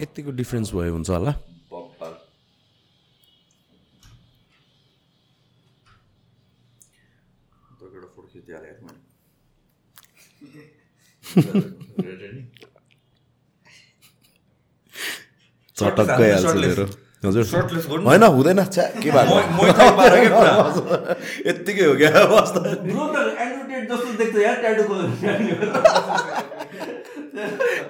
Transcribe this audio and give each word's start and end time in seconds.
यतिको 0.00 0.30
डिफ्रेन्स 0.40 0.72
भयो 0.74 0.92
हुन्छ 0.92 1.10
होला। 1.10 1.32
हाल्छ 16.34 16.54
मेरो 16.56 16.86
हजुर। 17.24 17.44
होइन 18.06 18.22
हुँदैन। 18.22 18.60
छ्या 18.64 18.84
के 19.02 19.10
भएको? 19.10 19.36
यत्तिकै 21.48 21.84
हो 21.84 21.94
क्या? 22.00 22.10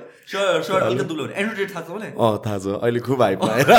अँ 2.27 2.33
थाहा 2.47 2.59
छ 2.59 2.67
अहिले 2.79 3.01
खुब 3.09 3.23
हाइप 3.23 3.45
आएर 3.45 3.73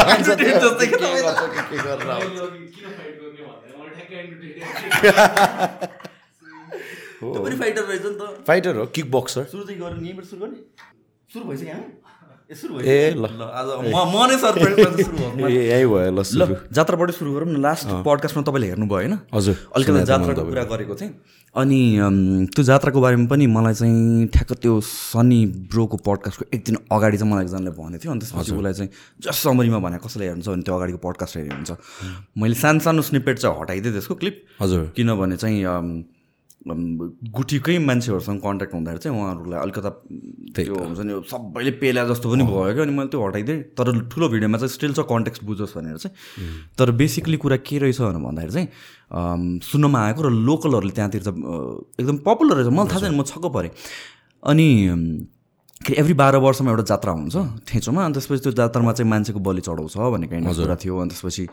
फाइटर 8.47 8.75
हो 8.75 8.85
किक 8.95 9.11
बक्सर 9.11 9.43
सुरु 9.51 9.63
चाहिँ 9.63 9.79
गर्ने 9.81 10.13
सुरु 11.29 11.45
भइसक्यो 11.45 11.79
जात्राबाटै 16.69 17.13
सुरु 17.13 17.33
गरौँ 17.33 17.47
न 17.47 17.61
लास्ट 17.61 17.87
पडकास्टमा 18.03 18.43
तपाईँले 18.43 18.67
हेर्नुभयो 18.67 18.97
होइन 18.97 19.13
हजुर 19.33 19.55
अलिकति 19.75 20.03
जात्राको 20.05 20.43
कुरा 20.43 20.63
गरेको 20.67 20.95
थिएँ 20.95 21.11
अनि 21.55 21.79
त्यो 22.51 22.63
जात्राको 22.63 22.99
बारेमा 23.01 23.27
पनि 23.27 23.47
मलाई 23.47 23.73
चाहिँ 23.73 24.27
ठ्याक्क 24.27 24.51
त्यो 24.61 24.73
सनी 24.83 25.39
ब्रोको 25.71 25.97
पडकास्टको 26.03 26.45
एक 26.51 26.61
दिन 26.65 26.77
अगाडि 26.91 27.17
चाहिँ 27.17 27.31
मलाई 27.31 27.43
एकजनाले 27.45 27.71
भनेको 27.71 28.03
थियो 28.03 28.11
अनि 28.11 28.19
त्यसपछि 28.21 28.51
उसलाई 28.51 28.73
चाहिँ 28.73 28.91
जस्ट 29.21 29.39
समरीमा 29.41 29.79
भने 29.79 29.97
कसैलाई 30.03 30.27
हेर्नुहुन्छ 30.27 30.49
भने 30.49 30.63
त्यो 30.63 30.75
अगाडिको 30.75 30.99
पडकास्ट 31.07 31.37
हेऱ्यो 31.37 31.55
हुन्छ 31.55 31.71
मैले 32.37 32.55
सानो 32.59 32.79
सानो 32.87 33.01
स्निपेट 33.09 33.39
चाहिँ 33.39 33.59
हटाइदिएँ 33.61 33.93
त्यसको 33.93 34.15
क्लिप 34.15 34.35
हजुर 34.61 34.91
किनभने 34.95 35.37
चाहिँ 35.37 35.63
गुठीकै 36.61 37.77
मान्छेहरूसँग 37.81 38.39
कन्ट्याक्ट 38.45 38.73
हुँदाखेरि 38.73 39.01
चाहिँ 39.01 39.17
उहाँहरूलाई 39.17 39.59
अलिकता 39.61 39.89
त्यो 40.55 40.75
हुन्छ 40.77 40.99
नि 41.09 41.13
सबैले 41.25 41.71
पेला 41.81 42.03
जस्तो 42.05 42.27
पनि 42.31 42.43
भयो 42.45 42.73
क्या। 42.77 42.83
अनि 42.85 42.93
मैले 42.93 43.09
त्यो 43.09 43.19
हटाइदिएँ। 43.25 43.61
तर 43.73 43.85
ठुलो 44.13 44.29
भिडियोमा 44.29 44.57
चाहिँ 44.61 44.73
स्टिल 44.77 44.93
छ 44.93 45.01
कन्टेक्स्ट 45.09 45.43
बुझोस् 45.43 45.73
भनेर 45.77 45.97
चाहिँ। 45.97 46.13
तर 46.77 46.91
बेसिकली 47.01 47.37
कुरा 47.41 47.57
के 47.65 47.77
रहेछ 47.81 47.99
भनेर 48.01 48.21
भन्दाखेरि 48.21 48.53
चाहिँ 48.53 49.59
सुन्नमा 49.65 49.99
आएको 50.05 50.21
र 50.21 50.29
लोकलहरूले 50.29 50.93
त्यहाँतिर 50.93 51.21
अ, 51.21 51.33
एकदम 51.97 52.17
पपुलर 52.29 52.55
रहेछ। 52.61 52.69
मलाई 52.69 52.87
थाहा 52.93 52.99
छैन 53.09 53.15
म 53.17 53.23
छक्क 53.25 53.45
परेँ। 53.57 53.71
अनि 54.45 54.67
के 55.81 55.93
एभ्री 55.97 56.13
बाह्र 56.13 56.37
वर्षमा 56.45 56.69
एउटा 56.71 56.83
जात्रा 56.93 57.11
हुन्छ 57.17 57.35
ठेचोमा। 57.65 58.05
अनि 58.05 58.13
त्यसपछि 58.13 58.41
त्यो 58.45 58.53
जात्रामा 58.53 58.91
चाहिँ 58.93 59.09
मान्छेको 59.09 59.39
बलि 59.41 59.61
चढाउँछ 59.65 59.97
भन्ने 59.97 60.27
काइन्ड 60.29 60.45
कुरा 60.61 60.75
थियो। 60.77 60.93
अनि 60.93 61.09
त्यसपछि 61.09 61.43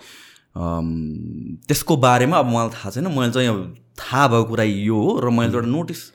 त्यसको 0.57 1.97
बारेमा 1.97 2.37
अब 2.37 2.47
मलाई 2.47 2.69
थाहा 2.69 2.91
छैन। 2.91 3.07
मैले 3.07 3.33
चाहिँ 3.33 3.49
अब 3.49 3.77
थाहा 3.99 4.29
भएको 4.29 4.45
कुरा 4.45 4.65
यो 4.65 4.97
हो 4.97 5.21
र 5.21 5.31
मैले 5.31 5.55
एउटा 5.55 5.69
नोटिस 5.69 6.13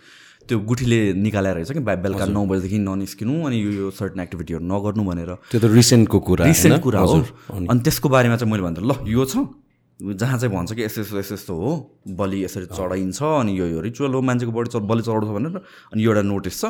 त्यो 0.47 0.59
गुठीले 0.59 1.13
निकालेर 1.13 1.55
रहेछ 1.55 1.71
कि 1.71 1.79
बेलुका 1.79 2.25
नौ 2.25 2.45
बजीदेखि 2.45 2.77
ननिस्किनु 2.77 3.45
अनि 3.45 3.63
यो 3.63 3.71
यो 3.71 3.91
सर्टन 3.91 4.19
एक्टिभिटीहरू 4.19 4.65
नगर्नु 4.65 5.03
भनेर। 5.03 5.37
त्यो 5.51 5.59
त 5.61 5.65
रिसेन्टको 5.65 6.19
कुरा 6.19 6.45
रिसेन्ट? 6.45 6.81
कुरा 6.81 6.99
हो। 6.99 7.25
अनि 7.69 7.79
त्यसको 7.79 8.09
बारेमा 8.09 8.35
चाहिँ 8.37 8.51
मैले 8.51 8.63
भन्दा 8.63 8.81
ल 8.83 9.07
यो 9.07 9.25
छ। 9.25 9.37
जहाँ 10.03 10.39
चाहिँ 10.39 10.55
भन्छ 10.55 10.73
कि 10.73 10.83
यस्तो 10.83 11.01
यस्तो 11.01 11.19
यस्तो 11.19 11.35
यस्तो 11.35 11.55
हो। 11.55 12.01
बलि 12.07 12.43
यसरी 12.43 12.65
चढाइन्छ 12.65 13.23
अनि 13.23 13.59
यो 13.59 13.65
यो 13.67 13.79
रिचुअल 13.81 14.11
हो। 14.13 14.21
मान्छेको 14.21 14.51
बढी 14.51 14.69
च- 14.69 14.75
बलि 14.75 15.01
चढाउँछ 15.01 15.23
भनेर। 15.23 15.57
अनि 15.93 16.03
यो 16.03 16.09
एउटा 16.11 16.21
नोटिस 16.21 16.61
छ। 16.61 16.65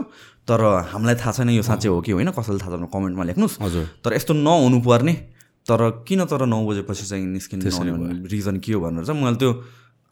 तर 0.48 0.62
हामीलाई 0.94 1.16
थाहा 1.16 1.32
छैन 1.32 1.50
यो 1.50 1.62
साँच्चै 1.62 1.90
हो 1.90 2.02
कि 2.02 2.12
होइन। 2.12 2.32
कसैले 2.32 2.60
थाहा 2.60 2.78
छैन 2.78 2.86
कमेन्टमा 2.86 3.24
लेख्नुहोस्। 3.24 3.58
हजुर। 3.62 3.90
तर 4.06 4.14
यस्तो 4.14 4.34
नहुनु 4.34 4.82
पर्ने। 4.82 5.33
तर 5.68 5.90
किन 6.08 6.26
तर 6.26 6.46
नौ 6.46 6.66
बजेपछि 6.68 7.06
चाहिँ 7.06 7.26
निस्किनु 7.26 8.28
रिजन 8.32 8.58
के 8.60 8.74
हो 8.74 8.80
भनेर 8.82 9.06
चाहिँ 9.06 9.24
मैले 9.24 9.38
त्यो 9.38 9.52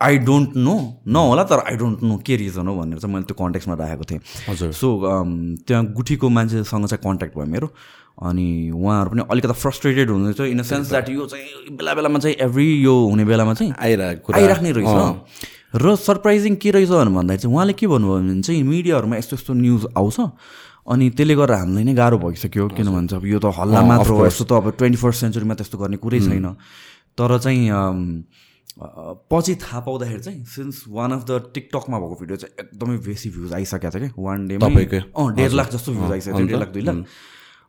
आई 0.02 0.18
डोन्ट 0.28 0.56
नो 0.58 0.76
नहोला 1.08 1.44
तर 1.44 1.60
आई 1.70 1.76
डोन्ट 1.78 2.04
नो 2.04 2.18
के 2.26 2.36
रिजन 2.36 2.68
हो 2.68 2.76
भनेर 2.76 3.00
चाहिँ 3.00 3.14
मैले 3.14 3.26
त्यो 3.26 3.36
कन्ट्याक्टमा 3.38 3.76
राखेको 3.76 4.04
थिएँ। 4.12 4.22
हजुर। 4.50 4.72
सो 4.72 4.88
त्यहाँ 5.68 5.86
गुठीको 5.94 6.30
मान्छेसँग 6.30 6.86
चाहिँ 6.88 7.04
कन्ट्याक्ट 7.04 7.38
भयो 7.38 7.46
मेरो 7.46 7.68
अनि 8.28 8.48
उहाँहरू 8.72 9.10
पनि 9.12 9.22
अलिकति 9.32 9.54
फ्रस्ट्रेटेड 9.62 10.10
हुनुहुन्छ 10.10 10.42
इन 10.42 10.58
द 10.58 10.64
सेन्स 10.64 10.90
द्याट 10.90 11.10
यो 11.10 11.26
चाहिँ 11.26 11.76
बेला 11.78 11.94
बेलामा 11.94 12.20
चाहिँ 12.20 12.36
एभ्री 12.48 12.68
यो 12.84 12.96
हुने 13.10 13.26
बेलामा 13.26 13.54
चाहिँ 13.54 13.74
आइरहेको 13.78 14.34
आइराख्ने 14.34 14.72
रहेछ। 14.72 15.46
र 15.76 15.96
सरप्राइजिङ 15.96 16.56
के 16.56 16.72
रहेछ 16.72 16.90
भनेर 16.90 17.14
भन्दाखेरि 17.16 17.42
चाहिँ 17.42 17.56
उहाँले 17.56 17.74
के 17.74 17.88
भन्नुभयो 17.88 18.20
भने 18.20 18.42
चाहिँ 18.42 18.64
मिडियाहरूमा 18.64 19.18
यस्तो 19.18 19.36
यस्तो 19.36 19.54
न्युज 19.54 19.86
आउँछ 19.98 20.20
अनि 20.88 21.10
त्यसले 21.14 21.36
गर्दा 21.36 21.58
हामीलाई 21.62 21.84
नै 21.84 21.94
गाह्रो 21.94 22.18
भइसक्यो 22.18 22.68
किन 22.78 22.88
भन्छ 22.90 23.14
अब 23.14 23.26
यो 23.26 23.40
त 23.40 23.54
हल्ला 23.54 23.82
मात्र 23.86 24.10
हो 24.12 24.26
यस्तो 24.26 24.46
त 24.46 24.52
अब 24.58 24.66
ट्वेन्टी 24.78 24.98
फर्स्ट 24.98 25.20
सेन्चुरीमा 25.22 25.54
त्यस्तो 25.60 25.78
गर्ने 25.78 25.98
कुरै 25.98 26.20
छैन। 26.26 26.48
तर 27.18 27.38
चाहिँ 27.38 27.70
पछि 28.72 29.56
थाहा 29.62 29.80
पाउँदाखेरि 29.86 30.22
चाहिँ 30.24 30.46
सिन्स 30.48 30.84
वान 30.90 31.12
अफ 31.12 31.22
द 31.28 31.52
टिकटकमा 31.54 31.98
भएको 32.00 32.16
भिडियो 32.20 32.38
चाहिँ 32.42 32.54
एकदमै 32.66 32.98
बेसी 33.04 33.30
भ्युज 33.30 33.54
आइसकेको 33.54 33.90
छ 33.92 33.98
क्या 34.00 34.12
वान 34.18 34.48
तपाईँकै? 34.48 35.00
डे 35.00 35.12
अँ 35.12 35.28
डेढ 35.36 35.52
लाख 35.60 35.70
जस्तो 35.72 35.92
भ्युज 35.92 36.12
आइसकेको 36.12 36.38
थियो 36.38 36.48
डेढ 36.48 36.60
लाख 36.60 36.70
दुई 36.74 36.82
लाख। 36.82 36.96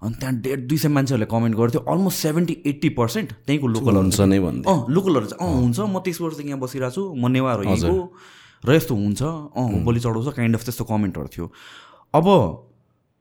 अनि 0.03 0.15
त्यहाँ 0.19 0.35
डेढ 0.41 0.61
दुई 0.69 0.79
सय 0.79 0.89
मान्छेहरूले 0.89 1.27
कमेन्ट 1.31 1.55
गर्थ्यो 1.57 1.81
अलमोस्ट 1.93 2.19
सेभेन्टी 2.23 2.55
एट्टी 2.67 2.89
पर्सेन्ट 2.97 3.29
त्यहीँको 3.47 3.67
लोकलहरू 3.67 4.03
हुन्छ 4.03 4.21
नै 4.31 4.39
अँ 4.39 4.79
लोकलहरू 4.89 5.27
चाहिँ 5.27 5.43
अँ 5.43 5.61
हुन्छ 5.61 5.79
म 5.79 5.99
तिस 6.07 6.21
वर्षदेखि 6.23 6.49
यहाँ 6.49 6.61
बसिरहेको 6.61 6.95
छु 6.95 7.03
म 7.15 7.29
नेवार 7.35 7.67
हो 7.67 7.99
र 8.65 8.69
यस्तो 8.75 8.95
हुन्छ। 8.95 9.23
अँ 9.23 9.85
बलि 9.85 10.01
चढाउँछ 10.01 10.35
काइन्ड 10.39 10.55
अफ 10.57 10.63
त्यस्तो 10.65 10.85
कमेन्टहरू 10.87 11.29
थियो। 11.35 11.47
अब 12.15 12.27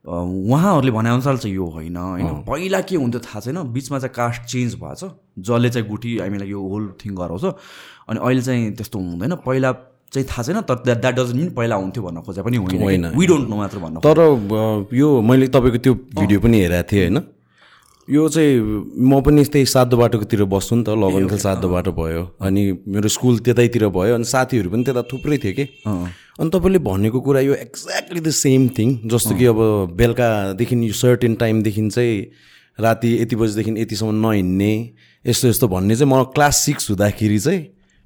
उहाँहरूले 0.05 0.91
भनेअनुसार 0.91 1.37
चाहिँ 1.37 1.55
यो 1.55 1.65
होइन 1.65 1.97
होइन। 1.97 2.27
पहिला 2.49 2.81
के 2.81 2.95
हुन्थ्यो 2.95 3.21
थाहा 3.21 3.39
छैन 3.39 3.57
बिचमा 3.73 3.99
चाहिँ 3.99 4.13
कास्ट 4.15 4.41
चेन्ज 4.51 4.75
भएछ 4.81 5.03
जसले 5.39 5.69
चाहिँ 5.69 5.87
गुठी 5.87 6.17
हामीलाई 6.17 6.49
यो 6.49 6.61
होल 6.61 6.87
थिङ 6.97 7.15
गराउँछ। 7.15 7.45
अनि 8.09 8.19
अहिले 8.19 8.41
चाहिँ 8.41 8.71
त्यस्तो 8.75 8.99
हुँदैन। 8.99 9.35
पहिला 9.45 9.71
चाहिँ 10.13 10.27
थाहा 10.27 10.43
छैन 10.43 10.61
तर 10.61 10.75
द्याट 10.85 10.97
द्याट 11.01 11.15
डजन्ट 11.15 11.35
मिन 11.35 11.49
पहिला 11.53 11.75
हुन्थ्यो 11.75 12.03
भन्न 12.03 12.21
खोजे 12.21 12.41
पनि 12.41 12.57
होइन। 12.57 13.05
वी 13.13 13.25
डोन्ट 13.27 13.49
नो 13.49 13.55
मात्र 13.55 13.77
भन्न 13.77 13.99
तर 14.01 14.17
यो 14.93 15.21
मैले 15.21 15.47
तपाईँको 15.47 15.77
त्यो 15.77 15.93
भिडियो 15.93 16.39
पनि 16.39 16.57
हेरेको 16.61 16.87
थिएँ 16.91 17.01
होइन। 17.05 17.17
यो 18.09 18.27
चाहिँ 18.29 18.57
म 18.97 19.21
पनि 19.21 19.43
त्यही 19.45 19.65
सातो 19.65 19.97
बाटोकोतिर 19.97 20.43
बस्छु 20.49 20.75
नि 20.75 20.83
त 20.83 20.89
लगनखेल 20.89 21.37
सातो 21.37 21.69
बाटो 21.69 21.91
भयो 21.93 22.23
अनि 22.41 22.61
मेरो 22.87 23.07
स्कुल 23.07 23.39
त्यतैतिर 23.45 23.87
भयो 23.87 24.15
अनि 24.15 24.23
साथीहरू 24.25 24.69
पनि 24.69 24.83
त्यता 24.83 25.01
थुप्रै 25.11 25.37
थियो 25.37 25.53
कि। 25.53 25.65
अनि 25.85 26.49
तपाईँले 26.49 26.79
भनेको 26.81 27.19
कुरा 27.21 27.39
यो 27.39 27.53
एक्ज्याक्टली 27.53 28.19
द 28.19 28.29
सेम 28.33 28.67
थिङ 28.77 28.89
जस्तो 29.05 29.35
कि 29.37 29.45
अब 29.45 29.59
बेलुकादेखि 29.93 30.75
यो 30.87 30.93
सर्टेन 30.93 31.35
टाइमदेखि 31.35 31.89
चाहिँ 31.89 32.17
राति 32.79 33.09
यति 33.21 33.35
बजीदेखि 33.35 33.71
यतिसम्म 33.81 34.15
नहिँड्ने 34.27 34.73
यस्तो 35.25 35.47
यस्तो 35.47 35.67
भन्ने 35.67 35.95
चाहिँ 35.95 36.11
म 36.13 36.23
क्लास 36.33 36.57
सिक्स 36.65 36.89
हुँदाखेरि 36.89 37.39
चाहिँ 37.39 37.61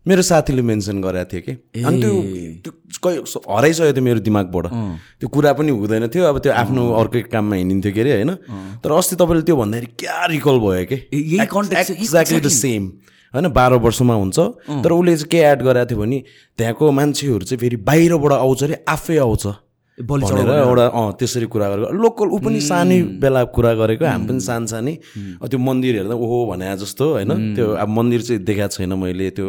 मेरो 0.07 0.21
साथीले 0.21 0.61
मेन्सन 0.61 1.01
गरेको 1.01 1.25
थियो 1.31 1.41
कि। 1.41 1.53
अनि 1.81 1.97
त्यो 2.61 2.71
त्यो 2.93 3.41
हराइसक्यो 3.49 3.93
थियो 3.93 4.03
मेरो 4.05 4.19
दिमागबाट। 4.21 4.65
त्यो 5.19 5.27
कुरा 5.29 5.53
पनि 5.57 5.71
हुँदैन 5.71 6.07
थियो। 6.13 6.23
अब 6.25 6.37
त्यो 6.45 6.53
आफ्नो 6.53 6.81
अर्कै 7.01 7.21
काममा 7.33 7.55
हिँडिन्थ्यो 7.55 7.91
के 7.93 8.01
अरे 8.01 8.11
होइन? 8.13 8.31
तर 8.85 8.91
अस्ति 8.91 9.15
तपाईँले 9.17 9.43
त्यो 9.49 9.55
भन्दाखेरि 9.57 9.87
क्या 9.97 10.25
रिकल 10.29 10.57
भयो 10.61 10.85
कि? 10.85 10.97
एक्ज्याक्टली 11.41 12.39
द 12.39 12.47
सेम 12.53 12.83
होइन? 13.33 13.45
बाह्र 13.49 13.73
वर्षमा 13.81 14.13
हुन्छ। 14.13 14.37
तर 14.85 14.91
उसले 14.93 15.15
चाहिँ 15.17 15.29
के 15.33 15.39
एड 15.41 15.59
गराएको 15.65 15.89
थियो 15.89 15.99
भने 15.99 16.23
त्यहाँको 16.57 16.91
मान्छेहरू 16.91 17.43
चाहिँ 17.45 17.59
फेरि 17.59 17.77
बाहिरबाट 17.81 18.31
आउँछ 18.31 18.63
अरे 18.63 18.75
आफै 18.85 19.17
आउँछ। 19.17 19.64
बलि 19.95 20.27
एउटा 20.27 20.85
अँ 20.91 21.11
त्यसरी 21.15 21.47
कुरा 21.47 21.67
गरेको। 21.71 21.91
लोकल 21.95 22.27
ऊ 22.27 22.37
पनि 22.43 22.59
सानै 22.59 22.97
बेला 23.15 23.43
कुरा 23.55 23.71
गरेको 23.79 24.03
हामी 24.03 24.27
पनि 24.27 24.39
सानो 24.43 24.67
सानै 24.67 24.93
अब 25.39 25.47
त्यो 25.47 25.59
मन्दिर 25.59 25.95
हेर्दा 26.03 26.15
ओहो 26.19 26.37
भने 26.51 26.67
जस्तो 26.83 27.05
होइन। 27.15 27.55
त्यो 27.55 27.65
अब 27.79 27.89
मन्दिर 27.95 28.21
चाहिँ 28.27 28.43
देखाएको 28.43 28.75
छैन 28.75 28.93
मैले 28.99 29.29
त्यो। 29.31 29.47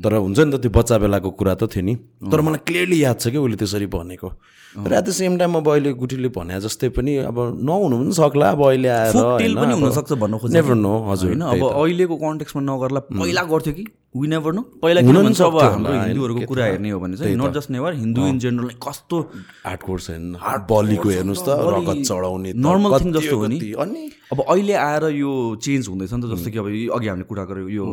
तर 0.00 0.12
हुन्छ 0.16 0.38
नि 0.40 0.50
त 0.56 0.56
त्यो 0.64 0.70
बच्चा 0.72 0.96
बेलाको 0.96 1.30
कुरा 1.36 1.54
त 1.60 1.68
थियो 1.68 1.84
नि। 1.84 1.94
तर 2.24 2.40
मलाई 2.40 2.64
क्लियरली 2.64 2.96
याद 3.04 3.16
छ 3.20 3.36
कि 3.36 3.38
उसले 3.38 3.56
त्यसरी 3.60 3.86
भनेको। 3.92 4.28
तर 4.72 4.92
एट 4.92 5.04
द 5.04 5.10
सेम 5.12 5.36
टाइम 5.38 5.54
अब 5.56 5.68
अहिले 5.70 5.92
गुठीले 6.02 6.28
भने 6.36 6.60
जस्तै 6.60 6.88
पनि 6.96 7.16
अब 7.30 7.38
नहुनु 7.60 7.96
पनि 8.02 8.12
सक्ला 8.18 8.50
अब 8.56 8.62
अहिले 8.66 8.88
आएर 8.88 9.12
पनि 9.56 9.72
हुनसक्छ 9.80 10.12
भन्न 10.12 10.38
खोजेको 10.38 10.58
never 10.58 10.76
know, 10.82 10.96
हजुर, 11.12 11.28
होइन 11.28 11.42
अब 11.42 11.62
अहिलेको 11.72 12.16
कन्टेक्समा 12.22 12.62
नगर्ला 12.62 13.00
पहिला 13.12 13.42
गर्थ्यो 13.52 13.72
कि? 13.74 13.84
वी 14.16 14.28
नेभर 14.28 14.52
नो 14.52 14.62
पहिला 14.82 15.00
किन 15.00 15.16
भन्छ 15.16 15.40
अब 15.40 15.58
हाम्रो 15.58 15.92
हिन्दूहरूको 15.92 16.46
कुरा 16.48 16.64
हेर्ने 16.64 16.90
हो 16.90 16.98
भने 17.00 17.16
चाहिँ 17.16 17.36
not 17.36 17.52
just 17.56 17.70
never 17.70 17.94
Hindu 18.00 18.26
in 18.26 18.38
general 18.44 18.70
कस्तो 18.86 19.20
हार्ड 19.66 19.80
कोर्स 19.88 20.10
हेर्नु 20.10 20.38
बलीको 20.72 21.08
हेर्नुहोस् 21.08 21.44
त 21.46 21.56
रगत 21.76 22.02
चढाउने 22.08 22.52
नर्मल 22.66 22.98
थिङ 23.00 23.12
जस्तो 23.12 23.36
हो 23.36 23.46
नि। 23.52 23.58
अनि? 23.84 24.02
अब 24.32 24.44
अहिले 24.48 24.74
आएर 24.88 25.04
यो 25.16 25.32
चेन्ज 25.64 25.88
हुँदैछ 25.88 26.12
नि 26.12 26.22
त 26.22 26.34
जस्तो 26.34 26.50
कि 26.52 26.58
अब 26.58 26.66
अघि 26.96 27.08
हामीले 27.08 27.28
कुरा 27.32 27.44
गऱ्यौँ 27.52 27.70
यो 27.72 27.84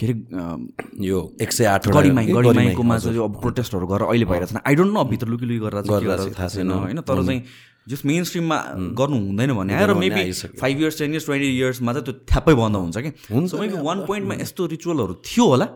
के 0.00 0.06
अरे 0.06 1.06
यो 1.06 1.18
एक 1.40 1.52
सय 1.52 1.64
आठ 1.66 1.88
गढीमाईकोमा 1.88 2.98
चाहिँ 2.98 3.18
अब 3.24 3.40
प्रोटेस्टहरू 3.40 3.86
गरेर 3.86 4.08
अहिले 4.08 4.24
भइरहेको 4.24 4.46
छैन। 4.46 4.60
आई 4.66 4.74
डोन्ट 4.74 4.92
नो 4.92 5.04
भित्र 5.12 5.26
लुकी 5.28 5.46
लुकी 5.46 5.60
गरेर 5.66 5.82
थाहा 6.32 6.48
छैन। 6.48 6.70
होइन 6.70 7.00
तर 7.00 7.24
चाहिँ 7.26 7.42
जस 7.88 8.04
मेन 8.04 8.24
स्ट्रिममा 8.24 8.56
गर्नु 8.98 9.16
हुँदैन 9.18 9.52
भने 9.56 9.74
आएर 9.74 9.94
maybe. 9.96 10.32
Five 10.60 10.80
years 10.80 10.98
ten 10.98 11.10
years 11.10 11.26
twenty 11.26 11.48
इयर्समा 11.58 11.92
चाहिँ 11.92 12.04
त्यो 12.04 12.14
थ्याप्पै 12.30 12.54
बन्द 12.54 12.76
हुन्छ 12.76 12.96
कि। 12.98 13.10
वान 13.80 13.98
पोइन्टमा 14.06 14.34
यस्तो 14.40 14.66
रिचुअलहरू 14.74 15.14
थियो 15.26 15.46
होला। 15.46 15.66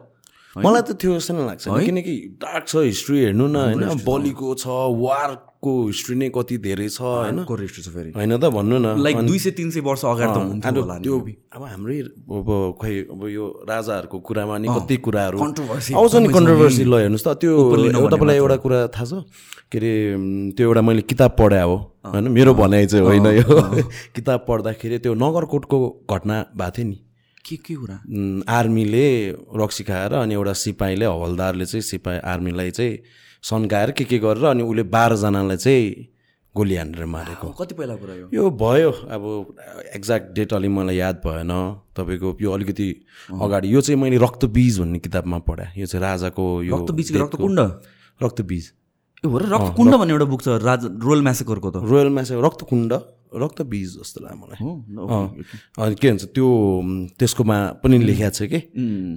मलाई 0.57 0.83
त 0.83 0.91
त्यो 1.01 1.15
जस्तो 1.19 1.33
नै 1.35 1.45
लाग्छ 1.47 1.65
किनकि 1.67 2.15
डार्क 2.39 2.65
छ 2.69 2.77
हिस्ट्री 2.87 3.19
हेर्नु 3.25 3.47
न 3.47 3.57
होइन? 3.57 4.03
बलिको 4.07 4.55
छ 4.55 4.67
वारको 5.03 5.73
हिस्ट्री 5.87 6.15
नै 6.15 6.29
कति 6.31 6.57
धेरै 6.67 6.89
छ 6.89 7.01
होइन? 7.03 7.43
कोरिस्ट 7.45 7.77
छ 7.83 7.89
फेरि। 7.91 8.11
होइन 8.15 8.37
त 8.39 8.45
भन्नु 8.55 8.79
न। 8.79 8.87
लाइक 9.03 9.17
दुई 9.27 9.39
सय 9.39 9.51
तिन 9.59 9.71
सय 9.71 9.81
वर्ष 9.81 10.05
अगाडि 10.05 10.61
त 10.63 10.75
त्यो 11.03 11.15
अब 11.55 11.63
हाम्रै 11.65 11.99
अब 12.31 12.49
खै 12.83 12.95
अब 13.11 13.23
यो 13.29 13.45
राजाहरूको 13.67 14.19
कुरामा 14.21 14.59
नि 14.59 14.69
कति 14.69 14.97
कुराहरू। 15.07 15.39
आउँछ 15.41 16.15
नि 16.23 16.29
कन्ट्रोभर्सी 16.31 16.85
ल 16.85 16.95
हेर्नुहोस् 17.03 17.27
त 17.27 17.35
त्यो 17.43 17.53
तपाईँलाई 18.15 18.37
एउटा 18.37 18.57
कुरा 18.63 18.79
थाहा 18.95 19.07
छ? 19.11 19.13
के 19.73 19.79
अरे 19.79 19.93
त्यो 20.55 20.65
एउटा 20.69 20.83
मैले 20.87 21.03
किताब 21.03 21.31
पढे 21.41 21.61
हो 21.63 21.75
होइन? 22.07 22.29
मेरो 22.31 22.55
भनाइ 22.55 22.87
चाहिँ 22.87 23.05
होइन 23.07 23.27
यो। 23.27 23.83
किताब 24.17 24.45
पढ्दाखेरि 24.49 24.99
त्यो 25.03 25.15
नगरकोटको 25.15 25.79
घटना 26.07 26.37
भएको 26.55 26.71
थियो 26.77 26.87
नि। 26.89 26.97
के 27.45 27.57
के 27.57 27.75
कुरा? 27.75 27.97
आर्मीले 28.49 29.07
रक्सी 29.53 29.85
खाएर 29.85 30.13
अनि 30.15 30.35
एउटा 30.35 30.53
सिपाहीले 30.65 31.07
हवलदारले 31.07 31.67
चाहिँ 31.67 31.83
सिपाही 31.83 32.19
आर्मीलाई 32.25 32.71
चाहिँ 32.71 32.99
सन्काएर 33.45 33.91
के 33.93 34.05
के 34.05 34.19
गरेर 34.19 34.45
अनि 34.45 34.63
उसले 34.63 34.83
बाह्रजनालाई 34.89 35.57
चाहिँ 35.57 36.09
गोली 36.55 36.77
हानेर 36.77 37.05
मारेको। 37.05 37.49
कति 37.61 37.75
पहिला 37.75 37.95
कुरा 38.01 38.15
यो? 38.15 38.27
यो 38.33 38.51
भयो 38.51 38.91
अब 38.91 39.23
एक्ज्याक्ट 39.95 40.27
डेट 40.35 40.53
अलि 40.55 40.69
मलाई 40.69 40.97
याद 40.97 41.17
भएन। 41.27 41.53
तपाईँको 41.97 42.37
यो 42.41 42.51
अलिकति 42.53 42.89
अगाडि 43.43 43.75
यो 43.75 43.81
चाहिँ 43.81 44.01
मैले 44.01 44.17
रक्तबीज 44.25 44.81
भन्ने 44.81 44.99
किताबमा 45.05 45.39
पढाएँ 45.45 45.73
यो 45.77 45.87
चाहिँ 45.87 46.03
राजाको 46.03 46.45
यो 46.63 46.77
रक्तबीज 46.77 47.11
कि 47.11 47.19
रक्तकुण्ड? 47.19 47.61
रक्तबीज। 48.23 48.73
ए 49.25 49.29
हो 49.29 49.39
र 49.39 49.45
रक्तकुण्ड 49.53 49.95
भन्ने 49.95 50.13
एउटा 50.13 50.27
बुक 50.31 50.43
छ 50.43 50.49
राज 50.63 50.85
रोयल 51.03 51.23
म्यासेकरको 51.23 51.71
त। 51.71 51.77
Royal 51.85 52.09
mass 52.09 52.31
रक्तकुण्ड। 52.47 52.93
रक्तबीज 53.43 53.89
जस्तो 53.99 54.19
लाग्यो 54.25 54.39
मलाई। 54.43 54.59
अनि 55.79 55.95
के 55.95 56.09
भन्छ 56.11 56.25
त्यो 56.35 56.49
त्यसकोमा 57.19 57.59
पनि 57.83 57.99
लेखिएको 57.99 58.31
छ 58.31 58.43
कि? 58.53 58.61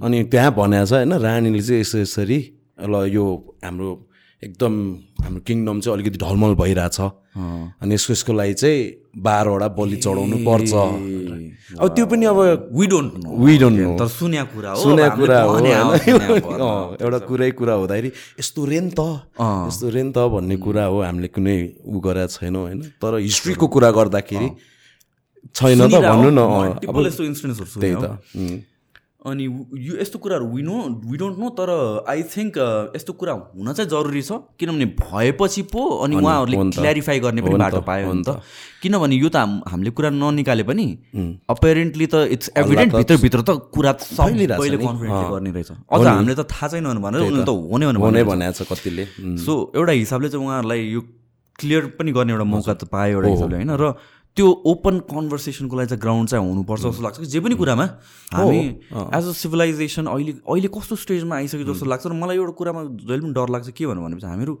अनि 0.04 0.16
त्यहाँ 0.32 0.50
भनेको 0.54 0.86
छ 0.86 0.92
होइन 0.92 1.12
रानीले 1.12 1.60
चाहिँ 1.62 1.80
यसो 1.80 1.98
यसरी 1.98 2.38
ल 2.78 2.94
यो 3.10 3.26
हाम्रो 3.64 4.07
एकदम 4.38 4.74
हाम्रो 5.22 5.40
किङडम 5.46 5.76
चाहिँ 5.82 5.94
अलिकति 5.98 6.18
ढलमल 6.22 6.54
भइरहेछ। 6.62 6.98
अनि 7.82 7.94
यसको 7.94 8.12
यसको 8.12 8.32
लागि 8.38 8.54
चाहिँ 8.54 8.78
बाह्रवटा 9.18 9.68
बलि 9.78 9.96
चढाउनु 10.04 10.36
पर्छ। 10.46 10.72
अब 11.82 11.86
त्यो 11.94 12.04
पनि 12.06 12.24
अब 12.30 12.38
डोन्ट 12.70 13.12
डोन्ट 13.70 13.98
सुन्या 14.18 14.44
कुरा 14.54 14.70
हो 14.72 14.80
कुरा 15.18 15.40
हो। 15.42 15.58
सुन्या 15.58 16.38
कुरा। 16.46 16.64
अँ, 16.64 16.96
एउटा 17.02 17.18
कुरै 17.28 17.50
कुरा 17.58 17.74
हुँदाखेरि 17.82 18.08
यस्तो 18.40 18.60
रेन 18.64 18.86
त। 18.94 19.00
यस्तो 19.68 19.86
रेन 19.90 20.08
त 20.14 20.18
भन्ने 20.34 20.56
कुरा 20.64 20.84
हो 20.86 20.96
हामीले 21.02 21.28
कुनै 21.34 21.56
उ 21.82 21.98
गरेका 21.98 22.26
छैनौँ 22.38 22.62
होइन। 22.66 22.80
तर 23.02 23.18
हिस्ट्रीको 23.18 23.66
कुरा 23.74 23.90
गर्दाखेरि 23.98 24.48
छैन 25.54 25.80
त 25.90 25.94
भन्नु 25.98 26.30
न। 26.30 26.38
हो, 26.38 26.58
त्यही 27.82 27.94
त। 27.94 28.06
अनि 29.26 29.44
यो 29.82 29.94
यस्तो 30.00 30.18
कुराहरू 30.22 30.46
we 30.54 30.62
know 30.62 30.74
we 31.10 31.16
don't 31.18 31.38
know 31.42 31.48
तर 31.58 31.70
आई 32.06 32.22
थिङ्क 32.22 32.54
यस्तो 32.94 33.12
कुरा 33.18 33.32
हुन 33.58 33.72
चाहिँ 33.74 33.90
जरुरी 33.90 34.22
छ। 34.22 34.38
किनभने 34.54 34.86
भएपछि 34.94 35.62
पो 35.74 35.82
अनि 36.06 36.16
उहाँहरूले। 36.22 36.56
क्ल्यारिफाई 36.78 37.18
गर्ने 37.26 37.42
पनि 37.42 37.58
बाटो 37.58 37.80
पायो 37.82 38.12
नि 38.14 38.22
त। 38.22 38.38
किनभने 38.82 39.16
यो 39.18 39.28
त 39.28 39.36
हाम- 39.42 39.66
हामीले 39.74 39.90
कुरा 39.90 40.10
ननिकाले 40.14 40.62
पनि 40.70 40.86
अपेरेन्टली 41.50 42.06
त 42.06 42.14
इट्स 42.30 42.50
एभिडेन्ट 42.62 42.94
भित्रभित्र 42.94 43.42
त 43.42 43.50
कुरा 43.74 43.92
सबैले। 44.06 44.46
गर्ने 44.46 45.50
रहेछ। 45.50 45.70
अझ 45.90 46.06
हामीले 46.06 46.34
त 46.38 46.42
थाहा 46.54 46.66
छैन 46.78 46.86
भनेर 47.02 47.20
उनीहरूले 47.26 47.42
त। 47.42 47.50
हो 47.50 47.74
नै 47.74 47.86
भने 47.90 47.98
हुनै 47.98 48.22
भनेको 48.22 48.54
छ। 48.54 48.70
कतिले। 48.70 49.04
सो 49.42 49.52
एउटा 49.74 49.92
हिसाबले 49.98 50.28
चाहिँ 50.30 50.46
उहाँहरूलाई 50.46 50.80
यो 50.94 51.00
क्लियर 51.58 51.82
पनि 51.98 52.12
गर्ने 52.14 52.32
एउटा 52.38 52.44
मौका 52.54 52.74
त 52.78 52.84
पायो 52.86 53.18
एउटा 53.18 53.28
हिसाबले 53.34 53.56
होइन? 53.58 53.70
र 53.82 53.84
त्यो 54.38 54.46
ओपन 54.70 54.98
कन्भर्सेसनको 55.10 55.74
लागि 55.76 55.88
चाहिँ 55.90 56.00
ग्राउन्ड 56.00 56.28
चाहिँ 56.30 56.42
हुनुपर्छ 56.48 56.82
जस्तो 56.82 57.02
लाग्छ 57.02 57.18
कि। 57.18 57.26
जे 57.26 57.40
पनि 57.42 57.54
कुरामा। 57.58 57.86
हामी 58.38 58.58
एज 59.18 59.24
अ 59.26 59.32
सिभिलाइजेसन 59.42 60.06
अहिले 60.14 60.32
अहिले 60.46 60.68
कस्तो 60.78 60.94
स्टेजमा 61.04 61.34
आइसक्यो 61.36 61.66
जस्तो 61.74 61.86
लाग्छ 61.92 62.06
र 62.06 62.12
मलाई 62.22 62.36
एउटा 62.38 62.52
कुरामा 62.60 62.80
जहिले 63.02 63.20
पनि 63.26 63.32
डर 63.34 63.48
लाग्छ 63.54 63.68
के 63.74 63.86
भन्नु 63.90 64.02
भनेपछि 64.06 64.26
हामीहरू 64.26 64.54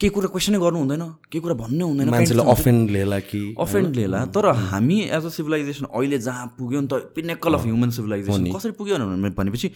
केही 0.00 0.10
कुरा 0.14 0.28
क्वेसनै 0.34 0.58
गर्नु 0.62 0.78
हुँदैन 0.82 1.02
केही 1.30 1.40
कुरा 1.42 1.54
भन्नै 1.62 1.84
हुँदैन 1.90 2.08
मान्छेले 2.14 2.42
अफेन्ड 2.54 2.90
लिएला 2.94 3.18
कि? 3.30 3.40
अफेन्ड 3.58 3.90
लिएला 3.96 4.24
तर 4.34 4.46
हामी 4.70 4.98
एज 5.18 5.24
अ 5.26 5.28
सिभिलाइजेसन 5.38 5.84
अहिले 5.98 6.18
जहाँ 6.26 6.46
पुग्यो 6.58 6.80
नि 6.80 6.88
त 6.92 6.94
पिनेकल 7.16 7.54
अफ 7.58 7.62
ह्युमन 7.66 7.90
सिभिलाइजेसन 7.98 8.46
कसरी 8.54 8.72
पुग्यो 8.78 8.98
भने- 8.98 9.34
भनेपछि 9.38 9.70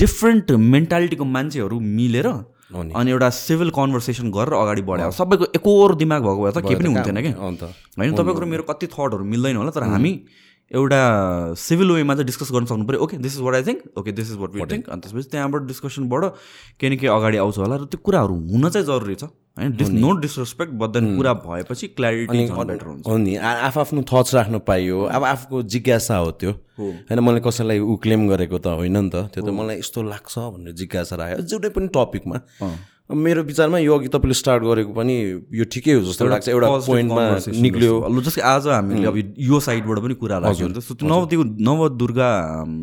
डिफ्रेन्ट 0.00 0.50
मेन्टालिटीको 0.74 1.24
मान्छेहरू 1.24 1.80
मिलेर। 1.80 2.28
अनि 2.70 3.10
एउटा 3.10 3.28
सिभिल 3.30 3.70
कन्भर्सेसन 3.70 4.30
गरेर 4.30 4.54
अगाडि 4.54 4.82
बढ्यो। 4.82 5.10
सबैको 5.10 5.44
एकोर 5.56 5.94
दिमाग 5.96 6.22
भएको 6.22 6.42
भए 6.44 6.52
त 6.52 6.58
केही 6.64 6.76
पनि 6.76 6.88
हुन्थेन 6.94 7.20
कि 7.22 7.32
अन्त 7.32 7.62
होइन 7.96 8.14
तपाईँको 8.14 8.46
मेरो 8.46 8.62
कति 8.68 8.86
थटहरू 8.92 9.24
मिल्दैन 9.24 9.56
होला 9.56 9.70
तर 9.72 9.88
हामी 9.88 10.12
एउटा 10.70 11.00
सिभिल 11.56 11.90
वेमा 11.92 12.14
चाहिँ 12.14 12.26
डिस्कस 12.26 12.52
गर्न 12.52 12.66
सक्नु 12.68 12.84
पऱ्यो 12.84 13.00
okay 13.00 13.16
this 13.24 13.34
is 13.34 13.40
what 13.40 13.54
I 13.54 13.62
think 13.64 13.98
okay 13.98 14.12
this 14.12 14.30
is 14.30 14.36
what 14.36 14.50
we 14.54 14.60
think 14.68 14.88
अनि 14.92 15.00
त्यसपछि 15.00 15.28
त्यहाँबाट 15.32 15.62
डिस्कसनबाट 15.64 16.24
केही 16.76 16.92
न 16.92 16.96
केही 17.00 17.08
अगाडि 17.08 17.36
आउँछ 17.40 17.58
होला। 17.58 17.76
र 17.76 17.84
त्यो 17.88 18.00
कुराहरू 18.04 18.34
हुन 18.52 18.68
चाहिँ 18.68 18.86
जरुरी 18.86 19.14
छ। 19.16 19.32
होइन 19.58 19.98
नो 19.98 20.10
डिसरेस्पेक्ट 20.22 20.72
बट 20.72 20.90
देन 20.94 21.16
कुरा 21.16 21.32
भएपछि 21.44 21.86
क्ल्यारिटी 21.98 22.38
बेटर 22.46 22.86
हुन्छ। 22.86 23.06
हो 23.06 23.16
नि। 23.18 23.36
आफ्नो 23.36 24.02
थट्स 24.12 24.34
राख्नु 24.34 24.58
पाइयो। 24.62 25.02
अब 25.02 25.24
आफूको 25.24 25.62
जिज्ञासा 25.62 26.16
हो 26.16 26.30
त्यो। 26.30 26.52
होइन 26.78 27.18
मैले 27.20 27.40
कसैलाई 27.40 27.78
ऊ 27.78 27.96
क्लेम 27.98 28.28
गरेको 28.28 28.58
त 28.58 28.66
होइन 28.78 28.96
नि 28.96 29.10
त। 29.10 29.30
त्यो 29.34 29.42
त 29.42 29.50
मलाई 29.50 29.78
यस्तो 29.78 30.02
लाग्छ 30.02 30.34
भनेर 30.38 30.72
जिज्ञासा 30.78 31.14
राख्यो। 31.16 31.42
जुनै 31.50 31.68
पनि 31.74 31.88
टपिकमा 31.90 32.36
मेरो 33.08 33.42
विचारमा 33.42 33.78
यो 33.78 33.94
अघि 33.98 34.08
तपाईँले 34.12 34.34
स्टार्ट 34.36 34.62
गरेको 34.62 34.92
पनि 34.92 35.14
यो 35.48 35.64
ठिकै 35.64 35.92
हो 35.92 36.00
जस्तो 36.04 36.28
लाग्छ। 36.28 36.48
एउटा 36.48 36.68
पोइन्टमा 36.84 37.24
निक्ल्यो। 37.56 37.92
जस्तै 38.20 38.42
आज 38.44 38.66
हामीले 38.68 39.06
अब 39.08 39.16
यो 39.40 39.60
साइडबाट 39.64 39.98
पनि 40.04 40.14
कुरा 40.20 40.38
लाग्यो 40.44 40.68
नि 40.68 40.74
त 40.76 40.84
सो 40.84 40.92
त्यो 41.00 41.42
नवदुर्गा 41.56 42.28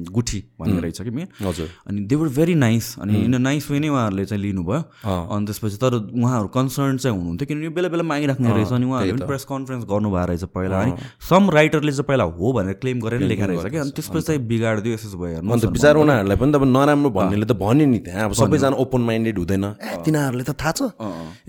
गुठी 0.10 0.40
भन्ने 0.58 0.82
रहेछ 0.82 1.02
कि 1.06 1.12
मे 1.14 1.30
हजुर। 1.46 1.70
अनि 1.86 2.00
दे 2.10 2.16
वर 2.18 2.28
भेरी 2.34 2.56
नाइस 2.58 2.86
अनि 3.06 3.14
इन 3.22 3.38
नाइस 3.38 3.70
वे 3.70 3.80
नै 3.80 3.90
उहाँहरूले 3.94 4.26
चाहिँ 4.26 4.42
लिनुभयो। 4.42 4.82
अनि 5.06 5.46
त्यसपछि 5.46 5.78
तर 5.78 5.94
उहाँहरू 6.10 6.48
कन्सर्न 6.58 6.98
चाहिँ 7.06 7.18
हुनुहुन्थ्यो 7.18 7.46
किनभने 7.46 7.66
यो 7.66 7.72
बेला 7.78 7.90
बेला 7.94 8.04
मागिराख्ने 8.10 8.50
रहेछ 8.50 8.72
अनि 8.74 8.86
उहाँहरूले 8.90 9.14
पनि 9.14 9.28
प्रेस 9.30 9.46
कन्फरेन्स 9.46 9.84
गर्नुभएको 9.86 10.26
रहेछ 10.26 10.44
पहिला। 10.58 10.82
है 10.82 10.98
सम 11.22 11.44
राइटरले 11.54 11.92
चाहिँ 11.94 12.08
पहिला 12.10 12.26
हो 12.34 12.46
भनेर 12.58 12.82
क्लेम 12.82 12.98
गरेर 13.06 13.22
लेखेको 13.30 13.62
रहेछ 13.62 13.72
कि। 13.72 13.78
अनि 13.78 13.92
त्यसपछि 13.94 14.26
चाहिँ 14.26 14.42
बिगाडिदियो 14.42 14.94
यसो 14.98 15.18
भयो 15.22 15.46
अन्त 15.46 15.66
बिचार 15.70 15.96
उनीहरूलाई 16.02 16.38
पनि 16.42 16.52
त 16.52 16.56
अब 16.58 16.66
नराम्रो 16.66 17.10
भन्नेले 17.14 17.46
त 17.46 17.54
भन्यो 17.62 17.86
नि 17.94 18.00
त्यहाँ। 18.10 18.26
अब 18.26 18.34
सबैजना 18.42 18.76
ओपन 18.82 19.02
माइन्डेड 19.06 19.38
हुँदैन 19.38 19.66
ए, 20.16 20.32
तिनीहरूले 20.32 20.44
त 20.48 20.56
थाहा 20.56 20.72
छ। 20.72 20.82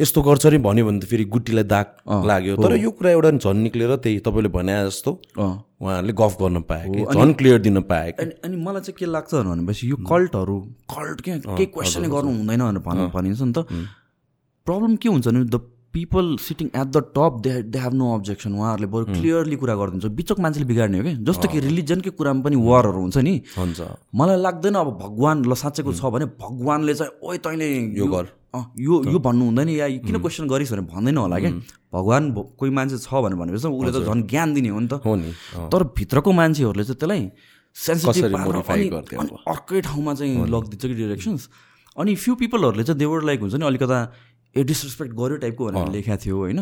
यस्तो 0.01 0.23
गर्छ 0.23 0.47
अरे 0.47 0.59
भन्यो 0.59 0.85
भने 0.87 0.99
त 0.99 1.05
फेरि 1.07 1.25
गुटीलाई 1.31 1.65
दाग 1.65 1.87
लाग्यो। 2.27 2.57
तर 2.59 2.75
यो 2.77 2.91
कुरा 2.91 3.11
एउटा 3.11 3.31
झन् 3.39 3.63
निक्लेर 3.63 3.97
त्यही 4.03 4.19
तपाईँले 4.27 4.51
भने 4.51 4.75
जस्तो। 4.91 5.11
उहाँहरूले 5.39 6.13
गफ 6.13 6.33
गर्न 6.41 6.61
पाए 6.67 6.85
कि 6.91 7.03
झन् 7.15 7.35
क्लियर 7.39 7.59
दिन 7.63 7.81
पाए 7.87 8.13
कि। 8.13 8.23
अनि 8.23 8.33
अनि 8.45 8.57
मलाई 8.59 8.83
चाहिँ 8.83 8.97
के 8.99 9.07
लाग्छ 9.07 9.35
भनेपछि 9.35 9.91
यो 9.91 9.97
कल्टहरू 10.03 10.57
कल्ट 10.91 11.21
के 11.21 11.33
केही 11.47 11.67
क्वेसनै 11.71 12.09
गर्नु 12.09 12.31
हुँदैन 12.43 12.63
भनेर 12.67 12.83
भन् 12.83 13.11
भनिन्छ 13.15 13.43
नि 13.43 13.53
त। 13.55 13.59
प्रब्लम 14.67 14.97
के 14.97 15.09
हुन्छ 15.09 15.29
भने 15.29 15.45
the 15.47 15.61
people 15.97 16.37
sitting 16.37 16.69
at 16.77 16.89
the 16.93 17.01
top 17.17 17.41
they 17.41 17.53
they 17.73 17.79
have 17.81 17.95
no 17.97 18.07
objection 18.15 18.53
उहाँहरूले 18.53 18.89
बरु 18.93 19.05
क्लियरली 19.17 19.57
कुरा 19.57 19.75
गरिदिन्छ 19.81 20.13
बिचक 20.13 20.39
मान्छेले 20.45 20.67
बिगार्ने 20.69 20.99
हो 20.99 21.05
कि 21.05 21.13
जस्तो 21.25 21.49
कि 21.49 21.61
रिलिजनकै 21.61 22.11
कुरामा 22.13 22.43
पनि 22.45 22.57
वारहरू 22.57 23.01
हुन्छ 23.01 23.17
नि। 23.17 23.35
हुन्छ। 23.57 23.81
मलाई 24.13 24.37
लाग्दैन 24.37 24.75
अब 24.77 24.89
भगवान् 25.01 25.47
ल 25.49 25.55
साँच्चैको 25.57 25.93
छ 25.97 26.05
भने 26.13 26.27
भगवान्ले 26.37 26.95
चाहिँ 27.01 27.13
ओइ 27.17 27.37
तैँले 27.41 27.97
यो 27.97 28.07
गर। 28.13 28.25
यो 28.79 28.95
यो 29.13 29.19
भन्नु 29.19 29.45
हुँदैन 29.45 29.69
या 29.69 29.87
किन 30.07 30.17
क्वेसन 30.21 30.47
गरिस् 30.49 30.73
भने 30.73 30.83
भन्दैन 30.93 31.17
होला 31.17 31.39
क्या? 31.39 31.51
भगवान् 31.93 32.27
कोही 32.59 32.71
मान्छे 32.71 32.99
छ 32.99 33.09
भनेर 33.25 33.37
भनेपछि 33.39 33.69
उसले 33.69 33.93
त 33.93 34.05
झन् 34.07 34.23
ज्ञान 34.29 34.55
दिने 34.55 34.69
हो 34.69 34.81
नि 34.81 34.89
त। 34.89 35.01
हो 35.05 35.15
नि। 35.17 35.31
तर 35.73 35.83
भित्रको 35.97 36.31
मान्छेहरूले 36.33 36.85
चाहिँ 36.85 36.99
त्यसलाई 36.99 37.23
सेन्सिटिभ 37.77 38.35
अनि- 38.35 39.41
अर्कै 39.49 39.81
ठाउँमा 39.81 40.15
चाहिँ 40.15 40.47
लगिदिन्छ 40.47 40.83
कि 40.87 40.95
डिरेक्सन्स 40.95 41.49
अनि 41.97 42.15
फ्यु 42.17 42.35
पिपलहरूले 42.37 42.85
चाहिँ 42.85 42.99
देवर 42.99 43.23
लाइक 43.25 43.41
हुन्छ 43.41 43.55
नि 43.55 43.65
अलिकता 43.67 43.99
ए 44.57 44.63
डिसरेस्पेक्ट 44.65 45.13
गर्यो 45.13 45.37
टाइपको 45.37 45.63
भनेर 45.67 45.89
लेखेको 45.93 46.17
थियो 46.17 46.37
होइन। 46.37 46.61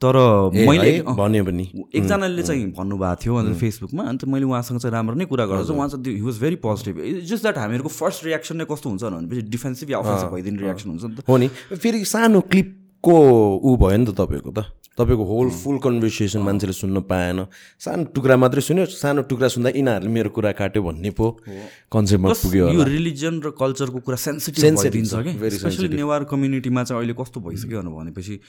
तर 0.00 0.16
मैले 0.56 0.92
भन्यो 1.04 1.44
पनि। 1.44 1.64
एकजनाले 1.92 2.42
चाहिँ 2.42 2.72
भन्नुभएको 2.72 3.20
थियो 3.20 3.34
अन्त 3.36 3.56
फेसबुकमा 3.60 4.02
अन्त 4.08 4.24
मैले 4.24 4.44
उहाँसँग 4.48 4.80
चाहिँ 4.80 4.92
राम्रो 4.96 5.14
नै 5.20 5.24
कुरा 5.28 5.44
गर्दा 5.44 5.64
चाहिँ 5.68 5.76
उहाँ 5.76 5.88
चाहिँ 5.92 6.16
he 6.16 6.24
was 6.24 6.36
very 6.40 6.56
positive 6.64 6.96
just 7.28 7.42
that 7.44 7.58
हामीहरूको 7.60 7.90
फर्स्ट 7.92 8.24
रियाक्सन 8.24 8.56
नै 8.56 8.64
कस्तो 8.64 8.86
हुन्छ 8.88 9.04
भनेपछि 9.04 9.42
डिफेन्सिभ 9.52 9.90
या 9.90 9.98
अफेन्सिभ 10.00 10.28
भइदिने 10.34 10.58
रियाक्सन 10.64 10.88
हुन्छ 10.90 11.04
नि 11.04 11.14
त। 11.20 11.28
हो 11.28 11.36
नि। 11.36 11.48
फेरि 11.76 12.04
सानो 12.08 12.40
क्लिपको 12.48 13.16
ऊ 13.60 13.76
भयो 13.76 13.96
नि 14.00 14.06
त 14.08 14.16
तपाईँको 14.16 14.50
त। 14.56 14.72
तपाईँको 14.96 15.24
होल 15.24 15.48
फुल 15.52 15.76
कन्भर्सेसन 15.84 16.40
मान्छेले 16.48 16.72
सुन्न 16.72 17.00
पाएन। 17.04 17.44
सानो 17.76 18.04
टुक्रा 18.16 18.36
मात्रै 18.40 18.60
सुन्यो। 18.64 18.84
सानो 18.88 19.22
टुक्रा 19.28 19.48
सुन्दा 19.52 19.70
यिनीहरूले 19.76 20.12
मेरो 20.16 20.30
कुरा 20.32 20.52
काट्यो 20.56 20.80
भन्ने 20.82 21.10
पो 21.12 21.44
कन्सेप्टमा 21.92 22.32
पुग्यो 22.40 22.64
यो 22.72 22.82
रिलिजन 22.88 23.40
र 23.44 23.52
कल्चरको 23.52 23.98
कुरा 24.00 24.16
सेन्सिटिभ 24.16 24.80
भइदिन्छ 24.80 25.12
छ, 25.12 25.16
कि? 25.24 25.32
स्पेसली 25.60 25.88
नेवार 25.92 26.24
कम्युनिटीमा 26.24 26.84
चाहिँ 26.88 27.00
अहिले 27.00 27.14
कस्तो 27.20 27.40
भइसक्यो 27.40 27.80
भनेपछि 27.84 28.40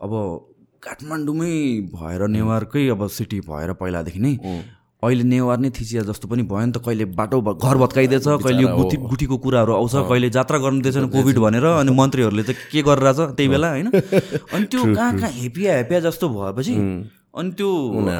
अब 0.00 0.12
काठमाडौँमै 0.82 1.54
भएर 1.94 2.26
नेवारकै 2.28 2.88
अब 2.88 3.06
सिटी 3.06 3.40
भएर 3.48 3.72
पहिलादेखि 3.80 4.20
नै 4.20 4.34
अहिले 5.02 5.24
नेवार 5.24 5.58
नै 5.58 5.70
थिचिया 5.70 6.02
जस्तो 6.08 6.28
पनि 6.28 6.42
भयो 6.48 6.64
नि 6.66 6.72
त 6.72 6.84
कहिले 6.84 7.04
बाटो 7.20 7.40
घर 7.52 7.76
भत्काइदिएछ 7.82 8.26
कहिले 8.44 8.62
यो 8.62 8.68
गुठी 8.76 8.96
गुठीको 9.04 9.36
कुराहरू 9.44 9.72
आउँछ 9.72 9.94
कहिले 10.10 10.30
जात्रा 10.30 10.58
गर्नु 10.58 10.80
दिएछन् 10.80 11.08
कोभिड 11.08 11.38
भनेर 11.38 11.64
अनि 11.64 11.92
मन्त्रीहरूले 12.00 12.42
चाहिँ 12.42 12.68
के 12.72 12.82
गरेर 12.88 13.12
छ 13.12 13.28
त्यही 13.36 13.48
बेला 13.48 13.70
होइन? 13.70 13.88
अनि 14.54 14.64
त्यो 14.72 14.84
कहाँ 14.94 15.12
कहाँ 15.18 15.30
हेपिया 15.30 15.76
हेपिया 15.76 16.00
जस्तो 16.08 16.28
भएपछि 16.28 16.74
अनि 16.74 17.50
त्यो 17.60 17.70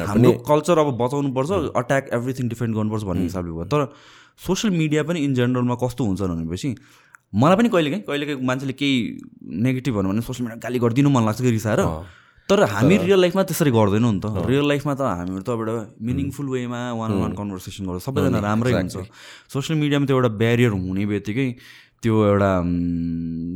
हाम्रो 0.07 0.31
कल्चर 0.49 0.77
अब 0.85 0.89
बचाउनुपर्छ 1.01 1.51
अट्याक 1.75 2.09
एभ्रिथिङ 2.13 2.49
डिफेन्ड 2.49 2.75
गर्नुपर्छ 2.75 3.03
भन्ने 3.03 3.23
हिसाबले 3.23 3.51
भयो। 3.51 3.65
तर 3.73 3.85
सोसियल 4.47 4.73
मिडिया 4.77 5.03
पनि 5.03 5.19
इन 5.19 5.33
जेनरलमा 5.33 5.75
कस्तो 5.83 6.05
हुन्छ 6.05 6.21
भनेपछि 6.21 6.75
मलाई 7.33 7.57
पनि 7.57 7.69
कहिलेकाहीँ 7.69 8.03
कहिलेकाहीँ 8.07 8.47
मान्छेले 8.47 8.73
केही 8.73 8.95
नेगेटिभ 9.67 9.93
भन्यो 9.95 10.11
भने 10.11 10.21
सोसियल 10.21 10.47
मिडिया 10.47 10.59
गाली 10.65 10.79
गरिदिनु 10.79 11.09
मन 11.09 11.25
लाग्छ 11.25 11.41
कि 11.41 11.51
रिसाएर। 11.51 11.81
तर 12.51 12.67
हामी 12.67 12.95
रियल 13.07 13.19
लाइफमा 13.23 13.43
त्यसरी 13.47 13.71
गर्दैनौँ 13.71 14.11
नि 14.11 14.19
त। 14.19 14.43
रियल 14.43 14.67
लाइफमा 14.67 14.93
त 14.99 15.01
हामीहरू 15.07 15.43
त 15.47 15.55
एउटा 15.55 15.75
मिनिङफुल 16.03 16.47
वेमा 16.51 16.81
वान 16.99 17.11
वान 17.23 17.31
कन्भर्सेसन 17.39 17.87
गर्छ। 17.87 18.03
सबैजना 18.11 18.39
राम्रै 18.43 18.71
हुन्छ। 18.75 19.07
सोसियल 19.47 19.79
मिडियामा 19.79 20.05
त्यो 20.11 20.15
एउटा 20.19 20.31
ब्यारियर 20.35 20.71
हुने 20.75 21.03
बित्तिकै 21.07 21.47
त्यो 22.03 22.13
एउटा 22.27 22.51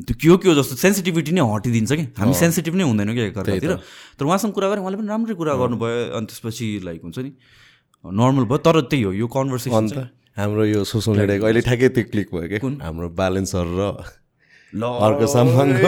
त्यो 0.08 0.16
के 0.16 0.28
हो 0.32 0.36
के 0.38 0.48
हो 0.48 0.54
जस्तो 0.56 0.76
सेन्सिटिभिटी 0.80 1.32
नै 1.36 1.44
हटिदिन्छ 1.44 1.92
कि। 1.92 2.06
हामी 2.16 2.34
सेन्सिटिभ 2.40 2.74
नै 2.80 2.86
हुँदैनौँ 2.88 3.16
कि 3.18 3.22
एकअर्कातिर 3.36 3.74
तर 4.16 4.24
उहाँसँग 4.24 4.54
कुरा 4.56 4.68
गरेँ 4.72 4.82
उहाँले 4.86 4.98
पनि 5.02 5.10
राम्रै 5.12 5.36
कुरा 5.36 5.54
गर्नुभयो। 5.60 6.16
अनि 6.16 6.26
त्यसपछि 6.30 6.66
लाइक 6.88 7.02
हुन्छ 7.04 7.18
नि 7.26 7.32
नर्मल 8.06 8.46
भयो। 8.48 8.58
तर 8.64 8.76
त्यही 8.88 9.04
हो 9.04 9.12
यो 9.12 9.28
कन्भर्सेसन 9.28 9.86
हाम्रो 10.40 10.64
यो 10.72 10.84
सोसियल 10.86 11.16
मिडियाको 11.20 11.46
अहिले 11.46 11.62
ठ्याक्कै 11.68 11.90
त्यो 11.90 12.04
क्लिक 12.12 12.28
भयो 12.32 12.48
कि। 12.54 12.58
हाम्रो 12.86 13.08
ब्यालेन्सर 13.12 13.66
र 13.66 13.82
अर्को 14.84 15.28
सामानको 15.28 15.88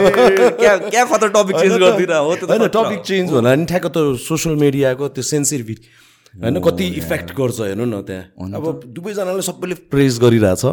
क्या 0.58 1.04
टपिक 1.28 1.56
चेन्ज 1.56 1.72
गरिदिएर 1.74 2.12
हो 2.12 2.34
होइन 2.48 2.66
टपिक 2.76 3.00
चेन्ज 3.04 3.30
होला 3.32 3.54
नि 3.54 3.64
ठ्याक्क 3.66 3.86
त 3.96 3.98
सोसियल 4.24 4.56
मिडियाको 4.56 5.08
त्यो 5.14 5.22
सेन्सिटिभिटी 5.30 5.88
होइन 6.34 6.60
कति 6.60 6.86
इफेक्ट 7.00 7.32
गर्छ 7.36 7.60
हेर्नु 7.60 7.84
न 7.84 8.00
त्यहाँ। 8.02 8.52
अब 8.56 8.64
दुवैजनाले 8.96 9.42
सबैले 9.42 9.74
प्रेज 9.92 10.18
गरिरहेछ। 10.20 10.64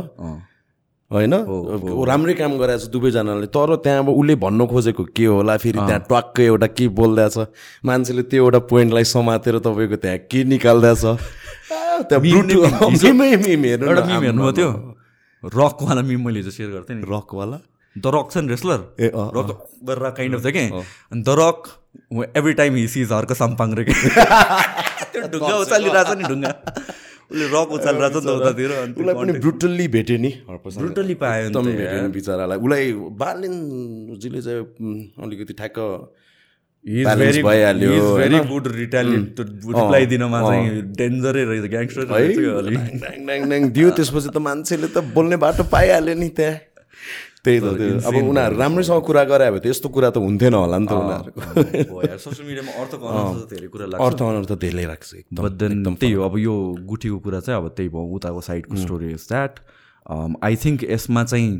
होइन? 1.12 1.34
ऊ 1.34 2.03
राम्रै 2.05 2.34
काम 2.34 2.57
गरिरहेछ 2.57 2.86
दुवैजनाले 2.93 3.48
तर 3.55 3.75
त्यहाँ 3.84 4.00
अब 4.03 4.10
उसले 4.10 4.36
भन्नु 4.36 4.65
खोजेको 4.67 5.03
के 5.15 5.25
होला 5.25 5.57
फेरि 5.57 5.79
त्यहाँ 5.79 6.00
ट्वाक्कै 6.07 6.45
एउटा 6.45 6.67
के 6.77 6.88
बोलिरहेछ 7.00 7.38
मान्छेले 7.86 8.24
त्यो 8.31 8.43
एउटा 8.43 8.60
पोइन्टलाई 8.72 9.03
समातेर 9.13 9.60
तपाईँको 9.60 9.95
त्यहाँ 10.01 10.17
के 10.31 10.43
निकाल्दैछ? 10.50 11.03
त्यहाँ 11.05 12.22
रकवाला 15.55 16.01
मिम 16.01 16.25
मैले 16.25 16.39
हिजो 16.39 16.51
सेयर 16.51 16.69
गर्थेँ 16.72 16.95
नि। 16.95 17.03
रकवाला? 17.05 17.57
द 17.96 18.06
रक 18.16 18.28
छ 18.32 18.38
नि 18.44 18.48
रेस्लर 18.50 18.80
ए, 19.00 19.12
रक 19.38 19.50
गरेर 19.90 20.10
काइन्ड 20.18 20.36
अफ 20.36 20.42
थियो 20.46 20.52
कि 20.52 20.64
अनि 21.12 21.22
the 21.22 21.30
Rock 21.40 21.60
every 22.38 22.54
time 22.60 22.75
he 22.75 22.88
sees 22.96 23.12
Harka 23.14 23.32
Sampang 23.42 23.70
रे 23.80 23.84
त्यो 23.86 25.28
ढुङ्गा 25.36 25.56
उचालिरहेछ 25.66 26.10
नि 26.18 26.24
ढुङ्गा 26.34 26.52
उसले 27.32 27.46
रक 27.54 27.70
उचालिरहेछ 27.78 28.16
नि 28.16 28.22
त 28.22 28.28
उतातिर 28.42 28.72
उसलाई 28.74 29.16
पनि 29.22 29.32
ब्रुटल्ली 29.46 29.88
भेट्यो 29.96 30.18
नि 30.25 30.32
हर्पसँग। 30.50 30.80
ब्रुटली 30.84 31.16
पायो 31.24 31.46
एकदम 31.48 31.66
भेट्यो 31.80 32.02
नि 32.02 32.10
बिचरालाई 32.18 32.58
उसलाई 32.66 32.86
बालेनजीले 33.24 34.42
चाहिँ 34.42 34.62
अलिकति 35.25 35.54
ठ्याक्क 35.64 35.80
भइहाल्यो, 36.86 37.92
चाहिँ 40.52 40.82
डेन्जरै 41.00 41.44
रहेछ 41.50 41.66
ग्याङ्स्टर 41.74 42.04
दियो 43.74 43.90
त्यसपछि 43.98 44.30
त 44.30 44.38
मान्छेले 44.48 44.88
त 44.88 44.98
बोल्ने 45.16 45.38
बाटो 45.44 45.64
पाइहाल्यो 45.74 46.16
नि 46.22 46.30
त्यहाँ 46.38 46.56
त्यही 47.46 47.60
त 47.60 47.68
त्यो 47.78 47.98
अब 48.10 48.16
उनीहरू 48.30 48.56
राम्रैसँग 48.60 49.02
कुरा 49.08 49.24
गरे 49.32 49.50
भए 49.54 49.60
त 49.60 49.66
यस्तो 49.72 49.88
कुरा 49.96 50.10
त 50.10 50.18
हुन्थेन 50.25 50.54
होला 50.54 50.78
नि 50.82 50.88
त 50.90 50.94
उनीहरूको। 50.98 52.18
सोसियल 52.25 52.46
मिडियामा 52.50 52.72
अर्थको 52.82 53.06
अनुसार 53.14 53.46
धेरै 53.54 53.68
कुरा 53.74 53.86
लाग्छ। 53.94 54.02
अर्थ 54.06 54.50
त 54.50 54.54
धेरै 54.66 54.86
राख्छ 54.86 55.10
एकदम 55.16 55.94
त्यही 56.02 56.14
हो 56.14 56.24
अब 56.25 56.38
यो 56.40 56.56
गुठीको 56.92 57.18
कुरा 57.25 57.40
चाहिँ 57.46 57.58
अब 57.62 57.68
त्यही 57.78 57.90
भयो 57.90 58.06
उताको 58.18 58.42
साइडको 58.50 58.75
story 58.84 59.12
is 59.14 59.25
that 59.30 59.54
I 60.44 60.56
think 60.64 60.84
यसमा 60.90 61.24
चाहिँ 61.24 61.52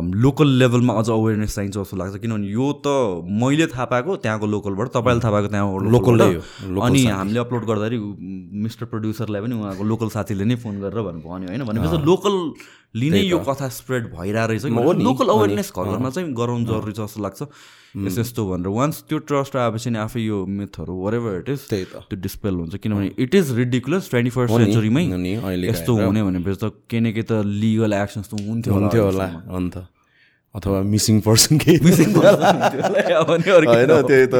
लोकल 0.00 0.48
लेभलमा 0.58 0.92
अझ 0.94 1.08
अवेरनेस 1.10 1.54
चाहिन्छ 1.54 1.76
जस्तो 1.76 1.96
लाग्छ। 1.96 2.16
किनभने 2.22 2.48
यो 2.48 2.66
त 2.86 2.86
मैले 3.26 3.66
थाहा 3.66 3.84
पाएको 3.92 4.16
त्यहाँको 4.22 4.46
लोकलबाट 4.46 4.88
तपाईँले 4.96 5.20
थाहा 5.20 5.32
पाएको 5.32 5.48
त्यहाँको 5.48 5.78
लोकलै 5.92 6.30
लोकल 6.70 6.86
अनि 6.86 7.04
हामीले 7.06 7.40
अपलोड 7.40 7.64
गर्दाखेरि 7.66 7.98
मिस्टर 8.64 8.86
प्रड्युसरलाई 8.92 9.40
पनि 9.42 9.54
उहाँको 9.54 9.84
लोकल 9.84 10.08
साथीले 10.16 10.44
नै 10.44 10.56
फोन 10.62 10.80
गरेर 10.80 11.02
भन्नु 11.02 11.20
भन्यो 11.28 11.48
होइन? 11.48 11.62
भनेपछि 11.66 11.98
लोकलली 12.06 13.08
नै 13.10 13.22
यो 13.22 13.38
कथा 13.42 13.68
स्प्रेड 13.68 14.12
भइरहेको 14.16 14.70
रहेछ। 14.70 15.02
लोकल 15.02 15.28
अवेरनेस 15.28 15.72
घर 15.76 15.84
घरमा 15.92 16.10
चाहिँ 16.10 16.32
गराउनु 16.32 16.64
जरुरी 16.66 16.92
छ 16.92 17.00
जस्तो 17.06 17.22
लाग्छ। 17.22 17.42
यस्तो 17.96 18.20
यस्तो 18.20 18.42
भनेर। 18.48 18.68
वान्स 18.72 19.02
त्यो 19.08 19.18
ट्रस्ट 19.28 19.56
आएपछि 19.56 19.90
नि 19.90 19.98
आफै 19.98 20.20
यो 20.20 20.44
मिथहरू 20.48 20.94
वरेभर 21.04 21.38
इट 21.38 21.48
इज 21.48 21.60
त्यही 21.70 21.84
त। 21.84 22.08
त्यो 22.08 22.16
डिस्पेल 22.20 22.54
हुन्छ। 22.54 22.74
किनभने 22.80 23.10
it 23.18 23.34
is 23.34 23.52
ridiculous 23.56 24.10
twenty 24.10 24.30
first 24.32 24.56
सेन्चुरीमै 24.56 25.04
यस्तो 25.68 25.92
हुने 26.00 26.22
भनेपछि 26.22 26.58
त 26.62 26.72
केही 26.88 27.00
न 27.00 27.12
केही 27.12 27.26
त 27.28 27.44
लिगल 27.44 27.92
एक्सन्स 27.92 28.26
त 28.32 28.40
हुन्थ्यो 28.48 28.72
हुन्थ्यो 28.74 29.02
होला 29.04 29.26
अन्त। 29.52 29.76
अथवा 30.52 30.84
मिसिङ 30.84 31.24
पर्सन 31.24 31.56
केही 31.64 31.80
होइन 31.80 32.12
त्यही 34.04 34.26
त 34.28 34.36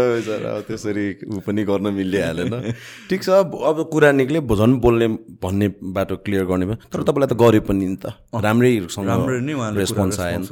त्यसरी 0.69 1.25
ऊ 1.25 1.41
पनि 1.41 1.65
गर्न 1.65 1.89
मिलिहालेन। 1.89 2.53
ठिक 3.09 3.21
छ 3.23 3.29
अब 3.33 3.89
कुरा 3.89 4.13
निक्ले 4.13 4.45
झन् 4.45 4.77
बोल्ने 4.85 5.09
भन्ने 5.41 5.69
बाटो 5.81 6.21
क्लियर 6.21 6.45
गर्ने 6.45 6.69
भयो। 6.69 6.77
तर 6.93 7.01
तपाईँलाई 7.09 7.33
त 7.33 7.35
गऱ्यो 7.43 7.65
पनि 7.65 7.87
नि 7.89 7.97
त। 7.97 8.13
राम्रैसँग 8.29 9.09
राम्रो 9.09 9.41
नै 9.41 9.57
उहाँले 9.57 9.81
रेस्पोन्स 9.81 10.21
आयो 10.21 10.45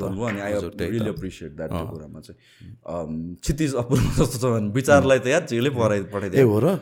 क्षितिज 3.45 3.77
अपूर्व 3.85 4.17
जस्तो 4.17 4.37
छ 4.41 4.45
भने 4.57 4.73
विचारलाई 4.73 5.21
त 5.21 5.29
यार 5.29 5.45
जेलै 5.45 5.77
पठाइ 5.77 6.01
ए 6.01 6.09
पठाइदियो 6.09 6.49
हो 6.49 6.57
र। 6.65 6.81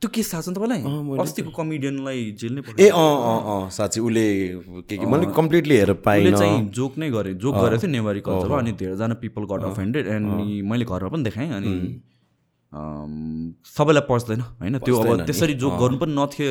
त्यो 0.00 0.08
के 0.10 0.22
थाहा 0.22 0.40
छ 0.42 0.48
नि 0.48 0.54
तपाईँलाई? 0.56 0.82
अस्तिको 1.22 1.50
कमेडियनलाई 1.56 2.20
जेल 2.40 2.52
नै 2.54 2.62
ए 2.78 2.88
अँ 2.90 3.16
अँ 3.30 3.40
अँ 3.52 3.70
साँच्ची 3.70 4.00
उसले 4.00 4.26
के 4.88 4.94
के 4.98 5.06
मैले 5.06 5.26
कम्प्लिटली 5.38 5.74
हेरेर 5.76 5.98
पाइनँ। 6.02 6.36
चाहिँ 6.38 6.58
जोक 6.74 6.98
नै 6.98 7.10
गरे 7.10 7.34
जोक 7.38 7.54
गरेको 7.54 7.80
थियो 7.82 7.90
नेवारी 7.92 8.20
कल्चरमा 8.26 8.58
अनि 8.58 8.72
धेरैजना 8.82 9.14
पिपल 9.22 9.42
गट 9.52 9.62
अफेन्डेड 9.70 10.04
एन्ड 10.16 10.26
मैले 10.70 10.84
घरमा 10.84 11.08
पनि 11.14 11.22
देखाएँ 11.30 11.50
अनि 11.58 11.72
सबैलाई 13.64 14.04
पच्दैन 14.10 14.40
होइन? 14.40 14.78
त्यो 14.84 14.94
अब 15.00 15.24
त्यसरी 15.26 15.54
जोक 15.56 15.72
गर्नु 15.80 15.96
पनि 16.02 16.12
नथियो 16.12 16.50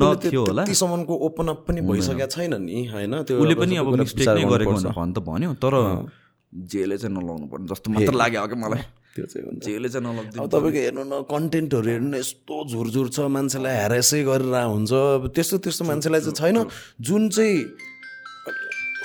नथियो 0.00 0.40
होला। 0.46 0.62
त्यतिसम्मको 0.64 1.14
ओपन 1.26 1.48
अप 1.52 1.60
पनि 1.68 1.80
भइसकेको 1.84 2.26
छैन 2.32 2.54
नि 2.64 2.78
होइन? 2.88 3.12
त्यो 3.28 3.36
उसले 3.42 3.54
अब 3.54 3.60
पनि 3.60 3.74
अब 3.76 3.86
मिस्टेक 3.98 4.28
नै 4.28 4.44
गरेको। 4.46 4.72
भन् 4.94 5.12
त 5.12 5.18
भन्यो 5.26 5.50
तर 5.60 5.74
जेले 6.70 6.96
चाहिँ 6.96 7.12
नलाउनु 7.16 7.46
पर्ने 7.50 7.66
जस्तो 7.66 7.88
मात्र 7.92 8.14
लाग्यो 8.14 8.46
क्या 8.46 8.58
मलाई। 8.62 8.82
त्यो 9.14 9.26
चाहिँ 9.30 9.46
हुन्छ 9.46 9.64
जेले 9.64 9.88
चाहिँ 9.88 10.04
नलाग्दैन 10.06 10.42
अब 10.42 10.48
तपाईँको 10.50 10.80
हेर्नु 10.84 11.02
न 11.06 11.14
कन्टेन्टहरू 11.30 11.88
हेर्नु 11.90 12.08
न 12.10 12.14
यस्तो 12.18 12.54
झुरझुर 12.70 13.08
छ 13.14 13.18
मान्छेलाई 13.30 13.74
ह्यारेसै 13.74 14.22
गरेर 14.26 14.54
हुन्छ। 14.74 14.92
अब 14.92 15.22
त्यस्तो 15.34 15.56
त्यस्तो 15.64 15.84
मान्छेलाई 15.90 16.20
चाहिँ 16.20 16.34
छैन। 16.34 16.58
जुन 16.98 17.28
चाहिँ 17.30 17.58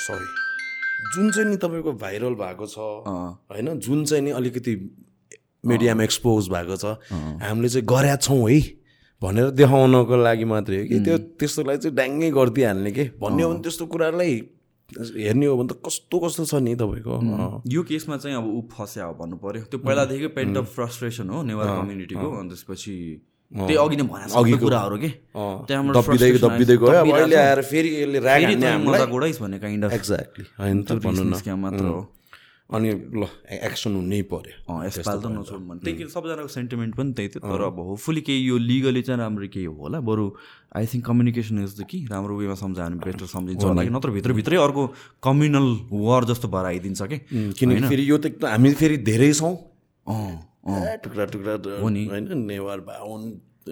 सरी 0.06 0.28
जुन 1.14 1.32
चाहिँ 1.32 1.50
नि 1.50 1.58
तपाईँको 1.62 1.92
भाइरल 2.02 2.34
भएको 2.42 2.66
छ 2.66 2.78
होइन? 2.80 3.68
जुन 3.80 4.06
चाहिँ 4.06 4.24
नि 4.24 4.32
अलिकति 4.40 4.74
मिडियामा 5.66 6.04
एक्सपोज 6.04 6.50
भएको 6.50 6.76
छ 6.82 6.86
हामीले 7.46 7.70
चाहिँ 7.70 7.86
गरेका 7.86 8.16
छौँ 8.26 8.50
है 8.50 8.60
भनेर 9.22 9.50
देखाउनको 9.52 10.16
लागि 10.16 10.46
मात्रै 10.48 10.78
हो 10.80 10.86
कि? 10.90 11.00
त्यो 11.06 11.18
त्यस्तोलाई 11.38 11.78
चाहिँ 11.78 11.96
ड्याङ्गै 11.96 12.30
गरिदिइहाल्ने 12.32 12.92
के? 12.92 13.04
भन्ने 13.20 13.44
हो 13.44 13.50
भने 13.52 13.62
त्यस्तो 13.62 13.86
कुरालाई 13.86 14.34
हेर्ने 14.98 15.46
हो 15.46 15.56
भने 15.58 15.68
त 15.70 15.72
कस्तो 15.86 16.16
कस्तो 16.20 16.44
छ 16.46 16.54
नि 16.66 16.76
तपाईँको। 16.76 17.14
यो 17.68 17.82
केसमा 17.84 18.18
चाहिँ 18.18 18.36
अब 18.38 18.46
ऊ 18.50 18.62
फस्या 18.74 19.06
हो 19.06 19.14
भन्नु 19.22 19.38
पर्यो। 19.38 19.64
त्यो 19.70 19.80
पहिलादेखिकै 19.86 20.32
पेन्ट 20.34 20.58
अफ 20.58 20.66
फ्रस्ट्रेसन 20.76 21.30
हो 21.30 21.38
नेवार 21.46 21.68
कम्युनिटीको 21.78 22.28
अनि 22.40 22.50
त्यसपछि 22.50 22.96
त्यही 23.52 23.78
अघि 23.82 23.96
नै 23.98 24.04
भने 24.10 24.58
कुराहरू 24.58 24.98
के? 24.98 25.10
त्यहाँबाट 25.70 25.96
एक्ज्याक्टली 29.94 30.44
मात्र 31.56 31.86
हो। 31.86 32.02
अनि 32.70 32.90
ल 33.18 33.26
एक्सन 33.66 33.96
हुनै 33.98 34.22
पर्यो। 34.30 34.54
अँ, 34.70 34.86
यसपालि 34.86 35.22
त 35.22 35.26
नछोड 35.34 35.62
भने। 35.70 35.80
त्यही 35.82 36.06
सबैजनाको 36.14 36.48
सेन्टिमेन्ट 36.54 36.96
पनि 36.96 37.12
त्यही 37.18 37.30
थियो। 37.34 37.42
तर 37.42 37.62
अब 37.66 37.80
होपफुली 37.82 38.22
केही 38.22 38.42
यो 38.46 38.58
लिगली 38.62 39.02
चाहिँ 39.02 39.20
राम्रो 39.20 39.48
केही 39.50 39.66
होला। 39.66 40.00
बरु 40.06 40.26
I 40.78 40.86
think 40.86 41.06
communication 41.06 41.64
is 41.66 41.74
the 41.82 41.84
कि 41.90 42.06
राम्रो 42.14 42.34
वेमा 42.38 42.56
सम्झायो 42.62 42.90
भने 42.90 43.02
बेटर 43.06 43.26
सम्झिन्छ 43.26 43.64
होला 43.64 43.84
कि 43.84 43.90
नत्र 43.90 44.10
भित्रभित्रै 44.18 44.58
अर्को 44.62 44.84
कम्युनल 45.24 45.68
वार 45.90 46.24
जस्तो 46.30 46.48
भएर 46.54 46.66
आइदिन्छ 46.66 47.02
कि? 47.10 47.18
किनकि 47.58 47.82
फेरि 47.90 48.04
यो 48.10 48.18
त 48.22 48.38
हामी 48.46 48.74
फेरि 48.78 48.98
धेरै 49.10 49.34
छौँ। 49.34 49.54
टुक्रा 51.04 51.26
टुक्रा 51.34 51.54
होइन 51.82 52.38
नेवार 52.46 52.80
बाहुन 52.86 53.22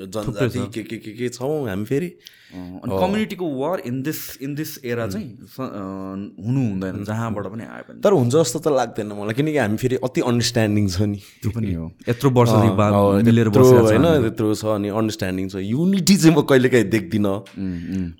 जनजाति 0.06 0.60
के 0.74 0.82
के 0.84 0.98
के 0.98 1.12
के 1.18 1.30
छौँ 1.30 1.68
हामी 1.68 1.86
फेरि? 1.86 2.10
अनि 2.48 2.92
कम्युनिटीको 3.02 3.46
war 3.60 3.80
in 3.86 4.02
this 4.04 4.20
in 4.42 4.56
this 4.56 4.72
era 4.86 5.08
चाहिँ 5.08 5.30
हुनु 5.58 6.62
हुँदैन 6.70 7.04
जहाँबाट 7.04 7.46
पनि 7.52 7.64
आयो 7.64 7.84
भने। 7.90 8.02
तर 8.02 8.12
हुन्छ 8.14 8.34
जस्तो 8.36 8.60
त 8.60 8.68
लाग्दैन 8.78 9.12
मलाई 9.12 9.34
किनकि 9.34 9.58
हामी 9.58 9.78
फेरि 9.78 9.96
अति 10.06 10.22
अन्डरस्ट्यान्डिङ 10.22 10.86
छ 10.88 11.02
नि। 11.12 11.20
त्यो 11.42 11.52
पनि 11.52 11.74
हो। 11.74 11.92
यत्रो 12.08 12.30
छ 12.46 12.54
होइन 12.54 14.06
त्यत्रो 14.22 14.54
छ 14.54 14.66
अनि 14.78 14.90
अन्डरस्ट्यान्डिङ 14.90 15.46
छ। 15.50 15.56
युनिटी 15.66 16.16
चाहिँ 16.16 16.36
म 16.38 16.42
कहिलेकाहीँ 16.46 16.88
देख्दिनँ। 16.88 17.36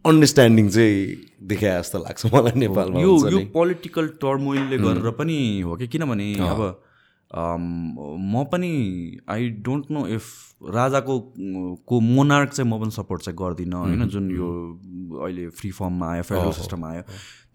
अन्डरस्ट्यान्डिङ 0.02 0.66
चाहिँ 0.70 0.98
देखाए 1.48 1.80
जस्तो 1.80 1.98
लाग्छ 2.04 2.22
मलाई 2.34 2.60
नेपालमा 2.60 3.00
यो 3.00 3.14
यो। 3.32 3.40
पोलिटिकल 3.54 4.06
टर्मोइलले 4.20 4.78
गरेर 4.84 5.10
पनि 5.16 5.38
हो 5.62 5.76
कि? 5.78 5.88
किनभने 5.88 6.34
अब 6.52 6.62
म 7.32 8.44
पनि 8.52 8.72
आई 9.30 9.50
डोन्ट 9.60 9.86
नो 9.92 10.08
इफ 10.08 10.24
राजाको 10.62 11.20
को 11.88 12.00
मोनार्क 12.02 12.50
चाहिँ 12.50 12.70
म 12.72 12.80
पनि 12.82 12.92
सपोर्ट 12.92 13.22
चाहिँ 13.22 13.38
गर्दिनँ 13.38 13.78
होइन 13.78 14.08
जुन 14.10 14.30
यो 14.32 14.48
अहिले 15.24 15.48
फ्री 15.50 15.72
फर्ममा 15.72 16.12
आयो 16.12 16.24
फेडरल 16.24 16.52
सिस्टममा 16.52 16.90
आयो 16.92 17.02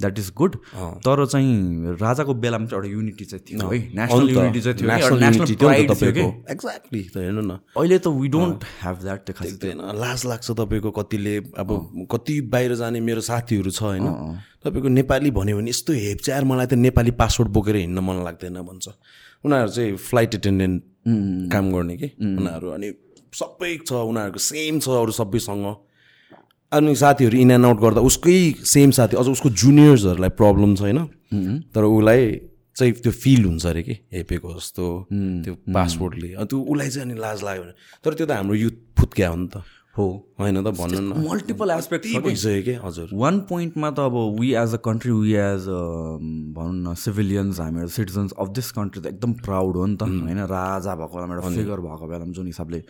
द्याट 0.01 0.19
इज 0.19 0.31
गुड 0.37 0.57
तर 1.03 1.25
चाहिँ 1.27 1.97
राजाको 2.01 2.35
बेलामा 2.35 2.67
चाहिँ 2.67 2.83
एउटा 2.83 2.93
युनिटी 2.93 3.25
चाहिँ 3.25 3.45
थियो 3.51 3.69
है 3.69 3.79
नेसनल 3.97 4.31
युनिटी 4.31 4.61
चाहिँ 4.61 4.79
थियो 4.79 5.17
नेसनल 5.19 5.55
प्राइड 5.55 5.91
थियो 5.93 6.13
कि? 6.13 6.21
एक्ज्याक्टली 6.53 7.03
त 7.03 7.17
हेर्नु 7.17 7.43
न। 7.43 7.59
अहिले 7.77 7.99
त 7.99 8.07
वी 8.07 8.29
डोन्ट 8.29 8.65
ह्याभ 8.83 9.03
द्याट 9.03 9.31
खास 9.31 9.59
होइन 9.65 9.83
लाज 9.99 10.27
लाग्छ 10.27 10.51
तपाईँको 10.51 10.91
कतिले 11.01 11.37
अब 11.59 11.69
कति 12.13 12.41
बाहिर 12.55 12.75
जाने 12.75 13.01
मेरो 13.01 13.21
साथीहरू 13.21 13.71
छ 13.71 13.83
होइन। 13.83 14.07
तपाईँको 14.63 14.89
नेपाली 14.89 15.31
भन्यो 15.31 15.57
भने 15.59 15.71
यस्तो 15.71 15.93
हेप्च्याएर 15.93 16.45
मलाई 16.45 16.67
त 16.67 16.79
नेपाली 16.87 17.11
पासपोर्ट 17.19 17.51
बोकेर 17.51 17.77
हिँड्न 17.77 17.99
मन 17.99 18.25
लाग्दैन 18.25 18.63
भन्छ। 18.63 18.89
उनीहरू 19.45 19.69
चाहिँ 19.69 19.97
फ्लाइट 19.99 20.35
एटेन्डेन्ट 20.35 20.83
काम 21.07 21.73
गर्ने 21.73 21.97
कि 21.97 22.09
उनीहरू। 22.21 22.69
अनि 22.71 22.93
सबै 23.33 23.73
छ 23.87 23.93
उनीहरूको 23.93 24.39
सेम 24.39 24.79
छ 24.79 24.89
अरू 24.89 25.13
सबैसँग। 25.13 25.67
अनि 26.73 26.95
साथीहरू 26.97 27.39
इन 27.39 27.51
एन्ड 27.51 27.67
आउट 27.67 27.79
गर्दा 27.81 28.01
उसकै 28.01 28.39
सेम 28.65 28.91
साथी 28.97 29.17
अझ 29.17 29.27
उसको 29.29 29.49
जुनियर्सहरूलाई 29.51 30.33
प्रब्लम 30.41 30.75
छैन। 30.77 30.99
तर 31.75 31.83
उसलाई 31.85 32.23
चाहिँ 32.77 32.93
त्यो 33.05 33.13
फिल 33.13 33.45
हुन्छ 33.45 33.67
अरे 33.67 33.83
कि 33.83 33.95
हेपेको 34.13 34.49
जस्तो 34.53 34.85
त्यो 35.13 35.55
पासपोर्टले 35.75 36.29
त्यो 36.49 36.59
उसलाई 36.61 36.89
चाहिँ 36.89 37.11
अनि 37.11 37.21
लाज 37.21 37.43
लाग्यो 37.45 37.63
भने। 37.63 37.75
तर 38.05 38.15
त्यो 38.15 38.27
त 38.27 38.31
हाम्रो 38.33 38.55
युथ 38.55 38.77
फुत्क्या 38.97 39.29
हो 39.29 39.37
नि 39.37 39.49
त। 39.53 39.65
हो 39.99 40.05
होइन 40.41 40.57
त 40.65 40.69
भन्नु 40.77 41.01
न। 41.01 41.23
मल्टिपल 41.29 41.71
एस्पेक्ट 41.71 42.05
कि? 42.67 42.75
हजुर। 42.85 43.09
वान 43.13 43.41
पोइन्टमा 43.49 43.91
त 43.93 43.99
अब 44.09 44.15
we 44.41 44.53
as 44.57 44.75
a 44.75 44.81
country 44.87 45.13
we 45.13 45.33
as 45.41 45.67
भनौँ 46.57 46.77
न 46.81 46.95
सिभिलियन्स 46.97 47.61
हामीहरू 47.61 47.89
सिटिजन्स 47.97 48.33
अफ 48.39 48.49
दिस 48.57 48.71
कन्ट्री 48.73 49.03
त 49.03 49.07
एकदम 49.13 49.33
प्राउड 49.45 49.77
हो 49.77 49.87
नि 49.87 49.97
त 49.97 50.09
होइन? 50.09 50.41
राजा 50.49 50.95
भएको 50.97 51.15
बेलामा 51.17 51.35
एउटा 51.37 51.51
फिगर 51.57 51.81
भएको 51.85 52.07
बेलामा 52.09 52.33
जुन 52.33 52.47
हिसाबले 52.47 52.81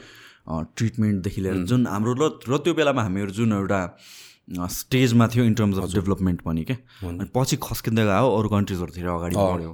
ट्रिटमेन्टदेखि 0.79 1.41
लिएर 1.43 1.57
जुन 1.71 1.87
हाम्रो 1.87 2.13
र 2.23 2.25
र 2.49 2.59
त्यो 2.63 2.75
बेलामा 2.75 3.03
हामीहरू 3.03 3.31
जुन 3.35 3.53
एउटा 3.59 3.81
स्टेजमा 4.49 5.27
थियो 5.29 5.45
इन 5.45 5.55
टर्म्स 5.55 5.79
अफ 5.79 5.95
डेभलपमेन्ट 5.95 6.41
पनि 6.43 6.63
क्या 6.65 6.77
अनि 7.09 7.25
पछि 7.31 7.57
खस्किँदै 7.63 8.05
गयो 8.05 8.29
अरू 8.39 8.49
कन्ट्रिजहरूतिर 8.49 9.07
अगाडि 9.07 9.35
बढ्यो। 9.39 9.71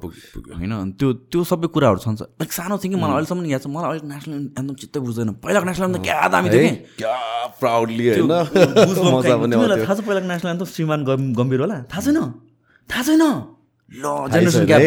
होइन 0.56 0.72
अनि 0.72 0.92
त्यो 0.92 1.08
त्यो 1.32 1.44
सबै 1.44 1.68
कुराहरू 1.72 1.98
छन्। 1.98 2.16
लाइक 2.20 2.52
सानो 2.52 2.76
थियो 2.78 2.90
कि 2.92 2.98
मलाई 3.00 3.16
अहिलेसम्म 3.16 3.46
याद 3.48 3.60
छ 3.64 3.66
मलाई 3.66 3.90
अलिक 3.90 4.04
नेसनल 4.04 4.34
एन्थम 4.60 4.74
चित्तै 4.74 5.00
बुझ्दैन। 5.00 5.28
पहिलाको 5.40 5.66
नेसनल 5.66 5.86
एन्थम 5.88 6.02
क्या 6.04 6.28
दामी 6.28 6.48
थियो 6.52 6.60
थाहा 9.88 9.94
छ 9.94 10.00
पहिलाको 10.04 10.28
नेसनल 10.28 10.50
एन्थम 10.52 10.64
श्रीमान 10.64 11.00
गम- 11.04 11.34
गम्भीर 11.36 11.60
होला? 11.60 11.76
थाहा 11.88 12.00
छैन? 12.04 12.18
थाहा 12.88 13.02
छैन? 13.02 13.24
ल 13.88 14.04
जेनेरेसन 14.30 14.64
ग्याप। 14.68 14.82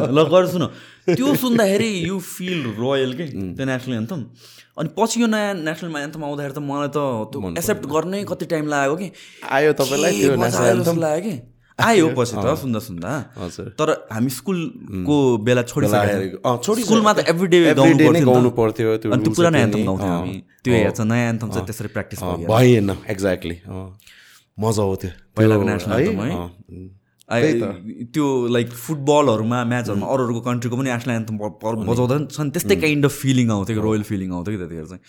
ल 0.16 0.18
गर 0.28 0.46
सुन। 0.52 0.64
त्यो 1.08 1.34
सुन्दाखेरि 1.42 1.90
यु 2.08 2.18
फिल 2.20 2.62
रोयल 2.78 3.12
के? 3.20 3.26
त्यो 3.56 3.64
नेसनल 3.66 3.94
एन्थम 3.96 4.20
अनि 4.80 4.88
पछि 4.98 5.20
यो 5.22 5.26
नयाँ 5.26 5.54
नेसनल 5.68 5.96
एन्थम 6.00 6.24
आउँदाखेरि 6.24 6.54
त 6.54 6.58
मलाई 6.70 6.88
त 6.88 6.98
त्यो 7.32 7.38
एक्सेप्ट 7.58 7.84
गर्नै 7.94 8.24
कति 8.30 8.44
टाइम 8.52 8.66
लाग्यो 8.74 8.96
कि? 9.00 9.08
आयो 9.50 9.72
तपाईँलाई 9.80 10.12
त्यो 10.20 10.36
नेसनल 10.44 10.68
एन्थम 10.78 10.98
लाग्यो 11.00 11.30
कि? 11.30 11.34
आयो 11.78 12.06
पछि 12.16 12.34
त 12.36 12.46
सुन्दा 12.62 12.80
सुन्दा। 12.86 13.10
हजुर। 13.40 13.68
तर 13.80 13.88
हामी 14.12 14.30
स्कुलको 14.30 15.16
बेला। 15.48 15.60
अँ, 15.60 15.68
छोडिसकेको 15.72 16.56
छोडिसकेको। 16.64 16.84
स्कुलमा 16.84 17.12
त 17.16 17.28
एभ्री 17.32 17.48
डे 17.48 17.58
गाउनु 18.28 18.50
पर्थ्यो 18.60 18.88
अनि 18.92 19.22
त्यो 19.24 19.32
पुरानो 19.36 19.58
एन्थम। 19.58 19.84
गाउँथ्यो 19.88 20.12
हामी। 20.12 20.36
त्यो 20.64 20.72
हेर्छ 20.74 21.00
नयाँ 21.00 21.28
एन्थम 21.32 21.48
चाहिँ 21.50 21.66
त्यसरी 21.66 21.88
प्र्याक्टिस 21.96 22.20
भएन 22.52 22.90
एक्ज्याक्टली 23.16 23.56
मजा 24.58 24.84
त्यो 25.00 25.10
पहिलाको 25.36 25.64
national 25.64 25.96
anthem 25.96 26.20
है? 26.20 26.99
त्यो 27.30 28.26
लाइक 28.54 28.68
फुटबलहरूमा 28.84 29.58
म्याचहरूमा 29.72 30.06
अरू 30.12 30.22
अरूको 30.24 30.40
कन्ट्रीको 30.46 30.76
पनि 30.76 30.90
नेसनल 30.90 31.14
एन्थम 31.14 31.36
बजाउँदा 31.38 32.16
छन् 32.36 32.50
त्यस्तै 32.50 32.76
काइन्ड 32.84 33.04
अफ 33.06 33.14
फिलिङ 33.22 33.46
आउँथ्यो 33.50 33.74
कि 33.76 33.82
रोयल 33.86 34.02
फिलिङ 34.10 34.28
आउँथ्यो 34.34 34.52
कि 34.54 34.58
त्यतिखेर 34.58 34.86
चाहिँ। 34.90 35.02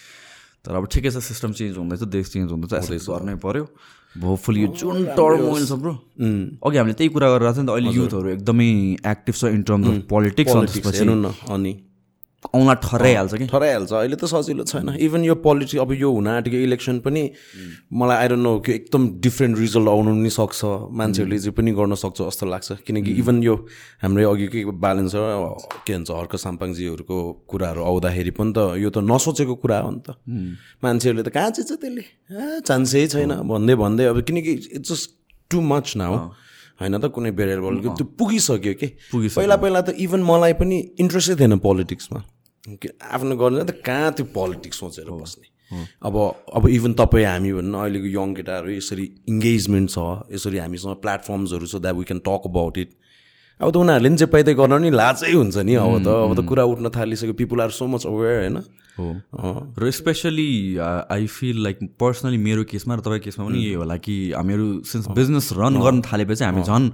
तर 0.62 0.72
अब 0.78 0.86
ठिकै 0.94 1.10
छ 1.10 1.18
सिस्टम 1.26 1.52
चेन्ज 1.58 1.78
हुँदैछ 1.78 2.02
देश 2.14 2.28
चेन्ज 2.34 2.52
हुँदैछ 2.52 2.74
एक्सेप्ट 2.74 3.10
गर्नै 3.10 3.36
पऱ्यो 3.42 3.66
होपफुली 4.16 4.62
यो 4.62 4.68
जुन 4.78 4.98
टर्मोइल 5.18 5.66
छ 5.66 5.74
ब्रो 5.82 5.94
अघि 6.62 6.78
हामीले 6.78 6.94
त्यही 6.94 7.10
कुरा 7.10 7.28
गरेर 7.34 7.50
थियो 7.52 7.62
नि 7.62 7.68
त 7.68 7.70
अहिले 7.74 7.90
युथहरू 7.98 8.28
एकदमै 8.38 8.70
एक्टिभ 9.12 9.36
छ 9.36 9.44
इन 9.58 9.62
टर्म्स 9.70 9.88
अफ 9.88 9.96
पोलिटिक्स 10.10 10.52
अनि। 11.50 11.74
औँला 12.42 12.74
ठर्राइहाल्छ 12.74 13.34
कि? 13.38 13.46
ठराइहाल्छ 13.48 13.92
अहिले 13.94 14.16
त 14.18 14.26
सजिलो 14.26 14.64
छैन। 14.66 14.98
इभन 14.98 15.22
यो 15.24 15.36
पोलिटिक्स 15.46 15.78
अब 15.78 15.92
यो 15.94 16.10
हुन 16.12 16.28
आँटेको 16.28 16.58
इलेक्सन 16.58 17.00
पनि 17.06 17.22
मलाई 17.94 18.18
आइडोन्ट 18.18 18.44
नो 18.44 18.54
कि 18.66 18.72
एकदम 18.74 19.04
डिफ्रेन्ट 19.22 19.58
रिजल्ट 19.58 19.88
आउनु 19.88 20.12
पनि 20.18 20.30
सक्छ 20.30 20.60
मान्छेहरूले 20.90 21.38
जे 21.38 21.52
पनि 21.54 21.72
गर्न 21.78 21.96
सक्छ 22.02 22.18
जस्तो 22.18 22.46
लाग्छ। 22.50 22.72
किनकि 22.82 23.12
इभन 23.22 23.44
यो 23.46 23.56
हाम्रो 24.02 24.30
अघिकै 24.32 24.64
ब्यालेन्स 24.74 25.14
के 25.86 25.94
भन्छ 25.94 26.10
हर्क 26.12 26.36
साम्पाङजीहरूको 26.36 27.18
कुराहरू 27.46 27.82
आउँदाखेरि 27.86 28.32
पनि 28.34 28.52
त 28.58 28.60
यो 28.82 28.90
त 28.90 29.06
नसोचेको 29.06 29.56
कुरा 29.62 29.78
हो 29.86 29.92
नि 29.94 30.02
त। 30.02 30.18
मान्छेहरूले 30.82 31.24
त 31.24 31.30
कहाँ 31.30 31.50
चाहिँ 31.54 31.68
छ 31.70 31.78
त्यसले 31.78 32.04
चान्सै 32.66 33.06
छैन। 33.14 33.38
भन्दै 33.46 33.76
भन्दै 33.78 34.06
अब 34.10 34.18
किनकि 34.26 34.82
it's 34.82 34.90
just 34.90 35.10
too 35.52 35.62
much 35.62 35.94
now 36.02 36.14
होइन 36.82 36.98
त 36.98 37.06
कुनै 37.14 37.32
बेरेल 37.38 37.62
बल 37.62 37.76
त्यो 37.94 38.06
पुगिसक्यो 38.18 38.74
कि? 38.74 38.88
पहिला 39.14 39.56
पहिला 39.62 39.82
त 39.86 39.94
इभन 40.02 40.22
मलाई 40.26 40.54
पनि 40.58 40.78
इन्ट्रेस्टै 40.98 41.36
थिएन 41.38 41.62
पोलिटिक्समा 41.62 42.20
आफ्नो 42.68 43.36
गर्न 43.36 43.64
त 43.64 43.72
कहाँ 43.82 44.12
त्यो 44.14 44.26
पोलिटिक्स 44.34 44.80
सोचेर 44.80 45.10
बस्ने? 45.10 45.48
अब 46.04 46.16
अब 46.54 46.68
इभन 46.70 46.94
तपाईँ 46.94 47.26
हामी 47.26 47.52
भन्नु 47.54 47.78
अहिलेको 47.78 48.08
यङ 48.12 48.34
केटाहरू 48.36 48.70
यसरी 48.72 49.06
इङ्गेजमेन्ट 49.28 49.90
छ 49.90 49.98
यसरी 50.36 50.58
हामीसँग 50.58 50.96
प्लेटफर्म्सहरू 51.02 51.66
छ 51.66 51.76
that 51.82 51.96
we 51.96 52.04
can 52.12 52.20
talk 52.28 52.42
about 52.52 52.78
it 52.78 52.90
अब 53.62 53.70
त 53.72 53.76
उनीहरूले 53.78 54.10
पनि 54.10 54.18
चाहिँ 54.18 54.32
पाइदै 54.32 54.54
गर्न 54.60 54.82
नि 54.82 54.90
लाजै 54.92 55.32
हुन्छ 55.32 55.58
नि 55.64 55.74
अब 55.80 55.96
त। 56.02 56.08
अब 56.12 56.32
त 56.38 56.42
कुरा 56.50 56.64
उठ्न 56.66 56.90
थालिसक्यो 56.92 57.34
people 57.40 57.62
are 57.62 57.72
so 57.72 57.86
much 57.88 58.06
aware 58.06 58.38
होइन? 58.42 58.58
हो। 58.98 59.10
र 59.78 59.92
specially 59.94 60.78
I 60.82 61.26
feel 61.30 61.62
like 61.64 61.78
personally 61.98 62.38
मेरो 62.38 62.64
केसमा 62.68 62.96
र 62.98 63.06
तपाईँको 63.06 63.26
केसमा 63.26 63.46
पनि 63.48 63.60
यही 63.62 63.74
होला 63.82 63.98
कि 64.02 64.16
हामीहरू 64.38 64.68
सिन्स 64.92 65.08
बिजनेस 65.18 65.50
रन 65.58 65.78
गर्न 65.82 66.02
थालेपछि 66.10 66.44
हामी 66.44 66.64
झन् 66.66 66.90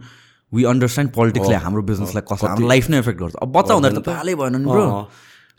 वी 0.51 0.63
अन्डरस्ट्यान्ड 0.63 1.11
पोलिटिक्सले 1.15 1.55
हाम्रो 1.65 1.81
बिजनेसलाई 1.91 2.23
कसरी 2.27 2.47
हाम्रो 2.51 2.67
लाइफ 2.67 2.89
नै 2.89 2.97
एफेक्ट 2.99 3.19
गर्छ। 3.19 3.35
अब 3.41 3.49
बच्चा 3.57 3.73
हुँदाखेरि 3.73 4.03
त 4.03 4.09
थालै 4.11 4.35
भएन 4.35 4.55
नि 4.59 4.67
ब्रो 4.67 4.85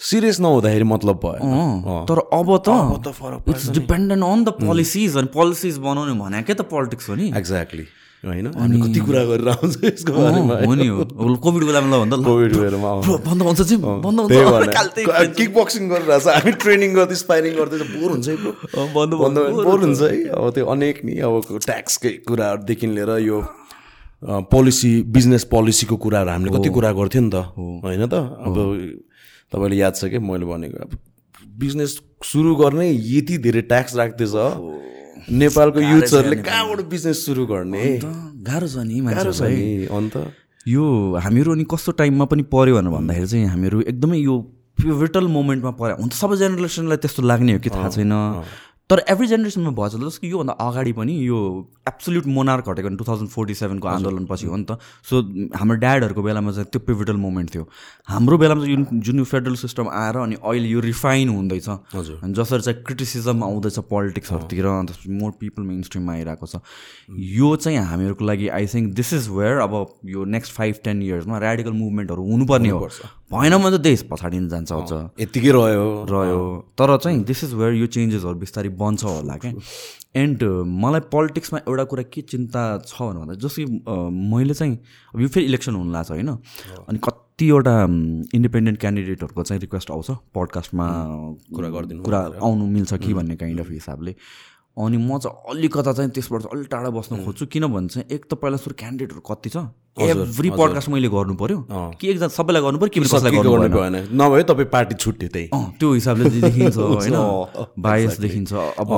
सिरियस 0.00 0.40
नहुँदाखेरि 0.40 0.84
मतलब 0.84 1.16
भयो 1.22 2.06
तर 2.08 2.18
अब 2.32 2.48
त 2.62 2.68
it's 3.50 3.68
dependent 3.78 4.24
on 4.24 4.44
the 4.44 4.48
policies 4.62 5.16
अनि 5.16 5.28
पोलिसिज 5.34 5.78
बनाउने 5.86 6.14
भनेकै 6.18 6.54
त 6.54 6.62
पोलिटिक्स 6.70 7.08
हो 7.10 7.14
नि? 7.14 7.26
एक्ज्याक्टली 7.34 7.86
होइन? 8.22 8.46
हामी 8.58 8.78
कति 8.80 9.00
कुरा 9.00 9.22
गरेर 9.24 9.48
आउँछ 9.48 9.74
यसको 9.84 10.12
बारेमा। 10.12 10.54
हो 10.66 10.74
नि 10.74 10.86
हो। 10.86 11.02
कोभिड 11.42 11.62
बेलामा 11.66 11.86
ल 11.90 11.98
भन्दा 12.02 12.16
कोभिड 12.26 12.54
बेलामा 12.56 12.90
बन्द 13.26 13.42
हुन्छ 13.42 13.60
चाहिँ 13.62 13.80
बन्द 14.06 14.18
हुन्छ। 14.20 14.30
किक 15.34 15.50
बक्सिङ 15.58 15.82
गरिरहेको 15.90 16.22
छ 16.22 16.34
हामी 16.34 16.52
ट्रेनिङ 16.62 16.90
गर्दै 16.94 17.18
स्पाइरिङ 17.18 17.52
गर्दै 17.58 17.78
बोर 17.94 18.10
हुन्छ 18.14 18.26
है 18.28 18.36
बन्द 18.94 19.12
बन्द 19.22 19.36
बोर 19.66 19.78
हुन्छ। 19.82 20.02
है। 20.02 20.30
अब 20.30 20.50
त्यो 20.54 20.66
अनेक 20.66 20.96
नि 21.06 21.14
अब 21.26 21.62
ट्याक्सकै 21.66 22.12
कुराहरूदेखि 22.26 22.86
लिएर 22.94 23.10
यो 23.26 23.38
पोलिसी 24.50 24.92
बिजनेस 25.14 25.44
पोलिसीको 25.50 25.96
कुराहरू 26.06 26.30
हामीले 26.30 26.50
कति 26.58 26.70
कुरा 26.74 26.90
गर्थ्यो 27.02 27.22
नि 27.22 27.30
त। 27.34 27.36
होइन 27.86 28.02
त? 28.06 28.14
अब 28.46 28.54
तपाईँले 29.52 29.76
याद 29.76 29.94
छ 29.94 30.04
कि? 30.12 30.18
मैले 30.18 30.44
भनेको 30.44 30.78
अब 30.84 30.90
बिजनेस 31.58 31.92
सुरु 32.24 32.54
गर्ने 32.56 32.90
यति 32.90 33.38
धेरै 33.38 33.62
ट्याक्स 33.70 33.96
राख्दैछ 33.96 34.34
नेपालको 35.30 35.80
युथहरूले 35.80 36.36
कहाँबाट 36.42 36.80
बिजनेस 36.88 37.24
सुरु 37.26 37.46
गर्ने? 37.46 37.84
गाह्रो 38.48 38.68
छ 38.68 38.76
नि 38.84 39.00
गाह्रो 39.00 39.32
छ 39.32 39.42
नि 39.42 39.86
अन्त? 39.88 40.14
यो 40.68 40.84
हामीहरू 41.24 41.52
अनि 41.52 41.64
कस्तो 41.64 41.92
टाइममा 41.98 42.24
पनि 42.30 42.42
पऱ्यो 42.52 42.74
भनेर 42.76 42.92
भन्दाखेरि 42.92 43.26
चाहिँ 43.26 43.46
हामीहरू 43.48 43.80
एकदमै 43.88 44.18
यो 44.18 44.34
पिभिटल 44.78 45.26
मोमेन्टमा 45.26 45.70
पऱ्यो 45.80 45.96
हुन 45.98 46.08
त 46.08 46.14
सबै 46.14 46.36
जेनेरेसनलाई 46.38 46.98
त्यस्तो 47.02 47.22
लाग्ने 47.24 47.52
हो 47.52 47.60
कि 47.64 47.70
थाहा 47.70 47.88
छैन। 47.88 48.14
तर 48.90 49.02
एभ्री 49.10 49.26
जेनेरेसनमा 49.26 49.70
भएछ 49.78 49.94
जस्तो 49.94 50.20
कि 50.20 50.30
योभन्दा 50.30 50.52
अगाडि 50.64 50.92
पनि 50.92 51.14
यो 51.26 51.38
एब्सोल्युट 51.88 52.26
मोनार्क 52.26 52.68
हटेको 52.68 52.88
टु 52.96 53.04
थाउजन्ड 53.04 53.30
फोर्टी 53.30 53.54
सेभेनको 53.54 53.88
आन्दोलनपछि 53.88 54.46
हो 54.46 54.56
नि 54.56 54.64
त। 54.64 54.78
सो 55.04 55.20
हाम्रो 55.56 55.76
ड्याडहरूको 55.76 56.22
बेलामा 56.22 56.52
चाहिँ 56.52 56.68
त्यो 56.72 56.80
पिभिटल 56.86 57.16
मोमेन्ट 57.16 57.54
थियो। 57.54 57.68
हाम्रो 58.08 58.38
बेलामा 58.38 58.64
चाहिँ 58.64 58.76
जुन 58.76 59.00
जुन 59.00 59.18
यो 59.18 59.24
फेडरल 59.24 59.54
सिस्टम 59.60 59.88
आएर 59.92 60.16
अनि 60.16 60.36
अहिले 60.40 60.68
यो 60.68 60.80
रिफाइन 60.80 61.28
हुँदैछ। 61.28 61.68
अनि 61.68 62.32
जसरी 62.32 62.60
चाहिँ 62.60 62.82
क्रिटिसिजम 62.82 63.44
आउँदैछ 63.44 63.78
पोलिटिक्सहरूतिर 63.92 64.66
अन्त 64.66 64.96
मोर 65.20 65.32
पिपल 65.40 65.62
मेन 65.62 65.82
स्ट्रिममा 65.82 66.12
आइरहेको 66.12 66.46
छ। 66.46 66.64
यो 67.36 67.54
चाहिँ 67.56 67.78
हामीहरूको 67.92 68.24
लागि 68.24 68.48
I 68.48 68.66
think 68.74 68.94
this 68.96 69.12
is 69.14 69.28
where 69.28 69.58
अब 69.68 70.00
यो 70.16 70.24
नेक्स्ट 70.24 70.52
फाइभ 70.56 70.74
टेन 70.84 71.02
इयर्समा 71.02 71.38
रेडिकल 71.38 71.72
मुभमेन्टहरू 71.76 72.30
हुनुपर्ने 72.30 72.68
हो। 72.68 72.88
भएन 73.32 73.56
भने 73.58 73.76
त 73.76 73.80
देश 73.80 74.02
पछाडि 74.10 74.38
जान्छ 74.48 74.72
अझ। 74.72 74.92
यत्तिकै 75.20 75.50
रह्यो। 75.52 75.86
रह्यो। 76.08 76.40
तर 76.78 76.96
चाहिँ 76.96 77.22
दिस 77.28 77.44
इज 77.44 77.52
वेयर 77.54 77.72
यो 77.74 77.86
चेन्जेसहरू 77.86 78.38
बिस्तारै 78.40 78.68
बन्छ 78.72 79.04
होला 79.04 79.36
क्या। 79.36 79.52
एन्ड 80.16 80.42
मलाई 80.64 81.00
पोलिटिक्समा 81.12 81.58
एउटा 81.68 81.84
कुरा 81.84 82.02
के 82.08 82.20
चिन्ता 82.24 82.62
छ 82.88 82.96
भनेर 83.02 83.20
भन्दा 83.20 83.34
जस्तो 83.36 83.60
कि 83.60 83.68
मैले 84.32 84.54
चाहिँ 84.54 84.74
अब 85.14 85.20
यो 85.20 85.28
फेरि 85.28 85.46
इलेक्सन 85.46 85.74
हुनु 85.76 85.92
लाग्छ 85.92 86.10
होइन। 86.10 86.28
अनि 86.88 86.98
कतिवटा 87.04 87.76
इन्डिपेन्डेन्ट 88.32 88.80
क्यान्डिडेटहरूको 88.80 89.42
चाहिँ 89.44 89.60
रिक्वेस्ट 89.60 89.90
आउँछ 89.90 90.10
पडकास्टमा 90.34 90.86
कुरा 91.52 91.68
गरिदिनु 91.68 92.02
कुरा 92.08 92.20
आउनु 92.40 92.64
मिल्छ 92.66 92.94
कि 92.96 93.12
भन्ने 93.12 93.36
काइन्ड 93.36 93.60
अफ 93.60 93.70
हिसाबले। 93.70 94.14
अनि 94.76 94.96
म 94.96 95.18
चाहिँ 95.18 95.36
अलिकता 95.52 95.92
चाहिँ 95.92 96.10
त्यसबाट 96.16 96.40
चाहिँ 96.42 96.56
अलिक 96.56 96.68
टाढा 96.70 96.90
बस्न 96.96 97.24
खोज्छु। 97.24 97.46
किनभने 97.52 97.88
चाहिँ 97.92 98.06
एक 98.08 98.24
त 98.24 98.34
पहिला 98.40 98.56
सुरु 98.56 98.74
क्यान्डिडेटहरू 98.78 99.20
कति 99.20 99.50
छ? 99.50 99.68
एभ्री 100.00 100.50
पडकास्ट 100.50 100.88
मैले 100.88 101.08
गर्नु 101.08 101.34
पर्यो। 101.34 101.66
कि 102.00 102.08
एकजना 102.10 102.28
सबैलाई 102.28 102.62
गर्नु 102.62 102.78
पर्यो 102.78 102.88
कि 102.88 103.00
कसैलाई 103.00 103.32
गर्नु 103.32 103.68
भएन। 103.78 103.96
नभए 104.22 104.42
तपाईँ 104.42 104.68
पार्टी 104.72 104.94
छुट्यो 104.94 105.28
त्यही। 105.28 105.48
त्यो 105.80 105.92
हिसाबले 105.92 106.30
देखिन्छ 106.30 106.76
होइन। 106.92 107.16
बायस 107.78 108.20
देखिन्छ। 108.20 108.52
अब 108.52 108.88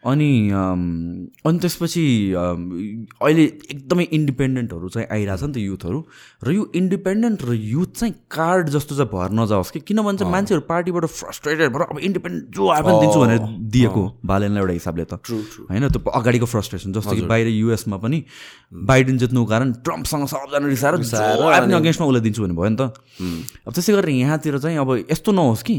अनि 0.00 0.32
अनि 0.50 1.58
त्यसपछि 1.60 2.04
अहिले 2.32 3.44
एकदमै 3.44 4.04
इन्डिपेन्डेन्टहरू 4.16 4.88
चाहिँ 4.88 5.08
आइरहेछ 5.12 5.42
नि 5.44 5.52
त 5.52 5.56
युथहरू। 5.60 5.98
र 6.40 6.52
यो 6.56 6.62
इन्डिपेन्डेन्ट 6.74 7.44
र 7.44 7.52
युथ 7.52 7.90
चाहिँ 8.00 8.14
कार्ड 8.32 8.68
जस्तो 8.72 8.96
चाहिँ 8.96 9.10
भएर 9.12 9.30
नजाओस् 9.36 9.70
कि? 9.70 9.80
किनभने 9.84 10.16
चाहिँ 10.18 10.32
मान्छेहरू 10.32 10.64
पार्टीबाट 10.64 11.04
फ्रस्ट्रेटेड 11.04 11.68
भएर 11.68 11.82
अब 11.84 11.98
इन्डिपेन्डेन्ट 12.00 12.48
जो 12.48 12.68
आए 12.72 12.80
पनि 12.80 12.96
दिन्छु 13.00 13.20
भनेर 13.20 13.40
दिएको 13.60 14.02
बालेनलाई 14.24 14.60
एउटा 14.60 14.74
हिसाबले 14.80 15.04
त। 15.04 15.20
होइन 15.68 15.88
त्यो 15.92 16.00
अगाडिको 16.00 16.46
फ्रस्ट्रेसन 16.48 16.92
जस्तो 16.96 17.14
कि 17.20 17.28
बाहिर 17.28 17.48
युएसमा 17.60 17.96
पनि 18.00 18.24
बाइडेन 18.72 19.16
जित्नुको 19.20 19.48
कारण 19.52 19.68
ट्रम्पसँग 19.84 20.26
सबजना 20.32 20.64
रिसाएर 20.64 20.96
अगेन्स्टमा 21.76 22.06
उसलाई 22.08 22.24
दिन्छु 22.24 22.40
भन्ने 22.40 22.56
भयो 22.56 22.72
नि 22.72 22.76
त। 22.80 22.96
अब 23.68 23.72
त्यसै 23.76 23.92
गरेर 23.92 24.16
यहाँतिर 24.16 24.58
चाहिँ 24.64 24.80
अब 24.80 25.12
यस्तो 25.12 25.32
नहोस् 25.36 25.62
कि 25.68 25.76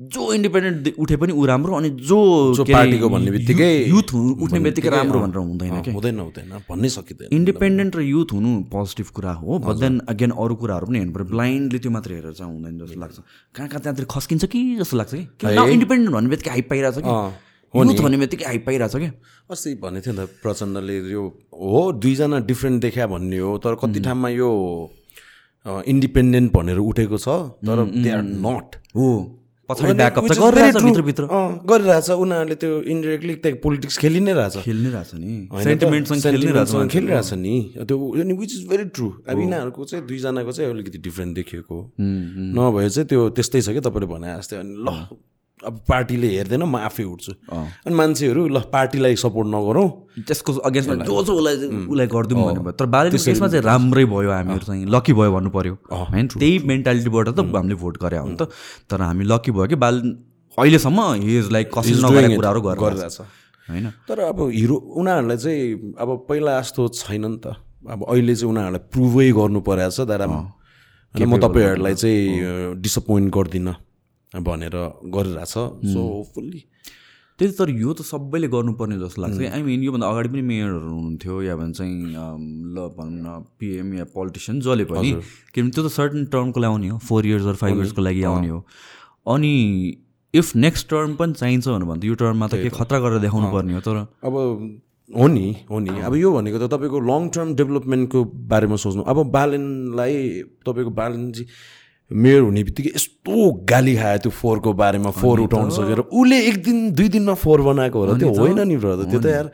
जो 0.00 0.32
इन्डिपेन्डेन्ट 0.32 0.94
उठे 0.98 1.16
पनि 1.20 1.32
ऊ 1.32 1.44
राम्रो 1.46 1.74
अनि 1.76 1.88
जो 2.08 2.18
पार्टीको 2.64 3.08
भन्ने 3.08 3.30
बित्तिकै 3.30 3.68
युथ 3.88 4.14
उठ्ने 4.16 4.60
बित्तिकै 4.60 4.88
राम्रो 4.90 5.18
भनेर 5.20 5.36
हुँदैन 5.36 5.80
क्या 5.82 5.92
हुँदैन 5.94 6.20
हुँदैन 6.20 6.52
भन्नै 6.68 6.88
सकिँदैन। 6.88 7.28
इन्डिपेन्डेन्ट 7.36 7.96
र 7.96 8.00
युथ 8.00 8.32
हुनु 8.32 8.50
पोजिटिभ 8.72 9.08
कुरा 9.12 9.32
हो 9.40 9.58
बट 9.60 9.76
देन 9.76 10.00
अगेन 10.08 10.30
अरू 10.32 10.54
कुराहरू 10.56 10.86
पनि 10.86 10.98
हेर्नु 10.98 11.12
पऱ्यो 11.12 11.26
ब्लाइन्डली 11.32 11.78
त्यो 11.78 11.90
मात्र 11.92 12.10
हेरेर 12.12 12.32
चाहिँ 12.32 12.52
हुँदैन 12.52 12.78
जस्तो 12.80 13.00
लाग्छ। 13.00 13.18
कहाँ 13.54 13.68
कहाँ 13.68 13.80
त्यहाँतिर 13.80 14.06
खस्किन्छ 14.08 14.44
कि 14.48 14.60
जस्तो 14.80 14.96
लाग्छ 14.96 15.12
कि? 15.14 15.22
इन्डिपेन्डेन्ट 15.76 16.12
भन्ने 16.14 16.28
बित्तिकै 16.30 16.50
हाइप 16.50 16.68
पाइरहेछ 16.70 16.96
कि? 17.04 17.12
युथ 17.74 18.00
भन्ने 18.00 18.18
बित्तिकै 18.24 18.44
हाइप 18.44 18.64
पाइरहेछ 18.66 18.96
कि? 18.96 19.08
अस्ति 19.52 19.74
भनेको 19.84 20.04
थियो 20.06 20.14
नि 20.16 20.24
त 20.24 20.40
प्रचण्डले 20.40 20.96
यो 21.12 21.22
हो 21.52 21.82
दुईजना 22.00 22.38
डिफ्रेन्ट 22.48 22.82
देखा 22.82 23.06
भन्ने 23.12 23.38
हो 23.44 23.52
तर 23.60 23.74
कति 23.84 24.00
ठाउँमा 24.00 24.28
यो 24.32 24.48
इन्डिपेन्डेन्ट 25.92 26.52
भनेर 26.56 26.78
उठेको 26.88 27.18
छ 27.20 27.28
तर 27.68 27.84
दे 28.00 28.10
आर 28.10 28.22
नट 28.48 28.80
हो। 28.96 29.10
पछाडि 29.70 29.94
ब्याकअप 30.02 30.24
त 30.26 30.38
गरिरहेछ 30.42 30.76
भित्रभित्र 30.82 31.22
गरिरहेछ। 31.70 32.08
उनीहरूले 32.10 32.56
त्यो 32.58 32.72
इन्डिरेक्टली 32.90 33.34
त्यहाँ 33.40 33.58
पोलिटिक्स 33.62 33.94
खेलि 34.02 34.20
नै 34.20 34.32
रहेछ। 34.34 34.54
खेल्नै 34.66 34.90
रहेछ 34.90 35.10
नि? 35.14 35.32
सेन्टिमेन्टसँग 35.64 36.20
खेल्नै 36.20 36.52
रहेछ 36.52 36.68
sentimentसँग 36.68 36.90
खेलिरहेछ 36.90 37.30
नि। 37.38 37.54
त्यो 37.86 37.96
अनि 38.20 38.34
विच 38.40 38.52
इज 38.58 38.62
भेरी 38.68 38.84
ट्रु 38.90 39.08
अब 39.30 39.38
यिनीहरूको 39.40 39.80
चाहिँ 39.90 40.02
दुईजनाको 40.06 40.52
चाहिँ 40.52 40.70
अलिकति 40.70 40.98
डिफ्रेन्ट 41.06 41.32
देखिएको 41.38 41.76
नभए 42.58 42.88
चाहिँ 42.90 43.06
त्यो 43.08 43.20
त्यस्तै 43.38 43.60
छ 43.62 43.68
कि 43.70 43.80
तपाईँले 43.86 44.06
भने 44.10 44.28
जस्तै। 44.38 44.56
अनि 44.60 44.74
ल 44.82 44.88
अब 45.60 45.74
पार्टीले 45.88 46.28
हेर्दैन 46.28 46.62
म 46.62 46.76
आफै 46.88 47.04
उठ्छु। 47.04 47.32
अनि 47.86 47.94
मान्छेहरू 47.94 48.46
ल 48.48 48.60
पार्टीलाई 48.72 49.16
सपोर्ट 49.16 49.48
नगरौँ। 49.48 49.88
त्यसको 50.24 50.52
अगेन्स्टमा 50.64 51.04
जो 51.04 51.22
जो 51.24 51.32
उसलाई 51.36 51.56
उसलाई 51.84 52.06
गरिदिउँ 52.06 52.40
भन्ने 52.40 52.60
भयो। 52.64 52.72
तर 52.80 52.86
बालेको 52.86 53.18
केसमा 53.20 53.48
चाहिँ 53.48 53.64
राम्रै 53.64 54.04
भयो 54.04 54.30
हामीहरू 54.30 54.64
चाहिँ। 54.64 54.86
लकी 54.88 55.12
भयो 55.12 55.30
भन्नु 55.36 55.50
पर्यो। 55.50 55.74
होइन 55.92 56.26
त्यही 56.32 56.58
मेन्टालिटीबाट 56.64 57.28
त 57.36 57.38
हामीले 57.44 57.76
भोट 57.76 57.94
गरे 58.00 58.16
हो 58.18 58.28
नि 58.28 58.36
त। 58.40 58.48
तर 58.88 59.00
हामी 59.04 59.24
लकी 59.28 59.50
भयो 59.52 59.66
कि 59.68 59.76
बाल 59.76 59.96
अहिलेसम्म 60.56 61.00
हि 61.20 61.38
इज 61.38 61.46
लाइक 61.52 61.66
कसैले 61.76 62.00
नगरेको 62.08 62.36
कुराहरू 62.40 62.60
गरेर 62.60 62.80
गरिरहेछ 62.80 63.18
होइन? 63.68 63.86
तर 64.08 64.18
अब 64.32 64.38
हिरो 64.48 64.76
उनीहरूलाई 64.96 65.36
चाहिँ 65.36 65.94
अब 66.00 66.08
पहिला 66.28 66.52
जस्तो 66.60 66.88
छैन 66.96 67.24
नि 67.26 67.38
त। 67.44 67.60
अब 67.84 68.00
अहिले 68.08 68.34
चाहिँ 68.34 68.48
उनीहरूलाई 68.48 68.82
प्रुभै 68.88 69.28
गर्नु 69.36 69.60
परेको 69.60 69.92
छ 69.92 70.08
तर 70.08 70.24
म 71.26 71.36
तपाईँहरूलाई 71.36 71.94
चाहिँ 72.00 72.80
डिसपोइन्ट 72.80 73.28
गर्दिनँ। 73.34 73.74
भनेर 74.34 74.76
गरिरहेछ। 75.14 75.54
सो 75.92 76.00
होपफुल्ली 76.00 76.60
त्यही 77.38 77.52
तर 77.58 77.70
यो 77.72 77.92
त 77.96 78.04
सबैले 78.04 78.48
गर्नुपर्ने 78.52 78.96
जस्तो 79.00 79.22
लाग्छ 79.22 79.40
आई 79.40 79.62
मिन 79.62 79.82
योभन्दा 79.82 80.06
अगाडि 80.06 80.28
पनि 80.28 80.42
मेयरहरू 80.44 80.88
हुनुहुन्थ्यो 80.88 81.34
या 81.42 81.56
भन्छ 81.56 81.76
चाहिँ 81.78 82.12
ल 82.12 82.76
भनौँ 82.96 83.16
न 83.16 83.40
पिएम 83.58 83.94
या 83.94 84.04
पोलिटिसियन 84.12 84.60
जसले 84.60 84.84
पनि। 84.84 85.10
किनभने 85.54 85.72
त्यो 85.72 85.82
त 85.82 85.88
सर्टन 85.90 86.24
टर्मको 86.28 86.60
लागि 86.60 86.72
आउने 86.72 86.88
हो 86.88 86.98
फोर 87.08 87.26
इयर्स 87.26 87.46
अर 87.46 87.56
फाइभ 87.64 87.76
इयर्सको 87.76 88.02
लागि 88.02 88.22
आउने 88.28 88.48
हो। 88.48 88.60
अनि 89.34 89.54
इफ 90.34 90.54
नेक्स्ट 90.56 90.88
टर्म 90.90 91.14
पनि 91.16 91.32
चाहिन्छ 91.32 91.66
भनेर 91.68 91.88
भन्दा 91.88 92.06
यो 92.06 92.14
टर्ममा 92.20 92.46
त 92.46 92.54
के 92.60 92.68
खतरा 92.76 92.98
गरेर 93.00 93.18
देखाउनु 93.24 93.50
पर्ने 93.52 93.74
हो 93.74 93.80
तर 93.88 93.96
अब 94.20 94.34
हो 95.10 95.26
नि 95.26 95.46
हो 95.70 95.78
नि। 95.80 95.90
अब 96.06 96.14
यो 96.16 96.28
भनेको 96.32 96.58
त 96.60 96.70
तपाईँको 96.70 97.00
लङ 97.08 97.28
टर्म 97.34 97.54
डेभलपमेन्टको 97.56 98.24
बारेमा 98.52 98.76
सोच्नु। 98.84 99.02
अब 99.02 99.18
बालनलाई 99.32 100.14
तपाईँको 100.62 100.92
बालनजी 100.92 101.46
मेयर 102.12 102.40
हुने 102.42 102.62
बित्तिकै 102.64 102.90
यस्तो 102.94 103.50
गाली 103.70 103.94
खायो 103.96 104.18
त्यो 104.18 104.30
फोहोरको 104.30 104.72
बारेमा 104.74 105.10
फोहोर 105.18 105.40
उठाउन 105.40 105.70
सकेर। 105.70 105.98
उसले 106.00 106.38
एक 106.48 106.62
दिन 106.64 106.90
दुई 106.92 107.08
दिनमा 107.08 107.34
फोहोर 107.34 107.60
बनाएको 107.68 107.98
हो 107.98 108.06
र 108.06 108.18
त्यो 108.18 108.32
होइन 108.38 108.60
नि 108.68 108.76
ब्रदर 108.76 109.10
त्यो 109.10 109.20
त 109.20 109.26
यार 109.26 109.46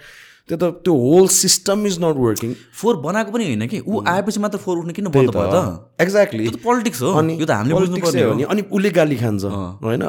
त्यो 0.49 0.57
त 0.57 0.65
त्यो 0.87 0.95
whole 0.95 1.27
system 1.35 1.87
is 1.87 1.99
not 2.01 2.17
working 2.17 2.55
फोहोर 2.81 2.97
बनाएको 3.03 3.31
पनि 3.33 3.45
होइन 3.45 3.67
कि? 3.67 3.79
ऊ 3.83 4.03
आएपछि 4.07 4.41
मात्र 4.41 4.59
फोहोर 4.65 4.79
उठ्ने 4.79 4.93
किन 4.95 5.09
बन्द 5.11 5.31
भयो 5.37 5.51
त। 5.53 6.01
एक्ज्याक्टली 6.01 6.49
पोलिटिक्स 6.65 7.03
हो। 7.03 7.13
यो 7.13 7.47
त 7.47 7.51
हामीले 7.51 7.75
बुझ्नुपर्ने 7.77 8.23
हो। 8.23 8.33
अनि 8.33 8.43
अनि 8.43 8.63
उसले 8.71 8.91
गाली 8.91 9.17
खान्छ। 9.17 9.45
होइन? 9.85 10.03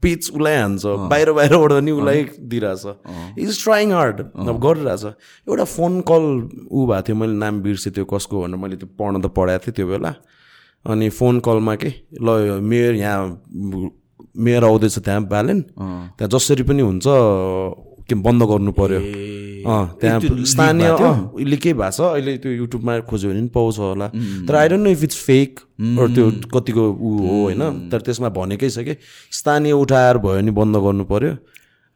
पिच 0.00 0.30
उसलाई 0.30 0.56
हान्छ। 0.56 0.84
बाहिर 1.10 1.32
बाहिरबाट 1.36 1.72
नि 1.84 1.90
उसलाई 1.92 2.22
दिइरहेछ। 2.40 2.84
इज 3.38 3.62
ट्राइङ 3.64 3.92
हार्ड 3.92 4.20
अब 4.48 4.56
गरिरहेछ। 4.62 5.04
एउटा 5.50 5.64
फोन 5.76 6.00
कल 6.08 6.24
ऊ 6.70 6.86
भएको 6.86 7.02
थियो। 7.02 7.16
मैले 7.16 7.36
नाम 7.36 7.60
बिर्सेँ। 7.60 7.92
त्यो 7.92 8.04
कसको 8.08 8.42
भनेर 8.46 8.56
मैले 8.56 8.76
त्यो 8.80 8.88
पढ्न 8.94 9.20
त 9.20 9.26
पढाएको 9.26 9.64
थिएँ 9.66 9.74
त्यो 9.76 9.86
बेला। 9.90 10.14
अनि 10.84 11.08
फोन 11.10 11.40
कलमा 11.40 11.74
के 11.76 11.92
ल 12.22 12.60
मेयर 12.62 12.94
यहाँ 12.94 13.20
मेयर 14.36 14.64
आउँदैछ 14.64 14.98
त्यहाँ 14.98 15.22
ब्यालेन 15.28 15.60
त्यहाँ 15.76 16.28
जसरी 16.28 16.62
पनि 16.62 16.82
हुन्छ 16.82 17.04
के 18.08 18.14
बन्द 18.16 18.42
गर्नु 18.42 18.72
पर्यो। 18.72 19.00
अँ 19.60 19.98
त्यहाँ 20.00 20.20
स्थानीय 20.50 20.88
अहिले 20.88 21.56
के 21.56 21.72
भएको 21.74 21.90
छ। 21.90 22.00
अहिले 22.00 22.36
त्यो 22.42 22.52
युट्युबमा 22.52 22.98
खोज्यो 23.06 23.30
भने 23.30 23.40
पनि 23.40 23.48
पाउँछ 23.54 23.78
होला। 23.78 24.08
तर 24.48 24.54
I 24.56 24.68
don't 24.68 24.82
know 24.84 24.90
if 24.90 25.02
it's 25.04 25.18
fake 25.24 25.60
त्यो 26.14 26.24
कतिको 26.54 26.84
ऊ 26.90 27.10
हो 27.18 27.36
होइन। 27.42 27.62
तर 27.90 28.00
त्यसमा 28.00 28.28
भनेकै 28.34 28.70
छ 28.70 28.78
कि 28.82 28.96
स्थानीय 29.30 29.72
उठाएर 29.72 30.18
भयो 30.18 30.36
भने 30.40 30.50
बन्द 30.50 30.76
गर्नु 30.76 31.04
पर्यो। 31.06 31.32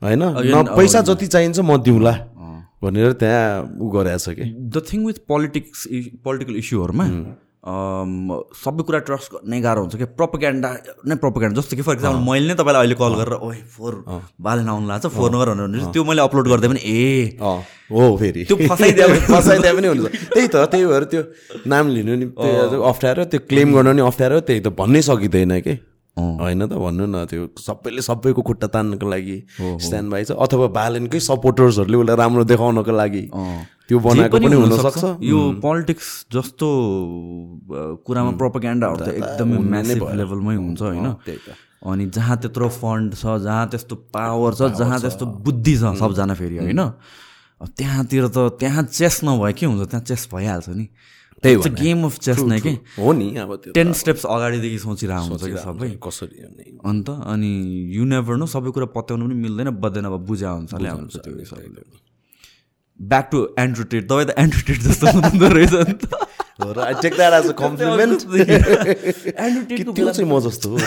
होइन? 0.02 0.22
न 0.22 0.76
पैसा 0.76 1.00
जति 1.08 1.26
चाहिन्छ 1.26 1.58
म 1.58 1.76
दिउँला 1.82 2.12
भनेर 2.82 3.12
त्यहाँ 3.16 3.80
ऊ 3.80 3.88
गरेको 3.90 4.18
छ 4.18 4.36
कि। 4.36 4.44
The 4.70 4.82
thing 4.84 5.06
with 5.06 5.18
politics 5.24 5.88
political 6.20 6.54
इस्युहरूमा 6.62 7.04
सबै 7.64 8.82
कुरा 8.88 8.98
ट्रस्ट 9.08 9.32
गर्ने 9.34 9.60
गाह्रो 9.60 9.80
हुन्छ 9.82 9.96
कि? 9.96 10.04
प्रोपोगेन्डा 10.18 10.70
नै 11.08 11.14
प्रोपोगेन्डा 11.16 11.60
जस्तो 11.60 11.76
कि 11.76 11.82
फर 11.82 11.92
इक्जाम्पल 11.94 12.20
मैले 12.30 12.46
नै 12.48 12.54
तपाईँलाई 12.60 12.82
अहिले 12.82 12.94
कल 12.94 13.14
गरेर 13.20 13.34
ओए 13.40 13.56
फोहोर 13.76 13.94
बालेन 14.40 14.68
आउनु 14.68 14.86
लाग्छ 14.88 15.06
फोहोर 15.06 15.30
नगर 15.36 15.48
भनेर 15.54 15.86
त्यो 15.92 16.04
मैले 16.04 16.22
अपलोड 16.22 16.48
गरिदिएँ 16.48 16.70
भने 16.72 16.82
ए 16.84 17.38
हो 17.90 18.16
फेरि। 18.16 18.44
त्यो 18.44 18.56
फसाइदियो 18.68 19.08
भने- 19.08 19.24
फसाइदिए 19.36 19.72
पनि 19.76 19.88
हुन्छ। 19.88 20.04
त्यही 20.34 20.48
त 20.48 20.56
त्यही 20.72 20.84
भएर 20.86 21.04
त्यो 21.12 21.22
नाम 21.66 21.84
लिनु 21.88 22.14
नि 22.16 22.26
त्यो 22.36 22.82
अप्ठ्यारो 22.82 23.24
त्यो 23.32 23.40
क्लेम 23.48 23.74
गर्नु 23.74 23.92
नि 23.92 24.02
अप्ठ्यारो 24.02 24.40
त्यही 24.48 24.60
त 24.60 24.68
भन्नै 24.78 25.02
सकिँदैन 25.08 25.60
कि? 25.60 25.74
होइन 26.16 26.66
त 26.66 26.72
भन्नु 26.78 27.04
न 27.10 27.24
त्यो 27.26 27.58
सबैले 27.58 28.02
सबैको 28.02 28.42
खुट्टा 28.42 28.66
तान्नको 28.70 29.06
लागि 29.08 29.36
स्ट्यान्ड 29.58 30.08
बाई 30.10 30.24
छ। 30.24 30.38
अथवा 30.38 30.66
बालेनकै 30.70 31.20
सपोर्टर्सहरूले 31.20 31.96
उसलाई 31.98 32.16
राम्रो 32.22 32.44
देखाउनको 32.46 32.92
लागि 32.94 33.24
त्यो 33.88 33.98
बनाएको 33.98 34.36
पनि 34.38 34.56
हुनसक्छ। 34.56 35.04
यो 35.26 35.38
पोलिटिक्स 35.58 36.08
जस्तो 36.32 36.66
कुरामा 38.06 38.30
प्रोपोगेन्डाहरू 38.38 38.98
त 39.02 39.08
एकदमै 39.10 39.82
लेभलमै 40.14 40.54
हुन्छ 40.54 40.80
होइन। 40.82 41.06
अनि 41.84 42.04
जहाँ 42.16 42.36
त्यत्रो 42.40 42.68
फन्ड 42.80 43.14
छ 43.18 43.36
जहाँ 43.44 43.66
त्यस्तो 43.74 43.94
पावर 44.14 44.54
छ 44.54 44.70
जहाँ 44.78 45.00
त्यस्तो 45.02 45.24
बुद्धि 45.44 45.74
छ 45.76 45.98
सबजना 46.00 46.34
फेरि 46.38 46.56
होइन। 46.62 46.82
त्यहाँतिर 47.60 48.24
त 48.28 48.38
त्यहाँ 48.60 48.82
चेस 48.88 49.20
नभए 49.24 49.52
के 49.52 49.66
हुन्छ? 49.66 49.82
त्यहाँ 49.90 50.04
चेस 50.04 50.28
भइहाल्छ 50.32 50.68
नि। 50.68 50.86
त्यही 51.44 51.70
गेम 51.82 51.98
अफ 52.06 52.14
चेस 52.26 52.40
नै 52.50 52.58
कि? 52.64 52.72
हो 52.98 53.08
नि 53.12 53.28
अब 53.44 53.50
त्यो 53.64 53.70
टेन 53.76 53.88
स्टेप्स 54.00 54.24
अगाडिदेखि 54.36 54.78
सोचिरहेको 54.84 55.28
हुन्छ 55.28 55.44
कि 55.44 55.58
सबै? 55.66 55.88
कसरी 56.06 56.36
अन्त 56.90 57.08
अनि 57.34 57.52
यु 57.96 58.04
नेभर 58.12 58.34
नो 58.40 58.46
सबै 58.54 58.70
कुरा 58.78 58.88
पत्याउनु 58.96 59.24
पनि 59.28 59.36
मिल्दैन 59.44 59.68
बद्दैन 59.84 60.04
अब 60.08 60.16
बुझा 60.30 60.48
अनुसारले 60.52 60.88
आउँछ 60.88 61.14
त्यो 61.20 61.32
ब्याक 63.00 63.26
टु 63.30 63.38
एन्ड्रोटेड 63.58 64.02
तपाईँ 64.10 64.26
त 64.26 64.30
एन्ड्रोटेड 64.38 64.78
जस्तो 64.82 65.04
हुनुहुँदो 65.14 65.46
रहेछ 65.54 65.74
नि 65.74 65.94
त। 65.98 66.04
हो 66.62 66.70
र 66.70 66.78
I 66.78 66.94
take 67.02 67.14
that 67.18 67.32
as 67.34 67.46
a 67.50 67.52
compliment 67.58 68.18
एन्ड्रोटेडको 69.34 69.90
त्यो 69.92 70.10
चाहिँ 70.14 70.28
म 70.30 70.38
जस्तो? 70.46 70.68
हो 70.70 70.78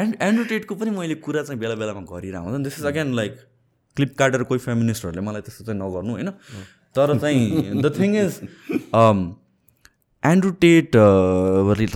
एन्ड 0.00 0.12
एन्ड्रोटेडको 0.28 0.72
पनि 0.74 0.90
मैले 0.96 1.14
कुरा 1.20 1.42
चाहिँ 1.44 1.60
बेला 1.60 1.76
बेलामा 1.76 2.02
गरिरहेको 2.08 2.48
हुन्छ 2.48 2.64
this 2.64 2.76
is 2.80 2.86
again 2.92 3.12
like 3.20 3.32
clip 3.96 4.14
काटेर 4.18 4.42
कोही 4.48 4.60
फेमिनिस्टहरूले 4.60 5.22
मलाई 5.28 5.42
त्यस्तो 5.46 5.64
चाहिँ 5.64 5.80
नगर्नु 5.80 6.12
होइन? 6.12 6.30
तर 6.96 7.18
चाहिँ 7.18 7.80
द 7.82 7.84
थिङ 7.98 8.10
इज 8.24 8.32
एन्ड्रोटेड 10.22 10.96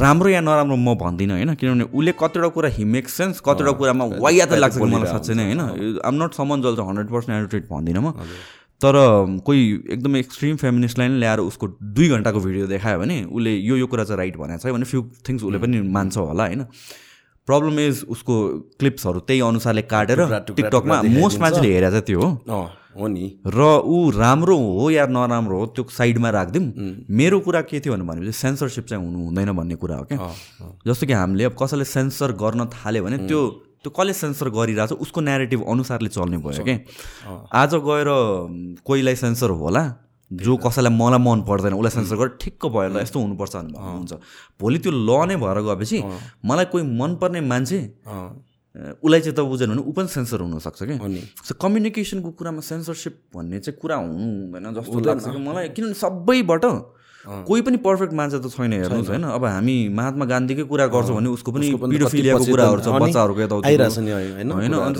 राम्रो 0.00 0.28
या 0.28 0.40
नराम्रो 0.40 0.76
म 0.76 0.94
भन्दिनँ 0.98 1.34
होइन? 1.34 1.54
किनभने 1.54 1.84
उसले 1.94 2.12
कतिवटा 2.20 2.48
कुरा 2.56 2.68
हि 2.76 2.84
मेक 2.84 3.08
सेन्स 3.08 3.40
कतिवटा 3.46 3.72
कुरामा 3.80 4.04
वाइया 4.18 4.46
त 4.46 4.52
लाग्छ 4.58 4.76
कि 4.76 4.84
मलाई 4.84 5.10
साँच्चै 5.14 5.34
नै 5.34 5.44
होइन? 5.46 5.62
आम 6.04 6.14
नट 6.22 6.32
समन 6.34 6.62
जल 6.62 6.76
चाहिँ 6.76 6.88
हन्ड्रेड 6.90 7.08
पर्सेन्ट 7.14 7.34
एन्ड्रोटेड 7.38 7.64
भन्दिनँ 7.70 8.02
म। 8.02 8.12
तर 8.80 8.94
कोही 9.46 9.60
एकदमै 9.94 10.18
एक्सट्रिम 10.20 10.56
फेमिनिस्टलाई 10.60 11.08
नै 11.08 11.18
ल्याएर 11.22 11.40
उसको 11.40 11.66
दुई 11.96 12.08
घन्टाको 12.12 12.38
भिडियो 12.46 12.66
देखायो 12.66 12.98
भने 13.00 13.16
उसले 13.24 13.52
यो 13.56 13.76
यो 13.76 13.86
कुरा 13.88 14.04
चाहिँ 14.04 14.18
राइट 14.18 14.36
भनेको 14.36 14.60
छ 14.60 14.74
भने 14.74 14.84
फ्यु 14.84 15.00
थिङ्स 15.28 15.40
उसले 15.48 15.58
पनि 15.64 15.80
मान्छ 15.96 16.16
होला 16.18 16.44
होइन? 16.44 16.62
प्रब्लम 17.46 17.78
इज 17.80 18.04
उसको 18.08 18.34
क्लिप्सहरू 18.78 19.20
त्यही 19.20 19.40
अनुसारले 19.48 19.82
काटेर 19.92 20.20
टिकटकमा 20.46 21.02
मोस्ट 21.02 21.40
मान्छेले 21.40 21.72
हेरेको 21.74 21.90
चाहिँ 21.90 22.06
त्यो 22.06 22.20
हो 22.96 23.06
नि। 23.08 23.24
र 23.46 23.60
ऊ 23.84 24.10
राम्रो 24.10 24.56
हो 24.56 24.90
या 24.90 25.06
नराम्रो 25.06 25.58
हो 25.58 25.66
त्यो 25.76 25.84
साइडमा 25.92 26.30
राखिदिउँ। 26.30 26.66
मेरो 27.12 27.40
कुरा 27.40 27.60
के 27.68 27.80
थियो 27.80 27.96
भनेपछि 27.96 28.32
सेन्सरसिप 28.32 28.86
चाहिँ 28.86 29.04
हुनु 29.04 29.18
हुँदैन 29.24 29.52
भन्ने 29.52 29.74
कुरा 29.76 29.96
हो 29.96 30.04
क्या। 30.04 30.32
जस्तो 30.86 31.06
कि 31.06 31.12
हामीले 31.12 31.44
अब 31.44 31.54
कसैले 31.62 31.84
सेन्सर 31.84 32.32
गर्न 32.40 32.64
थाल्यो 32.72 33.04
भने 33.04 33.18
त्यो 33.28 33.40
त्यो 33.84 33.90
कसले 33.92 34.12
सेन्सर 34.12 34.48
गरिरहेको 34.48 34.96
छ 34.96 34.98
उसको 34.98 35.20
नेरेटिभ 35.20 35.60
अनुसारले 35.68 36.08
चल्ने 36.08 36.38
भयो 36.40 36.64
क्या। 36.64 36.78
आज 37.52 37.74
गएर 37.84 38.08
कोहीलाई 38.82 39.16
सेन्सर 39.16 39.50
होला 39.60 39.82
जो 40.30 40.56
कसैलाई 40.56 40.92
मलाई 40.92 41.20
मन 41.22 41.42
पर्दैन 41.48 41.74
उसलाई 41.74 41.90
सेन्सर 41.96 42.16
गरेर 42.16 42.36
ठिक्क 42.40 42.66
भयो 42.66 42.88
ल 42.90 42.96
यस्तो 43.02 43.20
हुनुपर्छ 43.20 43.54
हुन्छ। 43.56 44.12
भोलि 44.60 44.78
त्यो 44.82 44.92
ल 44.92 45.10
नै 45.28 45.36
भएर 45.38 45.58
गएपछि 45.62 45.98
मलाई 46.44 46.64
कोही 46.72 46.84
मनपर्ने 46.98 47.40
मान्छे 47.40 47.78
उसलाई 48.76 49.20
चाहिँ 49.20 49.36
त 49.36 49.40
बुझेन 49.40 49.70
भने 49.70 49.82
ऊ 49.86 49.92
पनि 49.96 50.08
सेन्सर 50.08 50.40
हुनसक्छ 50.42 50.82
नि 50.82 51.22
सो 51.46 51.54
कम्युनिकेसनको 51.62 52.30
कुरामा 52.38 52.60
सेन्सरसिप 52.60 53.14
भन्ने 53.36 53.58
चाहिँ 53.64 53.78
कुरा 53.80 53.96
हुनु 53.96 54.26
हुँदैन 54.52 54.74
जस्तो 54.76 54.98
लाग्छ 55.00 55.24
कि? 55.24 55.38
मलाई 55.48 55.68
किनभने 55.72 55.94
सबैबाट 55.94 56.64
कोही 57.26 57.60
पनि 57.66 57.76
पर्फेक्ट 57.82 58.12
मान्छे 58.14 58.38
त 58.38 58.46
छैन 58.54 58.72
हेर्नुहोस् 58.72 59.10
होइन। 59.10 59.24
अब 59.26 59.44
हामी 59.44 59.76
महात्मा 59.98 60.24
गान्धीकै 60.30 60.64
कुरा 60.70 60.86
गर्छौँ 60.94 61.16
भने 61.16 61.28
उसको 61.34 61.50
पनि 61.52 61.66
पिडोफिलियाको 61.74 62.44
कुराहरू 62.46 62.80
छ 62.80 62.88
बच्चाहरूको 63.02 63.40
यताउति 63.42 63.66
होइन? 63.66 64.94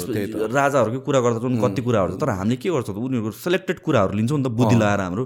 राजाहरूकै 0.51 1.01
कुरा 1.07 1.21
गर्दा 1.23 1.39
पनि 1.47 1.57
कति 1.63 1.81
कुराहरू 1.87 2.11
छ 2.13 2.21
तर 2.21 2.31
हामीले 2.37 2.57
के 2.57 2.69
गर्छौँ 2.75 2.95
त 2.95 2.99
उनीहरूको 2.99 3.39
सेलेक्टेड 3.47 3.79
कुराहरू 3.87 4.13
लिन्छौँ 4.19 4.39
नि 4.39 4.45
त 4.45 4.49
बुद्धि 4.59 4.77
लगाएर 4.77 5.01
हाम्रो। 5.07 5.23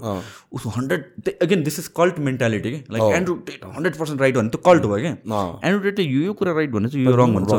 उसको 0.51 0.69
hundred 0.77 1.01
again 1.41 1.59
this 1.63 1.79
is 1.79 1.87
cult 1.97 2.15
mentality 2.21 2.69
कि? 2.71 2.79
Like 2.91 3.03
Andrew 3.17 3.33
Tate 3.49 3.61
hundred 3.65 3.95
percent 3.97 4.21
right 4.21 4.35
भने 4.37 4.49
त्यो 4.53 4.61
कल्ट 4.61 4.83
भयो 4.91 5.01
क्या। 5.01 5.13
एन्ड्रु 5.65 5.79
टेटले 5.81 6.05
यो 6.05 6.21
यो 6.29 6.33
कुरा 6.37 6.51
राइट 6.53 6.71
भने 6.71 6.87
चाहिँ 6.91 7.05
यो 7.05 7.15
रङ 7.17 7.29
भन्छ। 7.33 7.49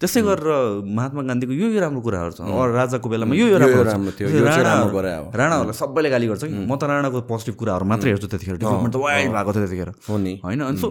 त्यसै 0.00 0.20
गरेर 0.20 0.48
महात्मा 0.84 1.22
गान्धीको 1.30 1.52
यो 1.54 1.66
यो 1.70 1.80
राम्रो 1.80 2.00
कुराहरू 2.04 2.32
छ 2.36 2.40
राजाको 2.76 3.06
बेलामा 3.08 3.32
यो 3.40 3.46
यो 3.48 3.58
राम्रो। 3.58 5.00
राणाहरूलाई 5.30 5.76
सबैले 5.80 6.08
गाली 6.10 6.26
गर्छ 6.28 6.44
कि? 6.44 6.54
म 6.66 6.76
त 6.76 6.82
राणाको 6.90 7.20
पोजिटिभ 7.30 7.54
कुराहरू 7.56 7.84
मात्रै 7.86 8.10
हेर्छु 8.10 8.28
त्यतिखेर। 8.28 8.49
डेभलपमेन्ट 8.56 8.94
त 8.94 8.96
वाइल्ड 8.96 9.32
भएको 9.32 9.52
थियो 9.52 9.66
त्यतिखेर। 9.66 9.88
हो 10.08 10.18
नि। 10.18 10.40
होइन 10.44 10.60
अनि 10.60 10.78
सो 10.78 10.88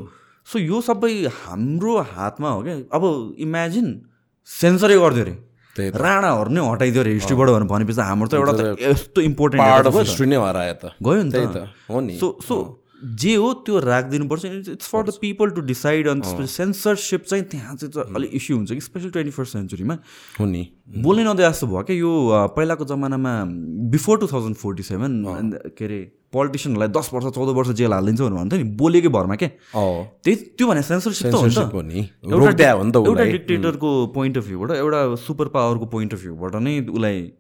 सो 0.48 0.60
यो 0.60 0.82
सबै 0.82 1.28
हाम्रो 1.28 1.98
हातमा 2.00 2.50
हो 2.50 2.62
क्या। 2.64 2.76
अब 2.94 3.04
इमेजिन 3.40 3.88
सेन्सरै 4.46 4.98
गरिदियो 5.00 5.26
अरे। 5.26 5.90
राणाहरू 5.96 6.50
नै 6.52 6.62
हटाइदियो 6.72 7.04
अरे 7.04 7.14
हिस्ट्रीबाट 7.14 7.48
भनेर 7.50 7.68
भनेपछि 7.70 8.02
हाम्रो 8.02 8.28
त 8.28 8.34
एउटा 8.34 8.76
यस्तो 8.90 9.22
इम्पोर्टेन्ट 9.22 9.64
पार्ट 9.64 9.88
अफ 9.88 9.96
हिस्ट्री 9.96 10.28
नै 10.28 10.38
भएर 10.38 10.58
आयो 10.58 10.74
त। 10.74 10.86
गयो 11.04 11.24
नि 11.24 11.32
त। 11.32 11.36
त। 11.56 11.68
हो 11.90 12.00
नि। 12.00 12.16
सो 12.20 12.28
सो 12.48 12.56
जे 13.00 13.34
हो 13.36 13.54
त्यो 13.66 13.80
राखिदिनुपर्छ. 13.80 14.46
It's 14.46 14.88
for 14.88 15.04
the 15.04 15.14
people 15.22 15.50
to 15.56 15.62
decide 15.64 16.08
अनि 16.08 16.48
सेन्सरसिप 16.48 17.24
चाहिँ 17.24 17.44
त्यहाँ 17.52 17.76
चाहिँ 17.76 17.92
त 17.94 18.16
अलिक 18.16 18.32
इस्यु 18.36 18.58
हुन्छ 18.58 18.72
कि 18.72 18.82
स्पेसली 18.82 19.10
ट्वेन्टी 19.10 19.32
फर्स्ट 19.32 19.54
सेन्चुरीमा 19.54 19.98
हो 20.40 20.46
नि। 20.46 20.64
बोल्नै 21.00 21.24
नदिए 21.24 21.50
जस्तो 21.50 21.68
भयो 21.68 21.84
क्या 21.88 21.96
यो 21.96 22.12
पहिलाको 22.56 22.86
जमानामा 22.86 23.34
before 23.96 24.20
two 24.20 24.28
thousand 24.28 24.56
forty 24.56 24.84
seven 24.84 25.14
के 25.78 25.86
अरे 25.86 26.00
पोलिटिसियनहरूलाई 26.34 26.90
दस 26.94 27.10
वर्ष 27.14 27.26
चौध 27.36 27.50
वर्ष 27.58 27.70
जेल 27.80 27.94
हालिदिन्छ 27.94 28.22
भनेर 28.22 28.38
भन्थ्यो 28.38 28.60
नि 28.60 28.68
बोलेकै 28.78 29.10
भरमा 29.10 29.36
क्या। 29.42 29.50
अँ 29.74 30.20
त्यही 30.24 30.36
त्यो 30.58 30.68
भने 30.68 30.82
सेन्सरसिप 30.84 31.28
त 31.28 31.34
हो 31.34 31.42
नि 31.42 31.50
Censorship 31.50 31.72
त 31.72 31.76
हो 31.76 31.82
नि 31.82 32.00
एउटा 32.30 33.24
डिक्टेटरको 33.32 33.90
पोइन्ट 34.14 34.38
अफ 34.38 34.46
भ्यूबाट 34.48 34.72
एउटा 34.78 35.00
सुपर 35.26 35.48
पावरको 35.56 35.86
पोइन्ट 35.96 36.14
अफ 36.14 36.22
भ्यूबाट 36.22 36.56
नै 36.62 36.80
उसलाई 36.86 37.32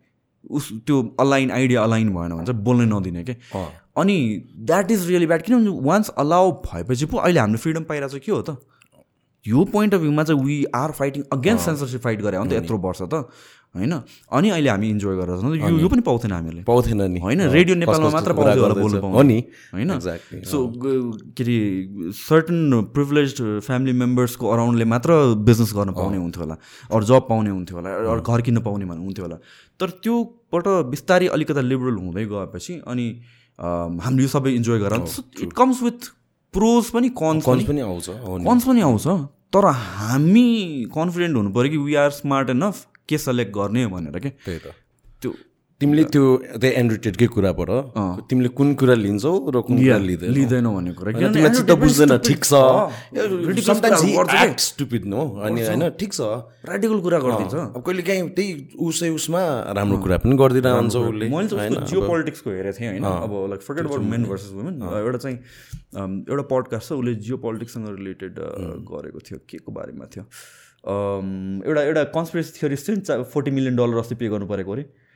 उस 0.49 0.71
त्यो 0.87 0.97
अलाइन 1.19 1.51
आइडिया 1.51 1.83
अलाइन 1.83 2.09
भएन 2.15 2.31
भने 2.33 2.45
चाहिँ 2.45 2.63
बोल्नै 2.63 2.85
नदिने 2.89 3.23
क्या। 3.23 3.35
अँ। 3.59 3.69
अनि 3.99 4.17
द्याट 4.71 4.91
इज 4.91 5.07
रियली 5.07 5.27
ब्याड 5.27 5.41
किनभने 5.43 5.77
वान्स 5.87 6.09
अलाउ 6.17 6.51
भएपछि 6.65 7.05
पो 7.05 7.17
अहिले 7.17 7.39
हामीले 7.39 7.59
फ्रिडम 7.59 7.83
पाइरहेको 7.83 8.17
छ 8.17 8.25
के 8.25 8.31
हो 8.31 8.41
त? 8.41 8.57
यो 9.45 9.63
पोइन्ट 9.71 9.93
अफ 9.93 10.01
भ्यूमा 10.01 10.23
चाहिँ 10.23 10.43
we 10.43 10.63
are 10.75 10.91
fighting 10.91 11.23
against 11.31 11.65
censorship 11.65 12.01
fight 12.01 12.21
गरे 12.21 12.37
हो 12.37 12.43
नि 12.43 12.49
त 12.49 12.53
यत्रो 12.53 12.77
वर्ष 12.77 13.01
त 13.01 13.23
होइन? 13.69 13.93
अनि 14.33 14.49
अहिले 14.49 14.69
हामी 14.69 14.87
इन्जोय 14.89 15.15
गरेर 15.15 15.39
छौँ। 15.39 15.55
यो 15.55 15.77
यो 15.79 15.87
पनि 15.89 16.01
पाउँथेन 16.01 16.31
हामीले 16.31 16.61
पाउँथेन 16.65 17.01
नि। 17.05 17.19
होइन? 17.21 17.41
रेडियो 17.53 17.75
नेपालमा 17.75 18.09
मात्र 18.09 18.33
पाउँथ्यो 18.33 18.63
होला। 18.65 18.75
बोल्नु 18.81 18.99
हो 19.13 19.21
नि 19.21 19.37
होइन? 19.73 19.89
सो 20.43 20.57
के 20.75 21.43
अरे 21.43 21.57
सर्टन 22.17 22.89
प्रिभिलेज 22.97 23.35
फ्यामिली 23.63 23.93
मेम्बर्सको 23.93 24.49
अराउन्डले 24.49 24.85
मात्र 24.89 25.09
बिजनेस 25.45 25.73
गर्न 25.77 25.93
पाउने 25.93 26.17
हुन्थ्यो 26.17 26.43
होला। 26.43 26.55
अरू 26.89 27.03
जब 27.05 27.27
पाउने 27.29 27.49
हुन्थ्यो 27.49 27.77
होला। 27.77 27.89
अरू 28.09 28.21
घर 28.21 28.41
किन्न 28.41 28.59
पाउने 28.65 28.85
भन्ने 28.89 29.03
हुन्थ्यो 29.05 29.25
होला। 29.25 29.37
तर 29.79 29.89
त्योबाट 30.03 30.67
बिस्तारै 30.89 31.27
अलिकता 31.29 31.61
लिबरल 31.61 31.97
हुँदै 32.03 32.25
गएपछि 32.25 32.81
अनि 32.89 33.05
हामीले 33.59 34.23
यो 34.23 34.29
सबै 34.29 34.51
इन्जोय 34.55 34.79
गरेर 34.79 35.03
इट 35.43 35.53
कम्स 35.53 35.81
विथ 35.83 35.99
प्रोज 36.53 36.89
पनि 36.91 37.09
कन्स 37.17 37.45
कन्स 37.45 37.63
पनि। 37.67 37.81
आउँछ 37.81 38.09
कन्स 38.47 38.63
पनि 38.65 38.81
आउँछ। 38.81 39.07
तर 39.53 39.65
हामी 39.65 40.47
कन्फिडेन्ट 40.95 41.35
हुनु 41.37 41.49
पऱ्यो 41.53 41.71
कि 41.71 41.77
वी 41.77 41.95
आर 41.95 42.09
स्मार्ट 42.11 42.49
एनफ 42.49 42.85
के 43.09 43.17
सेलेक्ट 43.17 43.51
गर्ने 43.53 43.85
भनेर 43.87 44.19
के? 44.19 44.29
त्यही 44.29 44.59
त। 44.59 44.73
त्यो 45.21 45.33
तिमीले 45.79 46.03
त्यो 46.11 46.23
त्यो 46.59 46.69
एन्ड्रोटेडकै 46.75 47.27
कुराबाट 47.31 47.69
तिमीले 48.27 48.49
कुन 48.51 48.67
कुरा 48.75 48.95
लिन्छौ 48.99 49.31
र 49.47 49.63
कुन 49.63 49.79
कुरा 49.79 49.97
लिँदैन? 50.03 50.29
लिँदैनौ 50.35 50.71
भन्ने 50.75 50.91
कुरा। 50.91 51.09
होइन, 51.15 51.31
तिमीलाई 51.31 51.55
चित्त 51.55 51.71
बुझ्दैन 51.79 52.13
ठिक 52.19 52.41
छ। 52.43 52.53
stupid, 54.59 55.07
no? 55.07 55.39
अनि 55.39 55.59
होइन 55.63 55.83
ठिक 55.95 56.11
छ। 56.11 56.19
प्र्याक्टिकल 56.67 56.99
कुरा 56.99 57.19
गरिदिन्छ। 57.23 57.55
अब 57.55 57.79
कहिले 57.79 58.03
काहीँ 58.03 58.27
त्यही 58.35 58.75
उसै 58.75 59.09
उसमा 59.15 59.41
राम्रो 59.79 59.97
कुरा 60.03 60.17
पनि 60.19 60.35
गरिदिरहेको 60.35 60.79
हुन्छ 60.83 60.95
उसले 60.99 61.25
मैले 61.31 61.87
जियो 61.87 61.99
पोलिटिक्सको 62.11 62.49
हेरेको 62.59 62.75
थिएँ 62.75 62.99
होइन। 62.99 63.07
अब 63.07 63.31
like 63.55 63.61
forget 63.63 63.85
about 63.87 64.03
men 64.03 64.21
versus 64.27 64.51
women 64.59 64.75
एउटा 64.83 65.19
चाहिँ 65.23 65.37
एउटा 66.27 66.43
पडकास्ट 66.51 66.87
छ 66.91 66.99
उसले 66.99 67.15
जियो 67.23 67.37
पोलिटिक्ससँग 67.39 67.87
रिलेटेड 68.03 68.33
गरेको 68.83 69.19
थियो 69.23 69.39
के 69.47 69.57
को 69.63 69.71
बारेमा 69.71 70.05
थियो। 70.11 70.23
एउटा 71.63 71.81
एउटा 71.87 72.03
कन्सपिरेसी 72.11 72.51
थियो 72.59 72.67
नि 72.67 73.23
फोर्टी 73.31 73.51
मिलियन 73.55 73.75
डलर 73.79 73.97
अस्ति 74.03 74.15
पे 74.19 74.27
गर्नु 74.27 74.47
परेको 74.51 74.71
अरे। 74.75 75.07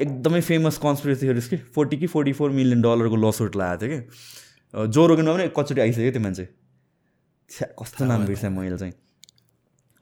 एकदमै 0.00 0.40
फेमस 0.40 0.78
कन्सपिरेसी 0.78 1.26
थियोरिस्ट 1.26 1.50
कि 1.50 1.56
फोर्टी 1.74 1.96
कि 1.96 2.06
फोर्टी 2.14 2.32
फोर 2.38 2.50
मिलियन 2.50 2.82
डलरको 2.82 3.16
लसुट 3.28 3.56
लगाएको 3.56 3.86
थियो 3.86 4.00
कि। 4.00 4.88
जो 4.88 5.06
रोगनमा 5.06 5.32
पनि 5.34 5.44
एकचोटि 5.44 5.80
आइसक्यो 5.80 6.10
त्यो 6.12 6.22
मान्छे। 6.22 6.48
छ्या 7.50 7.66
कस्तो 7.82 8.04
नाम 8.04 8.24
बिर्सेँ 8.26 8.50
मैले 8.50 8.78
चाहिँ। 8.78 8.94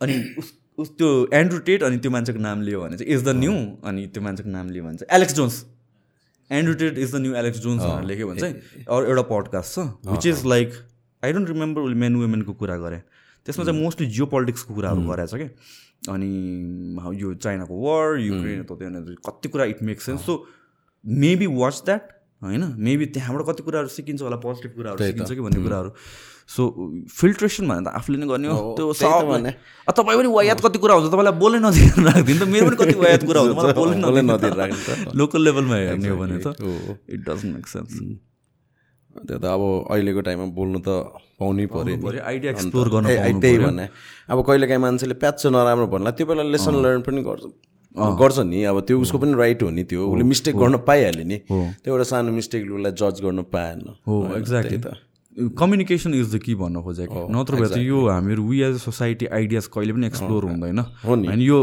अनि 0.00 0.14
उस 0.38 0.52
उस 0.78 0.88
त्यो 0.98 1.08
एन्ड्रु 1.34 1.58
टेट 1.66 1.82
अनि 1.82 1.96
त्यो 1.98 2.10
मान्छेको 2.10 2.40
नाम 2.40 2.62
लियो 2.62 2.80
भने 2.80 2.96
चाहिँ 2.96 3.12
इज 3.14 3.24
द 3.24 3.28
न्यू 3.36 3.52
अनि 3.84 4.06
त्यो 4.14 4.22
मान्छेको 4.22 4.50
नाम 4.50 4.70
लियो 4.70 4.84
भने 4.84 4.96
चाहिँ 4.96 5.16
Alex 5.16 5.34
Jones 5.34 5.56
Andrew 6.50 6.74
Tate 6.82 6.98
is 6.98 7.14
the 7.14 7.16
new 7.20 7.34
Alex 7.40 7.58
Jones 7.60 7.82
भनेर 7.82 8.04
लेख्यो 8.10 8.28
भने 8.28 8.40
चाहिँ 8.40 8.54
अरू 8.88 9.06
एउटा 9.06 9.22
पडकास्ट 9.32 9.74
छ 9.74 9.78
which 10.12 10.26
is 10.26 10.44
like 10.46 10.68
I 11.22 11.32
don't 11.32 11.48
remember 11.48 11.80
उसले 11.80 11.98
मेन 12.00 12.16
वुमेनको 12.16 12.52
कुरा 12.62 12.76
गरे। 12.84 13.02
त्यसमा 13.50 13.64
चाहिँ 13.66 13.82
मोस्टली 13.82 14.06
जियो 14.14 14.26
पोलिटिक्सको 14.36 14.74
कुराहरू 14.78 15.02
गरेको 15.10 15.26
छ 15.26 15.42
क्या 15.42 15.50
अनि 16.14 16.30
यो 17.20 17.34
चाइनाको 17.42 17.74
वार 17.82 18.16
युक्रेन 18.20 18.64
कति 19.28 19.48
कुरा 19.50 19.64
it 19.74 19.82
make 19.90 20.00
sense 20.00 20.24
so 20.30 20.34
maybe 21.04 21.46
watch 21.60 21.82
that 21.84 22.02
होइन? 22.42 22.62
मेबी 22.78 23.06
त्यहाँबाट 23.14 23.46
कति 23.46 23.62
कुराहरू 23.62 23.88
सिकिन्छ 23.92 24.22
होला 24.22 24.36
पोजिटिभ 24.40 24.72
कुराहरू 24.76 24.98
सिकिन्छ 25.04 25.30
कि 25.32 25.40
भन्ने 25.40 25.62
कुराहरू। 25.62 25.90
सो 26.48 26.62
फिल्ट्रेसन 27.12 27.68
भने 27.68 27.84
त 27.84 27.92
आफूले 28.00 28.16
नै 28.16 28.26
गर्ने 28.26 28.48
हो। 28.48 28.74
त्यो 28.76 28.86
तपाईँ 29.92 30.16
पनि 30.18 30.28
वायात 30.32 30.60
कति 30.64 30.78
कुरा 30.80 30.94
हुन्छ 30.94 31.12
तपाईँलाई 31.12 31.36
बोल्नै 31.36 31.60
नदिएर 31.60 32.00
राखिदिनु 32.00 32.40
त। 32.40 32.48
मेरो 32.48 32.66
पनि 32.66 32.76
कति 32.80 32.96
वायात 32.96 33.22
कुरा 33.28 33.40
हुन्छ 33.40 33.54
मलाई 33.60 33.74
बोल्नै 33.76 34.22
नदिएर 34.32 35.12
लोकल 35.20 35.40
लेभलमा 35.44 35.76
हेर्ने 35.76 36.08
हो 36.08 36.16
भने 36.16 36.38
त। 36.40 36.56
इट 37.12 37.20
डजन्ट 37.28 37.52
मेक 37.56 37.66
सेन्स 37.68 37.92
त्यो 39.10 39.38
त 39.38 39.44
अब 39.44 39.62
अहिलेको 39.90 40.20
टाइममा 40.28 40.46
बोल्नु 40.54 40.78
त 40.86 40.88
पाउनै 41.40 41.66
पऱ्यो 41.66 42.20
आइडिया 42.20 42.50
एक्सप्लोर 42.52 42.88
गर्न 42.94 43.06
त्यही। 43.40 43.58
भने 43.58 43.86
अब 44.30 44.38
कहिले 44.46 44.66
काहीँ 44.70 44.82
मान्छेले 44.86 45.14
प्याच 45.18 45.46
नराम्रो 45.46 45.86
भन्ला 45.90 46.10
त्यो 46.14 46.26
बेला 46.26 46.42
लेसन 46.54 46.74
लर्न 46.84 47.00
पनि 47.02 47.22
गर्छ। 47.26 47.44
गर्छ 47.90 48.38
नि 48.46 48.62
अब 48.70 48.80
त्यो 48.86 49.00
उसको 49.02 49.18
पनि 49.18 49.34
राइट 49.34 49.62
हो 49.62 49.70
नि 49.74 49.82
त्यो। 49.90 50.06
उसले 50.06 50.24
मिस्टेक 50.30 50.54
गर्न 50.56 50.76
पाइहाल्यो 50.86 51.24
नि। 51.26 51.38
त्यो 51.50 51.90
एउटा 51.90 52.04
सानो 52.06 52.30
मिस्टेकले 52.32 52.70
उसलाई 52.70 52.92
जज 53.00 53.16
गर्न 53.26 53.42
पाएन। 53.50 53.78
हो 54.06 54.14
एक्ज्याक्टली 54.38 54.78
त। 54.78 54.94
कम्युनिकेसन 55.58 56.14
इज 56.14 56.34
द 56.34 56.38
की 56.44 56.54
भन्न 56.54 56.82
खोजेको 56.82 57.26
नत्र 57.34 57.54
भए 57.56 57.68
चाहिँ 57.68 57.86
यो 57.86 57.98
हामीहरू 58.06 58.42
we 58.46 58.60
as 58.62 58.74
a 58.74 58.78
society 58.84 59.26
ideas 59.26 59.66
कहिले 59.74 59.92
पनि 59.92 60.06
एक्सप्लोर 60.06 60.44
हुँदैन। 60.44 60.78
हो 61.06 61.14
नि। 61.16 61.26
होइन 61.28 61.40
यो 61.40 61.58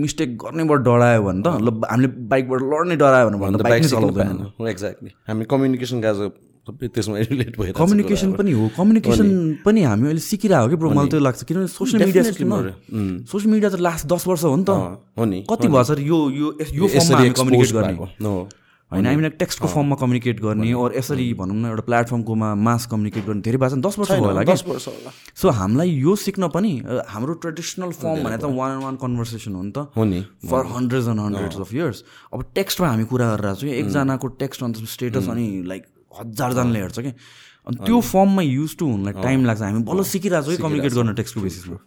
मिस्टेक 0.00 0.36
गर्नेबाट 0.38 0.80
डरायो 0.88 1.22
भने 1.22 1.42
त 1.42 1.48
ल 1.60 1.68
हामीले 1.90 2.08
बाइकबाट 2.32 2.60
लड्ने 2.72 2.96
डरायो 2.96 3.28
भने 3.28 3.62
बाइक 3.68 3.84
चलाउँदैन। 3.84 4.68
एक्ज्याक्टली 4.68 5.10
हामी 5.28 5.44
कम्युनिकेसन 5.44 6.00
गाज 6.00 6.18
सबै 6.66 6.88
त्यसमा 6.90 7.14
रिलेट 7.30 7.54
भइरहेको 7.58 7.78
कम्युनिकेसन 7.78 8.32
पनि 8.34 8.52
हो। 8.58 8.64
कम्युनिकेसन 8.76 9.28
पनि 9.64 9.80
हामी 9.86 10.06
अहिले 10.10 10.22
सिकिरहेको 10.26 10.64
हो 10.66 10.70
कि 10.70 10.76
ब्रो 10.82 10.90
मलाई 10.90 11.08
त्यो 11.14 11.20
लाग्छ। 11.22 11.42
किनभने 11.46 11.70
सोसियल 11.70 12.00
मिडिया 12.10 12.22
सोसियल 13.32 13.50
मिडिया 13.54 13.70
त 13.70 13.78
लास्ट 13.86 14.06
दस 14.10 14.26
वर्ष 14.26 14.44
हो 14.50 14.56
नि 14.56 14.64
त। 14.66 14.70
हो 15.18 15.24
नि। 15.24 15.38
कति 15.46 15.68
भयो 15.70 15.84
सर? 15.86 15.98
यो 16.02 16.18
यो 16.30 16.46
यो 16.58 16.86
फर्ममा 16.90 17.18
हामी 17.18 17.30
कम्युनिकेट 17.38 17.72
गर्ने। 17.76 17.94
नो। 18.20 18.34
होइन 18.92 19.06
हामीले 19.06 19.30
टेक्स्टको 19.42 19.66
फर्ममा 19.66 19.96
कम्युनिकेट 19.98 20.40
गर्ने 20.42 20.70
अर 20.70 20.90
यसरी 20.94 21.26
भनौँ 21.38 21.56
न 21.58 21.64
एउटा 21.70 21.82
प्लेटफर्मकोमा 21.90 22.48
मास 22.54 22.86
कम्युनिकेट 22.86 23.24
गर्ने। 23.26 23.42
धेरै 23.42 23.58
भएको 23.58 23.74
छ 23.74 23.82
दस 23.82 23.98
वर्ष 23.98 24.10
भयो 24.10 24.30
होला 24.30 24.42
कि? 24.46 24.54
सो 25.34 25.50
हामीलाई 25.50 25.90
यो 25.90 26.14
सिक्न 26.14 26.48
पनि 26.54 26.70
हाम्रो 26.86 27.34
ट्रेडिसनल 27.42 27.90
फर्म 27.98 28.22
भने 28.26 28.38
त 28.38 28.46
वान 28.46 28.78
वान 28.86 28.94
कन्भर्सेसन 29.02 29.52
हो 29.58 29.62
नि 29.62 29.72
त। 29.74 29.90
हो 29.90 30.04
नि। 30.06 30.22
For 30.46 30.62
hundreds 30.74 31.06
and 31.10 31.20
hundreds 31.20 31.58
of 31.66 31.74
years 31.74 32.04
अब 32.30 32.38
टेक्स्टमा 32.54 32.86
हामी 32.90 33.04
कुरा 33.10 33.26
गरिरहेको 33.34 33.60
छौँ। 33.60 33.74
एकजनाको 33.74 34.26
टेक्स्ट 34.42 34.62
अन्त 34.62 34.86
स्टेटस 34.94 35.28
अनि 35.34 35.46
लाइक 35.66 35.82
हजारजनाले 36.20 36.78
हेर्छ 36.80 36.98
कि? 37.00 37.12
अनि 37.66 37.76
त्यो 37.86 38.00
फर्ममा 38.00 38.42
युज 38.42 38.76
टु 38.78 38.84
हुनलाई 38.86 39.22
टाइम 39.22 39.44
लाग्छ। 39.44 39.60
हामी 39.62 39.82
बल्ल 39.82 40.02
सिकिरहेको 40.14 40.46
छौँ 40.46 40.56
कि 40.56 40.62
कम्युनिकेट 40.62 40.92
गर्न 40.94 41.14
टेक्स्टको 41.14 41.40
बेसिसमा 41.42 41.78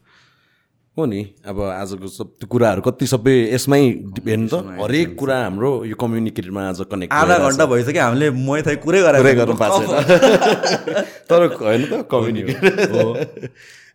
हो 0.98 1.06
नि। 1.06 1.22
अब 1.48 1.62
आजको 1.62 2.08
सब 2.12 2.28
त्यो 2.40 2.48
कुराहरू 2.52 2.82
कति 2.84 3.08
सबै 3.08 3.36
यसमै 3.56 3.82
डिपेन्ड 4.20 4.50
त 4.52 4.54
हरेक 4.84 5.16
कुरा 5.16 5.38
हाम्रो 5.44 5.72
यो 5.88 5.96
कम्युनिकेटमा 5.96 6.62
आज 6.70 6.82
कनेक्ट 6.92 7.14
आधा 7.14 7.38
घन्टा 7.48 7.66
भइसक्यो। 7.72 8.04
हामीले 8.04 8.28
मै 8.36 8.62
थाइ 8.68 8.76
कुरै 8.84 9.02
गरेर 9.08 9.36
गर्नु 9.40 9.56
पाएको 9.56 9.80
छैन। 9.88 10.04
तर 11.30 11.40
होइन 11.56 11.84
त 11.88 12.04
कम्युनिकेट 12.12 12.60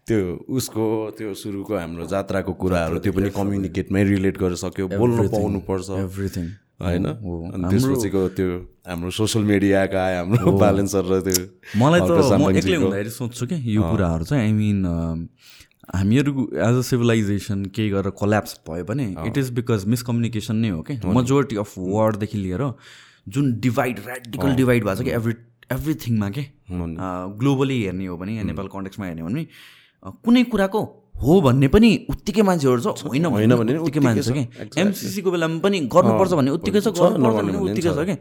त्यो 0.08 0.20
उसको 0.48 0.84
त्यो 1.18 1.34
सुरुको 1.34 1.72
हाम्रो 1.76 2.06
जात्राको 2.08 2.52
कुराहरू 2.62 2.98
त्यो 3.04 3.12
पनि 3.12 3.30
कम्युनिकेटमै 3.36 4.02
रिलेट 4.04 4.36
गरेर 4.40 4.56
सक्यो 4.64 4.88
बोल्नु 4.96 5.28
पाउनु 5.32 5.60
पर्छ 5.68 5.88
एभ्रिथिङ 6.00 6.46
होइन? 6.80 7.04
अनि 7.06 7.68
त्यसपछिको 7.70 8.28
त्यो 8.36 8.48
हाम्रो 8.88 9.10
सोसियल 9.18 9.44
मिडियाका 9.44 10.02
हाम्रो 10.16 10.52
बालन 10.58 10.86
सर 10.94 11.04
र 11.10 11.20
त्यो 11.26 11.44
मलाई 11.78 12.00
त 12.00 12.10
म 12.40 12.50
एक्लै 12.50 12.76
हुँदाखेरि 12.76 13.10
सोध्छु 13.18 13.46
क्या 13.46 13.58
यो 13.74 13.82
कुराहरू 13.90 14.24
चाहिँ 14.24 14.42
आई 14.44 14.52
मिन 14.52 14.82
हामीहरू 15.94 16.32
एज 16.66 16.76
अ 16.78 16.82
सिभिलाइजेसन 16.90 17.64
केही 17.76 17.90
गरेर 17.90 18.10
कोल्याप्स 18.20 18.58
भयो 18.68 18.84
भने 18.84 19.06
इट 19.26 19.38
इज 19.38 19.50
बिकज 19.58 19.84
मिसकम्युनिकेसन 19.94 20.56
नै 20.56 20.68
हो 20.74 20.82
कि 20.90 20.98
मेजोरिटी 21.06 21.56
अफ 21.62 21.74
वर्डदेखि 21.78 22.38
लिएर 22.38 22.66
जुन 23.28 23.52
डिभाइड 23.60 23.98
ऱ्याडिकल 24.06 24.54
डिभाइड 24.56 24.84
भएको 24.84 25.00
छ 25.00 25.04
कि 25.04 25.10
एभ्री 25.20 25.34
एभ्रिथिङमा 25.72 26.28
के 26.30 26.44
ग्लोबली 27.40 27.80
हेर्ने 27.82 28.06
हो 28.06 28.16
भने 28.16 28.36
या 28.36 28.42
नेपाल 28.50 28.66
कन्टेक्समा 28.74 29.06
हेर्ने 29.06 29.22
हो 29.22 29.28
भने 29.28 29.46
कुनै 30.24 30.42
कुराको 30.52 30.82
हो 31.14 31.40
भन्ने 31.40 31.68
पनि 31.70 31.90
उत्तिकै 32.10 32.42
मान्छेहरू 32.42 32.80
छ। 32.82 33.06
होइन 33.06 33.24
होइन 33.34 33.52
भने 33.54 33.78
उत्तिकै 33.78 34.00
मान्छे 34.02 34.22
छ, 34.22 34.30
कि? 34.34 34.42
एमसिसीको 34.82 35.30
बेलामा 35.30 35.58
पनि 35.64 35.78
गर्नुपर्छ 35.94 36.32
भन्ने 36.38 36.50
उत्तिकै 36.58 36.80
छ 36.84 36.88
गर्नुपर्छ 36.90 37.36
भन्ने 37.38 37.58
उत्तिकै 37.66 37.92
छ। 37.94 38.00
कि। 38.08 38.16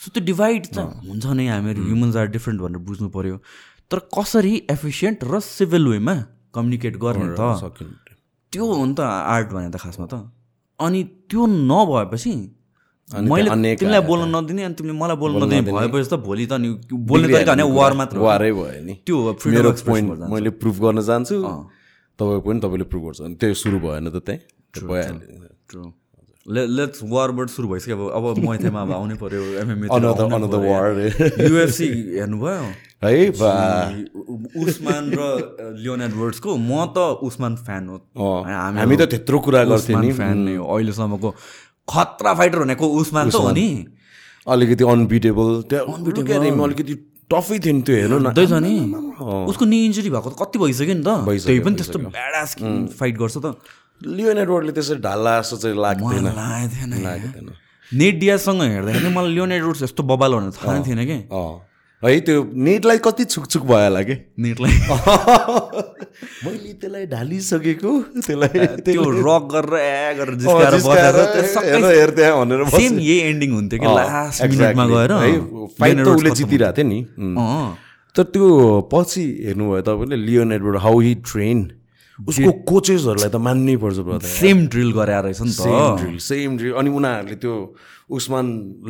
सो 0.00 0.06
त्यो 0.12 0.22
डिभाइड 0.30 0.62
त 0.68 0.78
हुन्छ 1.08 1.24
नै। 1.32 1.46
हामीहरू 1.48 1.80
ह्युमन्स 1.88 2.16
आर 2.16 2.26
डिफ्रेन्ट 2.36 2.58
भनेर 2.60 2.80
बुझ्नु 2.86 3.08
पऱ्यो 3.08 3.36
तर 3.90 3.98
कसरी 4.12 4.54
एफिसियन्ट 4.70 5.18
र 5.24 5.40
सिभिल 5.40 5.84
वेमा 5.96 6.16
कम्युनिकेट 6.52 6.94
गर्ने 7.02 7.34
त? 7.38 7.40
त्यो 8.52 8.64
हो 8.66 8.84
नि 8.84 8.94
त 8.94 9.00
आर्ट 9.00 9.48
भने 9.56 9.70
त 9.70 9.76
खासमा 9.80 10.06
त। 10.06 10.28
अनि 10.78 11.00
त्यो 11.30 11.42
नभएपछि 11.46 12.34
मैले 13.06 13.48
तिमीलाई 13.78 14.02
बोल्न 14.02 14.28
नदिने 14.34 14.62
अनि 14.66 14.74
तिमीले 14.74 14.94
मलाई 14.98 15.16
बोल्न 15.16 15.34
नदिने 15.42 15.72
भएपछि 15.72 16.08
त 16.10 16.14
भोलि 16.26 16.44
त 16.50 16.52
नि 16.58 16.68
बोल्ने 16.90 17.26
तरिका 17.32 17.52
भने 17.54 17.64
वार 17.70 17.92
मात्र। 17.94 18.16
वारै 18.18 18.52
भयो 18.52 18.82
नि। 18.82 18.94
त्यो 19.06 19.16
मेरो 19.46 19.70
पोइन्ट 19.88 20.26
मैले 20.26 20.50
प्रुभ 20.60 20.76
गर्न 20.84 21.00
चाहन्छु। 21.06 21.38
तपाईँको 22.18 22.40
पनि 22.40 22.60
तपाईँले 22.60 22.84
प्रुभ 22.84 23.04
गर्छ। 23.04 23.20
त्यो 23.40 23.54
सुरु 23.54 23.78
भएन 23.78 24.10
त 24.10 24.16
त्यहीँ? 24.16 24.40
भइहाल्यो. 24.88 25.94
Le- 26.48 26.68
लेट्स 26.68 27.00
वारबाट 27.04 27.48
सुरु 27.48 27.68
भइसक्यो। 27.68 28.06
अब 28.06 28.26
अब 28.26 28.48
मैथेमा 28.48 28.82
अब 28.82 28.92
आउनै 28.92 29.14
पऱ्यो 29.14 29.42
एमएमए. 29.42 29.88
युएफसी 31.48 31.88
हेर्नुभयो? 31.88 32.72
है 33.04 33.28
उस्मान 34.64 35.10
र 35.14 35.20
लियोन 35.78 36.02
एडवर्ड्सको 36.02 36.56
म 36.56 36.86
त 36.96 36.98
उस्मान 36.98 37.56
फ्यान 37.56 37.88
हो। 37.88 37.96
हामी 38.78 38.96
त 38.96 39.00
त्यत्रो 39.00 39.38
कुरा 39.38 39.64
गर्थ्यौँ 39.64 40.00
नि। 40.00 40.12
फ्यान 40.12 40.38
नै 40.38 40.56
हो। 40.56 40.76
अहिलेसम्मको 40.76 41.30
खतरा 41.88 42.34
फाइटर 42.34 42.58
भनेको 42.58 42.88
उस्मान 42.88 43.30
त 43.30 43.34
हो 43.34 43.50
नि। 43.50 43.86
अलिकति 44.48 44.84
अनबिटेबल 44.84 45.62
त्यहाँ 45.62 45.86
him, 46.50 46.64
अलिकति 46.64 47.15
टफै 47.30 47.58
थियो 47.58 47.74
नि 47.74 47.82
त्यो 47.82 47.94
हेर्नु 47.96 48.18
न 48.18 48.26
हुँदैछ 48.26 48.52
नि 48.62 48.74
उसको 49.50 49.64
नि 49.64 49.76
इन्जुरी 49.84 50.10
भएको 50.10 50.30
त 50.30 50.36
कति 50.40 50.58
भइसक्यो 50.58 50.94
नि 50.94 51.02
त 51.02 51.10
त्यही 51.42 51.60
पनि 51.60 51.76
त्यस्तो 51.76 51.98
ब्याडास 52.08 52.50
फाइट 52.94 53.14
गर्छ 53.18 53.36
त 53.38 53.46
लियोन 54.00 54.38
एडवर्डले 54.38 54.72
त्यसरी 54.72 55.00
ढाल्ला 55.02 55.32
जस्तो 55.40 55.56
चाहिँ 55.56 55.76
लाग्दैन 55.76 56.26
थिएन 56.72 56.92
नेट 57.90 58.14
डियासँग 58.20 58.62
हेर्दाखेरि 58.62 59.10
मलाई 59.10 59.32
लियोन 59.32 59.52
एडवर्ड्स 59.52 59.82
यस्तो 59.82 60.02
बबाल 60.02 60.32
भनेर 60.34 60.52
थाहा 60.54 60.78
थिएन 60.86 61.02
कि 61.10 61.18
है 62.02 62.20
त्यो 62.20 62.42
नेटलाई 62.52 62.98
कति 63.04 63.24
छुकछुक 63.24 63.62
भयो 63.62 63.84
होला 63.84 64.02
कि? 64.02 64.14
नेटलाई। 64.38 64.72
मैले 66.44 66.72
त्यसलाई 66.80 67.06
ढालिसकेको। 67.06 67.92
त्यसलाई 68.20 68.66
त्यो 68.84 69.02
रक 69.26 69.44
गरेर 69.52 70.20
गरेर 70.20 70.36
भनेर। 72.36 72.68
सेम 72.76 72.98
यही 72.98 73.18
एन्डिङ 73.30 73.50
हुन्थ्यो 73.52 73.78
कि 73.80 73.88
लास्ट. 73.96 74.42
मिनटमा 74.44 74.86
गएर 74.92 75.12
फाइट 75.80 76.00
उसले 76.14 76.30
जितिरहेको 76.30 76.76
थियो 76.76 76.86
नि। 76.88 77.00
तर 78.16 78.22
त्यो 78.32 78.46
पछि 78.92 79.24
हेर्नुभयो 79.46 79.80
तपाईँले 79.88 80.16
Leon 80.16 80.52
Edward 80.52 80.76
how 80.84 81.00
he 81.00 81.14
train 81.30 81.58
उसको 82.18 82.50
कोचेसहरूलाई 82.68 83.28
त 83.28 83.36
मान्नै 83.46 83.76
पर्छ 83.76 83.98
सेम 84.24 84.66
ड्रिल 84.72 84.92
गरे 84.96 85.16
रहेछ 85.22 85.40
नि 85.40 85.52
सेम 85.52 85.72
त 85.72 86.00
ड्रिल 86.00 86.18
सेम 86.28 86.56
ड्रिल 86.56 86.72
अनि 86.80 86.90
उनीहरूले 86.96 87.36
त्यो 87.44 87.54
उस्मान 88.18 88.46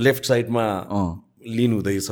लेफ्ट 0.06 0.24
साइडमा 0.30 0.66
लिन 1.46 1.72
हुँदैछ। 1.72 2.10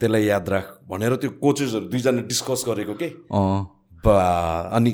त्यसलाई 0.00 0.24
याद 0.24 0.48
राख। 0.48 0.66
भनेर 0.90 1.12
त्यो 1.16 1.30
कोचेसहरू 1.40 1.86
दुईजना 1.90 2.22
डिस्कस 2.28 2.60
गरेको 2.68 2.94
के? 2.94 3.08
बा 4.04 4.16
अनि 4.76 4.92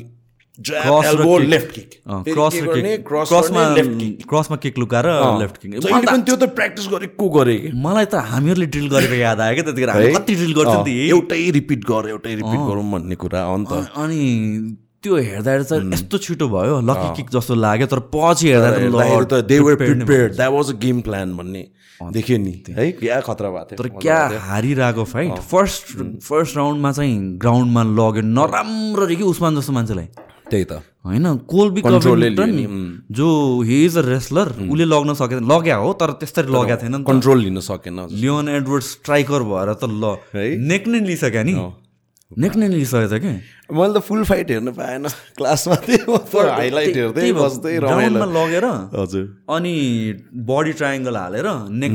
क्रसमा 4.29 4.57
किक 4.63 4.79
लुकाएर 4.79 5.07
लेफ्ट 5.41 5.57
किक 5.59 5.71
त्यो 5.73 6.37
त 6.37 6.45
प्र्याक्टिस 6.57 6.87
गरेको 6.93 7.29
गरे 7.37 7.57
मलाई 7.75 8.05
त 8.05 8.15
हामीहरूले 8.31 8.67
ड्रिल 8.69 8.89
गरेको 8.93 9.17
याद 9.17 9.41
आयो 9.41 9.55
क्या 9.55 9.65
त्यतिखेर। 9.65 9.91
हामी 9.91 10.13
कति 10.15 10.35
ड्रिल 10.35 10.53
गर्थ्यौँ 10.55 10.85
एउटै 11.09 11.43
रिपिट 11.57 11.81
गर 11.91 12.09
एउटै 12.09 12.35
रिपिट 12.35 12.61
गरौँ 12.69 12.85
भन्ने 12.93 13.17
कुरा 13.17 13.41
अन्त 13.55 13.73
अनि 13.73 14.21
त्यो 15.03 15.17
हेर्दाखेरि 15.17 15.65
चाहिँ 15.65 15.93
यस्तो 15.93 16.19
छिटो 16.25 16.49
भयो 16.49 16.81
लकी 16.89 17.09
किक 17.17 17.29
जस्तो 17.37 17.55
लाग्यो 17.67 17.87
तर 17.93 18.01
पछि 18.15 18.49
हेर्दा 18.49 18.71
त 18.71 18.79
हेर्दाखेरि 18.81 19.27
त 19.27 19.35
दे 19.53 19.59
वर 19.59 19.75
prepared 19.75 19.99
नै 19.99 20.05
prepared 20.05 20.37
that 20.37 20.53
was 20.57 20.71
a 20.71 20.77
game 20.85 21.01
plan 21.07 21.37
भन्ने 21.37 21.63
देखियो 22.01 22.39
नि। 22.39 22.55
है 22.77 22.91
क्या 22.99 23.21
खतरा 23.27 23.51
भएको 23.51 23.77
तर 23.79 23.89
थियो 23.89 24.01
क्या 24.03 24.21
हारिरहेको 24.49 25.05
फाइट 25.15 25.39
फर्स्ट 25.51 25.85
फर्स्ट 26.29 26.57
राउन्डमा 26.57 26.93
चाहिँ 26.93 27.17
ग्राउन्डमा 27.43 27.83
लग्यो 27.99 28.23
नराम्ररी 28.39 29.17
कि 29.17 29.25
उस्मान 29.33 29.57
जस्तो 29.59 29.73
मान्छेलाई 29.73 30.09
त्यही 30.51 30.65
त। 30.65 30.83
होइन 31.07 31.27
कोल्बी 31.51 31.81
लियो 31.83 32.67
जो 33.19 33.29
हि 33.69 33.85
इज 33.85 33.99
अ 33.99 34.03
रेस्लर 34.07 34.49
उसले 34.71 34.85
लग्न 34.85 35.15
सकेन। 35.21 35.47
लग्या 35.53 35.77
हो 35.83 35.93
तर 36.01 36.11
त्यस्तरी 36.23 36.53
लग्या 36.53 36.77
थिएन 36.83 36.97
नि 36.97 37.05
कन्ट्रोल 37.05 37.39
लिन 37.43 37.61
सकेन। 37.61 37.99
लियोन 38.11 38.49
एडवर्ड 38.49 38.83
स्ट्राइकर 38.85 39.43
भएर 39.51 39.73
त 39.75 39.85
ल? 39.85 40.05
नेक 40.71 40.89
नै 40.89 41.01
लिइसक्यो 41.07 41.43
नि। 41.43 41.55
नेक 42.31 42.57
नै 42.57 42.69
लिइसकेको 42.69 43.09
छ 43.09 43.21
कि? 43.23 43.33
मैले 43.73 43.93
त 43.95 44.01
फुल 44.07 44.23
फाइट 44.31 44.51
हेर्न 44.51 44.69
पाएन 44.79 45.09
क्लासमा 45.37 45.77
हाइलाइट 45.81 46.97
हेर्दै 46.97 47.33
बस्दै 47.33 47.75
रमाइलो 47.85 48.27
लगेर 48.37 48.67
हजुर 48.97 49.25
अनि 49.57 49.75
बडी 50.51 50.73
ट्रायङ्गल 50.81 51.17
हालेर 51.17 51.47
नेक 51.83 51.95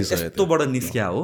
यस्तोबाट 0.00 0.60
निस्क्या 0.76 1.06
हो। 1.06 1.22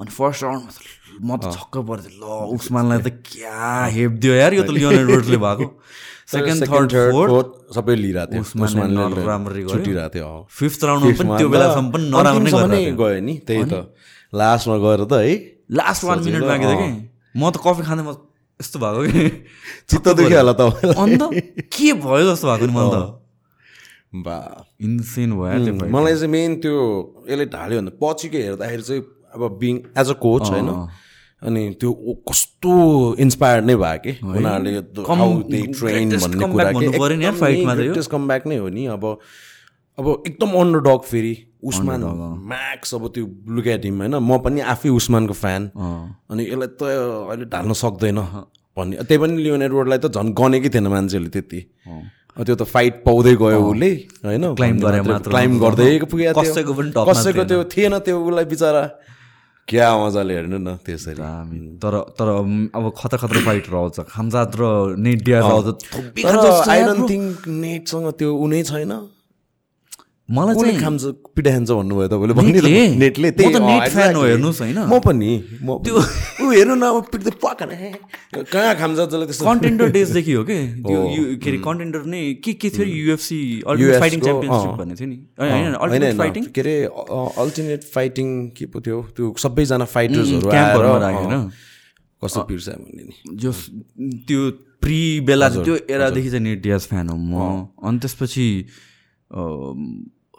अनि 0.00 0.10
फर्स्ट 0.10 0.42
राउन्डमा 0.42 0.70
त 0.72 0.78
म 1.22 1.36
त 1.36 1.44
छक्क 1.54 1.74
पर्थेँ 1.88 2.14
ल 2.18 2.24
उस्मानलाई 2.56 3.00
त 3.04 3.08
क्या 3.28 3.92
हेप 3.96 4.12
दियो 4.22 4.34
यार 4.34 4.52
यो 4.54 4.62
त 4.64 4.70
लियोन 4.76 4.94
एडवर्ड्सले 4.98 5.38
भएको। 5.44 5.66
सेकेन्ड 6.32 6.60
थर्ड 6.70 6.92
फोर्थ 7.12 7.48
सबै 7.76 7.94
लिइरहेको 8.02 8.32
थियो। 8.32 9.68
छुटिरहेको 9.68 10.24
अँ। 10.24 10.46
फिफ्थ 10.48 10.80
राउन्डमा 10.88 11.12
पनि 11.20 11.30
त्यो 11.38 11.48
बेलासम्म 11.54 11.86
पनि 11.92 12.04
नराम्रो 12.14 12.96
गयो 13.02 13.20
नि 13.28 13.34
त्यही 13.46 13.64
त। 13.68 13.74
लास्टमा 14.32 14.76
गएर 14.84 15.00
त 15.04 15.12
है। 15.12 15.32
लास्ट 15.78 16.04
वान 16.04 16.18
मिनट 16.24 16.42
थियो 16.42 16.76
कि? 16.80 16.88
म 17.36 17.42
त 17.52 17.56
कफी 17.64 17.82
खाँदै 17.84 18.02
म 18.02 18.31
यस्तो 18.60 18.78
भएको 18.78 19.02
कि? 19.12 19.28
चित्त 19.90 20.08
दुख्यो 20.08 20.38
होला 20.38 20.52
तपाईँलाई। 20.52 20.94
अन्त 21.02 21.22
के 21.72 21.92
भयो 21.92 22.24
जस्तो 22.32 22.48
भएको 22.48 22.66
नि 22.66 22.72
मलाई 22.72 23.00
त? 23.00 23.18
बा। 24.14 24.36
इन्सेन 24.80 25.30
भयो 25.36 25.64
त्यो। 25.64 25.88
मलाई 25.88 26.14
चाहिँ 26.14 26.32
मेन 26.32 26.56
त्यो 26.60 26.76
यसले 27.30 27.46
ढाल्यो 27.46 27.80
भने 27.80 27.92
पछिको 28.02 28.38
हेर्दाखेरि 28.38 28.82
चाहिँ 28.82 29.02
अब 29.34 29.42
बिङ 29.58 29.74
एज 29.98 30.08
अ। 30.10 30.12
कोच 30.12 30.50
होइन? 30.50 30.68
अनि 31.42 31.62
त्यो 31.80 31.90
कस्तो 32.28 32.72
इन्सपायर 33.18 33.62
नै 33.62 33.76
भयो 33.76 33.98
कि? 34.04 34.12
उनीहरूले 34.22 35.62
greatest 35.72 36.28
भन्ने 36.28 36.46
कुरा 36.52 36.70
भन्नु 36.72 36.92
पऱ्यो 36.92 37.16
नि 37.16 37.24
यार 37.24 37.34
fight 37.34 37.64
मा 37.66 37.74
त 37.74 37.80
यो। 37.88 37.94
कमब्याक 38.10 38.46
नै 38.46 38.56
हो 38.56 38.68
नि। 38.68 38.86
अब 38.86 39.04
अब 39.98 40.22
एकदम 40.26 40.50
अन्डर 40.60 40.80
डग 40.80 41.00
फेरि। 41.10 41.34
उस्मान 41.62 42.02
म्याक्स 42.50 42.94
अब 42.94 43.04
त्यो 43.14 43.24
लुक 43.54 43.66
एट 43.66 43.84
हिम 43.84 43.96
होइन? 44.02 44.14
म 44.18 44.38
पनि 44.44 44.60
आफै 44.72 44.88
उस्मानको 44.98 45.34
फ्यान 45.34 45.62
अनि 46.30 46.42
यसलाई 46.42 46.68
त 46.74 46.82
अहिले 46.82 47.46
ढाल्न 47.52 47.72
सक्दैन 47.82 48.18
भन्ने। 48.76 48.94
त्यही 49.06 49.18
पनि 49.22 49.34
लियोन 49.42 49.62
एडवर्डलाई 49.62 49.98
त 49.98 50.06
झन् 50.10 50.32
गनेकै 50.34 50.68
थिएन 50.74 50.86
मान्छेहरूले 50.90 51.30
त्यति। 51.30 51.60
त्यो 52.32 52.54
त 52.56 52.62
फाइट 52.64 52.94
पाउँदै 53.04 53.34
गयो 53.36 53.60
उसले 53.70 53.90
होइन। 54.24 54.44
क्लाइम 54.56 55.52
गर्दै 55.60 56.08
पुगेको 56.08 56.40
थियो। 56.40 56.52
कसैको 56.52 56.72
पनि 56.72 56.90
कसैको 56.96 57.42
त्यो 57.44 57.60
थिएन 57.68 57.94
त्यो 58.00 58.16
उसलाई 58.16 58.46
बिचरा। 58.48 58.84
क्या 59.68 59.86
मजाले 59.94 60.34
हेर्नु 60.34 60.58
न 60.58 60.68
त्यसरी। 60.82 61.22
तर 61.78 61.94
तर 62.18 62.28
अब 62.74 62.84
खतरा 62.98 63.18
खतरा 63.22 63.40
फाइटर 63.46 63.74
आउँछ 63.78 63.98
खामजात 64.10 64.50
र 64.58 64.62
नेट 64.98 65.18
डियाज 65.22 65.44
आउँछ। 65.44 65.68
I 66.72 66.80
don't. 66.82 67.02
थिङ्क 67.10 67.36
नेटसँग 67.46 68.06
त्यो 68.18 68.30
उनै 68.34 68.62
छैन। 68.66 68.92
मलाई 70.32 70.54
चाहिँ 70.54 70.80
खान्छ 70.80 71.02
पिटा 71.36 71.50
खान्छ 71.52 71.70
भन्नुभयो 71.70 72.08
तपाईँले? 72.08 72.34
भनिदिनु 72.40 72.68
नेटले 73.02 73.28
म 73.30 73.36
त 73.36 73.56
अँ, 73.56 73.66
नेट 73.68 73.84
fan 73.92 74.14
हो। 74.16 74.22
हेर्नुहोस् 74.24 74.60
होइन। 74.62 74.78
म 74.78 74.98
पनि। 75.04 75.30
म 75.60 75.68
त्यो 75.84 75.94
ऊ 76.40 76.44
हेर्नु 76.52 76.74
न 76.74 76.84
अब 76.88 77.04
पिट्दै 77.12 77.32
पकान 77.42 77.70
कहाँ 78.52 78.74
खान्छ 78.80 78.96
जसले 78.98 79.26
त्यस्तो? 79.28 79.44
कन्टेन्डर 79.44 79.86
डेजदेखि 79.92 80.32
हो 80.32 80.44
कि? 80.48 80.58
त्यो 80.88 81.00
के 81.42 81.48
अरे 81.50 81.58
कन्टेन्डर 81.68 82.02
नै 82.12 82.22
के 82.44 82.52
के 82.56 82.68
थियो? 82.70 82.86
UFC 82.86 83.38
ultimate 83.66 84.00
fighting 84.00 84.20
championship. 84.20 84.70
भन्ने 84.80 84.94
थियो 84.94 85.08
नि। 85.08 85.18
होइन 85.40 85.72
अल्टिमेट 85.74 86.16
फाइटिङ? 86.18 86.42
के 86.54 86.60
अरे 86.60 86.76
अल्टरनेट 87.42 87.82
फाइटिङ 87.84 88.28
के 88.56 88.64
पो 88.72 88.80
थियो? 88.80 88.98
त्यो 89.16 89.34
सबैजना 89.44 89.84
फाइटर्सहरू 89.84 90.48
आएर 90.48 90.86
राखेर। 91.04 91.34
कस्तो 92.24 92.40
पिर्छ 92.48 92.68
भन्ने 92.68 93.02
नि। 93.04 93.14
जो 93.36 93.52
त्यो 94.28 94.50
प्रि 94.80 95.20
बेला 95.26 95.48
त्यो 95.48 95.74
एरादेखि 95.90 96.30
चाहिँ 96.30 96.44
नेट 96.44 96.62
डियाज 96.62 96.82
फ्यान 96.88 97.08
हो 97.08 97.16
म। 97.16 97.68
अनि 97.84 97.98
त्यसपछि 97.98 98.46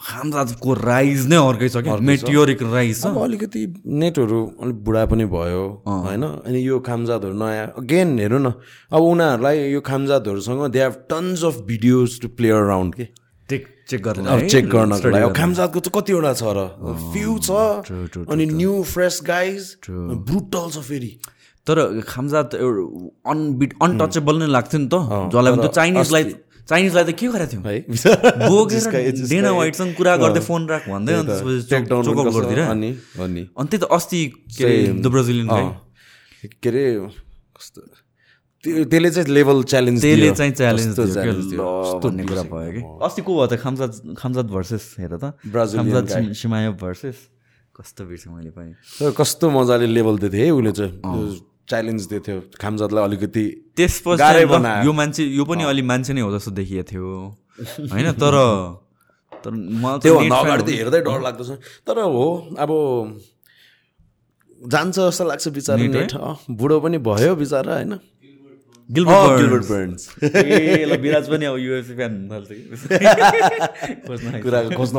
खामजाजको 0.04 0.74
राइज 0.74 1.26
नै 1.32 1.38
अर्कै 1.48 1.70
छ 1.70 1.84
क्या 1.84 1.96
मेटियोरिक 2.10 2.62
राइज 2.74 3.02
छ 3.02 3.12
अलिकति 3.26 3.62
नेटहरू 4.04 4.40
अलिक 4.62 4.78
बुढा 4.86 5.04
पनि 5.12 5.26
भयो 5.34 5.64
होइन? 5.88 6.24
अनि 6.44 6.60
यो 6.68 6.80
खामजातहरू 6.88 7.34
नयाँ 7.42 7.68
अगेन 7.82 8.10
हेर्नु 8.20 8.40
न 8.40 8.54
अब 8.92 9.02
उनीहरूलाई 9.12 9.58
यो 9.72 9.82
खामजातहरूसँग 9.92 10.64
they 10.72 10.80
have 10.84 10.96
tons 11.10 11.44
of 11.50 11.56
videos 11.68 12.20
to 12.22 12.28
play 12.40 12.50
around 12.62 12.96
के? 12.96 13.06
चेक 13.50 13.64
चेक 13.90 14.08
अब 14.08 14.48
चेक 14.48 14.66
गर्नको 14.70 15.10
लागि। 15.10 15.24
अब 15.24 15.36
खामजातको 15.36 15.80
चाहिँ 15.80 15.96
कतिवटा 15.96 16.34
छ 16.34 16.44
र? 16.58 16.60
फ्यु 17.14 17.32
छ 17.40 18.28
अनि 18.32 18.46
न्यू 18.52 18.74
फ्रेस 18.92 19.20
गाइज 19.28 19.62
ब्रुटल 19.90 20.70
छ 20.70 20.84
फेरि 20.90 21.12
तर 21.68 21.78
खामजात 22.08 22.56
एउटा 22.56 22.84
अनबिट 23.32 23.72
अनटचेबल 23.82 24.36
नै 24.40 24.48
लाग्थ्यो 24.56 24.80
नि 24.80 24.88
त। 24.92 24.96
जसलाई 25.36 26.24
त्यो 26.24 26.40
चाइनिजलाई 26.70 27.04
त 27.04 27.12
के 27.20 27.28
गरेको 27.28 27.52
थियो? 27.52 27.62
बोकेर 28.50 28.80
डेना 29.30 29.52
वाइटसँग 29.60 29.92
कुरा 30.00 30.14
गर्दै 30.24 30.40
फोन 30.48 30.62
राख 30.72 30.84
भन्दै 30.90 31.14
अनि 31.14 31.28
त्यसपछि 31.28 31.62
गरिदिएर। 32.40 32.60
अनि 33.60 33.68
त्यही 33.70 33.82
त 33.84 33.86
अस्ति 33.98 34.20
के 34.58 34.64
अरे 34.64 34.78
द 35.04 35.06
ब्राजिलियन 35.14 35.48
के 36.64 36.68
अरे 36.70 36.84
कस्तो? 37.58 37.80
त्यो- 38.64 38.88
त्यसले 38.88 39.10
चाहिँ 39.12 39.28
लेभल 39.36 39.58
च्यालेन्ज 39.72 40.00
त्यसले 40.02 40.32
चाहिँ 40.40 40.52
च्यालेन्ज 40.56 40.96
भन्ने 42.04 42.24
कुरा 42.32 42.44
भयो 42.48 42.72
कि? 42.72 42.82
अस्ति 43.06 43.22
को 43.28 43.32
भयो 43.36 43.48
त? 43.52 43.54
खामजात 43.60 43.92
खामजात 44.18 44.46
भर्सेस 44.56 44.84
हेर 45.00 45.14
त। 45.20 45.24
खामजात 45.84 46.06
सिमायो 46.40 46.72
भर्सेस 46.80 47.18
कस्तो 47.76 48.02
बिर्सेँ 48.08 48.32
मैले 48.34 48.52
पनि। 48.56 48.72
कस्तो 49.20 49.46
मजाले 49.52 49.88
लेभल 49.92 50.16
दिएको 50.24 50.32
थियो 50.32 50.46
है 50.48 50.52
उसले 50.60 50.72
चाहिँ। 50.80 50.96
च्यालेन्ज 51.70 52.02
दिएको 52.08 52.24
थियो। 52.28 52.40
खामजातलाई 52.62 53.04
अलिकति 53.04 53.46
त्यसपछि। 53.78 54.86
यो 54.86 54.94
मान्छे 54.94 55.24
यो 55.24 55.46
पनि 55.46 55.64
अलि 55.64 55.82
मान्छे 55.82 56.14
नै 56.14 56.22
हो 56.22 56.38
जस्तो 56.38 56.52
देखिएको 56.52 56.84
थियो। 56.92 57.38
होइन 57.92 58.12
तर 58.12 58.36
तर 59.46 59.52
अगाडि 59.52 60.64
त 60.64 60.70
हेर्दै 60.76 61.00
डर 61.02 61.22
लाग्दछ 61.22 61.50
तर 61.88 62.00
हो 62.00 62.26
अब 62.60 62.72
जान्छ 64.62 64.96
जस्तो 65.00 65.24
लाग्छ 65.24 65.48
बिचरा 65.48 65.76
नेट 65.76 66.14
बुढो 66.50 66.80
पनि 66.80 66.98
भयो 66.98 67.36
बिचरा 67.36 67.74
होइन? 67.74 67.94
विराज 71.02 71.30
पनि 71.30 71.46
अब 71.46 71.58
युएफसी 71.58 71.96
फ्यान 71.96 72.12
हुन 72.16 72.26
थाल्छ 72.32 72.50
कि? 72.52 72.64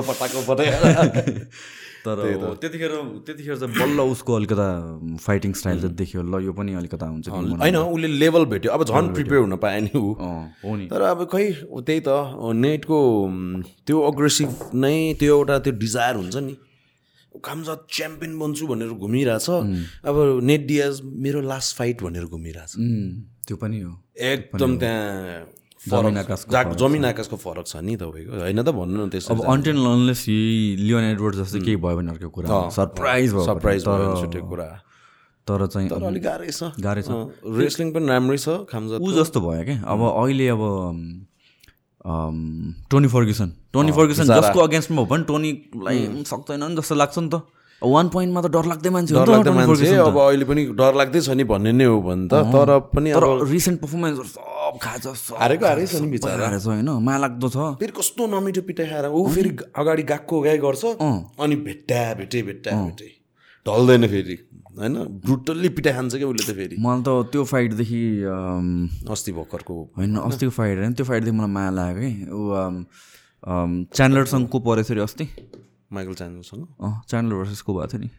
पटाएको 0.08 0.40
पटै। 0.48 0.66
तर 2.04 2.16
त्यतिखेर 2.60 2.92
त्यतिखेर 3.26 3.56
चाहिँ 3.56 3.74
बल्ल 3.74 4.00
उसको 4.12 4.32
अलिकता 4.34 4.66
फाइटिङ 5.24 5.52
स्टाइल 5.60 5.80
चाहिँ 5.80 5.94
देखियो। 5.96 6.22
ल 6.22 6.42
यो 6.44 6.52
पनि 6.52 6.74
अलिकता 6.80 7.06
हुन्छ। 7.06 7.28
होइन 7.28 7.76
उसले 7.76 8.08
लेभल 8.20 8.44
भेट्यो। 8.52 8.72
अब 8.72 8.84
झन् 8.84 9.12
प्रिपेयर 9.14 9.40
हुन 9.40 9.56
पायो 9.64 9.80
नि 9.80 9.92
ऊ 9.96 10.12
हो 10.64 10.76
नि। 10.76 10.86
तर 10.92 11.00
अब 11.00 11.24
खै 11.32 11.44
त्यही 11.64 12.00
त 12.04 12.08
नेटको 12.60 12.98
त्यो 13.86 13.96
अग्रेसिभ 14.10 14.50
नै 14.76 14.96
त्यो 15.20 15.38
एउटा 15.38 15.58
त्यो 15.64 15.72
डिजायर 15.80 16.14
हुन्छ 16.16 16.36
नि। 16.36 16.54
खामजा 17.34 17.74
च्याम्पियन 17.90 18.38
बन्छु 18.38 18.66
भनेर 18.66 18.92
घुमिरहेछ। 18.94 19.48
अब 20.06 20.16
नेट 20.44 20.66
डियाज 20.66 21.00
मेरो 21.24 21.40
लास्ट 21.42 21.76
फाइट 21.76 22.02
भनेर 22.02 22.24
घुमिरहेछ। 22.30 22.72
त्यो 23.48 23.56
पनि 23.56 23.80
हो। 23.80 23.92
एकदम 24.14 24.76
त्यहाँ 24.78 25.63
फरक 25.90 26.16
आकाशको 26.24 26.74
जमिन 26.80 27.04
आकाशको 27.04 27.36
फरक 27.36 27.66
छ 27.66 27.76
नि 27.84 27.96
तपाईँको 28.00 28.32
होइन 28.40 28.60
त 28.62 28.70
भन्नु 28.72 28.96
न 29.04 29.08
त्यसो 29.12 29.34
अब 29.34 29.40
अन्टेन 29.52 29.76
लनलेस 29.84 30.22
लियोन 30.28 31.04
एडवर्ड 31.12 31.34
जस्तो 31.42 31.58
केही 31.60 31.76
भयो 31.76 31.96
भने 31.98 32.10
अर्को 32.16 32.28
कुरा 32.32 32.48
सरप्राइज 32.72 33.28
भयो 33.32 33.44
सरप्राइज 33.44 33.80
भयो 33.84 34.42
कुरा। 34.48 34.68
तर 35.44 35.60
चाहिँ 35.68 35.88
तर 35.92 36.02
अलिक 36.08 36.22
गाह्रै 36.24 36.48
छ। 36.48 36.72
गाह्रै 36.80 37.02
छ। 37.04 37.12
रेस्लिङ 37.44 37.92
पनि 37.92 38.06
राम्रै 38.08 38.38
छ 38.40 38.64
खामजा 38.64 38.96
ऊ 38.96 39.12
जस्तो 39.12 39.38
भयो 39.44 39.64
क्या। 39.68 39.76
अब 39.84 40.00
अहिले 40.08 40.46
अब 40.56 40.62
टोनी 42.88 43.08
फर्ग्युसन 43.12 43.48
टोनी 43.72 43.92
फर्ग्युसन 43.92 44.24
जसको 44.24 44.60
अगेन्स्टमा 44.60 45.00
हो 45.00 45.06
पनि 45.12 45.24
टोनीलाई 45.28 46.24
सक्दैन 46.32 46.64
नि 46.64 46.74
जस्तो 46.80 46.94
लाग्छ 46.96 47.18
नि 47.18 47.28
त। 47.28 47.44
वान 47.84 48.08
पोइन्टमा 48.08 48.40
त 48.40 48.48
डर 48.56 48.64
लाग्दै 48.72 48.90
मान्छे 48.96 49.12
डरलाग्दो 49.12 49.52
टोनी 49.52 49.66
मान्छे। 49.68 49.96
अब 50.00 50.16
अहिले 50.16 50.44
पनि 50.48 50.62
डर 50.80 50.92
लाग्दै 50.96 51.20
छ 51.20 51.36
नि 51.36 51.44
भन्ने 51.44 51.72
नै 51.76 51.84
हो 51.92 52.00
भने 52.00 52.24
त। 52.32 52.40
तर 52.48 52.68
पनि 52.96 53.12
रिसेन्ट 53.52 53.84
पर्फर्मेन्सहरू 53.84 54.28
सब 54.82 55.14
सब 55.14 55.36
हारेको 55.40 55.66
हारै 55.66 55.86
छ 55.86 56.00
नि 56.02 56.08
बिचरा। 56.14 56.44
हारेछ 56.44 56.66
होइन 56.66 56.90
माया 57.06 57.18
लाग्दो 57.24 57.48
छ। 57.48 57.56
फेरि 57.80 57.92
कस्तो 57.98 58.26
नमिठो 58.32 58.62
पिटाइ 58.68 58.86
खाएर 58.90 59.06
ऊ 59.08 59.28
फेरि 59.34 59.50
अगाडि 59.76 60.02
गएको 60.10 60.40
गाई 60.46 60.58
गर्छ 60.64 60.84
अनि 61.40 61.56
भेट्टा 61.66 62.02
भेटे 62.18 62.42
भेट्टा 62.48 62.70
भेटे 62.84 63.08
ढल्दैन 63.66 64.06
फेरि 64.08 64.36
होइन? 64.78 64.94
ब्रुटल्ली 65.24 65.68
पिटाइ 65.78 65.92
खान्छ 65.94 66.14
क्या 66.14 66.28
उसले 66.28 66.44
त 66.44 66.56
फेरि। 66.56 66.76
मलाई 66.82 67.02
त 67.06 67.30
त्यो 67.32 67.44
फाइटदेखि 67.52 68.02
अस्ति 69.14 69.32
भर्खरको। 69.32 69.74
होइन 69.96 70.16
अस्तिको 70.18 70.52
फाइट 70.58 70.78
होइन 70.78 70.92
त्यो 70.98 71.06
फाइटदेखि 71.06 71.36
मलाई 71.38 71.52
माया 71.54 71.70
लाग्यो 71.78 72.00
कि। 72.02 72.12
ऊ 72.34 72.38
च्यान्डलरसँग 73.94 74.48
को 74.48 74.58
परेको 74.66 74.88
थियो 74.88 74.94
अरे 74.94 75.02
अस्ति? 75.04 75.24
माइकल 75.92 76.14
च्यानलसँग 76.20 76.62
अँ 76.82 76.92
च्यान्डलर 77.08 77.36
भर्सेस 77.38 77.60
को 77.62 77.74
भएको 77.74 77.88
थियो 77.92 78.00
नि? 78.02 78.10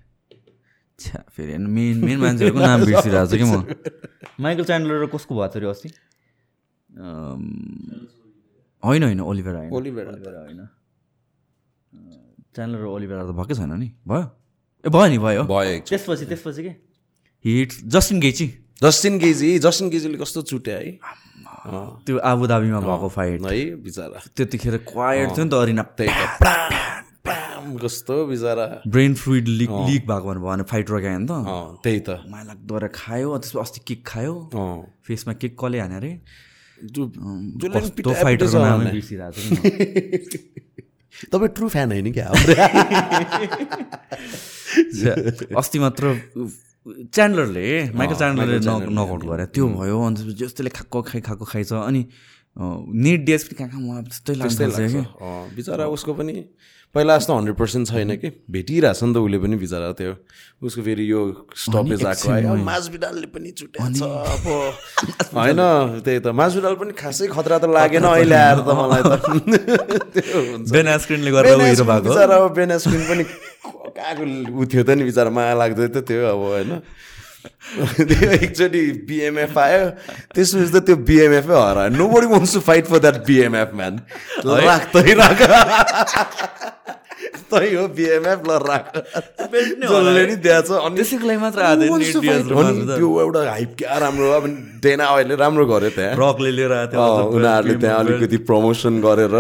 छ्या 1.00 1.20
फेरि 1.36 1.52
होइन 1.52 1.68
मेन 1.76 1.98
मेन 2.06 2.20
मान्छेहरूको 2.20 2.60
नाम 2.60 2.86
बिर्सिरहेको 2.86 3.28
छु 3.28 3.38
कि 3.38 3.44
म। 3.44 3.54
माइकल 4.44 4.64
च्यान्डलर 4.64 5.06
कसको 5.14 5.36
भएको 5.36 5.54
थियो 5.54 5.62
अरे 5.62 5.70
अस्ति? 5.70 5.90
होइन 8.84 9.04
होइन 9.04 9.22
ओलिभेरा 9.22 9.60
होइन। 9.60 9.72
ओलिभेरा 9.72 10.12
होइन। 10.12 10.62
च्यान्डलर 12.56 12.82
र 12.82 12.86
ओलिभेरा 12.88 13.22
त 13.24 13.32
भएकै 13.36 13.56
छैन 13.56 13.74
नि? 13.76 13.88
भयो? 14.08 14.26
ए 14.84 14.90
भयो 14.90 15.08
नि 15.12 15.18
भयो। 15.20 15.44
भयो। 15.44 15.80
त्यसपछि 15.90 16.26
त्यसपछि 16.26 16.62
के? 16.64 16.74
Hit 17.46 17.72
Justin 17.92 18.20
Gaethje 18.20 18.48
Justin 18.84 19.18
Gaethje 19.20 19.60
Justin 19.60 19.90
गेजीले 19.90 20.18
कस्तो 20.18 20.42
चुट्या 20.52 20.76
है? 20.76 20.92
त्यो 22.06 22.16
आबुधाबीमा 22.18 22.80
भएको 22.80 23.08
फाइट 23.10 23.42
है 23.44 23.76
बिचरा। 23.84 24.20
त्यतिखेर 24.36 24.78
क्वाइट 24.88 25.28
थियो 25.36 25.44
नि 25.44 25.52
त 25.52 25.54
अरिना। 25.54 25.84
कस्तो 27.84 28.16
बिचरा। 28.28 28.66
ब्रेन 28.88 29.14
फ्लुइड 29.16 29.48
लिक 29.48 29.70
लिक 29.90 30.02
भएको 30.08 30.28
भयो 30.32 30.40
भने 30.40 30.64
फाइट 30.64 30.90
रोक्यो 30.90 31.18
नि 31.18 31.28
त। 31.28 31.32
त्यही 31.84 32.00
त। 32.00 32.10
माया 32.30 32.44
लाग्दो 32.56 32.74
खायो 32.94 33.38
त्यसपछि 33.38 33.60
अस्ति 33.60 33.80
किक 33.88 34.02
खायो। 34.08 34.34
अँ। 34.54 35.04
फेसमा 35.04 35.34
किक 35.34 35.54
कसले 35.60 35.80
हाने 35.80 35.96
अरे। 35.96 36.12
तपाईँ 41.32 41.50
ट्रु 41.50 41.68
फ्यान 41.70 41.92
होइन 41.92 42.12
क्या 42.12 42.28
अस्ति 45.56 45.80
मात्र 45.80 46.14
च्यान्डलरले 46.86 47.68
माइकल 47.96 48.16
च्यान्डलरले 48.16 48.58
नकआउट 48.60 49.24
गरे 49.26 49.46
त्यो 49.48 49.68
भयो 49.70 50.02
अनि 50.02 50.16
त्यसपछि 50.16 50.36
जस्तैले 50.44 50.70
खाएको 50.70 51.02
खाइ 51.02 51.22
खाएको 51.22 51.46
खाइछ 51.46 51.72
अनि 51.74 52.02
नेट 53.04 53.26
डेज 53.26 53.42
पनि 53.44 53.56
कहाँ 53.58 53.70
कहाँ 53.70 53.82
मलाई 53.82 54.04
त्यस्तै 54.04 54.34
लाग्छ 54.36 54.60
बिचरा 55.56 55.86
उसको 55.88 56.14
पनि 56.14 56.34
पहिला 56.96 57.18
जस्तो 57.18 57.34
हन्ड्रेड 57.36 57.56
पर्सेन्ट 57.60 57.88
छैन 57.88 58.16
कि। 58.16 58.30
भेटिरहेछ 58.48 59.04
नि 59.04 59.14
त 59.14 59.18
उसले 59.20 59.38
पनि 59.44 59.56
बिचरा 59.60 59.92
त्यो 60.00 60.12
उसको 60.64 60.82
फेरि 60.82 61.06
यो 61.12 61.22
स्टपेज 61.52 62.06
आएको 62.08 62.30
आयो। 62.32 62.56
माझविडालले 62.64 63.28
पनि 63.36 63.50
अब 63.76 64.46
होइन 65.36 65.60
त्यही 66.06 66.20
त। 66.20 66.28
माझविडाल 66.32 66.76
पनि 66.80 66.94
खासै 66.96 67.28
खतरा 67.36 67.58
त 67.60 67.66
लागेन 67.68 68.04
अहिले 68.08 68.36
आएर 68.36 68.60
त 68.64 68.70
मलाई 68.80 69.04
त। 69.04 69.14
त्यो 70.16 70.40
हुन्छ। 70.40 70.72
बेन 70.72 70.88
एस्क्रिनले 70.96 71.32
गरेर 71.36 71.60
ऊ 71.60 71.68
हिरो 71.68 71.84
भएको 71.84 72.08
हो। 72.08 72.16
बिचरा 72.16 72.36
अब 72.40 72.54
बेन 72.56 72.72
एस्क्रिन 72.80 73.04
पनि 73.12 73.24
कहाँको 73.96 74.24
ऊ 74.56 74.66
थियो 74.72 74.84
त 74.88 74.90
नि 74.96 75.04
बिचरा 75.04 75.30
माया 75.36 75.54
लाग्दै 75.60 75.88
त 75.92 76.08
थियो 76.08 76.24
अब 76.32 76.42
होइन। 76.48 76.72
त्यो 77.46 78.30
एकचोटि 78.32 78.82
बिएमएफ 79.08 79.58
आयो 79.58 79.84
त्यसपछि 80.36 80.72
त 80.74 80.84
त्यो 80.86 80.96
बिएमएफै 81.10 81.56
हरायो 81.56 81.96
nobody 82.10 82.28
wants 82.34 82.54
to 82.54 82.60
fight 82.68 82.86
for 82.88 83.00
that 83.06 83.26
BMF 83.28 83.74
man 83.82 84.00
राख 84.46 84.92
तै 84.94 85.14
राख 85.22 85.42
तै 87.52 87.68
हो 87.76 87.84
बिएमएफ 87.98 88.42
ल 88.48 88.52
राख। 88.68 88.86
जसले 88.92 90.24
नि 90.28 90.36
अनि 90.36 90.96
त्यसैको 91.00 91.26
लागि 91.28 91.40
मात्र 91.40 91.62
त्यो 92.96 93.08
एउटा 93.22 93.42
हाइप 93.50 93.72
क्या 93.80 93.98
राम्रो 94.04 94.32
अब 94.38 94.46
डेना 94.84 95.06
अहिले 95.16 95.36
राम्रो 95.44 95.66
गर्यो 95.72 95.90
त्यहाँ। 95.96 96.14
रकले 96.20 96.52
लिएर 96.58 96.72
आएको 96.76 96.92
थियो 96.92 97.02
अँ, 97.02 97.24
उनीहरूले 97.36 97.76
त्यहाँ 97.84 98.00
अलिकति 98.04 98.38
प्रमोसन 98.50 98.94
गरेर 99.06 99.36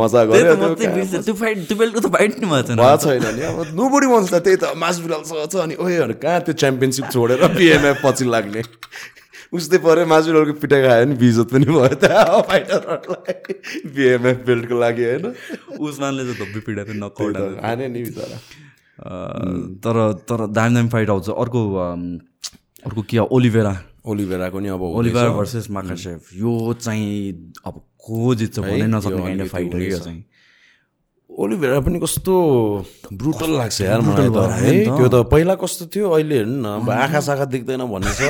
मजा 0.00 0.24
गर्यो 0.30 0.54
त 0.54 0.58
म 0.58 0.74
चाहिँ 0.74 0.94
बिर्सेँ। 0.94 1.22
त्यो 1.22 1.34
फाइट 1.38 1.56
त्यो 1.68 1.76
बेल्टको 1.78 2.00
त 2.02 2.08
फाइट 2.18 2.32
नै 2.42 2.46
भएको 2.50 2.96
छैन 3.04 3.24
नि। 3.36 3.42
अब 3.46 3.58
नो 3.78 3.84
बडी 3.94 4.06
वन्स 4.14 4.34
त्यही 4.34 4.56
त 4.58 4.74
मासबिराल 4.82 5.22
छ 5.52 5.54
अनि 5.64 5.74
ओएहरू 5.78 6.14
कहाँ 6.22 6.40
त्यो 6.50 6.54
च्याम्पियनसिप 6.60 7.06
छोडेर 7.14 7.46
पिएमएफ 7.56 7.96
पछि 8.04 8.24
लाग्ने? 8.34 8.62
उस्तै 9.52 9.78
पऱ्यो 9.80 10.06
मासबिरालको 10.06 10.54
पिटाइ 10.60 10.82
खायो 10.86 11.04
नि 11.08 11.14
बिजत 11.16 11.48
पनि 11.52 11.64
भयो 11.64 11.88
त 11.96 12.06
फाइटरहरूलाई 12.48 13.36
बिएमएफ 13.96 14.38
बेल्टको 14.46 14.74
लागि 14.78 15.04
होइन 15.04 15.26
उस्मानले 15.80 16.22
चाहिँ 16.24 16.38
धब्बी 16.40 16.60
थियो 16.68 16.94
नकआउट 17.04 17.36
हाने 17.64 17.88
नि 17.88 18.02
बिचरा 18.04 18.38
तर 19.84 19.96
तर 20.28 20.46
दामी 20.52 20.74
दामी 20.74 20.88
फाइट 20.88 21.10
आउँछ 21.10 21.28
अर्को 21.30 21.60
अर्को 22.86 23.02
के 23.02 23.16
हो 23.18 23.28
ओलिभेरा 23.32 23.74
ओलिभेराको 24.06 24.58
नि 24.60 24.68
अब। 24.68 24.82
ओलिभेरा 24.82 25.30
भर्सेस 25.32 25.70
माकासेफ 25.70 26.28
यो 26.34 26.52
चाहिँ 26.80 27.52
अब 27.66 27.74
को 28.04 28.34
जित्छ 28.34 28.58
भन्नै 28.58 28.86
नसक्ने 28.86 29.22
काइन्ड 29.22 29.42
अफ 29.42 29.48
फाइट 29.48 29.74
हो 29.74 29.80
यो 29.80 29.98
चाहिँ 29.98 30.24
ओलिभेरा 31.30 31.80
पनि 31.80 32.00
कस्तो 32.00 32.34
ब्रुटल 33.12 33.50
लाग्छ 33.56 33.80
यार 33.80 34.00
मलाई 34.00 34.28
त 34.28 34.96
त्यो 34.96 35.08
त 35.08 35.26
पहिला 35.32 35.54
कस्तो 35.62 35.86
थियो 35.94 36.10
अहिले 36.10 36.36
हेर्नु 36.36 36.56
न 36.60 36.66
अब 36.80 36.90
आँखा 36.90 37.20
साखा 37.28 37.44
देख्दैन 37.54 37.82
भन्ने 37.86 38.12
छ 38.12 38.22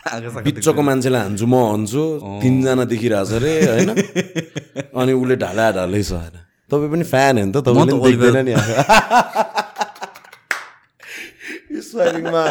बिचको 0.00 0.82
मान्छेलाई 0.82 1.22
हान्छु 1.22 1.46
म 1.46 1.54
हान्छु 1.66 2.02
तिनजना 2.40 2.84
देखिरहेछ 2.86 3.32
अरे 3.32 3.52
होइन 3.62 3.90
अनि 4.90 5.12
उसले 5.12 5.36
ढाला 5.36 5.64
ढालै 5.72 6.02
छ 6.02 6.12
होइन 6.14 6.36
तपाईँ 6.70 6.90
पनि 6.90 7.04
फ्यान 7.04 7.34
हो 7.36 7.44
नि 7.44 7.52
त 7.52 7.56
तपाईँले 7.60 7.92
देख्दैन 8.00 8.38
नि 8.42 8.54
स्पाइरिङमा 11.80 12.44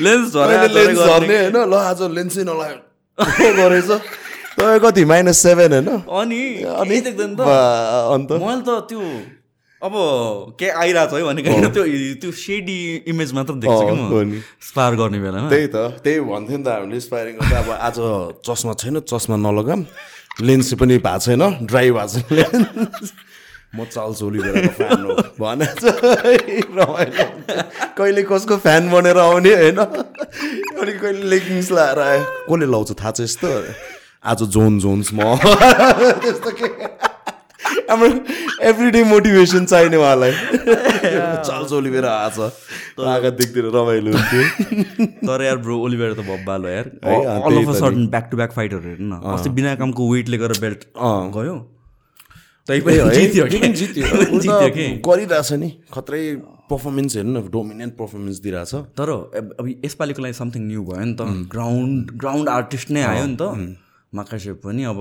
लेन्स 0.00 0.34
लेन्स 0.68 0.98
झर्ने 1.00 1.36
होइन 1.38 1.56
ल 1.64 1.74
आज 1.80 2.00
लेन्सै 2.10 2.42
नलाग्यो 2.42 3.48
गरेछ 3.54 3.90
तपाईँ 4.56 4.80
कति 4.80 5.02
माइनस 5.06 5.38
सेभेन 5.38 5.72
होइन 5.72 5.88
अनि 6.02 6.40
अनि 6.74 7.00
त 7.00 7.08
अन्त 8.10 8.30
मैले 8.34 8.60
त 8.60 8.70
त्यो 8.90 9.02
अब 9.78 9.92
के 10.58 10.68
आइरहेको 10.74 11.10
छ 11.10 11.14
है 11.14 11.24
भनेको 11.24 11.50
होइन, 11.54 11.70
त्यो 11.70 11.84
त्यो 12.18 12.30
सेडी 12.34 12.78
इमेज 13.06 13.32
मात्र 13.32 13.54
देख्छु 13.62 13.78
कि 13.78 13.94
हो 13.94 13.94
म 13.94 14.26
नि। 14.26 14.42
स्पार 14.58 14.94
गर्ने 14.98 15.18
बेलामा। 15.22 15.48
त्यही 15.48 15.66
त 15.70 16.02
त्यही 16.02 16.18
भन्थ्यो 16.18 16.58
नि 16.58 16.64
त 16.66 16.68
हामीले 16.68 16.98
स्पाइरिङ 16.98 17.34
गर्दा। 17.38 17.58
अब 17.62 17.70
आज 17.78 17.96
चस्मा 18.42 18.72
छैन 18.74 19.06
चस्मा 19.06 19.36
नलगाम। 19.38 19.80
लेन्स 20.42 20.74
पनि 20.82 20.98
भएको 20.98 21.18
छैन 21.22 21.42
ड्राई 21.62 21.90
भएको 21.94 22.08
छैन 22.10 22.26
लेन्स 22.34 23.12
म 23.70 23.84
चाल्छु 23.86 24.26
फ्यान 24.82 24.98
हो। 25.06 25.14
भने 25.38 25.66
रमाइलो। 26.74 27.26
कहिले 27.94 28.22
कसको 28.26 28.56
फ्यान 28.58 28.90
बनेर 28.90 29.18
आउने 29.18 29.52
होइन? 29.62 29.78
अनि 29.78 30.92
कहिले 30.98 31.22
लेगिङ्स 31.22 31.70
लाएर 31.70 31.98
आयो 32.02 32.22
कसले 32.50 32.66
लाउँछ? 32.66 32.90
थाहा 32.98 33.10
छ 33.14 33.30
यस्तो? 33.30 33.48
आज 34.26 34.42
जोन 34.42 34.78
जोन्स 34.82 35.14
म। 35.14 35.38
त्यस्तो 36.22 36.50
के? 36.50 36.66
हाम्रो 37.58 38.08
एभ्री 38.68 38.90
डे 38.90 39.02
मोटिभेसन 39.04 39.64
चाहिने 39.66 39.96
उहाँलाई। 39.96 40.32
चाल्छु 41.48 41.76
ओलिभेरा 41.76 42.10
आज। 42.26 42.38
आँखा 42.98 43.30
देख्दैन 43.40 43.66
रमाइलो 43.74 44.12
हुन्थ्यो। 44.16 45.06
तर 45.26 45.42
यार 45.44 45.56
ब्रो 45.66 45.78
ओलिभेर 45.86 46.12
त 46.14 46.20
बब्बाल 46.28 46.62
हो 46.62 46.68
यार। 46.68 46.86
अल 47.02 47.56
अफ 47.62 47.68
अ 47.68 47.72
त 47.72 47.76
सडन 47.80 48.06
ब्याक 48.14 48.28
टु 48.30 48.36
ब्याक 48.36 48.52
फाइटहरू 48.58 48.88
हेर्नु 48.88 49.08
न 49.14 49.20
अस्ति 49.34 49.50
बिना 49.58 49.74
कामको 49.82 50.10
वेटले 50.12 50.38
गरेर 50.38 50.60
बेल्ट 50.60 50.84
अँ। 50.96 51.30
गयो। 51.36 51.56
त्यही 52.68 52.80
पनि 52.86 52.94
जित्यो 53.18 53.44
त 53.46 54.70
कि 54.78 54.86
गरिरहेछ 55.08 55.52
नि। 55.60 55.68
खत्रै 55.94 56.22
पर्फर्मेन्स 56.70 57.16
हेर्नु 57.16 57.38
न 57.40 57.48
डोमिनेन्ट 57.52 57.92
पर्फर्मेन्स 57.98 58.38
दिइरहेछ। 58.46 58.74
तर 58.98 59.08
अब 59.10 59.54
अब 59.60 59.68
यसपालिको 59.84 60.22
लागि 60.22 60.34
समथिङ 60.40 60.62
न्यू 60.70 60.82
भयो 60.90 61.04
नि 61.04 61.14
त। 61.20 61.22
ग्राउन्ड 61.54 62.10
ग्राउन्ड 62.22 62.48
आर्टिस्ट 62.56 62.90
नै 62.96 63.02
आयो 63.12 63.26
नि 63.26 63.36
त। 63.40 63.76
माकासेप 64.12 64.60
पनि 64.64 64.84
अब 64.92 65.00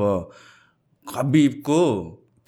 खबिबको 1.08 1.82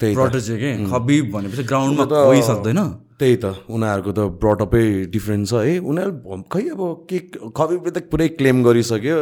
त्यही 0.00 0.14
के? 0.14 0.90
खबिब 0.90 1.30
भनेपछि 1.32 1.62
ग्राउन्डमा 1.62 2.04
त- 2.04 2.24
कोही 2.26 2.42
सक्दैन 2.42 2.80
त्यही 3.20 3.36
त 3.36 3.44
उनीहरूको 3.70 4.12
त 4.12 4.20
ब्रटअपै 4.42 4.84
डिफ्रेन्ट 5.12 5.48
छ। 5.48 5.52
है 5.54 5.78
उनीहरू 5.78 6.42
खै 6.52 6.62
अब 6.68 7.06
के 7.10 7.18
खबिबले 7.56 7.90
त 7.90 7.98
पुरै 8.10 8.28
क्लेम 8.28 8.62
गरिसक्यो। 8.64 9.18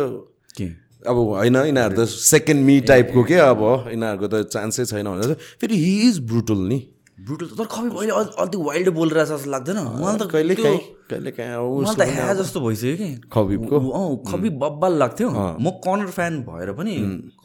के? 0.59 0.67
अब 1.09 1.17
होइन 1.17 1.57
यिनीहरू 1.57 1.95
त 1.97 2.09
सेकेन्ड 2.09 2.63
मी 2.65 2.81
टाइपको 2.81 3.23
के 3.25 3.35
अब? 3.35 3.61
यिनीहरूको 3.91 4.27
त 4.29 4.35
चान्सै 4.55 4.85
छैन 4.85 5.07
भनेर 5.07 5.35
फेरि 5.61 5.77
हि 5.77 6.09
इज 6.09 6.19
ब्रुटल 6.21 6.59
नि। 6.69 6.79
ब्रुटल 7.19 7.47
तर 7.59 7.65
खबिब 7.65 7.97
अहिले 7.99 8.13
अल- 8.13 8.35
अलिक 8.39 8.61
वाइल्ड 8.67 8.89
बोलिरहेछ 8.89 9.29
जस्तो 9.29 9.51
लाग्दैन। 9.51 9.77
मलाई 9.77 10.17
त 10.19 10.31
कहिले 10.31 10.55
काहीँ 10.55 10.79
कहिले 11.11 11.31
काहीँ 11.31 11.95
त 11.95 12.01
ह्या 12.15 12.35
जस्तो 12.35 12.61
भइसक्यो 12.61 12.97
कि। 12.97 13.09
खबिबको? 13.33 13.77
अँ 13.91 14.33
खबिब 14.33 14.53
बब्बाल 14.59 14.93
लाग्थ्यो। 14.99 15.29
म 15.61 15.71
कर्नर 15.83 16.07
फ्यान 16.07 16.41
भएर 16.43 16.73
पनि 16.73 16.95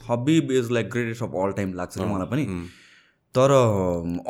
Khabib 0.07 0.51
is 0.51 0.71
like 0.71 0.89
greatest 0.89 1.23
of 1.23 1.31
all 1.35 1.51
time 1.51 1.73
लाग्छ 1.73 1.97
मलाई 1.97 2.27
पनि। 2.27 2.45
तर 3.35 3.51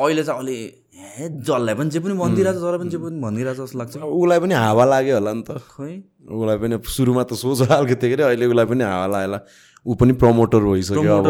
अहिले 0.00 0.22
चाहिँ 0.24 0.40
अलि 0.40 0.56
हे 0.94 1.28
जसलाई 1.28 1.74
पनि 1.74 1.90
जे 1.90 2.00
पनि 2.00 2.14
भनिदिरहेछ 2.16 2.56
जसलाई 2.56 2.78
पनि 2.78 2.90
जे 2.90 2.98
पनि 2.98 3.20
भनिदिरहेछ 3.20 3.58
जस्तो 3.60 3.78
लाग्छ। 3.78 3.96
उसलाई 3.96 4.38
पनि 4.40 4.54
हावा 4.54 4.84
लाग्यो 4.84 5.14
होला 5.14 5.32
नि 5.32 5.42
त। 5.44 5.60
खोइ। 5.76 5.92
उसलाई 6.24 6.56
पनि 6.64 6.74
सुरुमा 6.80 7.22
त 7.28 7.32
सोच 7.36 7.68
खालको 7.68 7.94
थियो 8.00 8.16
कि 8.16 8.22
अहिले 8.22 8.46
उसलाई 8.48 8.66
पनि 8.72 8.84
हावा 8.84 9.06
लागेला। 9.12 9.38
ऊ 9.84 9.94
पनि 10.00 10.12
प्रमोटर 10.16 10.60
भइसक्यो 10.64 11.20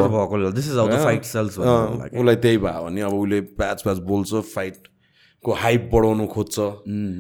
उसलाई 2.14 2.36
त्यही 2.38 2.58
भयो 2.62 2.80
भने 2.86 3.00
अब 3.02 3.14
उसले 3.18 3.40
प्याच 3.58 3.82
प्याच 3.82 3.98
बोल्छ 4.06 4.30
फाइटको 4.54 5.50
हाइप 5.52 5.90
बढाउनु 5.92 6.26
खोज्छ। 6.30 6.56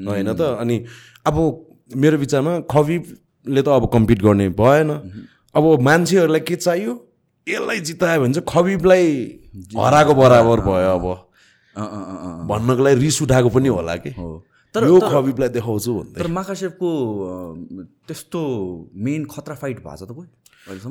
होइन 0.06 0.32
त? 0.38 0.40
अनि 0.62 0.76
अब 1.26 1.36
मेरो 1.90 2.16
विचारमा 2.18 2.52
खबिबले 2.70 3.62
त 3.62 3.68
अब 3.68 3.90
कम्पिट 3.92 4.22
गर्ने 4.22 4.48
भएन। 4.54 4.90
अब 5.54 5.64
मान्छेहरूलाई 5.82 6.40
के 6.40 6.56
चाहियो? 6.56 6.92
यसलाई 7.46 7.80
जितायो 7.80 8.20
भने 8.22 8.32
चाहिँ 8.34 8.46
खबिबलाई 8.48 9.06
हराएको 9.54 10.14
बराबर 10.14 10.60
भयो 10.60 10.98
अब। 10.98 11.28
भन्नको 12.46 12.82
लागि 12.82 13.00
रिस 13.00 13.22
उठाएको 13.22 13.48
पनि 13.48 13.68
होला 13.68 13.96
कि? 13.96 14.10
तर- 14.74 14.84
यो 14.84 15.00
खबिबलाई 15.00 15.48
देखाउँछु 15.48 15.94
भन्दै। 15.94 16.20
तर 16.20 16.26
माकासेपको 16.26 16.90
त्यस्तो 18.08 18.40
मेन 18.94 19.24
खतरा 19.24 19.54
फाइट 19.54 19.78
भएको 19.78 19.96
छ 19.96 20.02
त 20.02 20.12
कोही? 20.12 20.28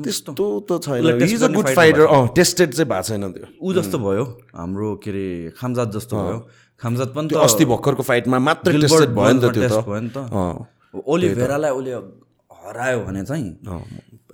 त्यस्तो 0.02 0.66
त 0.72 0.82
छैन। 0.82 1.22
Is 1.22 1.44
a 1.44 1.48
good 1.48 1.68
fighter 1.68 2.00
uh 2.00 2.28
tested 2.28 2.74
चाहिँ 2.74 2.88
भएको 2.90 3.02
छैन 3.02 3.32
त्यो। 3.32 3.46
ऊ 3.62 3.72
जस्तो 3.72 3.98
भयो। 3.98 4.40
हाम्रो 4.56 4.96
के 4.96 5.10
अरे 5.10 5.52
खामजात 5.56 5.92
जस्तो 5.92 6.16
भयो। 6.16 6.48
खामजात 6.80 7.08
पनि 7.08 7.28
अस्ति 7.36 7.64
भर्खरको 7.64 8.02
फाइटमा 8.02 8.38
मात्र 8.38 8.80
टेस्टेड 8.80 9.08
भयो 9.08 9.32
नि 9.32 9.40
त 9.40 9.54
त्यो 9.54 9.68
त। 9.68 9.86
भयो 9.86 10.00
नि 10.00 10.08
त। 10.08 10.16
अँ। 10.16 10.66
ओलिभेरालाई 11.06 11.70
उसले 11.70 12.23
हरायो 12.66 12.98
भने 13.06 13.22
चाहिँ 13.24 13.48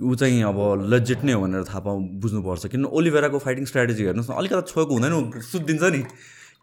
ऊ 0.00 0.14
चाहिँ 0.14 0.42
अब 0.50 0.58
लजिट 0.92 1.24
नै 1.24 1.32
हो 1.32 1.40
भनेर 1.44 1.62
थाहा 1.68 1.80
पाउ 1.86 1.96
बुझ्नुपर्छ। 2.22 2.66
किन 2.72 2.84
ओलिभेराको 2.98 3.38
फाइटिङ 3.44 3.64
स्ट्राटेजी 3.70 4.02
हेर्नुहोस् 4.04 4.30
न 4.30 4.34
अलिकति 4.40 4.70
छोएको 4.72 4.92
हुँदैन 4.96 5.40
सुत्दिन्छ 5.52 5.82
नि। 5.94 6.00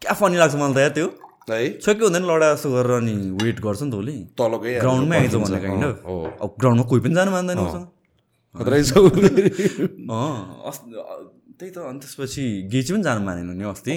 क्या 0.01 0.13
फनी 0.19 0.37
लाग्छ 0.41 0.55
मलाई 0.55 0.73
त 0.73 0.77
यार 0.77 0.91
त्यो 0.97 1.07
है? 1.51 1.57
छोएकै 1.83 2.03
हुँदैन 2.07 2.23
लडा 2.31 2.47
जस्तो 2.53 2.67
गरेर 2.73 2.91
अनि 3.01 3.13
वेट 3.43 3.57
गर्छ 3.65 3.81
नि 3.83 3.91
त 3.91 3.95
उसले। 4.01 4.13
तलकै 4.39 4.71
ग्राउन्डमै 4.81 5.17
आइज 5.17 5.35
भने 5.35 5.59
काइन्ड 5.65 5.83
अब 6.43 6.49
ग्राउन्डमा 6.59 6.85
कोही 6.89 6.99
पनि 7.05 7.13
जानु 7.19 7.31
मान्दैन 7.37 7.57
उसँग 7.67 7.85
त्यही 11.57 11.71
त 11.73 11.77
अनि 11.89 11.99
त्यसपछि 12.01 12.43
गेची 12.71 12.93
पनि 12.93 13.03
जानु 13.03 13.21
मानेन 13.25 13.49
नि 13.57 13.63
अस्ति। 13.69 13.93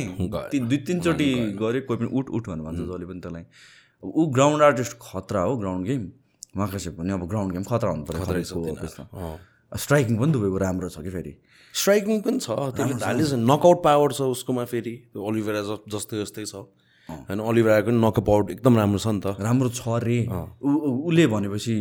ती- 0.53 0.63
दुई 0.69 0.79
तिनचोटि 0.89 1.29
गऱ्यो 1.61 1.81
कोही 1.89 1.99
पनि 2.01 2.09
उठ 2.19 2.27
उठ 2.37 2.45
भनेर 2.49 2.65
भन्छ 2.67 2.79
जसले 2.81 3.07
पनि 3.11 3.21
त्यसलाई। 3.25 3.45
अब 4.03 4.09
ऊ 4.17 4.23
ग्राउन्ड 4.37 4.63
आर्टिस्ट 4.69 4.93
खतरा 5.01 5.41
हो 5.49 5.57
ग्राउन्ड 5.61 5.83
गेम 5.87 6.03
माकासे 6.57 6.91
पनि 6.99 7.13
अब 7.13 7.29
ग्राउन्ड 7.29 7.53
गेम 7.53 7.63
खतरा 7.63 7.91
हुनु 7.91 8.05
पर्यो 8.05 9.39
स्ट्राइकिङ 9.73 10.19
पनि 10.19 10.33
दुबईको 10.33 10.59
राम्रो 10.59 10.89
छ 10.91 10.99
कि 10.99 11.11
फेरि? 11.11 11.33
स्ट्राइकिङ 11.75 12.21
पनि 12.27 12.39
छ। 12.43 12.51
त्यसले 12.75 13.05
हालिस 13.07 13.33
नकआउट 13.39 13.79
पावर 13.87 14.13
छ 14.13 14.21
उसकोमा 14.35 14.65
फेरि। 14.67 14.95
त्यो 15.15 15.23
ओलिभेरा 15.23 15.63
ज- 15.63 15.87
जस्तै 15.95 16.17
जस्तै 16.27 16.45
छ। 16.51 16.55
होइन 17.09 17.41
ओलिभेराको 17.41 17.87
पनि 17.87 17.99
नकआउट 18.03 18.51
एकदम 18.51 18.75
राम्रो 18.79 18.99
छ 18.99 19.07
नि 19.15 19.21
त। 19.23 19.27
राम्रो 19.39 19.69
छ 19.71 19.83
रे। 20.03 20.19
उसले 21.07 21.27
भनेपछि 21.27 21.75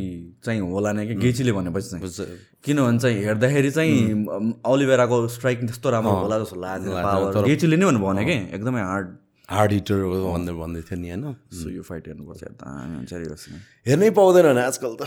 चाहिँ 0.45 0.61
होला 0.61 0.91
नै 0.93 1.07
कि 1.07 1.15
गेचीले 1.17 1.51
भनेपछि 1.51 1.89
चाहिँ। 1.89 2.37
किनभने 2.65 2.99
चाहिँ 2.99 3.17
हेर्दाखेरि 3.25 3.71
चाहिँ 3.71 3.97
अम, 4.29 4.53
ओलिभेराको 4.69 5.27
स्ट्राइकिङ 5.27 5.65
त्यस्तो 5.73 5.89
राम्रो 5.89 6.11
होला 6.29 6.39
जस्तो 6.45 6.55
लाग्दैन 6.61 6.93
पावर। 7.03 7.45
गेचीले 7.49 7.75
नै 7.77 7.85
भने 7.89 7.99
भने 8.05 8.21
कि 8.25 8.35
एकदमै 8.53 8.81
हार्ड 8.81 9.07
हार्ड 9.49 9.71
हिटर 9.73 9.99
हो 10.05 10.17
भन्दै 10.33 10.53
भन्दै 10.61 10.81
थियो 10.87 10.97
नि 11.01 11.09
होइन? 11.09 11.25
सो 11.49 11.67
यो 11.73 11.81
फाइट 11.89 12.03
हेर्नुपर्छ। 12.07 12.41
हेर्नै 13.87 14.09
पाउँदैन 14.19 14.45
भने 14.45 14.61
आजकल 14.69 14.93
त 14.99 15.01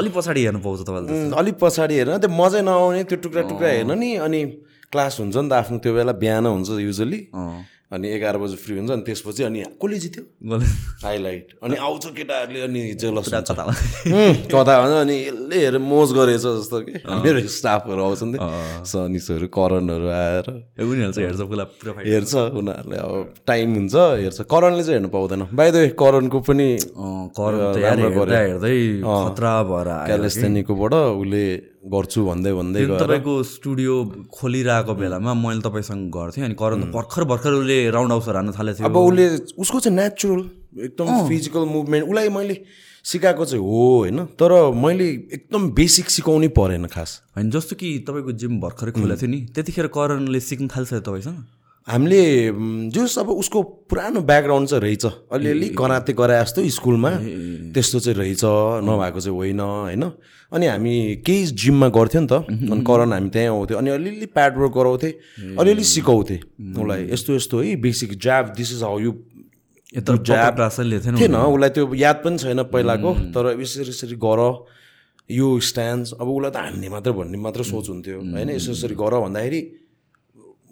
अलिक 0.00 0.12
पछाडि 0.16 0.40
हेर्नु 0.44 0.60
पाउँछ 0.64 0.80
तपाईँले 0.88 1.36
अलिक 1.36 1.56
पछाडि 1.60 1.94
हेर्न 2.00 2.12
त्यो 2.22 2.30
मजै 2.32 2.62
नआउने 2.64 3.02
त्यो 3.04 3.18
टुक्रा 3.24 3.42
टुक्रा 3.52 3.68
हेर्न 3.76 3.92
नि 3.98 4.10
अनि 4.24 4.40
क्लास 4.92 5.20
हुन्छ 5.20 5.36
नि 5.36 5.48
त 5.48 5.52
आफ्नो 5.60 5.76
त्यो 5.84 5.92
बेला 5.92 6.12
बिहान 6.22 6.46
हुन्छ 6.48 6.68
युजली 6.88 7.20
अनि 7.92 8.08
एघार 8.08 8.36
बजी 8.38 8.56
फ्री 8.56 8.76
हुन्छ 8.78 8.90
अनि 8.90 9.02
त्यसपछि 9.04 9.42
अनि 9.44 9.62
कसले 9.82 9.98
जित्यो? 10.02 10.22
हाइलाइट। 11.04 11.46
अनि 11.62 11.76
आउँछ 11.76 12.04
केटाहरूले 12.16 12.60
अनि 12.64 12.80
जेलस 13.00 13.28
कता 13.28 13.62
भन्छ 13.62 14.94
अनि 14.96 15.16
यसले 15.18 15.56
हेरेर 15.56 15.78
मोज 15.78 16.12
गरेछ 16.16 16.40
जस्तो 16.40 16.80
कि। 16.88 16.92
मेरो 17.24 17.40
स्टाफहरू 17.52 18.02
आउँछ 18.02 18.22
नि। 18.22 18.38
सनिसहरू 18.88 19.46
करणहरू 19.52 20.08
आएर 20.08 20.46
उनीहरू 20.80 21.12
चाहिँ 21.12 21.28
हेर्छ 21.28 21.42
पुरा 21.52 21.64
हेर्छ 22.00 22.34
उनीहरूले 22.34 22.96
अब 22.96 23.34
टाइम 23.46 23.68
हुन्छ 23.74 23.94
हेर्छ। 24.24 24.40
करणले 24.48 24.82
चाहिँ 24.82 24.96
हेर्नु 24.96 25.08
पाउँदैन। 25.12 25.42
बाई 25.52 25.70
द 25.70 25.76
वे 25.76 25.88
करणको 26.00 26.38
पनि 26.48 26.68
हेर्दा 27.36 28.72
खतरा 29.04 29.54
भएर 29.68 29.88
आयो 29.88 30.06
क्यालेस्टेनिकोबाट 30.06 30.94
उसले 30.94 31.44
गर्छु 31.82 32.24
भन्दै 32.24 32.52
भन्दै 32.54 32.82
तपाईँको 32.86 33.32
स्टुडियो 33.42 33.94
खोलिरहेको 34.30 34.94
बेलामा 34.94 35.32
मैले 35.34 35.60
तपाईँसँग 35.60 36.10
गर्थेँ 36.14 36.44
अनि 36.44 36.54
करण 36.54 36.82
भर्खर 36.94 37.24
भर्खर 37.26 37.52
उसले 37.58 37.78
राउन्ड 37.90 38.12
हाउसहरू 38.12 38.36
हान्न 38.36 38.52
थालेको 38.54 38.78
थियो। 38.78 38.86
अब 38.86 38.96
उसले 38.96 39.26
उसको 39.58 39.80
चाहिँ 39.80 39.96
नेचुरल 39.96 40.40
एकदम 40.86 41.26
फिजिकल 41.28 41.64
मुभमेन्ट 41.74 42.08
उसलाई 42.08 42.28
मैले 42.28 42.56
सिकाएको 43.04 43.44
चाहिँ 43.44 43.64
हो 43.64 43.82
होइन 43.98 44.24
तर 44.38 44.52
मैले 44.78 45.08
एकदम 45.34 45.70
बेसिक 45.74 46.10
सिकाउनै 46.10 46.48
परेन 46.54 46.86
खास। 46.86 47.10
होइन 47.36 47.50
जस्तो 47.50 47.76
कि 47.76 47.88
तपाईँको 48.06 48.32
जिम 48.38 48.60
भर्खरै 48.60 48.92
खोलेको 48.92 49.20
थियो 49.20 49.30
नि 49.30 49.40
त्यतिखेर 49.50 49.86
करणले 49.90 50.40
सिक्न 50.40 50.68
थाल्छ 50.70 51.02
तपाईँसँग? 51.02 51.42
हामीले 51.88 52.22
जस 52.94 53.18
अब 53.18 53.28
उसको 53.30 53.62
पुरानो 53.90 54.20
ब्याकग्राउन्ड 54.22 54.68
चाहिँ 54.68 54.82
रहेछ। 54.82 55.04
अलिअलि 55.32 55.68
कराते 55.74 56.12
गराए 56.12 56.42
जस्तो 56.42 56.68
स्कुलमा 56.78 57.10
त्यस्तो 57.74 57.98
चाहिँ 58.00 58.18
रहेछ 58.18 58.42
नभएको 58.86 59.20
चाहिँ 59.20 59.36
होइन 59.36 59.60
होइन। 59.60 60.02
अनि 60.52 60.66
हामी 60.66 60.94
केही 61.26 61.46
जिममा 61.58 61.88
गर्थ्यो 61.90 62.20
नि 62.20 62.26
त 62.30 62.32
अनि 62.46 62.82
करण 62.86 63.12
हामी 63.12 63.30
त्यहीँ 63.34 63.48
आउँथ्यो। 63.48 63.78
अनि 63.78 63.90
अलिअलि 63.90 64.26
प्याड 64.30 64.58
वर्क 64.58 64.72
गराउँथेँ 64.78 65.12
अलिअलि 65.58 65.84
सिकाउँथेँ 65.84 66.38
उसलाई 66.70 67.02
यस्तो 67.10 67.34
यस्तो 67.34 67.60
है 67.60 67.76
basic 67.82 68.10
jab 68.14 68.54
this 68.56 68.72
is 68.72 68.82
how 68.82 68.98
you 68.98 69.12
थिएन 69.92 70.18
थिएन 71.18 71.34
उसलाई 71.34 71.70
त्यो 71.70 71.94
याद 71.98 72.16
पनि 72.24 72.38
छैन 72.38 72.62
पहिलाको 72.70 73.10
तर 73.34 73.58
यसरी 73.60 73.88
यसरी 73.90 74.16
गर 74.22 74.40
यो 75.30 75.48
स्ट्यान्ड 75.60 76.06
अब 76.20 76.28
उसलाई 76.30 76.50
त 76.50 76.56
हान्ने 76.56 76.88
मात्र 76.88 77.12
भन्ने 77.12 77.38
मात्र 77.38 77.62
सोच 77.66 77.88
हुन्थ्यो 77.88 78.18
होइन 78.22 78.50
यसो 78.50 78.72
यसरी 78.72 78.94
गर 78.94 79.18
भन्दाखेरि 79.20 79.60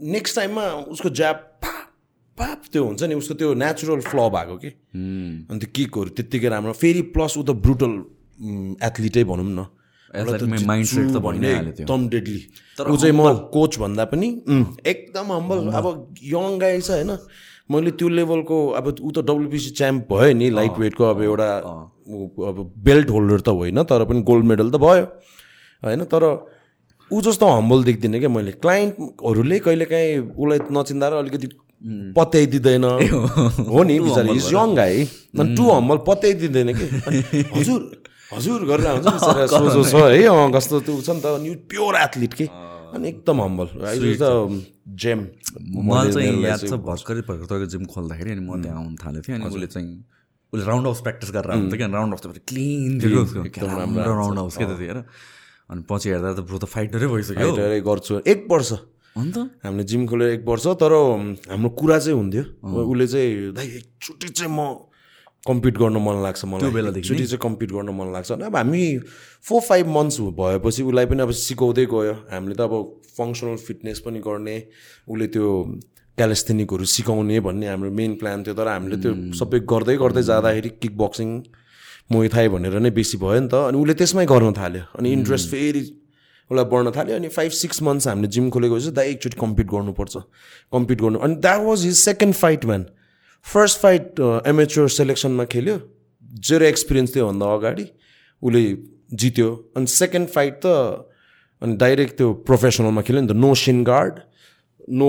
नेक्स्ट 0.00 0.36
टाइममा 0.36 0.64
उसको 0.92 1.08
ज्याप 1.10 1.36
पाप 1.64 1.86
पाप 2.38 2.60
त्यो 2.72 2.84
हुन्छ 2.84 3.02
नि 3.02 3.14
उसको 3.14 3.34
त्यो 3.34 3.54
नेचुरल 3.54 4.00
फ्ल 4.00 4.18
भएको 4.34 4.56
कि। 4.56 4.70
अनि 5.50 5.58
त्यो 5.60 5.68
किकहरू 5.74 6.10
त्यत्तिकै 6.16 6.48
राम्रो। 6.48 6.72
फेरि 6.72 7.02
प्लस 7.14 7.32
ऊ 7.38 7.42
त 7.42 7.50
ब्रुटल 7.64 7.92
एथलिटै 8.80 9.24
भनौँ 9.24 9.44
न। 9.44 9.66
एकदम 11.70 12.08
डेडली 12.08 12.40
ऊ 12.82 12.96
चाहिँ 12.96 13.14
म 13.14 13.20
कोच 13.54 13.78
भन्दा 13.78 14.04
पनि 14.10 14.28
एकदम 14.86 15.26
हम्बल 15.32 15.58
अब 15.70 15.86
यङ 16.18 16.58
गाई 16.58 16.80
छ 16.80 16.90
होइन। 16.90 17.12
मैले 17.70 17.90
त्यो 17.94 18.08
लेभलको 18.08 18.56
अब 18.74 18.86
ऊ 19.00 19.10
त 19.10 19.18
डब्लुबिसी 19.22 19.70
च्याम्प 19.78 20.10
भयो 20.10 20.32
नि 20.34 20.50
लाइट 20.50 20.74
वेटको 20.82 21.04
अब 21.04 21.22
एउटा 21.22 21.50
अब 22.50 22.56
बेल्ट 22.88 23.08
होल्डर 23.10 23.40
त 23.40 23.48
होइन 23.54 23.78
तर 23.86 24.04
पनि 24.04 24.20
गोल्ड 24.26 24.44
मेडल 24.46 24.70
त 24.70 24.76
भयो। 24.82 25.04
होइन 25.82 26.02
तर 26.10 26.24
ऊ 27.12 27.20
जस्तो 27.26 27.46
हम्बल 27.46 27.84
देख्दिनँ 27.84 28.18
क्या? 28.20 28.28
मैले 28.30 28.52
क्लाइन्टहरूले 28.62 29.58
कहिलेकाहीँ 29.66 30.18
उसलाई 30.36 30.58
नचिन्दा 30.70 31.06
र 31.10 31.14
अलिकति 31.22 31.48
पत्याइदिँदैन। 32.16 32.84
हो 33.72 33.82
नि 33.88 33.94
बिचरा 34.04 34.32
इज 34.36 34.46
यङ 34.54 34.74
गाई 34.76 34.96
अनि 35.40 35.56
टु 35.56 35.64
हम्बल 35.70 35.98
पत्याइदिँदैन 36.08 36.68
कि? 36.78 36.86
हजुर 37.56 37.80
हजुर 38.32 38.60
गरेर 38.70 38.86
बिचरा 39.00 39.46
सोझो 39.52 39.82
छ 39.90 39.94
है 40.12 40.22
अँ 40.28 40.50
कस्तो 40.54 40.80
त्यो 40.86 41.00
छ 41.02 41.10
नि 41.16 41.20
त 41.24 41.26
अनि 41.40 41.54
प्योर 41.72 41.96
एथलिट 42.06 42.32
कि? 42.40 42.46
अनि 42.94 43.08
एकदम 43.08 43.40
हम्बल 43.42 43.66
त 44.20 44.24
जेम 45.02 45.18
मलाई 45.88 46.12
चाहिँ 46.12 46.42
याद 46.44 46.60
छ 46.68 46.72
भर्खरै 46.86 47.22
भर्खर 47.26 47.46
तपाईँको 47.50 47.66
जिम 47.74 47.84
खोल्दाखेरि 47.90 48.30
अनि 48.36 48.42
म 48.46 48.62
त्यहाँ 48.62 48.78
आउनु 48.82 48.96
थालेको 49.02 49.22
थिएँ 49.26 49.36
अनि 49.38 49.46
उसले 49.50 49.66
चाहिँ 49.74 49.90
उसले 50.52 50.64
राउन्ड 50.66 50.86
हाउस 50.86 51.00
प्र्याक्टिस 51.06 51.30
गरेर 51.30 51.50
आउँथ्यो 51.54 51.76
क्या? 51.78 51.88
राउन्ड 51.96 52.12
हाउस 52.14 52.22
त 52.26 52.42
क्लिन 52.50 52.92
थियो। 53.00 53.20
राम्रो 53.66 54.14
राउन्ड 54.20 54.38
हाउस 54.38 54.56
क्या 54.58 54.66
त्यतिखेर 54.68 54.98
अनि 55.70 55.82
पछि 55.86 56.08
हेर्दा 56.10 56.30
त 56.34 56.40
ब्रो 56.50 56.58
त 56.58 56.64
फाइटरै 56.66 57.06
भइसक्यो 57.06 57.46
फाइटरै 57.46 57.80
गर्छु। 57.86 58.12
एक 58.26 58.40
वर्ष। 58.50 58.70
अन्त? 59.16 59.36
हामीले 59.64 59.84
जिम 59.90 60.06
खोलेर 60.06 60.28
एक 60.36 60.42
वर्ष 60.46 60.66
तर 60.82 60.92
हाम्रो 61.50 61.70
कुरा 61.78 61.98
चाहिँ 61.98 62.16
हुन्थ्यो। 62.18 62.44
उसले 62.90 63.06
चाहिँ 63.06 63.52
दाइ 63.54 63.66
एकचोटि 63.78 64.28
चाहिँ 64.28 64.50
म 64.50 64.90
कम्पिट 65.46 65.74
गर्न 65.78 65.96
मन 65.96 66.16
लाग्छ 66.22 66.44
मलाई। 66.44 67.00
एकचोटि 67.00 67.24
चाहिँ 67.26 67.40
कम्पिट 67.40 67.70
गर्न 67.72 67.90
मन 67.96 68.12
लाग्छ। 68.12 68.30
अब 68.44 68.56
हामी 68.56 68.82
फोर 69.46 69.60
फाइभ 69.70 69.86
मन्थ्स 69.88 70.20
भएपछि 70.36 70.82
उसलाई 70.82 71.06
पनि 71.06 71.22
अब 71.22 71.30
सिकाउँदै 71.30 71.86
गयो। 71.86 72.14
हामीले 72.34 72.54
त 72.54 72.60
अब 72.66 72.74
फङ्सनल 73.16 73.56
फिटनेस 73.56 73.98
पनि 74.04 74.18
गर्ने 74.20 74.56
उसले 75.08 75.26
त्यो 75.32 75.48
क्यालेस्थेनिकहरू 76.18 76.84
सिकाउने 76.84 77.40
भन्ने 77.40 77.66
हाम्रो 77.72 77.90
मेन 77.90 78.14
प्लान 78.20 78.42
थियो। 78.44 78.54
तर 78.54 78.68
हामीले 78.68 78.96
त्यो 79.00 79.12
सबै 79.40 79.58
गर्दै 79.64 79.96
गर्दै 79.96 80.22
जाँदाखेरि 80.28 80.70
किक 80.82 80.94
बक्सिङ 80.98 81.28
मोइथाई 82.10 82.48
भनेर 82.48 82.78
नै 82.82 82.90
बेसी 82.90 83.16
भयो 83.18 83.40
नि 83.40 83.48
त। 83.48 83.54
अनि 83.70 83.76
उसले 83.78 83.94
त्यसमै 83.94 84.26
गर्न 84.26 84.52
थाल्यो। 84.58 84.82
अनि 84.98 85.08
इन्ट्रेस्ट 85.12 85.48
फेरि 85.50 85.82
उसलाई 86.50 86.66
बढ्न 86.66 86.90
थाल्यो। 86.90 87.16
अनि 87.16 87.28
फाइभ 87.30 87.50
सिक्स 87.54 87.82
मन्थ्स 87.86 88.08
हामीले 88.08 88.28
जिम 88.34 88.50
खोलेको 88.50 88.78
चाहिँ 88.80 88.94
दाइ 88.94 89.06
एकचोटि 89.10 89.36
कम्पिट 89.40 89.66
गर्नुपर्छ। 89.70 90.14
कम्पिट 90.74 90.98
गर्नु। 91.00 91.18
अनि 91.22 91.34
that 91.46 91.60
was 91.66 91.84
his 91.84 91.96
second 91.98 92.34
fight 92.34 92.64
man 92.66 92.86
first 93.46 93.78
fight 93.80 94.20
amateur 94.46 94.88
सेलेक्सनमा 94.90 95.44
खेल्यो। 95.54 95.76
जेरो 96.48 96.64
एक्सपिरियन्स 96.66 97.14
थियो 97.14 97.26
भन्दा 97.30 97.46
अगाडि। 97.54 97.86
उसले 98.42 98.62
जित्यो। 99.14 99.48
अनि 99.76 99.86
सेकेन्ड 99.86 100.28
फाइट 100.34 100.54
त 100.66 101.06
अनि 101.62 101.76
डाइरेक्ट 101.76 102.16
त्यो 102.16 102.32
प्रोफेसनलमा 102.48 103.02
खेल्यो 103.06 103.22
नि 103.22 103.28
त। 103.28 103.36
नो 103.36 103.54
सिन 103.54 103.84
गार्ड 103.84 104.14
नो 104.98 105.08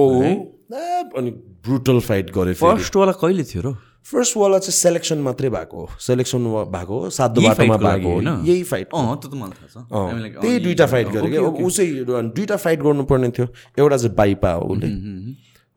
अनि 1.17 1.31
ब्रुटल 1.65 1.99
फाइट 1.99 2.31
गऱ्यो 2.31 2.53
फेरि। 2.53 2.61
फर्स्टवाला 2.61 3.11
कहिले 3.17 3.43
थियो 3.43 3.61
र? 3.65 3.75
फर्स्टवाला 4.05 4.57
चाहिँ 4.59 4.73
सेलेक्सन 4.73 5.17
मात्रै 5.21 5.49
भएको 5.49 5.77
हो। 5.77 5.89
सेलेक्सन 6.01 6.45
भएको 6.73 6.99
हो 6.99 7.09
सातो 7.09 7.41
बाटोमा 7.41 7.77
भएको 7.77 8.09
हो। 8.09 8.21
यही 8.45 8.63
फाइट 8.63 8.87
अँ 8.93 9.15
त्यो 9.21 9.29
त 9.29 9.33
मलाई 9.33 9.55
थाहा 9.61 9.67
छ। 9.67 9.77
हामी 9.91 10.21
like, 10.23 10.41
त्यही 10.41 10.59
दुइटा 10.59 10.85
फाइट 10.85 11.07
गऱ्यो 11.07 11.29
कि 11.29 11.37
अब 11.37 11.63
ऊ 11.63 11.69
चाहिँ 11.69 12.05
दुइटा 12.33 12.55
फाइट 12.57 12.79
गर्नुपर्ने 12.81 13.29
थियो। 13.29 13.47
एउटा 13.79 13.97
चाहिँ 13.97 14.15
बाइपा 14.15 14.51
हो 14.51 14.67
उसले। 14.73 14.89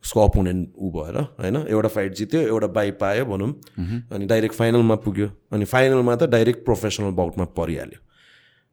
उसको 0.04 0.20
अपोनेन्ट 0.20 0.68
ऊ 0.76 0.90
भएर 0.90 1.16
होइन? 1.40 1.56
एउटा 1.68 1.88
फाइट 1.88 2.14
जित्यो 2.14 2.40
एउटा 2.40 2.66
बाई 2.66 2.90
पायो 3.00 3.24
भनौँ। 3.24 3.52
अनि 4.12 4.26
डाइरेक्ट 4.26 4.54
फाइनलमा 4.54 4.94
पुग्यो। 5.04 5.28
अनि 5.52 5.64
फाइनलमा 5.64 6.16
त 6.16 6.28
डाइरेक्ट 6.28 6.64
प्रोफेसनल 6.64 7.10
बाउटमा 7.12 7.44
परिहाल्यो। 7.56 8.00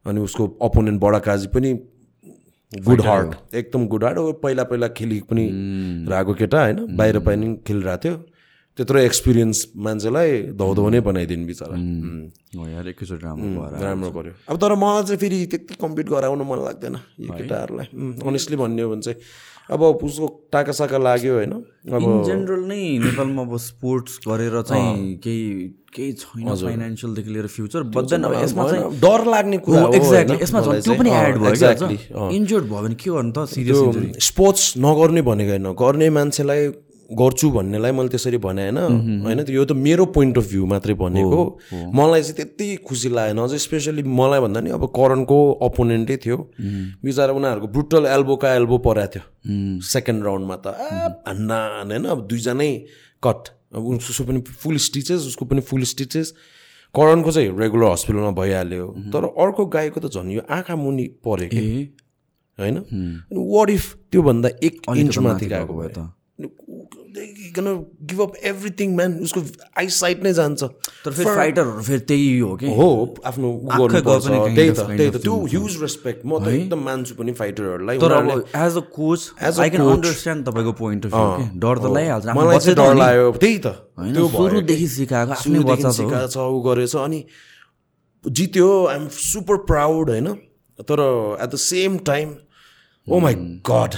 अनि 0.05 0.19
उसको 0.21 0.47
अपोनेन्ट 0.61 1.01
बडा 1.01 1.19
काजी 1.19 1.47
पनि 1.47 1.73
गुड 2.71 3.01
हार्ट 3.01 3.55
एकदम 3.55 3.87
गुड 3.87 4.03
हार्ट 4.03 4.17
ऊ 4.17 4.31
पहिला 4.43 4.63
पहिला 4.63 4.87
खेलि 4.87 5.19
पनि 5.29 5.47
रहेको 6.09 6.33
केटा 6.33 6.59
होइन? 6.63 6.95
बाहिर 6.97 7.19
पनि 7.19 7.55
खेलिरहेको 7.67 8.03
थियो। 8.03 8.15
त्यत्रो 8.77 8.99
एक्सपिरियन्स 8.99 9.57
मान्छेलाई 9.85 10.31
धौधौ 10.59 10.89
नै 10.89 10.99
बनाइदिनु 11.03 11.45
बिचरा। 11.47 11.75
एकैचोटि 12.89 13.23
राम्रो 13.23 13.63
राम्रो 13.83 14.09
गर्यो 14.11 14.33
अब 14.47 14.55
तर 14.61 14.71
मलाई 14.79 15.03
चाहिँ 15.03 15.19
फेरि 15.19 15.37
त्यति 15.51 15.73
कम्पिट 15.81 16.07
गराउनु 16.09 16.43
मन 16.47 16.59
लाग्दैन 16.65 16.95
यो 16.95 17.31
केटाहरूलाई 17.37 17.87
अनेस्टली 18.27 18.57
भन्ने 18.63 18.81
हो 18.81 18.89
भने 18.91 19.01
चाहिँ 19.01 19.19
अब 19.71 19.81
उसको 19.83 20.27
टाका 20.51 20.71
साका 20.71 20.97
लाग्यो 20.97 21.33
होइन। 21.33 21.51
अब 21.51 22.03
जेनरल 22.27 22.63
नै 22.67 22.81
नेपालमा 22.99 23.41
अब 23.41 23.57
स्पोर्ट्स 23.59 24.13
गरेर 24.27 24.55
चाहिँ 24.67 25.15
केही 25.23 25.43
केही 25.95 26.11
छैन 26.21 26.47
फाइनेन्सियलदेखि 26.55 27.29
लिएर 27.31 27.47
फ्युचर 27.47 27.83
बद्दैन 27.95 28.23
अब 28.23 28.33
यसमा 28.43 28.63
चाहिँ 28.71 28.99
डर 28.99 29.21
लाग्ने 29.31 29.57
कुरा 29.67 29.81
हो 29.81 29.93
एक्ज्याक्टली 29.93 30.37
यसमा 30.43 30.59
त्यो 30.61 30.93
पनि। 30.95 31.09
एड 31.11 31.35
भयो 31.43 31.55
क्या 31.55 32.29
इन्जोर्ड 32.39 32.65
भयो 32.71 32.81
भने 32.83 32.95
के 32.95 33.09
गर्नु 33.11 33.31
त? 33.31 33.45
सिरियस 33.47 34.27
स्पोर्ट्स 34.27 34.63
नगर्ने 34.79 35.21
भनेको 35.27 35.51
होइन। 35.51 35.67
गर्ने 35.83 36.09
मान्छेलाई 36.19 36.63
गर्छु 37.11 37.49
भन्नेलाई 37.51 37.91
मैले 37.91 38.09
त्यसरी 38.09 38.37
भने 38.37 38.63
होइन। 38.69 38.77
होइन 39.25 39.39
यो 39.49 39.65
त 39.65 39.71
मेरो 39.75 40.05
पोइन्ट 40.15 40.37
अफ 40.37 40.45
भ्यू 40.49 40.65
मात्रै 40.65 40.93
भनेको। 40.95 41.41
मलाई 41.93 42.21
चाहिँ 42.21 42.35
त्यति 42.35 42.67
खुसी 42.87 43.09
लागेन। 43.09 43.37
अझै 43.37 43.57
स्पेसली 43.57 44.03
मलाई 44.03 44.39
भन्दा 44.39 44.59
नि 44.61 44.69
अब 44.71 44.85
करणको 44.95 45.37
अपोनेन्टै 45.67 46.17
थियो। 46.23 46.37
बिचरा 47.03 47.33
उनीहरूको 47.33 47.67
ब्रुटल 47.67 48.05
एल्बोका 48.05 48.53
एल्बो 48.55 48.77
परेको 48.87 49.11
थियो। 49.11 49.23
सेकेन्ड 49.91 50.23
राउन्डमा 50.23 50.55
त। 50.55 50.67
हान्न 51.27 51.51
होइन 51.51 52.05
अब 52.05 52.19
दुईजनै 52.27 52.71
कट 53.23 53.41
अब 53.75 53.81
उसको 53.87 54.23
पनि 54.27 54.39
फुल 54.41 54.77
स्टिचेस 54.77 55.27
उसको 55.27 55.45
पनि 55.45 55.61
फुल 55.63 55.83
स्टिचेस 55.87 56.33
करणको 56.95 57.31
चाहिँ 57.31 57.49
रेगुलर 57.57 57.91
हस्पिटलमा 57.91 58.31
भइहाल्यो। 58.35 58.87
तर 59.13 59.23
अर्को 59.31 59.65
गाईको 59.65 59.99
त 59.99 60.11
झन् 60.11 60.31
यो 60.31 60.41
आँखा 60.49 60.75
मुनि 60.75 61.05
पऱ्यो 61.23 61.47
कि। 61.47 61.95
होइन? 62.59 62.77
वाट 63.31 63.69
इफ 63.69 63.83
त्योभन्दा 64.11 64.49
एक 64.63 64.81
इन्च 64.95 65.17
माथि 65.17 65.45
गएको 65.45 65.73
भयो? 65.73 65.89
भए 65.89 66.20
त 67.15 67.63
गिभ 68.09 68.21
अप 68.21 68.33
एभ्रिथिङ 68.51 68.95
म्यान 68.95 69.11
उसको 69.23 69.41
आई 69.77 69.87
साइट 69.95 70.23
नै 70.23 70.33
जान्छ। 70.33 70.63
तर 71.05 71.11
फेरि 71.11 71.35
फाइटरहरू 71.35 71.81
फेरि 71.81 71.99
त्यही 72.11 72.39
हो 72.39 72.55
कि? 72.55 72.67
हो 72.75 72.87
आफ्नो 73.25 73.47
उ 73.51 73.69
आँखै 73.69 74.01
गर्नुपर्छ। 74.01 74.25
गयो 74.27 74.41
पनि 74.41 74.55
त्यही 74.55 74.71
त 74.71 74.79
त्यही 74.79 75.09
त। 75.11 75.21
त्यो 75.21 75.35
ह्युज 75.53 75.81
रेस्पेक्ट 75.81 76.25
म 76.25 76.39
त 76.39 76.47
एकदम 76.55 76.79
मान्छु 76.87 77.13
पनि 77.19 77.31
फाइटरहरूलाई 77.41 77.97
तर 78.01 78.11
अब 78.11 78.29
as 78.65 78.77
a 78.77 78.83
coach 78.97 79.21
As 79.41 79.57
a 79.57 79.61
I 79.61 79.69
can 79.69 79.87
understand 79.91 80.45
तपाईँको 80.47 80.73
पोइन्ट 80.81 81.05
अफ 81.05 81.11
भ्यू 81.11 81.29
कि? 81.37 81.45
डर 81.59 81.75
त 81.77 81.85
लगाइहाल्छ 81.91 82.25
मलाई 82.37 82.59
चाहिँ 82.59 82.75
त 82.75 82.79
हो 82.79 82.91
डर। 82.91 82.99
लाग्यो। 83.01 83.31
त्यही 83.41 83.57
त। 83.57 83.67
त्यो 84.01 84.27
सुरुदेखि। 84.35 84.87
सिकाएको 84.91 85.31
आफ्नै 85.31 85.59
बच्चा। 85.71 85.91
सिकाएको 85.97 86.29
छ 86.31 86.37
ऊ 86.37 86.61
गरेछ 86.67 86.95
अनि 86.95 87.19
जित्यो। 88.23 88.69
आइएम 88.85 89.07
सुपर 89.09 89.55
प्राउड 89.69 90.09
होइन? 90.09 90.27
तर 90.79 90.99
at 91.43 91.49
the 91.49 91.55
same 91.61 91.97
time 92.07 92.27
oh 93.11 93.19
my 93.19 93.35
god 93.67 93.93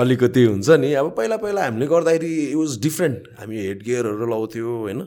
अलिकति 0.00 0.44
हुन्छ 0.44 0.70
नि। 0.80 0.92
अब 0.94 1.06
पहिला 1.16 1.36
पहिला 1.36 1.64
हामीले 1.64 1.86
गर्दाखेरि 1.86 2.32
इट 2.44 2.56
वाज 2.56 2.78
डिफ्रेन्ट 2.82 3.28
हामी 3.38 3.56
हेड 3.66 3.82
गियरहरू 3.84 4.26
लाउँथ्यो 4.30 4.76
होइन? 4.80 5.00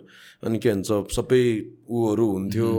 अनि 0.44 0.58
के 0.60 0.70
भन्छ 0.70 1.16
सबै 1.16 1.44
ऊहरू 1.90 2.26
हुन्थ्यो। 2.32 2.70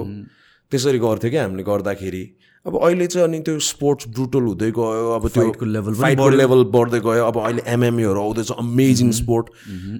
त्यसरी 0.73 0.99
गर्थ्यो 0.99 1.31
क्या 1.31 1.43
हामीले 1.43 1.63
गर्दाखेरि। 1.65 2.25
अब 2.67 2.77
अहिले 2.77 3.07
चाहिँ 3.07 3.27
अनि 3.29 3.39
त्यो 3.41 3.59
स्पोर्ट्स 3.65 4.09
ब्रुटल 4.09 4.43
हुँदै 4.43 4.71
गयो। 4.77 5.11
अब 5.17 5.29
त्यो 5.29 5.51
पनि 5.57 5.95
फाइटको 6.01 6.29
लेभल 6.31 6.65
बढ्दै 6.75 7.01
गयो। 7.01 7.25
अब 7.25 7.37
अहिले 7.41 7.63
एमएमएहरू 7.67 8.21
आउँदैछ। 8.21 8.51
अमेजिङ 8.53 9.11
स्पोर्ट 9.21 9.47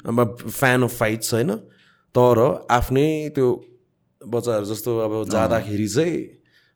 अब 0.07 0.37
फ्यान 0.45 0.83
अफ 0.83 0.93
फाइट्स 0.99 1.35
होइन? 1.35 1.51
तर 2.15 2.37
आफ्नै 2.71 3.09
त्यो 3.35 3.49
बच्चाहरू 4.21 4.67
जस्तो 4.67 4.99
अब 4.99 5.13
जाँदाखेरि 5.31 5.89
चाहिँ 5.89 6.17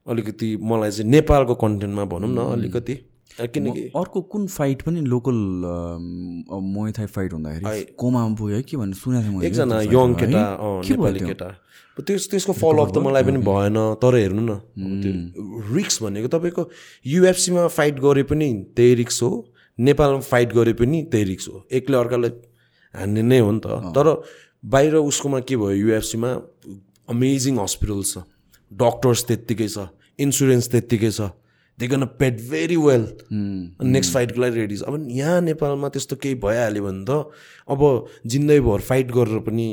अलिकति 0.07 0.57
मलाई 0.63 0.91
चाहिँ 0.91 1.11
नेपालको 1.11 1.55
कन्टेन्टमा 1.55 2.05
भनौँ 2.13 2.31
न 2.31 2.39
अलिकति। 2.53 2.95
किनकि 3.33 3.83
अर्को 3.97 4.21
कुन 4.29 4.47
फाइट 4.47 4.83
पनि 4.83 5.01
लोकल 5.09 5.37
मोइथाई 6.53 7.07
फाइट 7.07 7.33
हुँदाखेरि 7.33 7.95
कोमामा 7.97 8.35
पुग्यो 8.37 8.57
है 8.57 8.63
के 8.63 8.77
भन्ने 8.77 8.95
सुनेको 8.95 9.41
थिएँ 9.41 9.47
एकजना 9.49 9.81
यङ? 9.83 10.15
केटा 10.21 10.43
नेपाली? 10.85 11.21
केटा। 11.21 11.49
त्यस 11.97 12.29
त्यसको 12.31 12.53
फलोअप 12.53 12.93
त 12.93 12.99
मलाई 12.99 13.23
पनि 13.25 13.39
भएन 13.41 13.77
तर 14.03 14.15
हेर्नु 14.17 14.43
न। 14.43 14.53
रिक्स 15.73 16.03
भनेको 16.03 16.29
तपाईँको 16.29 16.63
युएफसीमा 17.07 17.67
फाइट 17.69 18.01
गरे 18.01 18.23
पनि 18.29 18.49
त्यही 18.77 18.95
रिक्स 19.01 19.23
हो 19.23 19.31
नेपालमा 19.79 20.21
फाइट 20.21 20.53
गरे 20.53 20.73
पनि 20.77 21.03
त्यही 21.13 21.25
रिक्स 21.25 21.49
हो। 21.49 21.65
एकले 21.73 21.97
अर्कालाई 21.97 22.31
हान्ने 22.95 23.23
नै 23.23 23.39
हो 23.39 23.51
नि 23.53 23.61
त। 23.65 23.67
तर 23.97 24.07
बाहिर 24.65 24.95
उसकोमा 25.09 25.41
के 25.49 25.57
भयो 25.57 25.71
युएफसीमा 25.71 26.31
अमेजिङ 27.09 27.59
हस्पिटल 27.61 28.03
छ। 28.03 28.29
डक्टर्स 28.79 29.25
त्यत्तिकै 29.29 29.69
छ 29.69 29.87
इन्सुरेन्स 30.19 30.71
त्यत्तिकै 30.71 31.11
छ. 31.11 31.21
They 31.79 31.87
gonna 31.89 32.05
paid 32.21 32.41
very 32.51 32.77
well 32.77 33.05
next 33.33 34.13
फाइटको 34.13 34.41
लागि 34.41 34.57
रेडी 34.61 34.77
छ. 34.77 34.83
अब 34.83 35.07
यहाँ 35.11 35.41
नेपालमा 35.41 35.89
त्यस्तो 35.89 36.17
केही 36.17 36.35
भइहाल्यो 36.45 36.83
भने 36.85 37.05
त 37.05 37.11
अब 37.69 37.81
जिन्दगीभर 38.27 38.81
फाइट 38.81 39.11
गरेर 39.13 39.39
पनि 39.47 39.67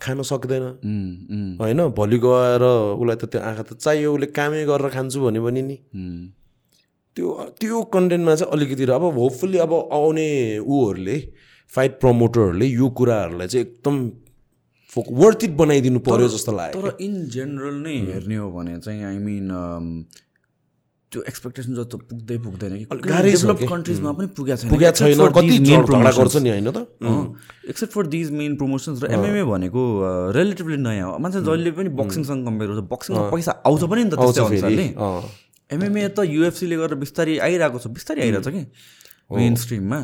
खान 0.00 0.22
सक्दैन। 0.22 0.62
उम्, 0.62 1.12
उम्, 1.32 1.56
होइन 1.60 1.80
भोलि 1.96 2.18
गएर 2.18 2.62
उसलाई 2.96 3.16
त 3.16 3.24
त्यो 3.32 3.40
आँखा 3.40 3.62
त 3.62 3.70
चाहियो 3.76 4.14
उसले 4.14 4.26
कामै 4.32 4.64
गरेर 4.64 4.88
खान्छु 4.96 5.18
भन्यो 5.20 5.42
भने 5.44 5.62
नि। 5.62 5.76
उम्, 5.94 6.22
त्यो 7.16 7.26
त्यो 7.60 7.82
कन्टेन्टमा 7.92 8.34
चाहिँ 8.34 8.52
अलिकति 8.52 8.84
अब 8.96 9.04
होपफुल्ली 9.18 9.58
अब 9.58 9.72
आउने 9.92 10.28
ऊहरूले 10.64 11.16
फाइट 11.72 11.92
प्रमोटरहरूले 12.00 12.66
यो 12.66 12.88
कुराहरूलाई 12.98 13.48
चाहिँ 13.48 13.66
एकदम 13.66 13.96
वर्थ 14.96 15.44
इट 15.44 15.52
बनाइदिनु 15.56 15.98
पर्यो 16.02 16.28
जस्तो 16.28 16.52
लाग्यो। 16.52 16.80
तर 16.82 16.96
इन 17.00 17.14
जेनरल 17.30 17.76
नै 17.82 17.96
हेर्ने 18.10 18.36
हो 18.36 18.50
भने 18.50 18.78
चाहिँ 18.80 19.04
आई 19.04 19.18
मिन 19.18 19.46
त्यो 21.10 21.22
एक्सपेक्टेसन 21.26 21.74
जस्तो 21.74 21.96
पुग्दै 22.06 22.38
पुग्दैन 22.38 22.72
कि 22.78 22.86
डेभलप। 22.86 23.58
कन्ट्रिजमा 23.70 24.10
पनि 24.14 24.26
पुगेको 24.34 24.56
छैन। 24.62 24.70
पुगेको 24.70 24.94
छैन 24.98 25.18
कति 25.34 25.56
main 25.58 25.86
झगडा 25.86 26.10
गर्छ. 26.10 26.36
नि 26.38 26.50
होइन 26.50 26.70
त? 26.70 26.78
Except 27.66 27.92
for 27.94 28.06
these 28.06 28.30
main 28.30 28.54
promotions 28.56 29.02
र 29.02 29.10
एमएमए 29.10 29.42
भनेको 29.50 29.82
रिलेटिभली 30.38 30.76
नयाँ 30.78 31.06
हो। 31.10 31.18
मान्छे 31.18 31.40
जहिले 31.42 31.70
पनि 31.74 31.90
बक्सिङसँग 31.98 32.46
कम्पेयर 32.46 32.70
गर्छ। 32.70 32.86
बक्सिङमा 32.94 33.22
पैसा 33.30 33.52
आउँछ 33.66 33.82
पनि 33.90 34.00
नि 34.06 34.10
त 34.10 34.14
त्यस्तै 34.22 34.42
अनुसारले। 34.46 34.86
एमएमए 35.70 36.08
त 36.14 36.18
युएफसीले 36.30 36.76
गरेर 36.78 36.98
बिस्तारै 37.02 37.38
आइरहेको 37.42 37.78
छ। 37.78 37.86
बिस्तारै 37.90 38.20
आइरहेको 38.26 38.46
छ 38.46 38.54
कि? 38.54 38.62
मेन 39.34 39.54
स्ट्रिममा 39.54 40.00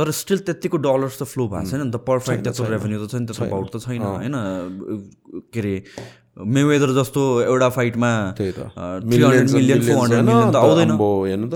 तर 0.00 0.10
स्टिल 0.16 0.38
त्यतिको 0.48 0.76
डलर्स 0.88 1.20
त 1.20 1.28
फ्लो 1.28 1.44
भएको 1.52 1.68
छैन 1.68 1.84
नि 1.84 1.92
त. 1.92 2.00
पर 2.08 2.24
फाइट 2.24 2.40
त्यस्तो 2.48 2.64
रेभेन्यू 2.72 2.98
त 3.04 3.12
छैन। 3.12 3.22
त्यस्तो 3.28 3.46
भाउट 3.52 3.68
त 3.68 3.84
छैन 3.84 4.00
होइन? 4.00 4.34
के 5.52 5.60
अरे 5.60 5.74
मेवेदर 6.40 6.90
जस्तो 6.96 7.20
एउटा 7.42 7.68
फाइटमा 7.68 8.10
three 8.38 8.48
hundred 8.48 9.50
million 9.50 9.80
four 9.84 9.96
hundred 10.00 10.24
million 10.24 10.50
त 10.50 10.56
आउँदैन। 10.56 10.90
हेर्नु 11.28 11.48
त। 11.52 11.54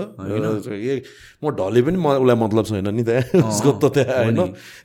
म 1.41 1.49
ढले 1.57 1.81
पनि 1.81 1.97
म 1.97 2.07
उसलाई 2.21 2.37
मतलब 2.43 2.63
छैन 2.69 2.87
नि 2.93 3.03
त्यहाँ 3.03 3.49
उसको 3.49 3.71
त 3.81 3.83
त्यहाँ 3.97 4.17
होइन। 4.29 4.37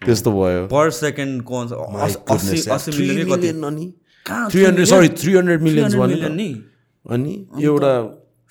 त्यस्तो 0.06 0.30
भयो। 0.32 0.62
पर 0.72 0.90
सेकेन्डको 1.04 1.56
अस्सी 2.32 2.58
अस्सी 2.70 2.90
मिलियन 2.96 3.28
कति? 3.28 3.48
अनि? 3.61 3.86
Three 4.26 4.61
hundred 4.64 4.86
sorry 4.88 5.08
three 5.20 5.32
hundred 5.36 5.61
million 5.68 5.88
अनि 7.04 7.32
एउटा 7.64 7.92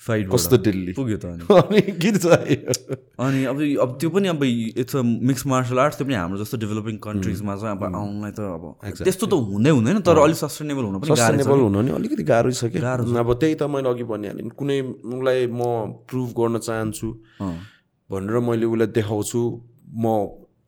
फाइट 0.06 0.28
कस्तो 0.32 0.56
दिल्ली 0.64 0.92
पुग्यो 0.96 1.16
त 1.20 1.24
अनि। 1.28 1.44
अनि 1.60 1.80
किन 2.00 2.16
चाहियो? 2.24 2.72
अनि 3.20 3.44
अब 3.52 3.58
अब 3.84 3.90
त्यो 4.00 4.10
पनि 4.10 4.28
अब 4.32 4.44
it's 4.44 4.96
a 4.96 5.02
mix 5.04 5.46
martial 5.52 5.78
arts 5.78 5.96
त्यो 5.98 6.06
पनि 6.06 6.14
हाम्रो 6.16 6.38
जस्तो 6.40 6.56
डेभलपिङ 6.64 6.96
कन्ट्रिजमा 7.06 7.56
चाहिँ 7.56 7.76
अब 7.76 7.84
आउनलाई 7.84 8.32
त 8.32 8.40
अब 8.40 8.64
त्यस्तो 9.04 9.26
त 9.26 9.34
हुँदै 9.50 9.70
हुँदैन 9.76 10.00
तर 10.08 10.18
अलिक 10.24 10.38
सस्टेनेबल 10.40 10.84
हुन 10.88 10.96
पनि 11.04 11.16
सस्टेनेबल 11.16 11.58
हुनु 11.66 11.80
नि 11.82 11.90
अलिकति 12.00 12.24
गाह्रै 12.32 12.52
छ 12.52 12.72
कि? 12.72 12.78
अब 12.80 13.28
त्यही 13.36 13.54
त 13.54 13.68
मैले 13.68 13.88
अघि 13.92 14.04
भनिहालेँ 14.08 14.48
कुनै 14.56 14.78
उसलाई 15.04 15.46
म 15.52 15.60
प्रुभ 16.08 16.28
गर्न 16.38 16.58
चाहन्छु 16.64 17.08
भनेर 18.10 18.40
मैले 18.48 18.66
उसलाई 18.72 18.88
देखाउँछु 18.96 19.40
म 20.00 20.16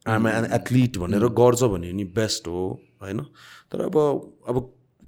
आमा 0.06 0.30
एथलिट 0.60 0.98
भनेर 0.98 1.26
गर्छ 1.40 1.72
भने 1.72 1.92
नि 1.96 2.04
बेस्ट 2.12 2.48
हो 2.52 2.62
होइन? 3.00 3.18
तर 3.72 3.88
अब 3.88 3.96
अब 4.48 4.56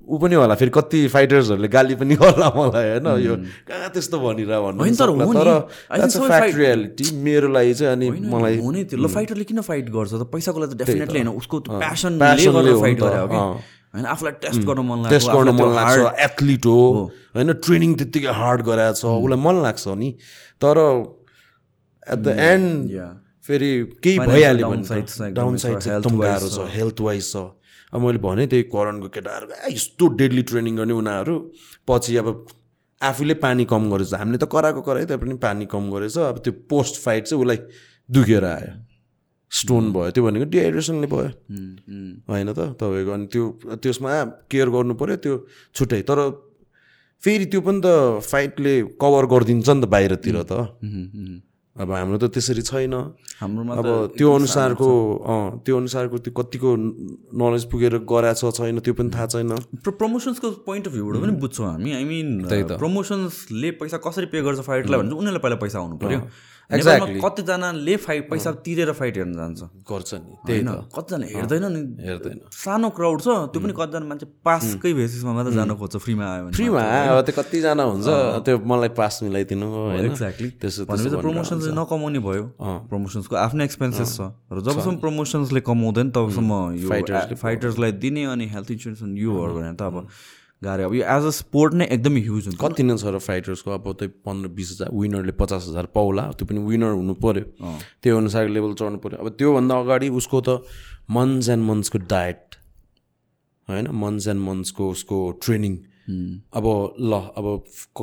ऊ 0.04 0.18
पनि 0.18 0.34
होला 0.34 0.54
फेरि 0.54 0.70
कति 0.70 1.00
फाइटर्सहरूले 1.08 1.68
गाली 1.68 1.94
पनि 1.96 2.14
गर्ला 2.20 2.48
मलाई 2.56 2.88
होइन? 2.90 3.06
यो 3.24 3.34
कहाँ 3.68 3.88
त्यस्तो 3.94 4.16
भनिरह 4.20 4.60
भन्नु 4.60 4.84
तर 5.34 5.50
रियालिटी 6.56 7.06
मेरो 7.24 7.48
लागि 7.48 7.74
चाहिँ 7.74 7.92
अनि 7.92 8.10
मलाई 8.34 8.58
हो 8.60 8.70
नि 8.70 8.84
त्यो 8.84 8.98
ल 9.00 9.06
फाइटरले 9.08 9.44
किन 9.44 9.60
फाइट 9.64 9.86
गर्छ 9.96 10.12
त? 10.12 10.22
पैसाको 10.28 10.58
लागि 10.60 10.74
त। 10.74 10.76
डेफिनेटली 10.84 11.18
होइन 11.24 11.32
उसको 11.40 11.56
प्यासनले 11.72 12.46
गरेर 12.52 12.76
फाइट 12.84 12.98
गरे। 13.00 13.16
होइन 13.94 14.06
आफूलाई 14.12 14.34
टेस्ट 14.44 14.62
गर्न 14.68 14.80
मन 14.84 14.98
लाग्छ 15.02 15.12
टेस्ट 15.14 15.28
गर्न 15.32 15.50
मन 15.56 15.68
लाग्छ 15.74 15.98
एथलिट 16.28 16.64
हो 16.66 16.78
होइन? 17.34 17.52
ट्रेनिङ 17.64 17.90
त्यत्तिकै 17.98 18.32
हार्ड 18.38 18.60
गराएको 18.68 18.98
छ 19.00 19.04
उसलाई 19.24 19.40
मन 19.40 19.56
लाग्छ 19.64 19.84
नि। 19.96 20.10
तर 20.60 20.76
एट 22.12 22.18
द 22.18 22.28
एन्ड. 22.52 22.74
फेरि 23.44 23.70
केही 24.04 24.18
भइहाल्यो 24.18 24.68
भने 24.68 25.30
डाउन 25.36 25.56
साइड 25.60 25.76
एकदम 25.76 26.14
गाह्रो 26.20 26.48
छ 26.48 26.58
हेल्थ 26.74 27.00
वाइज 27.00 27.24
छ। 27.32 27.36
अब 27.94 28.00
मैले 28.00 28.18
भने 28.18 28.46
त्यही 28.50 28.62
करणको 28.74 29.08
केटाहरू 29.14 29.46
यस्तो 29.70 30.04
डेडली 30.18 30.42
ट्रेनिङ 30.50 30.76
गर्ने 30.76 30.94
उनीहरू। 31.00 31.34
पछि 31.88 32.16
अब 32.16 32.28
आफूले 33.00 33.34
पानी 33.44 33.64
कम 33.70 33.90
गरेछ। 33.90 34.14
हामीले 34.14 34.38
त 34.38 34.50
कराएको 34.50 34.82
करायो 34.82 35.18
पनि 35.18 35.34
पानी 35.38 35.66
कम 35.70 35.90
गरेछ। 35.94 36.18
अब 36.18 36.38
त्यो 36.44 36.52
पोस्ट 36.70 36.94
फाइट 37.04 37.22
चाहिँ 37.30 37.42
उसलाई 37.42 37.58
दुखेर 38.08 38.44
आयो। 38.44 38.72
स्टोन 39.50 39.92
भयो। 39.92 40.10
त्यो 40.10 40.22
भनेको 40.26 40.46
डिहाइड्रेसनले 40.50 41.06
भयो। 41.06 41.28
होइन 42.26 42.48
त? 42.52 42.60
तपाईँको 42.80 43.12
अनि 43.14 43.26
त्यो 43.30 43.44
त्यसमा 43.82 44.10
केयर 44.50 44.68
गर्नु 44.74 44.94
पऱ्यो 44.98 45.16
त्यो 45.22 45.34
छुट्टै। 45.74 46.02
तर 46.02 46.18
फेरि 47.22 47.46
त्यो 47.46 47.60
पनि 47.62 47.80
त 47.84 48.20
फाइटले 48.20 48.74
कभर 49.00 49.24
गरिदिन्छ 49.32 49.68
नि 49.70 49.80
त 49.80 49.86
बाहिरतिर 49.94 50.36
त। 50.42 50.52
अब 51.74 51.90
हाम्रो 51.90 52.18
त 52.22 52.30
त्यसरी 52.30 52.62
छैन। 52.62 52.94
हाम्रोमा 53.42 53.74
अब 53.74 54.14
त्यो 54.14 54.28
अनुसारको 54.30 54.90
अँ 55.26 55.58
त्यो 55.66 55.74
अनुसारको 55.76 56.16
त्यो 56.22 56.32
कतिको 56.38 56.70
नलेज 57.34 57.64
पुगेर 57.66 57.94
गराएको 58.06 58.50
छ 58.50 58.54
छैन 58.54 58.78
त्यो 58.78 58.94
पनि 58.94 59.10
थाहा 59.10 59.26
छैन। 59.34 59.50
प्रमोसन्सको 59.82 60.50
पोइन्ट 60.62 60.86
अफ 60.86 60.92
भ्यूबाट 60.94 61.16
पनि 61.22 61.34
बुझ्छौँ 61.42 61.66
हामी। 61.66 61.90
आई 61.98 62.04
मिन 62.06 62.46
प्रमोसन्सले 62.78 63.70
पैसा 63.82 63.98
कसरी 64.06 64.26
पे 64.30 64.42
गर्छ 64.46 64.60
फाइटलाई 64.62 64.98
भने 65.02 65.08
चाहिँ 65.10 65.18
उनीहरूलाई 65.18 65.42
पहिला 65.42 65.58
पैसा 65.66 65.78
आउनु 65.82 65.96
पऱ्यो 65.98 66.20
नेपालमा 66.70 67.06
कतिजनाले 67.20 67.96
फाइट 68.04 68.22
पैसा 68.30 68.50
तिरेर 68.64 68.90
फाइट 68.96 69.14
हेर्न 69.16 69.32
जान्छ। 69.36 69.60
गर्छ 69.84 70.10
नि 70.14 70.32
त्यही 70.46 70.60
होइन 70.64 70.88
कतिजना 70.96 71.26
हेर्दैन 71.36 71.64
नि। 71.74 71.80
हेर्दैन। 72.08 72.38
सानो 72.48 72.88
क्राउड 72.96 73.18
छ 73.20 73.28
त्यो 73.52 73.60
पनि 73.60 73.72
कतिजना 73.76 74.06
मान्छे 74.08 74.26
पासकै 74.40 74.92
बेसिसमा 74.96 75.32
मात्रै 75.36 75.54
जान 75.54 75.70
खोज्छ 75.76 75.94
फ्रीमा 76.00 76.24
आयो 76.24 76.42
भने 76.44 76.56
फ्रीमा 76.56 76.82
अब 77.12 77.18
त्यो 77.28 77.34
कतिजना 77.36 77.84
हुन्छ 77.84 78.08
त्यो 78.48 78.56
मलाई 78.64 78.90
पास 78.96 79.14
मिलाइदिनु 79.28 79.68
एक्ज्याक्टली 80.08 80.48
त्यसो 80.60 80.80
भनेपछि 80.88 81.20
प्रमोसन्सले 81.20 81.72
नकमाउने 81.76 82.20
भयो। 82.24 82.44
प्रमोसन्सको 82.88 83.34
आफ्नै 83.36 83.64
एक्सपेन्सेस 83.64 84.10
छ। 84.16 84.20
र 84.48 84.58
जबसम्म 84.64 84.96
प्रमोसन्सले 85.04 85.60
कमाउँदैन 85.68 86.08
तबसम्म 86.16 86.52
यो 86.80 86.88
फाइटर्सलाई 87.44 87.92
दिने 88.00 88.24
अनि 88.32 88.46
हेल्थ 88.54 88.70
इन्सुरेन्स 88.72 89.02
योहरू 89.20 89.52
भने 89.52 89.72
त 89.76 89.82
अब 89.84 90.08
गाह्रो 90.62 90.84
अब 90.88 90.94
यो 90.94 91.04
एज 91.14 91.24
अ 91.26 91.30
स्पोर्ट 91.38 91.74
नै 91.74 91.84
एकदमै 91.94 92.20
ह्युज 92.26 92.44
हुन्छ। 92.46 92.58
कति 92.60 92.82
नै 92.82 92.96
छ 92.96 93.04
र 93.14 93.18
फाइटर्सको 93.20 93.70
अब 93.70 93.86
त्यही 93.98 94.10
पन्ध्र 94.26 94.48
बिस 94.58 94.68
हजार 94.72 94.90
विनरले 95.00 95.32
पचास 95.40 95.62
हजार 95.68 95.86
पाउला 95.96 96.24
त्यो 96.38 96.46
पनि 96.48 96.60
विनर 96.68 96.92
हुनु 97.00 97.14
पऱ्यो 97.24 97.44
त्यो 98.02 98.16
अनुसार 98.18 98.48
लेभल 98.56 98.74
चढ्नु 98.80 98.98
पऱ्यो 99.04 99.18
अब 99.20 99.28
त्योभन्दा 99.38 99.74
अगाडि 99.84 100.08
उसको 100.20 100.40
त 100.40 100.48
मन्थ्स 101.10 101.48
एन्ड 101.48 101.64
मन्थ्सको 101.70 101.98
डायट 102.12 102.40
होइन? 103.68 103.86
मन्थ्स 104.04 104.26
एन्ड 104.28 104.42
मन्थ्सको 104.48 104.90
उसको 104.90 105.18
ट्रेनिङ 105.44 105.74
अब 106.52 106.66
ल 107.00 107.12
अब 107.40 107.46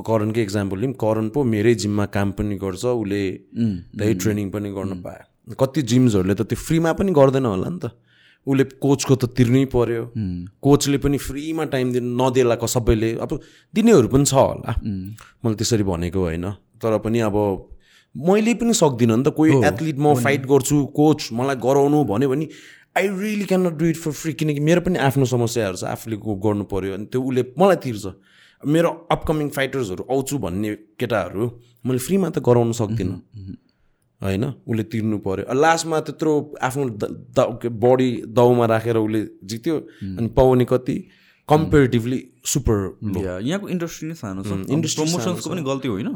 करणकै 0.09 0.41
इक्जाम्पल 0.43 0.79
लिउँ 0.79 0.93
करण 1.01 1.29
पो 1.33 1.43
मेरै 1.55 1.73
जिममा 1.81 2.05
काम 2.15 2.31
पनि 2.37 2.55
गर्छ 2.63 2.83
उसले 2.85 3.23
त्यही 3.57 4.13
ट्रेनिङ 4.21 4.49
पनि 4.51 4.69
गर्न 4.77 5.01
पायो। 5.01 5.55
कति 5.59 5.81
जिम्सहरूले 5.91 6.33
त 6.33 6.41
त्यो 6.49 6.57
फ्रीमा 6.67 6.93
पनि 6.97 7.11
गर्दैन 7.13 7.45
होला 7.45 7.69
नि 7.69 7.79
त। 7.83 7.93
उसले 8.47 8.63
कोचको 8.81 9.15
त 9.15 9.23
तिर्नै 9.37 9.65
पर्यो। 9.69 10.03
कोचले 10.61 10.97
पनि 10.97 11.17
फ्रीमा 11.17 11.63
टाइम 11.73 11.91
दिनु 11.93 12.09
नदेलाको 12.17 12.67
सबैले। 12.67 13.11
अब 13.21 13.31
दिनेहरू 13.73 14.07
पनि 14.09 14.25
छ 14.25 14.33
होला। 14.33 14.71
मैले 14.81 15.55
त्यसरी 15.55 15.83
भनेको 15.83 16.19
होइन। 16.19 16.45
तर 16.81 16.97
पनि 17.05 17.19
अब 17.29 17.37
मैले 18.15 18.53
पनि 18.57 18.73
सक्दिनँ 18.73 19.17
नि 19.17 19.23
त। 19.23 19.29
कोही 19.37 19.51
एथलिट 19.61 19.97
म 20.01 20.13
फाइट 20.17 20.45
गर्छु 20.49 20.77
कोच 20.97 21.29
मलाई 21.37 21.55
गराउनु 21.61 22.03
भन्यो 22.09 22.29
भने 22.29 22.45
I 22.97 23.07
really 23.07 23.45
can 23.45 23.61
not 23.67 23.75
do 23.77 23.85
it 23.85 23.97
for 24.03 24.11
free 24.11 24.33
किनकि 24.33 24.59
मेरो 24.59 24.81
पनि 24.83 24.97
आफ्नो 24.99 25.25
समस्याहरू 25.25 25.77
छ 25.77 25.83
आफूले 25.93 26.17
गर्नु 26.19 26.63
पऱ्यो 26.67 26.93
अनि 26.97 27.05
त्यो 27.07 27.21
उसले 27.21 27.41
मलाई 27.55 27.77
तिर्छ। 27.85 28.05
मेरो 28.63 28.89
अपकमिङ 29.09 29.47
फाइटर्सहरू 29.49 30.03
आउँछु 30.11 30.37
भन्ने 30.37 30.69
केटाहरू 30.99 31.45
मैले 31.85 31.99
फ्रीमा 31.99 32.29
त 32.29 32.43
गराउनु 32.43 32.73
सक्दिनँ। 32.73 33.15
होइन? 34.21 34.43
उसले 34.67 34.83
तिर्नु 34.91 35.17
पऱ्यो 35.25 35.53
लास्टमा 35.53 35.97
त्यत्रो 36.07 36.33
आफ्नो 36.61 36.83
बडी 37.85 38.09
दाउमा 38.29 38.65
राखेर 38.73 38.97
उसले 38.97 39.21
जित्यो 39.49 39.75
अनि 40.17 40.27
पाउने 40.37 40.65
कति 40.69 40.97
कम्पेरिटिभली 41.49 42.19
सुपर 42.47 42.77
यहाँको 43.43 43.67
इन्डस्ट्री 43.69 44.07
नै 44.07 44.15
सानो 44.15 44.41
छ। 44.43 44.45
प्रमोसन्सको 44.71 45.49
पनि 45.49 45.61
गल्ती 45.61 45.87
होइन। 45.87 46.09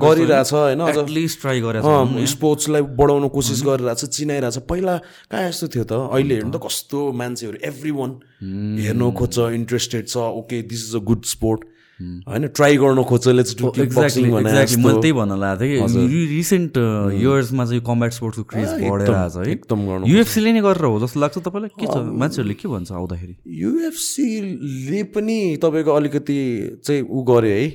गरिरहेछ 0.00 0.52
होइन 0.52 2.24
स्पोर्ट्सलाई 2.32 2.82
बढाउन 2.96 3.28
कोसिस 3.28 3.60
गरिरहेछ 3.68 4.04
चिनाइरहेछ। 4.06 4.56
पहिला 4.64 4.94
कहाँ 5.30 5.48
यस्तो 5.48 5.66
थियो 5.68 5.84
त? 5.84 5.92
अहिले 6.08 6.34
हेर्नु 6.34 6.52
त 6.56 6.56
कस्तो 6.64 6.98
मान्छेहरू 7.12 7.56
एभ्री 7.68 7.90
वान 7.98 8.10
हेर्न 8.80 9.02
खोज्छ 9.12 9.36
इन्ट्रेस्टेड 9.60 10.04
छ 10.08 10.16
okay 10.40 10.62
this 10.72 10.80
is 10.88 10.96
a 10.96 11.02
good 11.04 11.22
sport 11.28 11.60
होइन 11.98 12.46
ट्राई 12.54 12.76
गर्न 12.78 12.98
एक्ज्याक्टली 12.98 14.30
मैले। 14.30 14.50
त्यही 15.02 15.12
भन्न 15.12 15.38
लागेको 15.38 15.88
थिएँ 15.88 16.08
कि 16.08 16.26
रिसेन्ट 16.30 16.78
इयर्समा 16.78 17.64
चाहिँ 17.64 17.82
कम्ब्याट 17.86 18.12
स्पोर्ट्सको 18.12 18.44
क्रेज 18.52 18.68
बढेर 18.86 19.10
आएको 19.10 19.30
छ 19.34 19.36
है। 19.38 19.52
एकदम 19.52 19.78
गर्नु 19.88 20.06
युएफसीले 20.06 20.52
नै 20.52 20.60
गरेर 20.62 20.84
हो 20.84 20.98
जस्तो 21.02 21.20
लाग्छ 21.20 21.38
तपाईँलाई? 21.38 21.70
के 21.74 21.86
छ? 21.86 21.96
मान्छेहरूले 22.22 22.54
के 22.54 22.68
भन्छ 22.68 22.92
आउँदाखेरि? 22.92 23.34
युएफसीले 23.62 25.02
पनि 25.10 25.38
तपाईँको 25.62 25.92
अलिकति 25.98 26.38
चाहिँ 26.84 27.02
ऊ 27.02 27.22
गर्यो 27.30 27.54
है। 27.58 27.66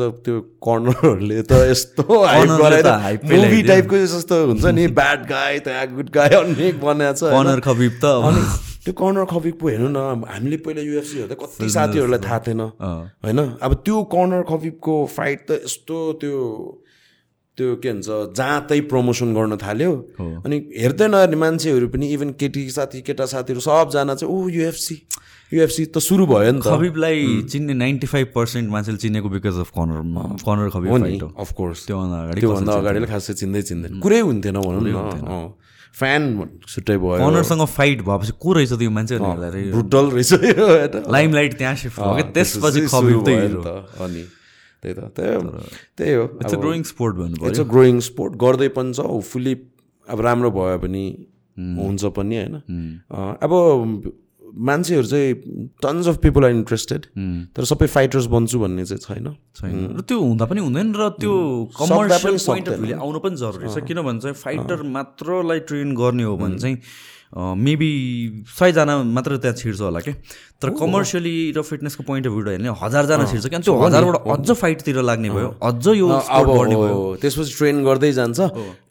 जब 0.00 0.12
त्यो 0.24 0.40
कर्नरहरूले 0.64 1.42
त 1.44 1.52
यस्तो 1.70 2.02
त 2.86 2.88
मुभी। 3.24 3.62
टाइपको 3.68 3.96
जस्तो 4.06 4.36
हुन्छ 4.46 4.64
नि 4.64 4.86
ब्याड 4.96 5.20
गाई 5.28 5.58
त्यहाँ 5.66 5.86
गुड 5.92 6.08
गाई 6.14 6.30
अनेक 6.40 6.80
बनाएको 6.80 7.14
छ? 7.20 7.22
कर्नर 7.36 7.60
खबिब 7.60 7.92
त। 8.00 8.04
त्यो 8.86 8.94
कर्नर 8.94 9.24
खबिक 9.26 9.54
पो 9.58 9.66
हेर्नु 9.66 9.88
न 9.90 10.30
हामीले 10.30 10.56
पहिला 10.62 10.82
युएफसी 10.86 11.16
हेर्दा 11.18 11.34
कति 11.42 11.68
साथीहरूलाई 11.74 12.20
थाहा 12.22 12.38
थिएन। 12.46 12.60
होइन? 13.26 13.40
अब 13.58 13.72
त्यो 13.82 13.96
कर्नर 14.14 14.42
खबिबको 14.46 14.94
फाइट 15.10 15.38
त 15.42 15.50
यस्तो 15.66 15.96
त्यो 16.22 16.38
त्यो 17.58 17.68
के 17.82 17.90
भन्छ 17.90 18.38
जहाँ 18.38 18.60
तै 18.70 18.80
प्रमोसन 18.86 19.34
गर्न 19.34 19.56
थाल्यो। 19.58 19.92
अनि 20.46 20.56
हेर्दै 20.78 21.06
नहेर्ने 21.08 21.36
मान्छेहरू 21.42 21.86
पनि 21.90 22.06
इभन 22.14 22.30
केटी 22.38 22.62
साथी 22.70 23.00
केटा 23.02 23.26
साथीहरू 23.26 23.60
सबजना 23.66 24.14
चाहिँ 24.14 24.30
ओ 24.30 24.54
युएफसी 24.54 24.96
युएफसी 25.52 25.82
त 25.90 25.98
सुरु 25.98 26.26
भयो 26.30 26.52
नि 26.52 26.60
त। 26.62 26.70
खबिबलाई 26.70 27.42
चिन्ने 27.50 27.74
नाइन्टी 27.74 28.06
फाइभ 28.06 28.26
पर्सेन्ट 28.38 28.70
मान्छेले 28.70 28.98
चिनेको 29.02 29.28
because 29.34 29.58
of 29.66 29.70
Conor 29.74 29.98
Conor 30.46 30.68
Khabib 30.70 30.90
हो 30.90 30.98
नि 31.02 31.18
अफकोर्स 31.18 31.86
त्योभन्दा 31.86 32.16
अगाडि 32.22 32.40
त्योभन्दा 32.40 32.72
अगाडि 32.76 33.06
खासै 33.10 33.34
चिन्दै 33.34 33.62
चिन्दैन। 33.66 33.98
कुरै 33.98 34.20
हुन्थेन 34.20 34.56
भनौँ 34.62 34.82
न। 34.86 35.65
फ्यान 35.96 36.22
छुट्टै 36.68 36.96
भयो। 36.98 37.18
कर्नरसँग 37.18 37.64
फाइट 37.74 38.02
भएपछि 38.08 38.32
को 38.40 38.52
रहेछ 38.52 38.72
त्यो 38.72 38.90
मान्छे 38.90 39.18
ब्रुटल 39.18 40.10
रहेछ 40.10 40.32
यो 40.32 40.66
होइन? 40.66 41.02
लाइम 41.12 41.32
लाइट 41.34 41.56
त्यहाँ 41.58 41.74
सिफ्ट 41.76 42.00
भयो। 42.00 42.14
क्या 42.14 42.26
त्यसपछि 42.32 42.80
अनि 42.80 44.24
त्यही 44.82 44.94
त 44.94 44.98
त्यही 45.96 46.14
हो 46.14 46.24
इट्स 46.40 46.54
अ 46.54 46.58
ग्रोइङ 46.58 46.82
स्पोर्ट 46.90 47.16
भन्नु 47.16 47.48
इट्स 47.48 47.60
अ 47.60 47.64
ग्रोइङ 47.72 48.00
स्पोर्ट 48.08 48.32
गर्दै 48.42 48.68
पनि 48.76 48.92
छ। 48.92 49.00
होपफुल्ली 49.08 49.54
अब 50.06 50.20
राम्रो 50.20 50.50
भयो 50.50 50.78
भने 50.78 51.04
हुन्छ 51.56 52.04
पनि 52.16 52.36
होइन? 52.36 52.54
अब 53.42 53.52
मान्छेहरू 54.54 55.06
चाहिँ 55.06 55.34
tons 55.82 56.08
of 56.08 56.16
people 56.22 56.44
are 56.44 56.50
interested 56.50 57.06
तर 57.56 57.64
सबै 57.64 57.86
फाइटर्स 57.86 58.26
बन्छु 58.32 58.58
भन्ने 58.58 58.84
चाहिँ 58.84 59.00
छैन। 59.00 59.26
छैन। 59.58 59.96
र 59.96 60.00
त्यो 60.06 60.18
हुँदा 60.20 60.44
पनि 60.46 60.60
हुँदैन 60.60 60.94
र 60.94 61.08
त्यो 61.18 61.32
कमर्सियल 61.74 62.38
पोइन्ट 62.46 62.68
अफ 62.68 62.78
भ्यूले 62.78 62.94
आउनु 63.02 63.18
पनि 63.20 63.36
जरुरी 63.36 63.68
छ। 63.68 63.84
किनभने 63.84 64.20
चाहिँ 64.20 64.36
फाइटर 64.36 64.82
मात्रलाई 64.82 65.60
ट्रेन 65.68 65.94
गर्ने 65.94 66.24
हो 66.24 66.36
भने 66.36 66.58
चाहिँ 66.58 66.78
मेबी 67.36 67.90
सयजना 68.48 69.02
मात्र 69.02 69.36
त्यहाँ 69.42 69.56
छिर्छ 69.58 69.80
होला 69.82 70.00
क्या 70.00 70.14
तर 70.62 70.70
कमर्सियली 70.78 71.52
र 71.58 71.62
फिटनेसको 71.62 72.02
पोइन्ट 72.06 72.26
अफ 72.26 72.32
भ्यूबाट 72.32 72.52
हेर्ने 72.54 72.70
हजारजना 72.80 73.24
छिर्छ 73.26 73.46
क्या? 73.50 73.58
अनि 73.58 73.64
त्यो 73.66 73.74
हजारबाट 73.76 74.16
अझ 74.24 74.50
फाइटतिर 74.56 75.02
लाग्ने 75.02 75.30
भयो 75.34 75.48
अझ 75.58 75.86
यो 75.98 76.06
बढ्ने 76.06 76.76
भयो। 76.78 77.18
त्यसपछि 77.20 77.52
ट्रेन 77.58 77.84
गर्दै 77.84 78.12
जान्छ। 78.12 78.38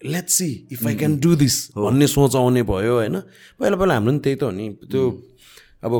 Let's 0.04 0.34
see 0.36 0.50
if 0.72 0.86
I 0.86 0.96
can 1.00 1.18
do 1.24 1.36
this 1.36 1.56
भन्ने 1.80 2.08
सोच 2.12 2.36
आउने 2.36 2.64
भयो 2.68 2.94
होइन? 3.00 3.16
पहिला 3.56 3.76
पहिला 3.80 3.94
हाम्रो 3.96 4.12
पनि 4.12 4.20
त्यही 4.20 4.36
त 4.36 4.44
हो 4.44 4.52
नि। 4.52 4.68
त्यो 4.84 5.02
अब 5.86 5.94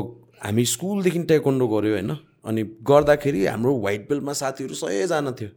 हामी 0.44 0.64
स्कुलदेखि 0.74 1.20
टेक्वान्डो 1.32 1.66
गऱ्यो 1.74 1.92
होइन 1.94 2.12
अनि 2.46 2.62
गर्दाखेरि 2.88 3.40
हाम्रो 3.46 3.72
व्हाइट 3.84 4.02
बेल्टमा 4.08 4.32
साथीहरू 4.40 4.74
सयजना 4.74 5.30
थियो। 5.38 5.50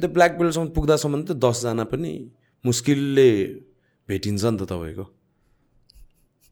त्यो 0.00 0.08
ब्ल्याक 0.16 0.32
बेल्टसम्म 0.38 0.68
पुग्दासम्म 0.76 1.22
त 1.22 1.24
दसजना 1.44 1.84
पनि 1.92 2.12
मुस्किलले 2.64 3.30
भेटिन्छ 4.08 4.42
नि 4.44 4.56
त 4.56 4.58
तपाईँको। 4.72 5.04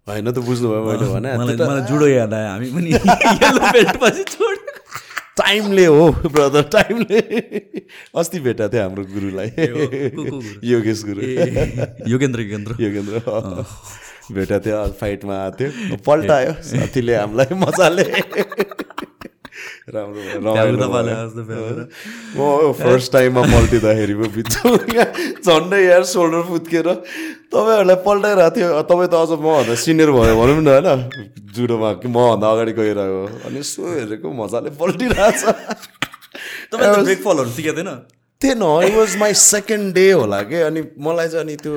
होइन 0.06 0.26
त 0.30 0.32
बुझ्नुभयो 0.44 0.82
मैले 0.84 1.06
भने। 1.12 1.28
जुडो 1.88 2.06
याद 2.06 2.34
आयो। 2.34 2.48
हामी 2.52 2.68
पनि 2.76 2.90
टाइमले 5.38 5.86
हो 5.86 6.10
ब्रदर 6.30 6.62
टाइमले। 6.72 7.20
अस्ति 8.16 8.40
भेटेको 8.40 8.68
थियो 8.72 8.82
हाम्रो 8.82 9.04
गुरुलाई? 9.14 9.48
योगेश 10.62 11.04
गुरु। 11.04 11.22
योगेन्द्र 12.12 12.40
योगेन्द्र। 12.40 12.72
योगेन्द्र। 12.84 13.14
भेटेको 14.32 14.60
थियो 14.64 14.78
फाइटमा 15.00 15.34
आएको 15.44 15.56
थियो। 15.58 15.96
पल्टायो। 16.06 16.52
साथीले 16.64 17.14
हामीलाई 17.14 17.54
मजाले। 17.60 18.04
राम्रो। 19.94 20.22
म 22.34 22.72
फर्स्ट 22.72 23.12
टाइममा 23.12 23.42
पल्टिँदाखेरि 23.52 24.14
पो 24.16 24.26
बित्छु 24.34 24.68
झन्डै 25.44 25.80
यार 25.84 26.02
सोल्डर 26.08 26.42
फुत्केर 26.48 26.88
तपाईँहरूलाई 27.52 27.98
पल्टाइरहेको 28.06 28.50
थियो। 28.56 28.68
तपाईँ 28.88 29.10
त 29.12 29.14
अझ 29.14 29.30
मभन्दा 29.44 29.74
सिनियर 29.84 30.10
भयो 30.10 30.34
भनौँ 30.40 30.62
न 30.64 30.68
होइन? 30.72 30.88
जुडोमा 31.54 31.90
कि 32.00 32.08
मभन्दा 32.08 32.46
अगाडि 32.50 32.72
गइरहेको 32.80 33.22
अनि 33.46 33.58
यसो 33.60 33.82
हेरेको 33.92 34.28
मजाले 34.32 34.70
पल्टिरहेछ। 34.80 35.40
फलहरू 36.72 37.50
सिकेको 37.52 37.76
थिएन? 37.78 37.90
थिएन। 38.40 38.62
It 38.88 38.94
was 38.96 39.16
my 39.20 39.32
second 39.36 39.94
day 39.94 40.06
होला 40.12 40.40
कि? 40.48 40.58
अनि 40.68 40.80
मलाई 40.98 41.28
चाहिँ 41.28 41.44
अनि 41.44 41.54
त्यो 41.62 41.74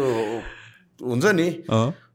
हुन्छ 0.99 1.25
नि 1.37 1.47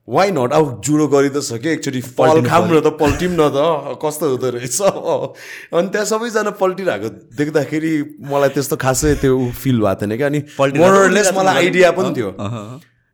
वाइ 0.09 0.30
नट 0.30 0.53
अब 0.53 0.80
जुडो 0.84 1.07
गरि 1.09 1.28
त 1.30 1.38
सक्यो 1.46 1.70
एकचोटि 1.72 2.00
फल 2.18 2.42
खाऊँ 2.42 2.68
न 2.68 2.80
त 2.80 2.90
पल्टिम 2.98 3.32
न 3.38 3.48
त। 3.55 3.98
कस्तो 4.03 4.28
हुँदो 4.30 4.48
रहेछ? 4.50 4.80
अनि 4.82 5.88
त्यहाँ 5.88 6.07
सबैजना 6.11 6.50
पल्टिरहेको 6.59 7.09
देख्दाखेरि 7.38 7.92
मलाई 8.26 8.50
त्यस्तो 8.50 8.76
खासै 8.82 9.14
त्यो 9.22 9.38
फिल 9.62 9.78
भएको 9.80 9.94
थिएन 10.03 10.16
क्या। 10.16 10.26
अनि 10.26 10.40
मोरलेस 10.78 11.32
मलाई 11.38 11.55
आइडिया 11.57 11.90
पनि 11.94 12.11
थियो। 12.18 12.30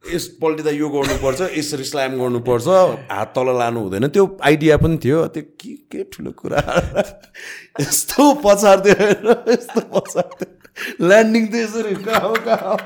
यस 0.05 0.27
पल्टिँदा 0.41 0.71
यो 0.71 0.89
गर्नुपर्छ 0.89 1.41
यसरी 1.59 1.85
स्ल्याम 1.85 2.13
गर्नुपर्छ 2.17 2.67
हात 3.13 3.33
तल 3.37 3.49
लानु 3.59 3.81
हुँदैन। 3.85 4.09
त्यो 4.09 4.25
आइडिया 4.41 4.77
पनि 4.81 4.97
थियो। 5.05 5.27
त्यो 5.29 5.43
के 5.61 5.73
के 5.93 6.01
ठुलो 6.09 6.33
कुरा? 6.41 6.63
यस्तो 7.81 8.23
पछार्थ्यो 8.45 8.95
होइन, 8.97 9.27
यस्तो 9.53 9.81
ल्यान्डिङ 11.05 11.45
त 11.53 11.55
यसरी 11.55 11.95
कहाँ 12.07 12.33
कहाँ 12.49 12.77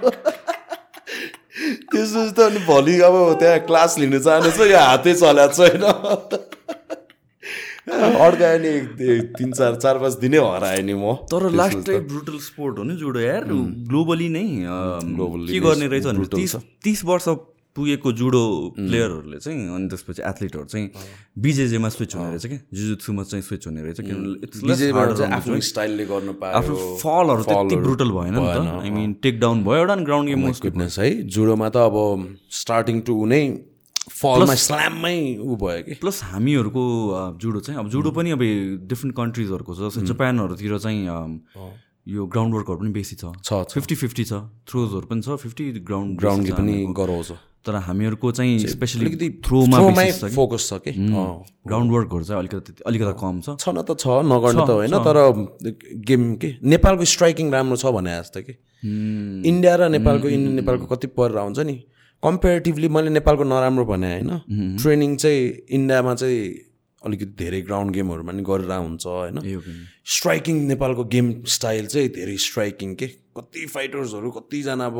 त्यसपछि 1.53 2.32
त 2.32 2.38
अनि 2.40 2.61
भोलि 2.66 2.94
अब 3.03 3.14
त्यहाँ 3.40 3.61
क्लास 3.68 3.98
लिनु 3.98 4.18
छ 4.24 4.26
यो 4.72 4.78
हातै 4.78 5.12
चलाएको 5.14 5.55
छैन। 5.59 5.84
अड्कायो 7.82 8.59
नि 8.62 8.72
तिन 9.36 9.53
चार 9.53 9.74
चार 9.76 9.98
पाँच 9.98 10.14
दिनै 10.22 10.38
हराएँ 10.38 10.82
नि 10.82 10.94
म। 10.94 11.12
तर 11.28 11.50
लास्ट 11.50 11.78
टाइम 11.86 12.03
ब्रुटल 12.09 12.38
स्पोर्ट 12.40 12.78
हो 12.78 12.84
नि 12.84 12.94
जुडो 12.96 13.20
यार। 13.20 13.44
ग्लोबली 13.90 14.28
नै 14.32 14.46
के 15.50 15.59
गर्ने 15.61 15.86
रहेछ 15.92 16.07
तिस 16.84 17.05
वर्ष 17.05 17.28
पुगेको 17.77 18.12
जुडो 18.12 18.43
प्लेयरहरूले 18.77 19.39
चाहिँ 19.41 19.61
अनि 19.75 19.87
त्यसपछि 19.89 20.23
एथलिटहरू 20.23 20.64
चाहिँ 20.73 20.87
बिजेजेमा 21.45 21.89
स्विच 21.89 22.14
हुने 22.16 22.29
रहेछ 22.29 22.47
क्या 22.47 22.59
जुजुत्सुमा 22.68 23.23
चाहिँ 23.31 23.43
स्विच 23.43 23.66
हुने 23.66 23.81
रहेछ 23.83 24.01
किनभने 24.01 25.25
आफ्नो. 25.33 25.61
स्टाइलले 25.73 26.05
गर्न 26.05 26.29
आफ्नो 26.29 26.35
पायो 26.43 26.97
फलहरू 27.03 27.43
त्यति 27.49 27.77
ब्रुटल 27.77 28.11
भएन 28.12 28.35
नि 28.35 28.41
त। 28.45 28.59
आई 28.83 28.91
मिन 28.93 29.12
टेक 29.25 29.41
डाउन 29.41 29.64
भयो 29.64 29.77
एउटा 29.83 29.97
ग्राउन्ड 30.05 30.29
गेम 30.29 30.41
गुडनेस 30.53 30.99
है? 30.99 31.09
जुडोमा 31.33 31.68
त 31.68 31.77
अब 31.89 31.97
स्टार्टिङ 32.61 33.01
टु 33.09 33.14
नै 33.27 33.43
फलमा 34.03 34.55
स्ल्याममै 34.59 35.16
ऊ 35.41 35.57
भयो 35.57 35.83
कि? 35.87 35.95
प्लस 36.03 36.23
हामीहरूको 36.29 36.83
जुडो 37.41 37.61
चाहिँ 37.61 37.79
अब 37.81 37.89
जुडो 37.89 38.11
पनि 38.12 38.31
अब 38.37 38.43
डिफ्रेन्ट 38.91 39.16
कन्ट्रिजहरूको 39.16 39.73
छ। 39.75 39.81
जस्तै 39.89 40.07
जापानहरूतिर 40.12 40.79
चाहिँ 40.79 41.01
यो 42.07 42.26
ग्राउन्ड 42.26 42.55
वर्कहरू 42.55 42.78
पनि 42.78 42.90
बेसी 42.90 43.16
छ। 43.16 43.24
फिफ्टी 43.72 43.94
फिफ्टी 43.94 44.24
छ। 44.24 44.32
थ्रोजहरू 44.66 45.07
पनि 45.07 45.22
छ। 45.22 45.38
फिफ्टी 45.38 45.64
ग्राउन्ड 45.80 46.18
ग्राउन्ड 46.18 46.53
पनि 46.53 46.74
गराउँछ। 46.98 47.32
तर 47.62 47.74
हामीहरूको 47.78 48.30
चाहिँ 48.32 48.59
स्पेसली 48.59 49.07
अलिकति 49.07 49.28
थ्रोमा 49.46 49.78
फोकस 50.34 50.68
छ 50.68 50.78
कि। 50.82 50.92
ग्राउन्ड 50.98 51.92
वर्कहरू 51.92 52.24
चाहिँ 52.24 52.38
अलिकति 52.38 52.72
अलिकति 52.86 53.14
कम 53.20 53.40
छ। 53.40 53.55
छ 53.55 53.68
न 53.70 53.82
त 53.86 53.94
छ 53.94 54.18
नगर्ने 54.26 54.66
त 54.66 54.70
होइन 54.70 54.98
तर 54.98 55.16
गेम 56.03 56.34
के? 56.42 56.50
नेपालको 56.59 57.05
स्ट्राइकिङ 57.07 57.53
राम्रो 57.53 57.76
छ 57.76 57.94
भने 57.94 58.18
जस्तो 58.18 58.40
कि। 58.42 58.55
इन्डिया 59.46 59.74
र 59.76 59.88
नेपालको 59.94 60.28
इन्डिया 60.28 60.55
नेपालको 60.59 60.86
कति 60.90 61.07
परेर 61.14 61.38
हुन्छ 61.38 61.59
नि। 61.62 61.76
कम्पेरिटिभली 62.22 62.88
मैले 62.88 63.11
नेपालको 63.11 63.44
नराम्रो 63.46 63.84
भने 63.86 64.11
होइन। 64.11 64.76
ट्रेनिङ 64.82 65.16
चाहिँ 65.22 65.40
इन्डियामा 65.70 66.14
चाहिँ 66.14 66.42
अलिकति 67.05 67.34
धेरै 67.38 67.61
ग्राउन्ड 67.62 67.90
गेमहरूमा 67.94 68.32
नि 68.32 68.42
गरेर 68.42 68.72
हुन्छ 68.72 69.07
होइन? 69.07 69.36
स्ट्राइकिङ 70.16 70.57
नेपालको 70.68 71.05
गेम 71.14 71.26
स्टाइल 71.48 71.86
चाहिँ 71.86 72.09
धेरै 72.18 72.36
स्ट्राइकिङ 72.46 72.94
के? 72.94 73.09
कति 73.32 73.66
फाइटर्सहरू 73.74 74.30
कतिजना 74.30 74.86
अब 74.86 74.96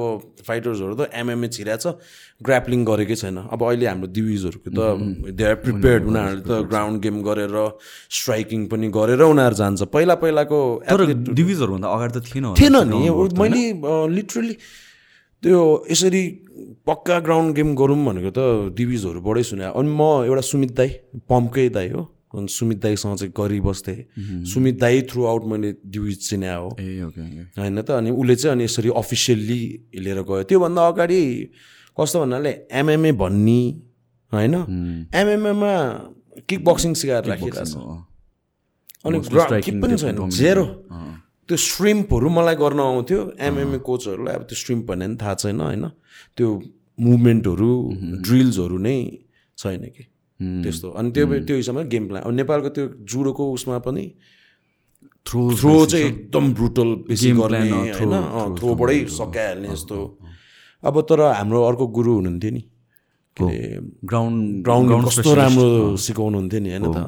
फाइटर्सहरू 0.47 0.95
त 0.95 1.09
एमएमए 1.15 1.49
छिरा 1.53 1.77
छ 1.77 2.01
ग्राप्लिङ 2.41 2.85
गरेकै 2.85 3.17
छैन। 3.23 3.37
अब 3.53 3.61
अहिले 3.63 3.87
हाम्रो 3.87 4.09
दिविजहरूको 4.09 4.71
त 4.73 4.81
दे 5.37 5.45
आर 5.45 5.57
प्रिपेयर्ड 5.65 6.03
उनीहरूले 6.09 6.45
त 6.49 6.51
ग्राउन्ड 6.71 6.97
गेम 7.03 7.17
गरेर 7.23 7.57
स्ट्राइकिङ 8.19 8.61
पनि 8.73 8.89
गरेर 8.89 9.21
उनीहरू 9.29 9.57
जान्छ। 9.61 9.83
पहिला 9.93 10.15
पहिलाको 10.25 10.61
तर 10.89 11.01
डिभिजहरूभन्दा 11.13 11.89
अगाडि 11.93 12.13
त 12.17 12.25
थिएन 12.33 12.47
थिएन 12.57 12.77
नि। 12.89 13.01
मैले 13.37 13.63
लिटरली 14.17 14.57
त्यो 15.43 15.61
यसरी 15.91 16.23
पक्का 16.87 17.19
ग्राउन्ड 17.19 17.55
गेम 17.55 17.75
गरौँ 17.75 17.99
भनेको 18.07 18.31
त 18.31 18.41
दिविजहरूबाटै 18.79 19.43
सुने। 19.43 19.65
अनि 19.75 19.91
म 19.91 20.03
एउटा 20.31 20.43
सुमित 20.47 20.71
दाई 20.79 20.89
पम्पकै 21.29 21.69
दाई 21.69 21.89
हो। 21.91 22.03
अनि 22.33 22.49
सुमित 22.49 22.79
दाईसँग 22.79 23.17
चाहिँ 23.19 23.33
गरिबस्थेँ 23.37 23.99
सुमित 24.47 24.77
दाई 24.81 25.03
थ्रु 25.11 25.21
आउट 25.27 25.43
मैले 25.45 25.71
दिविज 25.85 26.17
चिने 26.29 26.49
हो। 26.49 26.69
होइन 27.59 27.83
त? 27.83 27.91
अनि 27.91 28.11
उसले 28.11 28.35
चाहिँ 28.37 28.55
अनि 28.57 28.65
यसरी 28.65 28.89
अफिसियल्ली 28.89 29.61
लिएर 30.01 30.23
गयो। 30.23 30.43
त्योभन्दा 30.49 30.83
अगाडि 30.89 31.21
कस्तो 31.93 32.17
भन्नाले 32.23 32.53
एमएमए 32.73 33.13
भन्ने 33.21 33.61
होइन? 34.33 34.55
एमएमएमा 35.13 35.73
किक 36.49 36.61
बक्सिङ 36.65 36.95
सिकाएर 36.95 37.25
राखिरहेको 37.29 37.65
छ। 37.67 37.77
अनि 39.05 39.19
के 39.61 39.71
पनि 39.81 39.97
छैन। 39.99 40.17
जेरो 40.31 40.65
त्यो 41.53 41.61
स्ट्रिम्पहरू 41.61 42.29
मलाई 42.33 42.57
गर्न 42.57 42.81
आउँथ्यो 42.81 43.21
एमएमए 43.37 43.79
कोचहरूलाई 43.85 44.35
अब 44.35 44.43
त्यो 44.49 44.57
स्ट्रिम्प 44.57 44.85
भन्ने 44.89 45.07
पनि 45.07 45.17
थाहा 45.21 45.35
छैन 45.37 45.61
होइन? 45.61 45.85
त्यो 46.37 46.49
मुभमेन्टहरू 46.99 47.73
ड्रिल्सहरू 48.25 48.77
नै 48.81 48.97
छैन 49.59 49.85
कि? 49.93 50.05
त्यस्तो। 50.65 50.89
अनि 50.97 51.11
त्यो 51.13 51.25
त्यो 51.45 51.57
हिसाबमा 51.57 51.83
गेम 51.93 52.05
प्लान 52.09 52.23
अब 52.25 52.33
नेपालको 52.33 52.69
त्यो 52.73 52.85
जुडोको 53.05 53.45
उसमा 53.53 53.79
पनि 53.85 54.05
थ्रो 55.29 55.41
थ्रो 55.61 55.75
चाहिँ 55.93 56.07
एकदम 56.07 56.45
ब्रुटल 56.57 56.89
बेसी 57.09 57.31
गर्ने 57.37 57.61
होइन? 58.01 58.15
थ्रोबाटै 58.57 58.99
सकाइहाल्ने 59.13 59.69
जस्तो 59.69 59.97
अब 60.83 60.95
तर 61.05 61.21
हाम्रो 61.37 61.61
अर्को 61.69 61.87
गुरु 61.87 62.13
हुनुहुन्थ्यो 62.17 62.51
नि। 62.51 62.63
के? 63.37 63.45
अरे 63.45 63.61
ग्राउन्ड 64.09 64.63
ग्राउन्ड 64.65 64.89
कस्तो 65.07 65.35
राम्रो 65.35 65.97
सिकाउनुहुन्थ्यो 66.01 66.61
नि 66.65 66.71
होइन 66.71 66.85
त? 66.93 66.99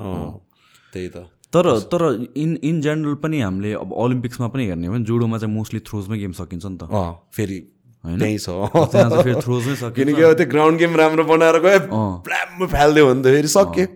त्यही 0.93 1.09
त। 1.09 1.33
तर 1.55 1.79
तर 1.81 2.29
इन 2.37 2.59
इन 2.63 2.81
जेनरल 2.81 3.15
पनि 3.15 3.41
हामीले 3.41 3.73
अब 3.73 3.93
ओलम्पिक्समा 3.93 4.49
पनि 4.49 4.67
हेर्ने 4.67 4.87
हो 4.87 4.93
भने 4.93 5.05
जुडोमा 5.05 5.39
चाहिँ 5.39 5.55
मोस्टली 5.55 5.81
थ्रोजमै 5.81 6.19
गेम 6.19 6.33
सकिन्छ 6.33 6.67
नि 6.67 6.79
त। 6.83 6.85
फेरि। 7.33 7.74
त्यहीँ 8.05 8.39
छ। 8.39 8.49
किनकि 9.97 10.23
अब 10.23 10.33
त्यो 10.37 10.47
ग्राउन्ड 10.53 10.77
गेम 10.79 10.93
राम्रो 10.97 11.25
बनाएर 11.25 11.57
गयो 11.65 11.81
प्लाम 12.25 12.67
फालिदियो 12.69 13.05
भने 13.09 13.23
त 13.23 13.27
फेरि 13.33 13.49
सक्यो। 13.49 13.87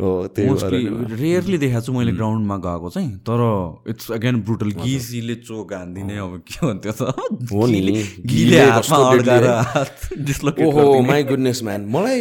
हो 0.00 0.08
त्यही 0.36 0.84
रेयरली 1.16 1.58
देखाएको 1.64 1.84
छु 1.86 1.92
मैले 1.96 2.12
ग्राउन्डमा 2.12 2.56
गएको 2.66 2.88
चाहिँ 2.92 3.24
तर 3.24 3.40
इट्स 3.90 4.06
अगेन 4.12 4.36
ब्रुटल 4.44 4.70
गिसीले 4.84 5.34
चोक 5.48 5.72
हानिदिने 5.72 6.16
अब 6.18 6.32
के 6.44 6.60
भन्थ्यो 6.66 6.92
त? 6.92 7.02
ओहो। 10.64 11.00
माई 11.08 11.22
गुडनेस 11.24 11.58
म्यान 11.64 11.80
मलाई 11.94 12.20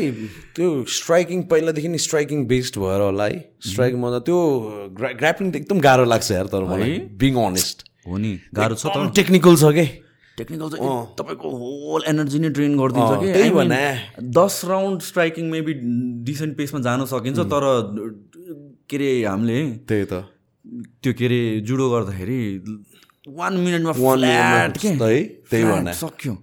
त्यो 0.56 0.68
स्ट्राइकिङ 0.96 1.44
पहिलादेखि 1.52 1.98
स्ट्राइकिङ 2.08 2.46
बेस्ड 2.48 2.74
भएर 2.80 3.02
होला 3.02 3.26
है। 3.26 3.38
स्ट्राइकिङ 3.68 4.00
मजा 4.00 4.20
त्यो 4.32 4.38
ग्राप्लिङ 4.96 5.52
त 5.52 5.56
एकदम 5.56 5.80
गाह्रो 5.88 6.06
लाग्छ 6.14 6.32
यार 6.32 6.48
तर 6.56 6.64
मलाई 6.72 6.92
बिङ 7.20 7.34
अनेस्ट 7.44 7.78
हो 8.08 8.18
नि 8.18 8.32
गाह्रो 8.56 8.76
छ 8.76 8.86
त। 8.88 9.12
टेक्निकल 9.16 9.56
छ 9.60 9.76
के? 9.76 9.86
टेक्निकल 10.38 10.70
चाहिँ 10.70 10.90
तपाईँको 11.18 11.50
होल 11.62 12.02
एनर्जी 12.10 12.40
नै 12.40 12.50
ड्रेन 12.58 12.78
गरिदिन्छ 12.78 13.12
कि। 13.22 13.28
दस 14.38 14.62
राउन्ड 14.66 15.02
स्ट्राइकिङ 15.10 15.50
मेबी 15.52 15.74
डिसेन्ट 16.30 16.58
पेसमा 16.58 16.80
जान 16.88 17.06
सकिन्छ 17.12 17.40
तर 17.54 17.64
के 18.90 18.96
अरे 18.98 19.10
हामीले 19.26 19.60
त्यही 19.90 20.06
त। 20.06 20.14
त्यो 21.04 21.12
के 21.14 21.26
अरे 21.26 21.42
जुडो 21.68 21.86
गर्दाखेरि 21.92 22.40
वान 23.30 23.54
मिनटमा 23.58 23.94
फ्ल्याट 23.94 24.78
के? 24.78 24.90
त्यही 24.98 25.94
सक्यो। 26.02 26.34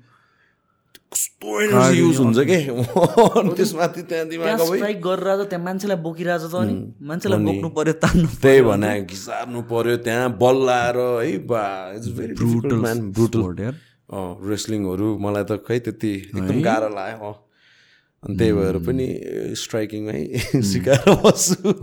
कस्तो 1.12 1.60
एनर्जी 1.60 1.98
युज 1.98 2.18
हुन्छ 2.22 2.38
के 2.50 2.58
अनि 2.70 3.54
त्यसमाथि 3.58 4.02
त्यहाँ 4.10 4.26
दिमाग 4.30 4.60
स्ट्राइक 4.62 4.98
गरेर 5.02 5.42
त्यहाँ 5.50 5.64
मान्छेलाई 5.64 5.98
बोकिरहेको 6.06 6.46
छ 6.46 6.52
त 6.52 6.54
अनि 6.62 6.74
मान्छेलाई 7.10 7.40
बोक्नु 7.50 7.68
पर्यो 7.78 7.94
तान्नु 8.06 8.28
त्यही 8.46 8.60
भने 8.70 8.94
घिसार्नु 9.10 9.60
पर्यो 9.74 9.96
त्यहाँ 10.06 10.30
बल 10.42 10.56
लाएर 10.70 10.98
है 11.02 11.36
बा 11.50 11.62
it's 11.98 12.08
very 12.18 12.34
brutal 12.40 12.76
man 12.86 12.98
brutal. 13.18 13.42
रेस्लिङहरू 14.54 15.08
मलाई 15.26 15.44
त 15.50 15.52
खै 15.66 15.78
त्यति 15.86 16.12
एकदम 16.30 16.62
गाह्रो 16.62 16.88
लाग्यो 16.94 17.28
अँ। 17.30 17.36
अनि 18.22 18.36
त्यही 18.38 18.52
भएर 18.52 18.76
पनि 18.86 19.06
स्ट्राइकिङमै 19.58 20.22
सिकाएर 20.70 21.08
बस्छु 21.26 21.74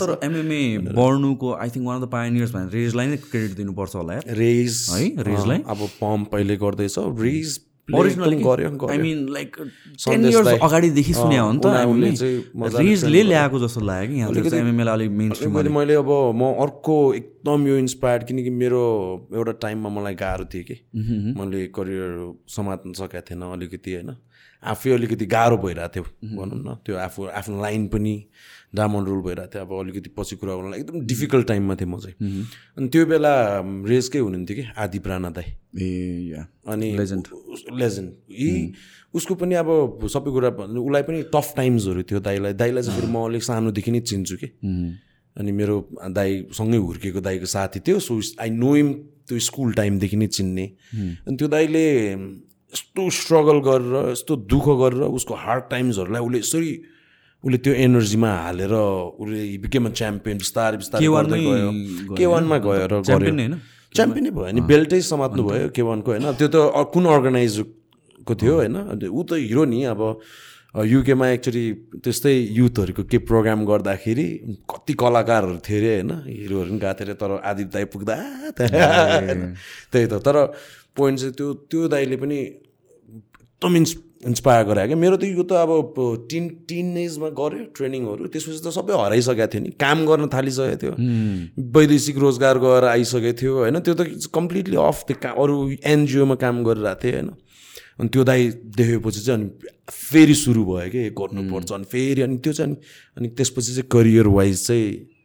तर 0.00 0.10
एमएमए 0.26 0.62
बढ्नुको 0.94 1.54
I 1.54 1.68
think 1.74 1.86
one 1.86 1.96
of 1.96 2.02
the 2.02 2.10
pioneers 2.14 2.50
भनेर 2.56 2.70
रेजलाई 2.78 3.06
नै 3.12 3.18
क्रेडिट 3.30 3.52
दिनुपर्छ 3.60 3.94
होला 3.96 4.12
यार 4.14 4.34
रेज 4.40 4.74
है, 4.90 5.04
रेजलाई? 5.30 5.62
अब 5.66 5.88
पम्प 6.02 6.34
अहिले 6.34 6.56
गर्दैछ 6.64 6.98
रेज 6.98 7.58
अगाडिदेखि 10.66 11.12
सुने 11.14 11.38
हो 11.38 11.52
नि 11.52 11.60
त 11.62 11.66
रेजले 12.76 13.22
ल्याएको 13.22 13.58
जस्तो 13.62 13.80
लाग्यो 13.80 14.10
कि 14.10 14.18
यहाँ 14.18 14.30
चाहिँ 14.34 14.60
एमएमएलाई 14.60 14.94
अलिक 14.94 15.10
मेन 15.10 15.30
मैले 15.54 15.70
मैले 15.70 15.94
अब 15.94 16.10
म 16.34 16.42
अर्को 16.66 16.96
एकदम 17.14 17.66
यो 17.68 17.76
इन्सपायर्ड 17.78 18.26
किनकि 18.26 18.50
मेरो 18.50 18.82
एउटा 19.34 19.52
टाइममा 19.62 19.88
मलाई 20.00 20.14
गाह्रो 20.18 20.44
थियो 20.54 20.64
कि। 20.66 20.76
मैले 21.38 21.66
करियर 21.78 22.10
समात्न 22.56 22.92
सकेको 22.98 23.22
थिएन 23.30 23.42
अलिकति 23.54 23.90
होइन। 23.94 24.10
आफै 24.62 24.90
अलिकति 24.90 25.26
गाह्रो 25.26 25.56
भइरहेको 25.62 25.92
थियो 25.94 26.04
भनौँ 26.36 26.58
न। 26.58 26.68
त्यो 26.82 26.94
आफू 26.96 27.20
आफ्नो 27.38 27.56
लाइन 27.62 27.86
पनि 27.94 28.14
डायमन्ड 28.76 29.08
रोल 29.08 29.20
भइरहेको 29.26 29.52
थियो। 29.52 29.62
अब 29.64 29.72
अलिकति 29.80 30.10
पछि 30.18 30.36
कुरा 30.36 30.52
गर्नुलाई 30.54 30.80
एकदम 30.80 31.00
डिफिकल्ट 31.06 31.46
टाइममा 31.48 31.74
थिएँ 31.80 31.90
म 31.90 31.98
चाहिँ। 31.98 32.16
अनि 32.76 32.88
त्यो 32.92 33.06
बेला 33.06 33.32
रेसकै 33.88 34.18
हुनुहुन्थ्यो 34.18 34.56
कि? 34.56 34.64
आदि 34.76 34.98
प्राणा 35.00 35.30
दाई। 35.32 35.46
ए 35.80 35.88
या। 36.32 36.46
अनि 36.68 36.88
Legend. 36.96 37.24
लेजेन्ड 37.72 38.10
यी 38.30 38.72
उसको 39.14 39.34
पनि 39.34 39.54
अब 39.54 39.68
सबै 40.12 40.30
कुरा 40.30 40.48
उसलाई 40.76 41.02
पनि 41.08 41.22
टफ 41.34 41.52
टाइम्सहरू 41.56 42.02
थियो 42.04 42.20
दाईलाई। 42.20 42.52
दाईलाई 42.52 42.82
चाहिँ 42.82 43.00
फेरि 43.00 43.12
म 43.12 43.16
अलिक 43.26 43.42
सानोदेखि 43.42 43.90
नै 43.90 44.00
चिन्छु 44.00 44.36
कि। 44.36 44.48
अनि 45.36 45.52
मेरो 45.52 45.76
दाईसँगै 46.16 46.78
हुर्केको 46.78 47.20
दाईको 47.20 47.46
साथी 47.46 47.80
थियो 47.80 47.98
सो 48.00 48.20
आई 48.40 48.50
नो 48.50 48.70
इम 48.76 48.88
त्यो 49.28 49.38
स्कुल 49.38 49.72
टाइमदेखि 49.72 50.16
नै 50.16 50.26
चिन्ने। 50.36 50.66
अनि 51.24 51.36
त्यो 51.36 51.48
दाईले 51.48 51.84
यस्तो 52.12 53.02
स्ट्रगल 53.10 53.58
गरेर 53.64 53.94
यस्तो 54.12 54.36
दुःख 54.52 54.66
गरेर 54.80 55.02
उसको 55.16 55.34
हार्ड 55.34 55.64
टाइम्सहरूलाई 55.70 56.22
उसले 56.22 56.38
यसरी 56.38 56.72
उसले 57.46 57.58
त्यो 57.64 57.72
एनर्जीमा 57.86 58.30
हालेर 58.44 58.72
उसले 59.22 59.40
बिकेम 59.64 59.84
च्याम्पियन 59.98 60.36
बिस्तारै 60.42 60.76
बिस्तारै 60.82 61.00
K1 61.04 61.14
गर्दै 61.16 61.38
गयो 61.40 61.70
गयो 61.70 62.16
के 62.18 62.26
वानमा 62.32 62.56
नै 62.56 62.62
गऱ्यो 62.66 63.00
होइन? 63.06 63.54
च्याम्पियनै 63.94 64.30
भयो 64.36 64.46
अनि 64.50 64.60
बेल्टै 64.70 65.00
समात्नु 65.10 65.42
भयो 65.48 65.68
के 65.76 65.82
वानको 65.88 66.08
होइन 66.12 66.26
त्यो 66.40 66.48
त 66.50 66.56
कुन 66.92 67.04
अर्गनाइजको 67.14 68.32
थियो 68.42 68.54
होइन 68.60 68.76
ऊ 69.08 69.22
त 69.22 69.30
हिरो 69.46 69.64
नि 69.72 69.78
अब 69.94 70.02
युकेमा 70.74 71.26
एक्चुली 71.34 71.64
त्यस्तै 72.04 72.32
युथहरूको 72.56 73.02
के 73.12 73.18
प्रोग्राम 73.28 73.60
गर्दाखेरि 73.70 74.26
कति 74.72 74.92
कलाकारहरू 75.02 75.56
थियो 75.64 75.78
अरे 75.78 75.92
होइन 75.94 76.10
हिरोहरू 76.26 76.70
पनि 76.70 76.78
गएको 76.82 76.94
थियो 76.98 77.06
अरे 77.06 77.14
तर 77.22 77.30
आदि 77.50 77.64
दाई 77.76 77.84
पुग्दा 77.94 78.16
त्यही 78.58 80.06
त 80.06 80.14
तर 80.26 80.36
पोइन्ट 80.96 81.16
चाहिँ 81.20 81.32
त्यो 81.38 81.46
त्यो 81.70 81.88
दाईले 81.94 82.16
पनि 82.24 82.38
एकदम 82.38 83.76
इन्स 83.76 83.92
इन्सपायर 84.24 84.64
गरायो 84.66 84.86
क्या? 84.88 84.96
मेरो 84.96 85.16
त 85.16 85.24
यो 85.24 85.42
त 85.44 85.52
अब 85.52 86.26
टिन 86.30 86.48
टिन 86.68 86.96
एजमा 86.96 87.28
गऱ्यो 87.36 87.64
ट्रेनिङहरू 87.76 88.26
त्यसपछि 88.32 88.60
त 88.64 88.72
सबै 88.72 88.94
हराइसकेको 88.96 89.46
थियो 89.52 89.62
नि। 89.62 89.70
काम 89.76 90.06
गर्न 90.06 90.26
थालिसकेको 90.32 90.76
थियो। 90.82 90.92
वैदेशिक 91.76 92.16
रोजगार 92.18 92.58
गएर 92.58 92.84
आइसकेको 92.96 93.32
थियो 93.40 93.52
होइन? 93.60 93.76
त्यो 93.80 93.94
त 93.94 94.32
कम्प्लिटली 94.32 94.76
अफ 94.76 95.04
त्यो 95.08 95.16
का 95.22 95.30
अरू 95.36 95.56
एनजिओमा 95.84 96.34
काम 96.40 96.64
गरिरहेको 96.64 97.00
थिएँ 97.02 97.12
होइन? 97.12 97.30
अनि 98.00 98.08
त्यो 98.08 98.22
दाई 98.24 98.42
देखेपछि 98.76 99.20
चाहिँ 99.20 99.40
अनि 99.40 99.48
फेरि 99.90 100.34
सुरु 100.34 100.64
भयो 100.64 100.88
कि 100.90 101.02
गर्नुपर्छ। 101.16 101.72
अनि 101.72 101.84
फेरि 101.84 102.20
अनि 102.22 102.36
त्यो 102.40 102.52
चाहिँ 102.52 102.72
अनि 102.72 102.76
अनि 103.16 103.28
त्यसपछि 103.36 103.72
चाहिँ 103.72 103.88
करियर 103.92 104.26
वाइज 104.32 104.66
चाहिँ 104.66 105.15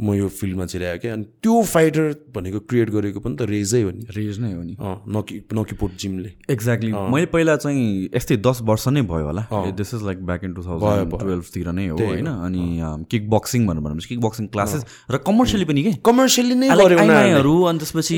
म 0.00 0.14
यो 0.14 0.28
फिल्डमा 0.30 0.64
ल्याएँ 0.64 0.98
क्या। 0.98 1.12
अनि 1.12 1.24
त्यो 1.42 1.62
फाइटर 1.62 2.04
भनेको 2.34 2.58
क्रिएट 2.68 2.90
गरेको 2.90 3.20
पनि 3.20 3.36
त 3.36 3.42
रेजै 3.50 3.82
हो 3.82 3.90
नि। 3.90 4.02
रेज 4.16 4.38
नै 4.40 4.52
हो 4.52 4.62
नि। 4.62 4.74
नकी 5.16 5.34
नकीपोट 5.52 5.90
जिमले 6.00 6.30
एक्ज्याक्टली 6.50 6.92
मैले 6.92 7.26
पहिला 7.28 7.56
चाहिँ 7.56 8.08
यस्तै 8.16 8.36
दस 8.40 8.58
वर्ष 8.64 8.88
नै 8.88 9.02
भयो 9.02 9.26
होला। 9.26 9.42
This 9.76 9.94
is 9.94 10.02
like 10.04 10.18
back 10.26 10.44
in 10.44 10.52
two 10.54 10.62
thousand 10.62 11.10
टुवेल्भतिर 11.20 11.68
नै 11.72 11.86
हो 11.88 11.96
होइन? 11.96 12.26
अनि 12.26 12.64
किक 13.10 13.30
बक्सिङ 13.30 13.66
भनेर 13.66 13.82
भनेपछि 13.84 14.08
किक 14.08 14.20
बक्सिङ 14.20 14.46
क्लासेस 14.48 14.82
र 15.10 15.16
कमर्सियली 15.26 15.64
पनि 15.64 15.82
के? 15.82 15.92
कमर्सियली 16.04 16.54
नै 16.54 16.68
गर्यो 16.70 17.56
अनि 17.62 17.78
त्यसपछि 17.78 18.14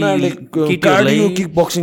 किक 0.70 1.50
बक्सिङ। 1.54 1.82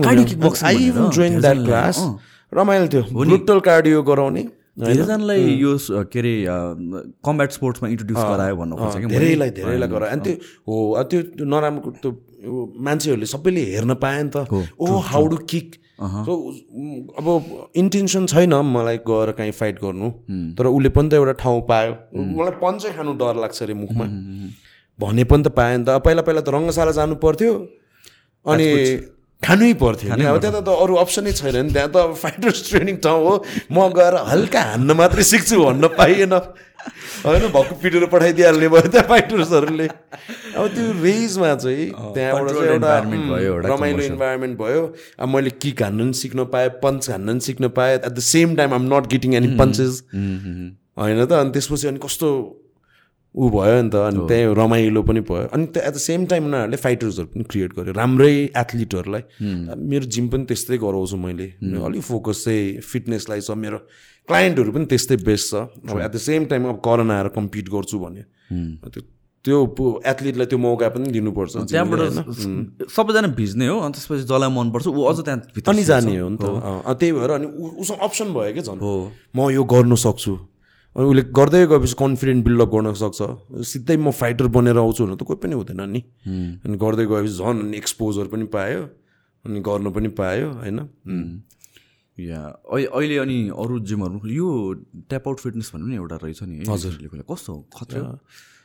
रमाइलो 2.52 2.88
थियो। 2.88 3.04
ब्रुटल 3.14 3.60
कार्डियो 3.62 4.02
गराउने। 4.04 4.44
धेरैजनालाई 4.80 5.42
यो 5.60 5.72
के 6.12 6.20
अरे 6.20 6.34
कम्ब्याट 7.26 7.52
स्पोर्ट्समा 7.52 7.90
इन्ट्रोड्युस 7.90 8.24
गरायो 8.32 8.56
भन्नु 8.56 8.76
खोज्छ 8.80 8.96
मैले। 8.96 9.10
धेरैलाई 9.12 9.50
धेरैलाई 9.60 9.90
गरायो। 9.90 10.12
अनि 10.14 10.22
त्यो 10.22 10.36
हो 10.68 11.04
त्यो 11.12 11.46
नराम्रो 11.46 11.92
त्यो 12.00 12.10
मान्छेहरूले 12.88 13.28
सबैले 13.36 13.64
हेर्न 13.76 13.94
पाए 14.00 14.24
नि 14.24 14.30
त। 14.36 14.48
Oh 14.80 14.88
how 15.12 15.28
do 15.28 15.38
kick 15.52 15.76
so 16.00 16.34
अब 17.20 17.28
इन्टेन्सन 17.76 18.26
छैन 18.32 18.54
मलाई 18.56 18.98
गएर 19.04 19.32
काहीँ 19.36 19.52
फाइट 19.52 19.76
गर्नु। 19.84 20.10
तर 20.56 20.66
उसले 20.72 20.90
पनि 20.96 21.10
त 21.10 21.14
एउटा 21.20 21.34
ठाउँ 21.44 21.62
पायो। 21.68 21.92
मलाई 22.16 22.56
पन्चै 22.64 22.92
खानु 22.96 23.12
डर 23.20 23.36
लाग्छ 23.44 23.58
अरे 23.64 23.74
मुखमा। 23.84 24.06
भने 25.00 25.24
पनि 25.28 25.44
त 25.44 25.48
पायो 25.60 25.78
नि 25.78 25.86
त। 25.86 26.00
पहिला 26.08 26.22
पहिला 26.24 26.42
त 26.42 26.50
रङ्गशाला 26.56 26.92
जानु 26.96 27.16
पर्थ्यो। 27.20 27.52
अनि 28.46 28.68
खानै 29.44 29.74
पर्थ्यो 29.82 30.14
अब 30.14 30.38
त्यहाँ 30.44 30.62
त 30.62 30.70
अरू 30.70 30.96
अप्सनै 31.04 31.32
छैन 31.32 31.56
नि 31.66 31.72
त्यहाँ 31.74 31.90
त 31.90 31.96
अब 31.98 32.14
फाइटर्स 32.24 32.60
ट्रेनिङ 32.70 32.96
ठाउँ 33.04 33.24
हो। 33.26 33.34
म 33.72 33.78
गएर 33.96 34.16
हल्का 34.32 34.62
हान्न 34.72 34.92
मात्रै 35.00 35.24
सिक्छु 35.24 35.56
भन्न 35.64 35.88
पाइएन। 35.96 36.34
होइन 37.24 37.44
भक्कु 37.52 37.76
पिटेर 37.82 38.06
पठाइदिइहाल्ने 38.12 38.68
भयो 38.68 38.88
त्यहाँ 38.92 39.08
फाइटर्सहरूले 39.08 39.88
अब 40.56 40.68
त्यो 40.76 40.86
रेजमा 41.04 41.50
चाहिँ 41.56 41.88
त्यहाँबाट 42.16 42.52
चाहिँ 42.52 42.68
एउटा 42.68 42.94
रमाइलो 43.68 44.04
इन्भाइरोमेन्ट 44.04 44.56
भयो। 44.60 44.84
अब 45.20 45.28
मैले 45.28 45.50
किक 45.64 45.82
हान्नु 45.84 46.04
पनि 46.04 46.14
सिक्न 46.20 46.46
पाएँ 46.54 46.70
पन्च 46.84 47.10
हान्नु 47.10 47.32
पनि 47.32 47.40
सिक्न 47.48 47.68
पाएँ। 47.76 47.96
At 47.96 48.12
the 48.12 48.20
same 48.28 48.56
time 48.56 48.74
I'm 48.74 48.84
not 48.94 49.08
getting 49.12 49.36
any 49.36 49.56
punches 49.60 50.04
होइन 51.00 51.26
त 51.26 51.32
अनि 51.32 51.52
त्यसपछि 51.52 51.88
अनि 51.88 52.00
कस्तो 52.00 52.28
ऊ 53.36 53.50
भयो 53.54 53.82
नि 53.82 53.90
त 53.94 53.96
अनि 54.10 54.20
त्यही 54.26 54.44
रमाइलो 54.58 55.02
पनि 55.06 55.22
भयो। 55.22 55.48
अनि 55.54 55.66
त्यो 55.70 55.82
एट 55.86 55.94
द 55.94 55.98
सेम 56.02 56.26
टाइम 56.26 56.46
उनीहरूले 56.50 56.78
फाइटर्सहरू 56.78 57.28
पनि 57.30 57.44
क्रिएट 57.46 57.72
गर्यो। 57.78 57.94
राम्रै 57.94 58.34
एथलिटहरूलाई 58.58 59.24
मेरो 59.78 60.06
जिम 60.10 60.26
पनि 60.34 60.44
त्यस्तै 60.50 60.78
गराउँछु 60.82 61.18
मैले। 61.18 61.48
अलिक 61.62 62.02
फोकस 62.02 62.44
चाहिँ 62.46 62.82
फिटनेसलाई 62.82 63.42
छ। 63.46 63.52
मेरो 63.54 63.78
क्लाइन्टहरू 64.28 64.72
पनि 64.74 64.86
त्यस्तै 64.90 65.16
बेस्ट 65.22 65.46
छ। 65.46 65.54
अब 65.90 65.98
एट 66.02 66.12
द 66.12 66.18
सेम 66.18 66.46
टाइम 66.50 66.74
अब 66.74 66.78
करन 66.82 67.12
आएर 67.12 67.28
कम्पिट 67.38 67.70
गर्छु 67.70 67.98
भने 68.02 68.24
त्यो 68.90 69.02
त्यो 69.46 69.58
एथलिटलाई 70.04 70.46
त्यो 70.52 70.60
मौका 70.60 70.90
पनि 70.90 71.14
दिनुपर्छ। 71.16 71.72
त्यहाँबाट 71.72 72.02
सबैजना 72.92 73.28
भिज्ने 73.40 73.68
हो 73.72 73.78
अनि 73.80 73.94
त्यसपछि 73.96 74.26
जसलाई 74.26 74.52
मनपर्छ 74.52 74.88
ऊ 74.90 75.02
अझ 75.06 75.18
त्यहाँ 75.22 75.64
अनि 75.64 75.84
जाने 75.86 76.18
हो 76.18 76.28
नि 76.30 76.38
त। 76.42 76.46
त्यही 76.98 77.12
भएर 77.14 77.32
अनि 77.38 77.48
उसँग 77.78 78.00
अप्सन 78.04 78.28
भयो 78.36 78.52
क्या 78.58 78.64
झन्। 78.68 78.80
म 79.32 79.40
यो 79.54 79.64
गर्नु 79.64 79.96
सक्छु। 79.96 80.34
अनि 81.00 81.08
उसले 81.08 81.24
गर्दै 81.32 81.66
गएपछि 81.72 81.96
कन्फिडेन्ट 81.96 82.44
बिल्डअप 82.44 82.70
गर्न 82.76 82.92
सक्छ। 83.00 83.20
सिधै 83.64 83.96
म 83.96 84.12
फाइटर 84.12 84.48
बनेर 84.52 84.78
आउँछु 84.84 85.08
भने 85.08 85.16
त 85.16 85.24
कोही 85.24 85.40
पनि 85.40 85.56
हुँदैन 85.56 85.82
नि। 85.96 86.02
अनि 86.68 86.76
गर्दै 86.76 87.06
गएपछि 87.08 87.40
झन् 87.40 87.60
अनि 87.64 87.78
एक्सपोजर 87.80 88.28
पनि 88.28 88.46
पायो 88.52 88.82
अनि 89.48 89.60
गर्नु 89.64 89.90
पनि 89.96 90.10
पायो 90.20 90.48
होइन? 90.60 90.80
या 92.20 92.42
अहिले 92.68 93.18
अनि 93.24 93.38
अरू 93.56 93.80
जिमहरू 93.80 94.28
यो 94.28 94.48
ट्याप 95.08 95.28
आउट 95.28 95.40
फिटनेस 95.40 95.72
भन्ने 95.72 95.86
पनि 95.88 95.96
एउटा 96.04 96.16
रहेछ 96.20 96.44
नि 96.44 96.68
हजुर। 96.68 97.24
कस्तो? 97.32 97.54
खतरा। 97.72 98.12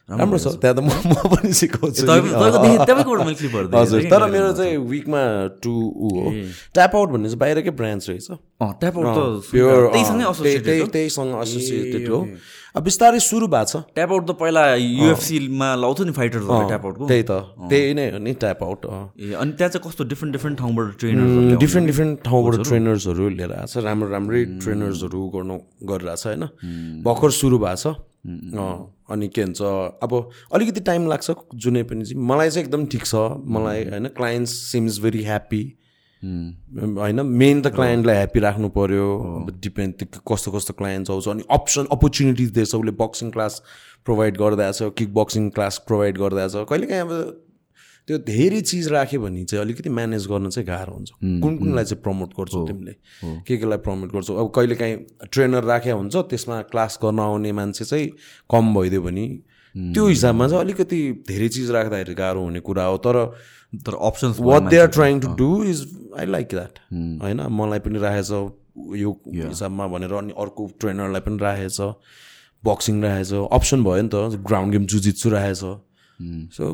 राम्रो 0.05 0.39
छ। 0.39 0.47
त्यहाँ 0.61 0.77
त 0.77 0.81
म 0.85 0.89
म 0.89 1.15
पनि 1.33 1.53
सिकाउँछु 1.53 2.05
हजुर 3.73 4.01
तर 4.13 4.23
मेरो 4.29 4.53
चाहिँ 4.53 4.77
विकमा 4.77 5.23
टु 5.65 5.73
ऊ 5.73 6.09
हो। 6.13 6.29
ट्याप 6.77 6.93
आउट 6.97 7.09
भन्ने 7.09 7.29
चाहिँ 7.33 7.41
बाहिरकै 7.41 7.73
ब्रान्च 7.73 8.03
रहेछ। 8.09 8.29
त्यहीसँगै 8.61 10.25
एसोसिएटेड 10.29 12.09
हो। 12.09 12.21
अब 12.75 12.83
बिस्तारै 12.85 13.21
सुरु 13.23 13.47
भएको 13.47 13.65
छ। 13.65 13.87
ट्यापआउट 13.95 14.23
त 14.29 14.31
पहिला 14.35 14.63
युएफसीमा 14.77 15.69
लाउँथ्यो 15.79 16.05
नि 16.05 16.13
फाइटर्सहरू 16.13 16.69
ट्यापआउटको 16.69 17.07
त्यही 17.07 17.23
त। 17.23 17.33
त्यही 17.71 17.95
नै 17.95 18.07
हो 18.13 18.19
नि 18.19 18.33
ट्याप 18.35 18.61
आउट 18.61 18.83
अनि 18.85 19.53
त्यहाँ 19.57 19.71
चाहिँ 19.73 19.83
कस्तो 19.89 20.05
डिफ्रेन्ट 20.05 20.33
डिफ्रेन्ट 20.37 20.59
ठाउँबाट 20.59 20.87
ट्रेनर 21.01 21.57
डिफ्रेन्ट 21.57 21.87
डिफ्रेन्ट 21.87 22.15
ठाउँबाट 22.27 22.55
ट्रेनर्सहरू 22.67 23.25
लिएर 23.41 23.53
आएको 23.57 23.71
छ। 23.73 23.77
राम्रो 23.79 24.09
राम्रै 24.11 24.41
ट्रेनर्सहरू 24.61 25.21
गर्नु 25.33 25.57
गरिरहेको 25.87 26.19
छ 26.19 26.27
होइन। 26.29 26.45
भर्खर 27.07 27.31
सुरु 27.31 27.57
भएको 27.63 27.79
छ। 27.79 27.95
अनि 29.09 29.29
के 29.29 29.45
भन्छ 29.45 29.63
अब 30.03 30.13
अलिकति 30.55 30.81
टाइम 30.81 31.07
लाग्छ 31.09 31.31
जुनै 31.55 31.83
पनि 31.83 32.05
चाहिँ 32.05 32.23
मलाई 32.27 32.51
चाहिँ 32.51 32.67
एकदम 32.67 32.87
ठिक 32.87 33.07
छ। 33.07 33.15
मलाई 33.57 33.85
होइन 33.85 34.07
क्लाइन्ट्स 34.17 34.53
सिम्स 34.73 34.99
भेरी 35.01 35.23
ह्याप्पी 35.25 35.63
होइन 36.23 37.21
मेन 37.21 37.63
त 37.63 37.75
क्लाइन्टलाई 37.75 38.17
ह्याप्पी 38.17 38.41
राख्नु 38.41 38.69
पऱ्यो 38.77 39.09
अब 39.41 39.51
डिपेन्ड 39.63 40.05
कस्तो 40.29 40.53
कस्तो 40.53 40.75
क्लाइन्ट्स 40.75 41.11
आउँछ 41.11 41.29
अनि 41.29 41.45
अप्सन 41.51 41.87
अपर्च्युनिटिज 41.93 42.51
दिएछ 42.51 42.75
उसले 42.75 42.91
बक्सिङ 43.01 43.31
क्लास 43.31 43.63
प्रोभाइड 44.05 44.37
गरिरहेछ 44.37 44.93
किक 44.99 45.15
बक्सिङ 45.15 45.51
क्लास 45.51 45.79
प्रोभाइड 45.87 46.19
गरिरहेछ 46.19 46.69
कहिलेकाहीँ 46.71 47.03
अब 47.03 47.44
त्यो 48.09 48.19
धेरै 48.19 48.61
चिज 48.61 48.89
राख्यो 48.93 49.21
भने 49.21 49.45
चाहिँ 49.45 49.65
अलिकति 49.65 49.91
म्यानेज 49.91 50.27
गर्न 50.27 50.49
चाहिँ 50.51 50.67
गाह्रो 50.69 50.93
हुन्छ। 50.95 51.11
कुन 51.43 51.57
कुनलाई 51.59 51.85
चाहिँ 51.85 52.03
प्रमोट 52.03 52.31
गर्छौ 52.39 52.65
तिमीले? 52.67 52.95
के 53.47 53.57
केलाई 53.57 53.79
प्रमोट 53.81 54.13
गर्छौ? 54.13 54.35
अब 54.37 54.51
कहिलेकाहीँ 54.57 54.97
ट्रेनर 55.33 55.65
राखेको 55.65 55.97
हुन्छ 55.97 56.17
त्यसमा 56.31 56.61
क्लास 56.73 56.99
गर्न 57.05 57.19
आउने 57.21 57.53
मान्छे 57.53 57.85
चाहिँ 57.85 58.09
कम 58.51 58.75
भइदियो 58.75 59.03
भने 59.03 59.27
त्यो 59.75 60.07
हिसाबमा 60.07 60.49
चाहिँ 60.49 60.65
अलिकति 60.65 61.01
धेरै 61.29 61.49
चिज 61.49 61.71
राख्दाखेरि 61.71 62.15
गाह्रो 62.15 62.43
हुने 62.45 62.61
कुरा 62.61 62.85
हो। 62.85 62.97
तर 63.07 63.17
तर 63.87 63.95
options 64.07 64.41
what 64.41 64.63
they 64.71 64.79
are 64.79 64.89
trying 64.97 65.21
to 65.21 65.29
do 65.35 65.49
is 65.65 65.81
I 66.19 66.27
like 66.27 66.47
that 66.49 66.79
होइन? 67.23 67.41
मलाई 67.51 67.79
पनि 67.89 67.99
राखेछ 67.99 68.31
यो 69.01 69.11
हिसाबमा 69.27 69.87
भनेर 69.89 70.13
अनि 70.13 70.33
अर्को 70.39 70.71
ट्रेनरलाई 70.81 71.21
पनि 71.21 71.39
राखेछ 71.43 71.81
बक्सिङ 72.65 73.03
राखेछ 73.03 73.33
अप्सन 73.33 73.85
भयो 73.85 74.03
नि 74.03 74.09
त। 74.13 74.45
ग्राउन्ड 74.47 74.73
गेम 74.73 74.87
जुजित्सु 74.87 75.31
राखेछ। 75.31 75.65
सो 76.55 76.65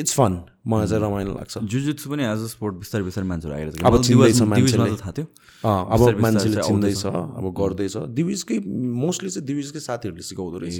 इट्स 0.00 0.14
फन 0.14 0.32
मलाई 0.66 0.86
चाहिँ 0.86 1.02
रमाइलो 1.02 1.32
लाग्छ। 1.34 1.58
जुजुत्सु 1.64 2.10
पनि 2.10 2.22
एज 2.24 2.40
अ 2.44 2.46
स्पोर्ट 2.50 2.74
बिस्तारै 2.76 3.04
बिस्तारै 3.04 3.26
मान्छेहरू 3.28 3.56
आइरहेको 3.56 3.86
अब 3.86 4.02
चिन्दैछ 4.02 4.42
मान्छेले। 4.52 4.96
थाहा 5.00 5.12
थियो। 5.18 5.26
अब 5.64 6.20
मान्छेले 6.20 6.62
चिन्दैछ 6.62 7.04
अब 7.06 7.44
गर्दैछ। 7.60 7.96
दिविजकै 8.18 8.58
मोस्टली 9.00 9.30
चाहिँ 9.30 9.46
दिविजकै 9.46 9.80
साथीहरूले 9.80 10.24
सिकाउँदो 10.28 10.58
रहेछ 10.58 10.78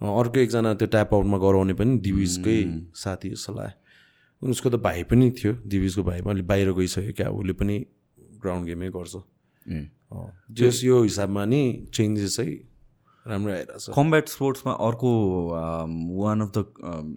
अर्को 0.00 0.38
एकजना 0.40 0.74
त्यो 0.74 0.88
ट्याप 0.88 1.14
आउटमा 1.14 1.38
गराउने 1.44 1.74
पनि 1.80 1.98
दिविजकै 2.06 2.58
साथी 2.96 3.28
जस्तो 3.30 3.52
लाग्यो 3.58 4.48
उसको 4.50 4.68
त 4.70 4.76
भाइ 4.78 5.02
पनि 5.10 5.30
थियो। 5.34 5.52
दिविजको 5.66 6.02
भाइ 6.04 6.20
पनि 6.22 6.30
अलिक 6.30 6.46
बाहिर 6.46 6.72
गइसक्यो 6.72 7.12
क्या। 7.18 7.28
उसले 7.28 7.52
पनि 7.58 7.76
ग्राउन्ड 8.42 8.66
गेमै 8.66 8.88
गर्छ। 8.96 9.14
जस 10.58 10.76
यो 10.84 11.02
हिसाबमा 11.02 11.44
नि 11.44 11.62
चेन्जेस 11.94 12.36
चाहिँ 12.36 12.54
राम्रै 13.28 13.52
आइरहेछ। 13.54 13.84
कम्ब्याट 13.94 14.28
स्पोर्ट्समा 14.28 14.72
अर्को 14.88 15.10
वान 16.20 16.40
अफ 16.40 16.50
द 16.56 16.58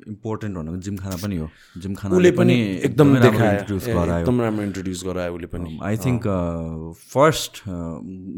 इम्पोर्टेन्ट 0.07 0.53
भनेको 0.57 0.77
जिमखाना 0.87 1.17
पनि 1.23 1.35
हो। 1.37 1.47
जिमखाना 1.81 2.11
उसले 2.15 2.31
पनि 2.39 2.55
एकदम 2.85 3.07
इन्ट्रोड्युस 3.17 3.85
गरायो। 3.87 4.19
एकदम 4.19 4.41
राम्रो 4.41 4.63
इन्ट्रोड्युस 4.63 5.03
गरायो 5.05 5.31
उसले 5.35 5.47
पनि। 5.53 5.69
आई 5.81 5.95
थिङ्क 6.05 6.21
फर्स्ट 7.13 7.53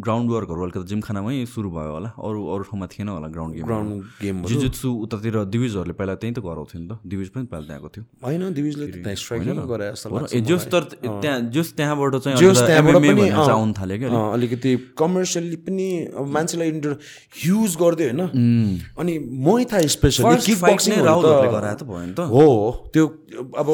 ग्राउन्ड 0.05 0.27
वर्कहरू 0.31 0.61
अलिकति 0.63 0.87
जिमखानामै 0.93 1.45
सुरु 1.53 1.69
भयो 1.71 1.91
होला। 1.97 2.09
अरू 2.17 2.39
अरू 2.53 2.63
ठाउँमा 2.69 2.87
थिएन 2.93 3.07
होला 3.09 3.27
ground 3.33 3.53
game 3.55 3.65
ground 3.65 3.91
game 4.21 4.35
jujutsu 4.53 4.89
उतातिर 5.05 5.35
दिविजहरूले 5.53 5.95
पहिला 5.99 6.15
त्यहीँ 6.21 6.35
त 6.35 6.39
गराउँथ्यो 6.45 6.77
नि 6.81 6.87
त। 6.87 6.99
दिविज 7.03 7.29
पनि 7.33 7.45
पहिला 7.51 7.65
त्यहाँको 7.67 7.89
थियो। 7.93 8.03
होइन 8.23 8.43
दिविजले 8.53 8.85
जोस 10.43 10.63
तर 10.73 10.83
त्यहाँ 11.01 11.39
जोस 11.53 11.69
त्यहाँबाट 11.77 12.13
चाहिँ 12.23 13.29
आउनु 13.31 13.73
थाल्यो 13.73 13.97
क्या 13.99 14.09
अलिकति 14.33 14.71
कमर्सियली 14.97 15.57
पनि 15.65 15.87
मान्छेलाई 16.33 16.69
इन्टर 16.69 16.93
ह्युज 17.63 17.75
गरिदियो 17.81 18.07
होइन। 18.11 18.21
अनि 18.99 19.13
मै 19.47 19.63
थाहा 19.71 19.87
स्पेसली 19.95 20.35
किक 20.45 20.59
बक्सिङ 20.63 20.93
हो 22.33 22.47
त्यो 22.93 23.03
अब 23.57 23.67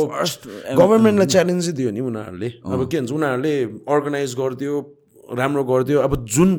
गभर्मेन्टलाई 0.78 1.28
च्यालेन्जै 1.34 1.74
दियो 1.80 1.90
नि 1.98 2.02
उनीहरूले। 2.10 2.50
अब 2.70 2.80
के 2.92 2.98
भन्छ 3.00 3.12
उनीहरूले 3.18 3.54
अर्गनाइज 3.96 4.32
गरिदियो 4.42 4.74
राम्रो 5.40 5.64
गरिदियो। 5.72 6.00
अब 6.06 6.14
जुन 6.26 6.52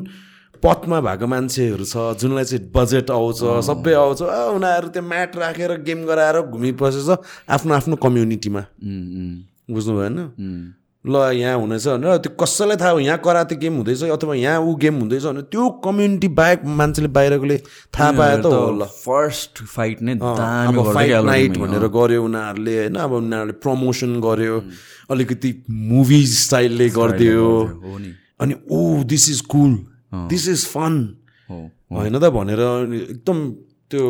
पथमा 0.63 0.97
भएको 1.01 1.25
मान्छेहरू 1.27 1.85
छ 1.89 1.95
जुनलाई 2.21 2.45
चाहिँ 2.45 2.69
बजेट 2.75 3.09
आउँछ 3.11 3.39
सबै 3.65 3.93
आउँछ 3.97 4.21
अ, 4.21 4.53
उनीहरू 4.53 4.87
त्यो 4.93 5.01
म्याट 5.01 5.31
राखेर 5.41 5.71
गेम 5.87 6.05
गराएर 6.05 6.37
घुमिबसेछ 6.53 7.09
आफ्नो 7.49 7.73
आफ्नो 7.73 7.95
कम्युनिटीमा 7.97 8.61
बुझ्नु 9.73 9.93
भएन। 9.97 10.17
ल 11.05 11.15
यहाँ 11.33 11.57
हुनेछ 11.57 11.87
भनेर 11.87 12.17
त्यो 12.21 12.31
कसैलाई 12.37 12.77
थाहा 12.77 12.89
हो 12.91 12.99
यहाँ 12.99 13.17
कराते 13.25 13.55
गेम 13.57 13.75
हुँदैछ 13.75 14.03
अथवा 14.05 14.35
यहाँ 14.35 14.59
ऊ 14.61 14.75
गेम 14.77 14.95
हुँदैछ 14.99 15.23
भने 15.25 15.41
त्यो 15.49 15.69
कम्युनिटी 15.83 16.27
बाहेक 16.37 16.65
मान्छेले 16.77 17.07
बाहिरकोले 17.09 17.57
थाहा 17.89 18.11
पाए 18.17 18.35
त 18.37 18.45
हो 18.45 18.69
ल 18.71 18.85
फर्स्ट 18.85 19.63
फाइट 19.65 20.01
नै 20.01 20.13
अब 20.13 20.93
फाइट 20.93 21.25
नाइट। 21.25 21.57
भनेर 21.57 21.87
गर्यो 21.97 22.23
उनीहरूले 22.23 22.77
होइन 22.77 22.95
अब 23.01 23.11
उनीहरूले 23.13 23.53
प्रमोसन 23.65 24.13
गर्यो 24.21 24.61
अलिकति 25.09 25.51
मुभी 25.89 26.21
स्टाइलले 26.35 26.89
गरिदियो 26.99 27.47
अनि 28.41 28.53
ओ 28.71 28.81
this 29.09 29.29
is 29.29 29.41
cool 29.49 29.73
this 30.29 30.47
is 30.49 30.65
fun 30.67 30.93
होइन 31.49 32.19
त 32.19 32.29
भनेर 32.37 32.61
एकदम 32.93 33.49
त्यो 33.91 34.05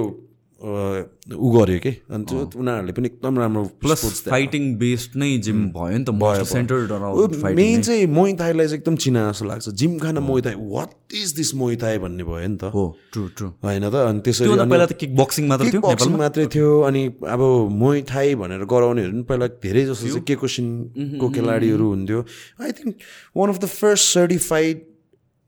ऊ 0.62 1.48
गर्यो 1.52 1.80
कि? 1.82 1.92
अनि 2.14 2.24
त्यो 2.30 2.40
उनीहरूले 2.62 2.94
पनि 2.94 3.08
एकदम 3.08 3.40
राम्रो 3.40 3.64
प्लस 3.82 4.02
फाइटिङ 4.30 4.64
बेस्ड 4.78 5.16
नै 5.18 5.30
जिम 5.46 5.60
भयो 5.74 5.98
नि 5.98 6.06
त 6.06 6.46
सेन्टर्ड 6.48 6.92
अराउन्ड 6.92 7.36
फाइटिङ 7.42 7.58
मेन 7.58 7.82
चाहिँ 7.82 8.06
मोइ 8.18 8.34
थाईलाई 8.42 8.68
चाहिँ 8.68 8.80
एकदम 8.80 8.96
चिना 9.06 9.22
जस्तो 9.32 9.46
लाग्छ। 9.46 9.70
Gymkhana 10.00 10.22
Muay 10.22 10.42
Thai 10.46 10.56
what 10.76 11.18
is 11.22 11.34
this 11.40 11.54
Muay 11.62 11.76
Thai 11.82 11.98
भन्ने 12.04 12.24
भयो 12.24 12.48
नि 12.48 12.58
त। 12.62 12.70
हो 12.76 12.84
ट्रु 13.14 13.24
ट्रु 13.38 13.48
होइन 13.66 13.90
त? 13.90 13.96
अनि 14.12 14.20
त्यसरी 14.22 14.50
पहिला 14.54 14.86
त 14.86 14.94
किक 15.02 15.16
बक्सिङ 15.18 15.48
मात्र 15.50 15.66
थियो 15.72 15.82
बक्सिङ 15.82 16.14
मात्रै 16.22 16.46
थियो 16.54 16.70
अनि 16.92 17.02
अब 17.26 17.42
मोइ 17.82 17.98
थाई 18.14 18.36
भनेर 18.44 18.64
गराउनेहरू 18.76 19.12
पनि 19.12 19.26
पहिला 19.34 19.48
धेरै 19.66 19.84
जस्तो 19.90 20.08
चाहिँ 20.08 20.26
के 20.30 20.36
कोसिनको 20.46 21.30
खेलाडीहरू 21.42 21.90
हुन्थ्यो। 21.90 22.20
I 22.62 22.72
think 22.78 22.94
one 23.34 23.50
of 23.50 23.58
the 23.58 23.66
first 23.82 24.14
certified 24.14 24.88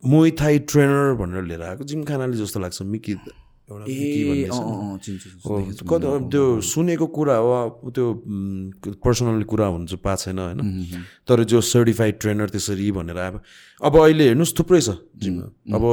Muay 0.04 0.32
Thai 0.42 0.60
trainer 0.74 1.14
भनेर 1.22 1.44
लिएर 1.54 1.62
आएको। 1.70 1.84
जिम 1.86 2.04
खानाले 2.10 2.38
जस्तो 2.42 2.60
लाग्छ 2.60 2.82
मिकी। 2.82 3.16
एउटा 3.64 3.86
कति 5.88 6.30
त्यो 6.30 6.44
सुनेको 6.62 7.08
कुरा 7.08 7.36
हो 7.36 7.52
अब 7.54 7.92
त्यो 7.96 8.06
पर्सनली 9.00 9.44
कुरा 9.46 9.68
हुन्छ 9.68 9.94
पाएको 9.96 10.22
छैन 10.22 10.40
होइन 10.40 10.60
तर 11.24 11.44
जो 11.46 11.62
सर्टिफाइड 11.64 12.20
ट्रेनर 12.20 12.50
त्यसरी 12.50 12.92
भनेर 12.92 13.18
अब 13.20 13.40
अब 13.82 13.98
अहिले 13.98 14.24
हेर्नुहोस् 14.26 14.54
थुप्रै 14.54 14.82
छ 14.82 15.00
जिममा 15.18 15.46
अब 15.72 15.84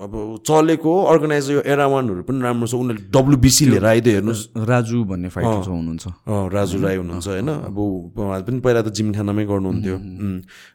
अब 0.00 0.12
चलेको 0.42 0.92
अर्गनाइजर 1.04 1.52
यो 1.52 1.62
एरा 1.66 1.86
वानहरू 1.86 2.22
पनि 2.24 2.40
राम्रो 2.40 2.66
छ 2.66 2.74
उनीहरूले 2.74 3.10
डब्लुबिसी 3.12 3.64
लिएर 3.68 3.86
आइदियो 3.86 4.14
हेर्नुहोस् 4.14 4.42
राजु 4.66 5.04
भन्ने 5.04 5.28
फाइटर 5.28 5.68
हुनुहुन्छ 5.68 6.04
राजु 6.50 6.76
राई 6.80 6.96
हुनुहुन्छ 6.96 7.26
होइन 7.28 7.48
अब 7.68 7.78
उहाँले 7.78 8.44
पनि 8.44 8.60
पहिला 8.60 8.82
त 8.82 8.88
जिमखानामै 8.94 9.44
गर्नुहुन्थ्यो 9.46 9.96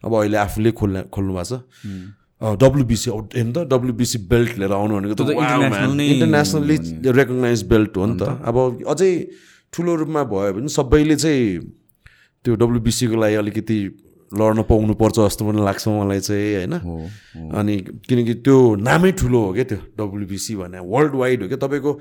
अब 0.04 0.12
अहिले 0.16 0.38
आफूले 0.40 0.72
खोल्ने 0.78 1.02
खोल्नु 1.10 1.34
भएको 1.34 1.58
छ 1.58 2.22
डब्लुबिसी 2.44 3.10
हेर्नु 3.10 3.54
त 3.54 3.66
डब्लुबिसी 3.68 4.18
बेल्ट 4.28 4.58
लिएर 4.60 4.74
आउनु 4.74 4.94
भनेको 4.96 5.16
त 5.16 5.30
इन्टरनेसनली 6.04 6.78
रेकगनाइज 7.12 7.64
बेल्ट 7.66 7.98
हो 7.98 8.06
नि 8.06 8.16
त 8.20 8.24
अब 8.44 8.58
अझै 8.88 9.12
ठुलो 9.74 9.96
रूपमा 9.98 10.24
भयो 10.30 10.54
भने 10.54 10.68
सबैले 10.70 11.16
चाहिँ 11.16 11.46
त्यो 12.46 12.56
डब्लुबिसीको 12.56 13.16
लागि 13.16 13.36
अलिकति 13.36 13.80
लड्न 14.32 14.62
पाउनु 14.66 14.94
पर्छ 14.94 15.18
जस्तो 15.18 15.46
पनि 15.46 15.62
लाग्छ 15.62 15.88
मलाई 15.88 16.20
चाहिँ 16.20 16.56
होइन 16.58 16.74
अनि 17.54 17.76
किनकि 18.04 18.34
त्यो 18.42 18.58
नामै 18.82 19.12
ठुलो 19.14 19.40
हो 19.40 19.54
क्या 19.54 19.64
त्यो 19.64 19.80
डब्लुबिसी 19.98 20.56
भने 20.56 20.80
वर्ल्ड 20.84 21.14
वाइड 21.16 21.42
हो 21.44 21.48
क्या 21.48 21.60
तपाईँको 21.64 21.92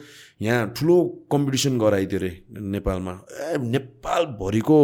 यहाँ 0.41 0.73
ठुलो 0.73 0.97
कम्पिटिसन 1.33 1.79
गराइदियो 1.79 2.21
अरे 2.21 2.33
नेपालमा 2.73 3.13
ए 3.45 3.59
नेपालभरिको 3.69 4.81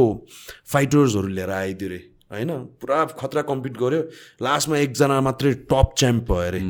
फाइटर्सहरू 0.66 1.28
लिएर 1.28 1.51
आइदियो 1.53 1.89
अरे 1.91 2.01
होइन? 2.33 2.51
पुरा 2.81 3.05
खतरा 3.19 3.43
कम्पिट 3.43 3.77
गर्यो। 3.79 4.01
लास्टमा 4.43 4.77
एकजना 4.79 5.21
मात्रै 5.21 5.53
टप 5.73 5.95
च्याम्प 5.99 6.33
भयो 6.33 6.49
अरे। 6.49 6.61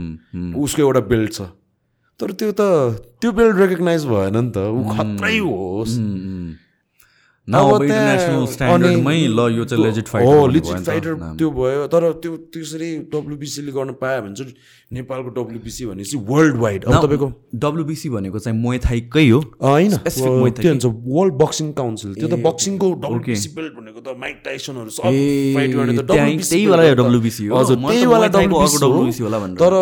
उसको 0.55 0.82
एउटा 0.82 1.01
बेल्ट 1.01 1.32
छ। 1.32 1.40
तर 2.20 2.32
त्यो 2.32 2.52
त 2.52 2.62
त्यो 3.20 3.32
बेल्ट 3.32 3.56
रेकगनाइज 3.56 4.06
भएन 4.06 4.36
नि 4.36 4.51
त। 4.51 4.59
ऊ 4.59 4.82
खत्रै 4.97 5.39
होस्। 5.39 5.93
त्यो 11.38 11.50
भयो। 11.50 11.86
तर 11.88 12.12
त्यो 12.12 12.32
त्यसरी 12.52 12.90
डब्लुबिसीले 13.12 13.72
गर्न 13.72 13.90
पायो 13.96 14.22
भने 14.22 14.34
चाहिँ 14.34 14.54
नेपालको 14.92 15.28
डब्लुबिसी 15.28 15.86
भनेपछि 15.86 16.16
वर्ल्ड 16.28 16.56
वाइड 16.56 16.84
अब 16.84 16.92
तपाईँको? 17.04 17.28
डब्लुबिसी 17.54 18.08
भनेको 18.08 18.38
चाहिँ 18.38 18.58
मोय 18.60 18.78
थाईकै 18.78 19.28
हो। 19.28 19.40
होइन। 19.62 19.92
त्यो 19.96 20.68
हुन्छ 20.68 20.84
वर्ल्ड 20.86 21.34
बक्सिङ 21.34 21.72
काउन्सिल 21.72 22.14
त्यो 22.14 22.28
त 22.28 22.36
बक्सिङको 22.48 22.86
डब्लुबिसी 23.04 23.48
बेल्ट 23.56 23.72
भनेको 23.78 24.00
त 24.00 24.08
माइक 24.18 24.36
टाइसनहरू। 24.44 24.90
तर। 29.58 29.74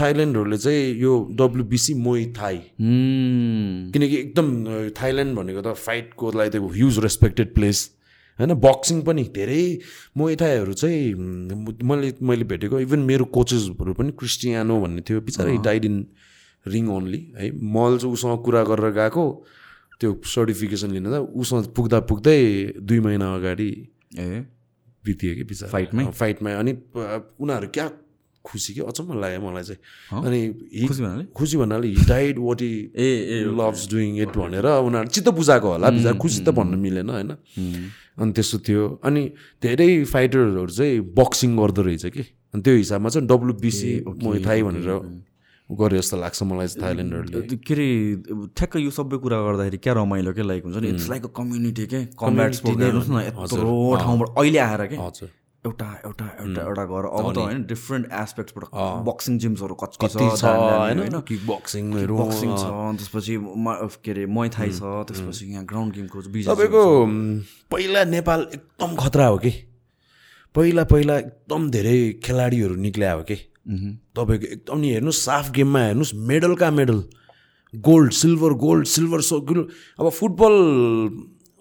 थाइल्यान्डहरूले 0.00 0.58
चाहिँ 0.58 1.00
यो 1.00 1.12
डब्लुबिसी 1.32 1.94
मोइ 1.94 2.24
थाई 2.36 2.56
Hmm. 2.74 3.92
किनकि 3.92 4.16
एकदम 4.16 4.46
थाइल्यान्ड 4.90 5.36
भनेको 5.36 5.60
त 5.60 5.74
फाइटको 5.74 6.30
लागि 6.30 6.50
त 6.50 6.56
ह्युज 6.56 6.98
रेस्पेक्टेड 7.14 7.54
प्लेस 7.54 7.90
होइन 8.38 8.54
बक्सिङ 8.58 9.00
पनि 9.02 9.22
धेरै 9.34 9.62
मोइथाईहरू 10.16 10.72
चाहिँ 10.74 11.14
म- 11.14 11.78
मैले 11.82 12.12
मैले 12.22 12.44
भेटेको 12.44 12.80
इभन 12.80 12.98
मेरो 13.10 13.24
कोचेसहरू 13.30 13.92
पनि 13.94 14.10
क्रिस्टियानो 14.18 14.80
भन्ने 14.80 15.02
थियो 15.08 15.20
बिचरा 15.20 15.62
डाइड 15.62 15.84
इन 15.84 15.96
रिङ 16.66 16.88
ओन्ली 16.88 17.20
है। 17.38 17.50
मैले 17.52 17.98
चाहिँ 17.98 18.12
उसँग 18.12 18.42
कुरा 18.44 18.62
गरेर 18.64 18.90
गएको 18.90 19.24
त्यो 20.00 20.10
सर्टिफिकेसन 20.26 20.90
लिन 20.90 21.06
त 21.06 21.22
उसँग 21.36 21.66
पुग्दा 21.76 22.00
पुग्दै 22.10 22.38
दुई 22.82 23.00
महिना 23.00 23.26
अगाडि 23.34 23.70
ए। 24.18 24.44
बितियो 25.04 25.34
कि 25.34 25.44
बिचरा। 25.44 25.68
फाइटमै? 25.68 26.04
फाइटमै 26.10 26.52
अनि 26.54 26.72
उनीहरू 27.40 27.68
क्या 27.68 27.86
खुसी 28.44 28.74
कि 28.74 28.80
अचम्म 28.80 29.20
लाग्यो 29.20 29.40
मलाई 29.40 29.64
चाहिँ। 29.64 29.80
अनि 30.20 30.40
खुसी 31.34 31.56
भन्नाले? 31.56 31.88
He 31.88 32.04
died 32.08 32.38
what 32.38 32.60
he 32.62 32.72
a 32.92 33.08
a 33.34 33.36
loves 33.58 33.88
doing 33.90 34.10
it 34.22 34.36
भनेर 34.36 34.66
उनीहरू 34.84 35.08
चित्त 35.08 35.28
बुझाएको 35.40 35.68
होला 35.72 35.90
बिचरा 35.90 36.12
खुसी 36.22 36.40
त 36.44 36.48
भन्नु 36.52 36.76
मिलेन 36.76 37.10
होइन? 37.10 37.30
अनि 38.20 38.32
त्यस्तो 38.32 38.58
थियो। 38.68 38.82
अनि 39.04 39.22
धेरै 39.62 39.88
फाइटरहरू 40.06 40.66
चाहिँ 40.70 41.00
बक्सिङ 41.18 41.56
गर्दो 41.56 41.82
रहेछ 41.82 42.04
कि? 42.06 42.22
अनि 42.54 42.62
त्यो 42.62 42.74
हिसाबमा 42.76 43.08
चाहिँ 43.08 43.28
डब्लुबिसी 43.28 43.92
थाई 44.46 44.62
भनेर 44.62 44.90
गरे 45.70 45.96
जस्तो 45.98 46.16
लाग्छ 46.20 46.42
मलाई 46.44 46.66
चाहिँ 46.68 46.82
थाइल्यान्डहरूले। 46.84 47.56
के 47.56 47.74
अरे 47.74 47.88
ठ्याक्क 48.52 48.76
यो 48.76 48.90
सबै 48.92 49.16
कुरा 49.24 49.38
गर्दाखेरि 49.42 49.78
क्या 49.80 49.92
रमाइलो 49.96 50.32
क्या 50.36 50.44
लाइक 50.44 50.62
हुन्छ 50.64 50.76
नि? 50.76 50.88
इट्स 50.92 51.08
लाइक 51.10 51.24
अ 51.24 51.32
कम्युनिटी 51.32 51.86
के? 51.88 52.00
न 52.20 53.16
यत्रो 53.24 53.96
ठाउँबाट 53.96 54.28
अहिले 54.38 54.58
आएर 54.60 54.82
के? 54.92 54.96
हजुर। 55.00 55.28
एउटा 55.66 55.86
एउटा 56.06 56.26
एउटा 56.40 56.62
एउटा 56.62 56.84
गरेर 56.88 57.06
अब 57.08 57.32
त 57.32 57.38
होइन 57.38 57.62
डिफ्रेन्ट 57.66 58.06
एस्पेक्ट्सबाट 58.12 58.64
बक्सिङ 59.06 59.38
जिम्सहरू 59.44 59.74
कति 59.82 59.96
छ 60.36 60.44
होइन? 60.44 61.20
किक 61.28 61.46
बक्सिङहरू 61.46 62.16
बक्सिङ 62.18 62.50
छ 62.62 62.64
त्यसपछि 62.98 63.36
के 64.04 64.10
अरे 64.10 64.26
मै 64.28 64.48
थाई 64.56 64.70
छ 64.70 64.92
त्यसपछि 65.08 65.44
यहाँ 65.52 65.64
ग्राउन्ड 65.64 65.94
गेमको 65.94 66.18
तपाईँको 66.20 66.84
पहिला 67.72 68.04
नेपाल 68.12 68.46
एकदम 68.54 68.94
खतरा 69.02 69.26
हो 69.26 69.38
कि? 69.44 69.52
पहिला 70.54 70.84
पहिला 70.92 71.18
एकदम 71.18 71.70
धेरै 71.70 71.98
खेलाडीहरू 72.24 72.74
निक्ल्या 72.84 73.12
हो 73.12 73.22
कि? 73.30 73.36
तपाईँको 74.16 74.46
एकदम 74.52 74.78
नि 74.78 74.88
हेर्नुहोस् 74.92 75.24
साफ 75.24 75.50
गेममा 75.50 75.80
हेर्नुहोस् 75.80 76.14
मेडल 76.30 76.54
कहाँ 76.54 76.72
medal. 76.72 76.98
Gold 77.74 78.12
silver 78.12 78.52
gold 78.60 78.86
silver 78.86 79.20
so 79.28 79.38
अब 79.40 80.08
फुटबल 80.10 80.54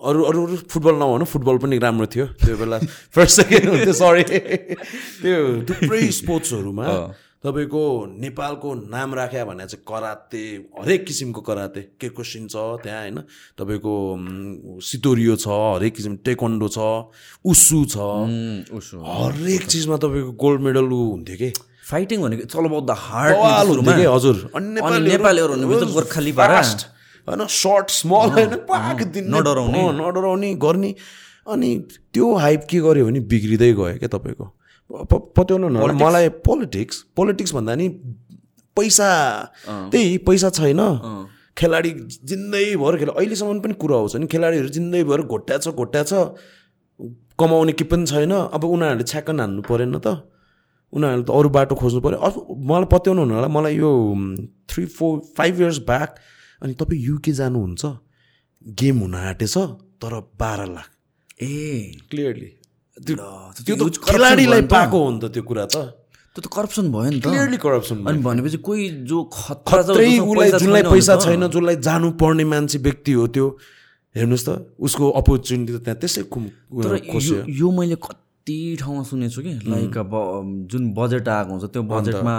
अरू 0.04 0.24
अरू 0.30 0.40
अरू 0.46 0.56
फुटबल 0.68 0.96
नभनौँ 1.00 1.28
फुटबल 1.34 1.58
पनि 1.64 1.78
राम्रो 1.80 2.08
थियो। 2.12 2.26
त्यो 2.44 2.56
बेला 2.60 2.78
फर्स्ट 3.16 3.34
सेकेन्ड 3.42 3.68
हुन्थ्यो 3.72 3.94
सरी 3.96 4.24
त्यो 4.24 5.38
थुप्रै 5.64 6.02
स्पोर्ट्सहरूमा 6.20 6.88
तपाईँको 7.44 7.84
नेपालको 8.24 8.70
नाम 8.88 9.10
राख्यो 9.20 9.44
भने 9.46 9.66
चाहिँ 9.68 9.84
कराते 9.84 10.44
हरेक 10.80 11.02
किसिमको 11.08 11.42
कराते। 11.44 11.82
केकोसिन 12.00 12.48
छ 12.48 12.56
त्यहाँ 12.84 13.02
होइन? 13.04 13.20
तपाईँको 13.60 13.94
सितोरियो 14.80 15.36
छ 15.36 15.48
हरेक 15.52 15.94
किसिम 15.96 16.14
टेक्वान्डो 16.24 16.68
छ 16.72 16.80
उसु 17.44 17.80
छ। 17.92 17.96
उसो 18.72 18.96
हरेक 19.04 19.62
चिजमा 19.68 19.96
तपाईँको 20.00 20.32
गोल्ड 20.40 20.60
मेडल 20.64 20.88
ऊ 20.88 21.20
हुन्थ्यो 21.20 21.36
कि? 21.36 21.52
फाइटिङ 21.84 22.18
भनेको 22.24 22.48
चल 22.48 22.64
कि? 22.72 24.08
हजुर। 24.08 24.36
अनि 24.56 25.00
नेपालीहरू 25.12 25.54
होइन 27.28 27.46
सर्ट 27.50 27.90
स्मल 27.92 28.30
होइन 28.38 28.56
पाक 28.70 29.04
दिन। 29.14 29.30
नडराउने। 29.36 29.82
नडराउने 30.00 30.54
गर्ने। 30.56 30.96
अनि 31.48 31.70
त्यो 32.14 32.34
हाइप 32.38 32.62
के 32.70 32.80
गर्यो 32.80 33.06
भने 33.06 33.20
बिग्रिँदै 33.32 33.72
गयो 33.74 33.98
क्या 34.00 34.10
तपाईँको। 34.10 34.46
पत्याउनु 35.38 35.68
न 35.70 35.96
मलाई 36.02 36.30
पोलिटिक्स 36.44 36.96
पोलिटिक्स 37.16 37.54
भन्दा 37.54 37.76
नि 37.76 37.88
पैसा 38.78 39.10
त्यही 39.68 40.18
पैसा 40.28 40.50
छैन। 40.50 40.82
खेलाडी 41.58 41.92
जिन्दगीभर 42.24 42.98
खेला 42.98 43.14
अहिलेसम्म 43.14 43.60
पनि 43.60 43.74
कुरा 43.78 43.96
आउँछ 43.98 44.16
नि 44.16 44.28
खेलाडीहरू 44.28 44.70
जिन्दगीभर 44.70 45.22
घोट्या 45.24 45.58
छ 45.58 45.68
घोट्या 45.70 46.04
छ। 46.04 46.14
कमाउने 47.40 47.74
के 47.74 47.84
पनि 47.86 48.06
छैन। 48.06 48.32
अब 48.32 48.64
उनीहरूले 48.66 49.04
छ्याक्क 49.04 49.30
हान्नु 49.30 49.62
परेन 49.70 49.98
त। 50.00 50.08
उनीहरूले 50.94 51.26
त 51.26 51.30
अरू 51.30 51.50
बाटो 51.50 51.76
खोज्नु 51.76 52.02
पऱ्यो। 52.02 52.18
अब 52.18 52.34
मलाई 52.70 52.88
पत्याउनु 52.92 53.22
हुनु 53.22 53.34
होला 53.36 53.50
मलाई 53.50 53.76
यो 53.78 53.92
three 54.70 54.86
four 54.98 55.20
five 55.38 55.62
years 55.62 55.80
back 55.86 56.10
अनि 56.64 56.74
तपाईँ 56.80 57.02
युके 57.04 57.32
जानुहुन्छ? 57.40 57.84
गेम 58.80 59.00
हुन 59.00 59.16
आँटेछ 59.16 59.56
तर 60.00 60.14
बाह्र 60.40 60.62
लाख। 60.74 60.88
ए 61.44 62.00
क्लियरली 62.10 62.50
त्यो 62.98 63.76
त 63.76 63.92
खेलाडीलाई। 64.00 64.62
पाएको 64.72 64.98
हो 65.04 65.10
नि 65.12 65.20
त 65.20 65.26
त्यो 65.34 65.44
कुरा 65.44 65.66
त। 65.66 65.76
त्यो 66.36 66.42
त 66.42 66.48
करप्सन 66.48 66.86
भयो 66.92 67.10
नि 67.12 67.20
त। 67.20 67.28
क्लियरली 67.28 67.58
करप्सन 67.60 67.98
अनि 68.08 68.20
भनेपछि 68.24 68.58
कोही 68.64 68.84
जो 69.10 69.18
खतरा 69.34 69.82
उसलाई 69.84 70.20
पैसा 70.24 70.58
जुनलाई 70.58 70.84
पैसा 70.88 71.14
छैन 71.20 71.44
जसलाई 71.52 71.76
जानुपर्ने 71.84 72.46
मान्छे 72.48 72.78
व्यक्ति 72.80 73.12
हो 73.20 73.28
त्यो 73.36 73.46
हेर्नुहोस् 74.16 74.46
त 74.48 74.50
उसको 74.80 75.10
अपर्च्युनिटी 75.20 75.72
त 75.74 75.80
त्यहाँ 75.84 76.00
त्यसै 76.00 76.24
तर 76.24 76.94
यो 77.60 77.68
मैले 77.72 77.98
कति 78.44 78.76
ठाउँमा 78.80 79.04
सुनेको 79.08 79.32
छु 79.32 79.42
कि 79.42 79.72
लाइक 79.72 79.98
अब 79.98 80.12
जुन 80.68 80.92
बजेट 80.94 81.28
आएको 81.32 81.50
हुन्छ 81.50 81.66
त्यो 81.72 81.84
बजेटमा 81.88 82.36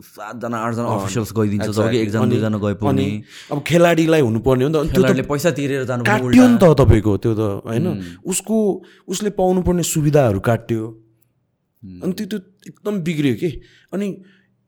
सातजना 0.00 0.56
आठजना 0.56 0.88
अफिसियल्स 0.88 1.32
गइदिन्छ 1.36 1.68
जब 1.68 1.90
कि 1.90 1.98
एकजना 2.00 2.24
दुईजना 2.32 2.58
गए 2.64 2.74
पनि 2.80 3.22
अब 3.52 3.60
खेलाडीलाई 3.60 4.20
हुनुपर्ने 4.20 4.64
हो 4.64 4.70
नि 4.72 4.88
त। 4.88 4.92
खेलाडीले 4.92 5.22
पैसा 5.28 5.50
तिरेर 5.52 5.84
जानु 5.84 6.04
काट्यो 6.04 6.48
नि 6.48 6.56
त 6.56 6.64
तपाईँको 6.80 7.16
त्यो 7.20 7.32
त 7.36 7.60
होइन। 7.60 7.86
उसको 8.24 8.56
उसले 9.04 9.30
पाउनुपर्ने 9.36 9.82
सुविधाहरू 9.84 10.40
काट्यो। 10.40 10.82
अनि 12.02 12.12
त्यो 12.16 12.26
त्यो 12.26 12.38
एकदम 12.68 12.94
बिग्रियो 13.04 13.34
कि। 13.36 13.50
अनि 13.92 14.06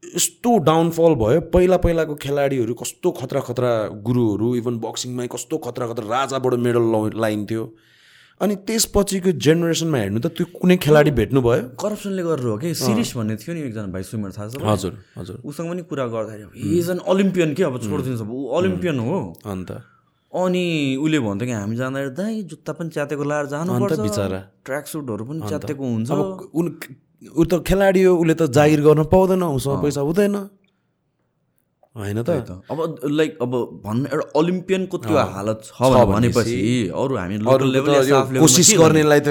यस्तो 0.05 0.51
डाउनफल 0.61 1.13
भयो। 1.17 1.41
पहिला 1.57 1.77
पहिलाको 1.81 2.15
खेलाडीहरू 2.21 2.75
कस्तो 2.77 3.11
खतरा 3.17 3.41
खतरा 3.49 3.73
गुरुहरू 4.05 4.55
इभन 4.61 4.79
बक्सिङमै 4.85 5.27
कस्तो 5.33 5.57
खतरा 5.65 5.87
खतरा 5.89 6.07
राजाबाट 6.13 6.55
मेडल 6.61 6.85
लाइन्थ्यो। 7.17 7.65
अनि 8.41 8.55
त्यसपछिको 8.69 9.31
जेनेरेसनमा 9.41 9.99
हेर्नु 9.99 10.21
त 10.21 10.29
त्यो 10.37 10.45
कुनै 10.61 10.77
खेलाडी 10.77 11.11
भेट्नु 11.17 11.41
भयो। 11.41 11.63
करप्सनले 11.81 12.23
गरेर 12.23 12.47
हो 12.53 12.57
कि 12.61 12.69
सिरिस 12.77 13.17
भन्ने 13.17 13.37
थियो 13.41 13.53
नि 13.57 13.61
एकजना 13.65 13.89
भाइ 13.97 14.03
स्विमर 14.05 14.31
थाहा 14.37 14.49
छ? 14.53 14.61
हजुर 14.61 14.93
हजुर। 15.17 15.37
उसँग 15.41 15.67
पनि 15.73 15.83
कुरा 15.89 16.05
गर्दाखेरि 16.13 16.53
इज 16.79 16.91
एन 16.91 17.01
ओलिम्पियन 17.01 17.51
के? 17.57 17.63
अब 17.65 17.81
छोडिदिनु 17.81 18.25
ऊ 18.29 18.45
ओलिम्पियन 18.61 18.97
हो। 19.01 19.17
अन्त? 19.41 19.71
अनि 20.37 20.65
उसले 21.01 21.19
भन्थ्यो 21.25 21.47
कि 21.49 21.55
हामी 21.57 21.77
जाँदाखेरि 21.81 22.13
दाइ 22.13 22.43
जुत्ता 22.45 22.73
पनि 22.77 22.91
च्यातेको 22.93 23.25
लाएर 23.25 23.47
जानुपर्छ। 23.57 24.01
बिचरा। 24.05 24.41
ट्र्याक 24.69 24.85
सुटहरू 24.85 25.25
पनि 25.25 25.41
च्यातेको 25.49 25.81
हुन्छ। 25.81 26.11
ऊ 27.27 27.43
त 27.49 27.65
खेलाडी 27.65 28.03
हो 28.05 28.13
उसले 28.21 28.35
त 28.37 28.53
जागिर 28.53 28.81
गर्न 28.85 29.09
पाउँदैन 29.09 29.43
उसँग 29.49 29.81
पैसा 29.81 30.01
हुँदैन। 30.05 30.37
होइन 31.97 32.23
त? 32.23 32.31
त। 32.49 32.51
अब 32.71 32.79
लाइक 33.19 33.39
अब 33.43 33.53
भन्नु 33.85 34.07
एउटा 34.13 34.27
ओलिम्पियनको 34.39 34.97
त्यो 35.05 35.17
हालत 35.37 35.61
छ 35.69 35.79
भनेपछि 36.13 36.59
अरू 36.93 37.15
हामी 37.17 37.37
लोकल 37.47 37.69
लेभल 37.77 37.93
कोसिस 38.41 38.71
गर्नेलाई 38.79 39.21
त 39.21 39.29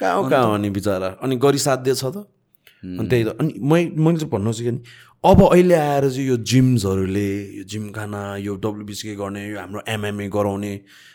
कहाँ 0.00 0.16
हो 0.16 0.22
कहाँ 0.28 0.46
हो 0.50 0.56
नि 0.56 0.70
बिचरा? 0.70 1.08
अनि 1.22 1.36
गरिसाध्य 1.36 1.94
छ 1.94 2.04
त? 2.10 2.26
अनि 2.82 3.08
त्यही 3.08 3.24
त। 3.24 3.36
अनि 3.40 3.52
मै 3.62 3.80
मैले 3.94 4.18
चाहिँ 4.18 4.30
भन्नु 4.32 4.52
चाहिँ 4.52 4.72
नि 4.72 4.82
अब 5.24 5.38
अहिले 5.46 5.74
आएर 5.76 6.04
चाहिँ 6.10 6.26
यो 6.28 6.36
जिम्सहरूले 6.50 7.28
यो 7.56 7.64
जिमखाना 7.68 8.20
यो 8.40 8.54
डब्लुबिसिके 8.56 9.14
गर्ने 9.20 9.42
यो 9.48 9.58
हाम्रो 9.60 9.80
एमएमए 9.94 10.28
गराउने 10.32 10.72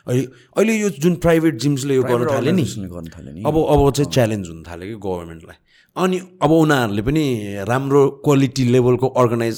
अहिले 0.08 0.26
अहिले 0.56 0.74
यो 0.78 0.90
जुन 1.02 1.16
प्राइभेट 1.26 1.56
जिम्सले 1.66 1.96
यो 1.96 2.04
गर्न 2.06 2.26
थाल्यो 2.30 2.54
नि 2.54 2.64
गर्न 2.64 3.08
थाल्यो 3.16 3.34
नि। 3.34 3.42
अब 3.50 3.56
अब 3.58 3.82
चाहिँ 3.92 4.12
च्यालेन्ज 4.14 4.50
हुन 4.50 4.62
थाल्यो 4.70 4.88
कि 4.88 4.98
गभर्मेन्टलाई 5.08 5.58
अनि 5.96 6.18
अब 6.46 6.52
उनीहरूले 6.52 7.02
पनि 7.02 7.26
राम्रो 7.66 8.02
क्वालिटी 8.26 8.64
लेभलको 8.76 9.08
अर्गनाइज 9.24 9.58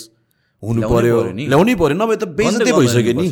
हुनु 0.64 0.80
पर्यो। 0.90 1.18
नि। 1.38 1.44
ल्याउनै 1.48 1.76
पर्यो 1.76 1.96
नभए 1.98 2.16
त 2.18 2.24
बेइज्जतै 2.38 2.72
भइसक्यो 2.72 3.14
नि। 3.14 3.28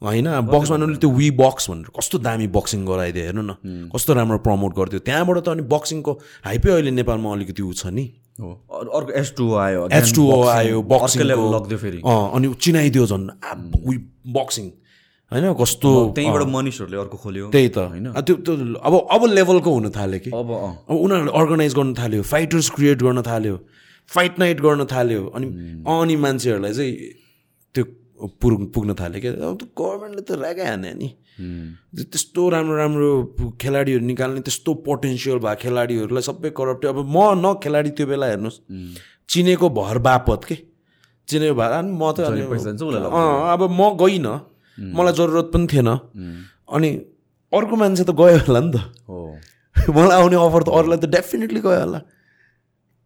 होइन 0.00 0.28
बक्समा 0.48 0.74
उनीहरूले 0.76 0.96
त्यो 0.96 1.10
वी 1.12 1.28
बक्स 1.36 1.64
भनेर 1.70 1.88
कस्तो 1.92 2.16
दामी 2.24 2.46
बक्सिङ 2.56 2.80
गराइदियो 2.88 3.24
हेर्नु 3.24 3.42
न। 3.44 3.52
कस्तो 3.92 4.10
राम्रो 4.16 4.38
प्रमोट 4.40 4.72
गरिदियो 4.72 5.00
त्यहाँबाट 5.04 5.36
त 5.44 5.48
अनि 5.52 5.62
बक्सिङको 5.68 6.12
हाइपै 6.48 6.70
अहिले 6.72 6.90
नेपालमा 6.96 7.28
अलिकति 7.36 7.62
ऊ 7.62 7.72
छ 7.76 7.92
नि 7.92 8.04
अर्को 8.40 9.12
एच 9.12 9.28
आयो 9.36 9.80
एच 9.92 10.08
आयो 10.56 10.78
level 11.28 11.48
लग्यो 11.52 11.78
फेरि। 11.84 12.00
अनि 12.00 12.46
चिनाइदियो 12.56 13.04
झन्। 13.12 13.28
वी 13.84 13.96
बक्सिङ 14.32 14.66
होइन 15.32 15.52
कस्तो 15.60 15.88
त्यहीँबाट 16.16 16.42
मनिसहरूले 16.48 16.96
अर्को 16.96 17.16
खोल्यो। 17.20 17.44
त्यही 17.52 17.68
त। 17.68 17.78
अँ, 17.78 18.22
त्यो 18.24 18.34
त्यो 18.40 18.52
अब 18.80 18.94
अब 19.04 19.22
लेभलको 19.36 19.70
हुन 19.70 19.86
थाल्यो 19.92 20.18
कि। 20.24 20.30
अब 20.32 20.48
अब 20.88 20.96
उनीहरूले 20.96 21.32
अर्गनाइज 21.38 21.72
गर्न 21.76 21.92
थाल्यो 21.94 22.22
फाइटर्स 22.24 22.70
क्रिएट 22.72 22.98
गर्न 23.04 23.22
थाल्यो। 23.22 23.56
फाइट 24.10 24.38
नाइट 24.38 24.60
गर्न 24.60 24.84
थाल्यो 24.92 25.26
अनि 25.36 25.46
अनि 25.86 26.16
मान्छेहरूलाई 26.24 26.72
चाहिँ 26.72 26.94
त्यो 27.74 27.84
पुग 28.40 28.72
पुग्न 28.74 28.94
थाल्यो 29.00 29.20
क्या। 29.20 29.32
अब 29.48 29.56
त 29.60 29.62
गभर्मेन्टले 29.78 30.22
त 30.28 30.30
रागै 30.42 30.66
हाने 30.70 30.92
नि। 31.00 31.08
त्यस्तो 32.10 32.48
राम्रो 32.54 32.76
राम्रो 32.76 33.10
खेलाडीहरू 33.60 34.04
निकाल्ने 34.06 34.40
त्यस्तो 34.46 34.70
पोटेन्सियल 34.86 35.38
भएको 35.46 35.60
खेलाडीहरूलाई 35.62 36.22
सबै 36.28 36.50
करप्ट 36.58 36.84
अब 36.92 36.98
म 37.06 37.16
न 37.38 37.54
खेलाडी 37.62 37.90
त्यो 37.96 38.06
बेला 38.12 38.26
हेर्नुहोस्। 38.32 38.58
चिनेको 39.30 39.66
भर 39.78 39.98
बापत 40.06 40.40
के? 40.48 40.56
चिनेको 41.28 41.54
भएर 41.54 41.72
अनि 41.78 41.92
म 41.94 42.02
त 42.12 42.18
अब 43.54 43.62
म 43.70 43.82
गइनँ। 44.02 44.34
मलाई 44.96 45.12
जरुरत 45.18 45.46
पनि 45.54 45.66
थिएन। 45.72 45.88
अनि 46.76 46.88
अर्को 47.52 47.74
मान्छे 47.76 48.04
त 48.04 48.10
गयो 48.20 48.38
होला 48.46 48.60
नि 48.60 48.70
त। 48.74 48.78
मलाई 49.96 50.16
आउने 50.18 50.36
अफर 50.36 50.62
त 50.66 50.68
अरूलाई 50.76 50.98
त 50.98 51.06
डेफिनेटली 51.14 51.60
गयो 51.62 51.80
होला। 51.84 52.00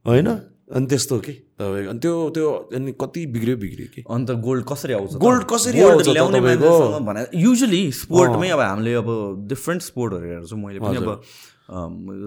होइन? 0.05 0.28
अनि 0.72 0.86
त्यस्तो 0.86 1.18
के? 1.20 1.32
तपाईँको 1.60 1.90
अनि 1.90 1.98
त्यो 2.00 2.12
त्यो 2.34 2.48
अनि 2.72 2.92
कति 3.00 3.20
बिग्रियो 3.36 3.56
बिग्रियो 3.56 3.88
कि? 3.94 4.00
अन्त 4.08 4.30
गोल्ड 4.40 4.64
कसरी 4.64 4.92
आउँछ? 4.96 5.14
गोल्ड 5.20 5.42
कसरी 5.44 5.80
आउँछ 5.80 6.08
भने 6.08 7.22
युजली 7.36 7.82
स्पोर्टमै 7.92 8.48
अब 8.48 8.60
हामीले 8.60 8.94
अब 9.04 9.08
डिफ्रेन्ट 9.48 9.82
स्पोर्टहरू 9.82 10.24
हेर्छु। 10.24 10.56
मैले 10.56 10.80
पनि 10.80 10.96
अब 11.04 11.20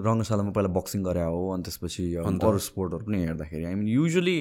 रङ्गशालामा 0.06 0.50
पहिला 0.50 0.70
बक्सिङ 0.74 1.02
गरे 1.02 1.22
हो 1.22 1.40
अनि 1.54 1.62
त्यसपछि 1.66 2.04
अरू 2.14 2.58
स्पोर्टहरू 2.58 3.04
पनि 3.06 3.18
हेर्दाखेरि। 3.26 3.64
आई 3.64 3.74
मिन 3.74 3.88
युजली 3.88 4.38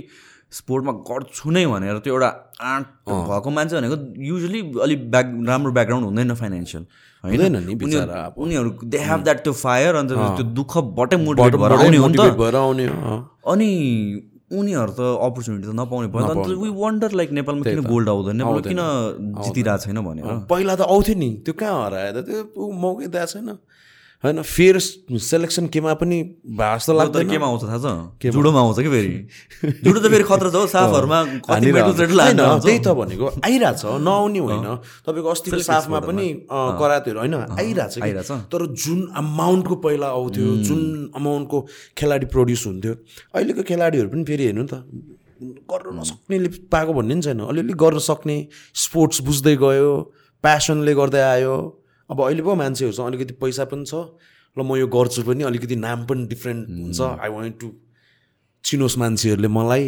स्पोर्टमा 0.52 0.92
गर्छु 1.10 1.52
नै 1.52 1.66
भनेर 1.68 1.98
त्यो 2.04 2.14
एउटा 2.14 2.30
आँट 2.74 2.86
भएको 3.10 3.50
मान्छे 3.58 3.76
भनेको 3.76 3.98
युजली 4.28 4.62
अलिक 4.84 5.00
ब्याक 5.12 5.28
राम्रो 5.48 5.72
ब्याकग्राउन्ड 5.78 6.06
हुँदैन 6.08 6.34
फाइनेन्सियल 6.42 6.84
हुँदैन 7.24 7.56
नि। 7.66 7.74
उनीहरू 8.38 8.70
दे 8.88 8.98
हेभ 9.10 9.20
द्याट 9.24 9.44
त्यो 9.44 9.54
फायर 9.54 9.96
अन्त 9.96 10.12
त्यो 10.12 10.46
दुःखबाटै 10.60 11.18
मोटिभेट 11.26 11.56
भएर 11.56 11.72
आउने 11.76 11.98
हो 11.98 12.08
नि 12.08 12.18
त। 12.18 12.20
अनि 13.52 13.70
उनीहरू 14.48 14.92
त 14.96 15.02
अपर्च्युनिटी 15.28 15.68
त 15.68 15.76
नपाउने 15.76 16.08
भयो 16.08 16.24
अन्त 16.32 16.48
वी 16.64 16.70
वन्डर 16.80 17.12
लाइक 17.20 17.32
नेपालमा 17.38 17.64
किन 17.68 17.82
गोल्ड 17.84 18.08
आउँदैन? 18.10 18.36
नेपालमा 18.40 18.62
किन 18.72 18.82
जितिरहेको 19.44 19.84
छैन 19.84 20.00
भनेर 20.08 20.48
पहिला 20.48 20.74
त 20.80 20.82
आउँथ्यो 20.88 21.16
नि। 21.20 21.30
त्यो 21.44 21.54
कहाँ 21.60 21.76
हरायो 21.86 22.12
त? 22.16 22.24
त्यो 22.24 22.72
मौकै 22.84 23.08
दिएको 23.12 23.28
छैन। 23.28 23.50
होइन 24.24 24.42
फेरि 24.42 24.80
सेलेक्सन 25.22 25.68
केमा 25.70 25.94
पनि 25.94 26.18
भए 26.58 26.76
जस्तो 26.76 26.94
लाग्दैन। 26.94 27.30
केमा 27.30 27.48
आउँछ 27.48 27.64
थाहा 27.64 27.78
छ? 27.78 28.26
जुडोमा 28.34 28.60
आउँछ 28.60 28.80
कि 28.82 28.90
फेरि? 28.90 29.10
जुडो 29.86 30.00
त 30.02 30.10
फेरि 30.10 30.26
खतरा 30.26 30.50
छ 30.50 30.56
हो 30.58 30.68
साफहरूमा 30.68 31.20
त्यही 31.54 32.80
त 32.82 32.88
भनेको 32.98 33.28
आइरहेछ 33.46 33.84
नआउने 33.86 34.40
होइन। 34.42 34.66
तपाईँको 35.06 35.30
अस्तिको 35.30 35.62
साफमा 35.70 36.00
पनि 36.10 36.26
करातेहरू 36.50 37.20
होइन 37.20 37.36
आइरहेछ। 37.62 38.32
तर 38.50 38.66
जुन 38.74 39.00
अमाउन्टको 39.22 39.76
पहिला 39.86 40.08
आउँथ्यो 40.10 40.46
जुन 40.66 40.82
अमाउन्टको 41.14 41.58
खेलाडी 41.94 42.26
प्रड्युस 42.34 42.66
हुन्थ्यो 42.68 42.94
अहिलेको 43.38 43.62
खेलाडीहरू 43.70 44.10
पनि 44.10 44.24
फेरि 44.26 44.44
हेर्नु 44.50 44.66
त 44.66 44.82
गर्न 45.70 45.94
नसक्नेले 45.94 46.50
पाएको 46.74 46.92
भन्ने 46.98 47.14
पनि 47.14 47.22
छैन। 47.22 47.40
अलिअलि 47.46 47.74
गर्न 47.78 48.02
सक्ने 48.02 48.38
स्पोर्ट्स 48.74 49.22
बुझ्दै 49.22 49.56
गयो 49.62 49.90
प्यासनले 50.44 50.94
गर्दै 50.98 51.22
आयो। 51.22 51.77
अब 52.10 52.18
अहिले 52.22 52.42
पो 52.44 52.56
मान्छेहरूसँग 52.56 53.08
अलिकति 53.08 53.34
पैसा 53.42 53.64
पनि 53.72 53.86
छ। 53.86 53.94
ल 54.58 54.60
म 54.64 54.76
यो 54.82 54.88
गर्छु 54.88 55.22
पनि 55.28 55.44
अलिकति 55.44 55.76
नाम 55.76 56.06
पनि 56.10 56.26
डिफ्रेन्ट 56.28 56.62
हुन्छ। 56.70 57.00
आई 57.24 57.30
वान्ट 57.30 57.54
टु 57.62 57.68
चिनोस् 58.64 58.98
मान्छेहरूले 58.98 59.48
मलाई 59.48 59.84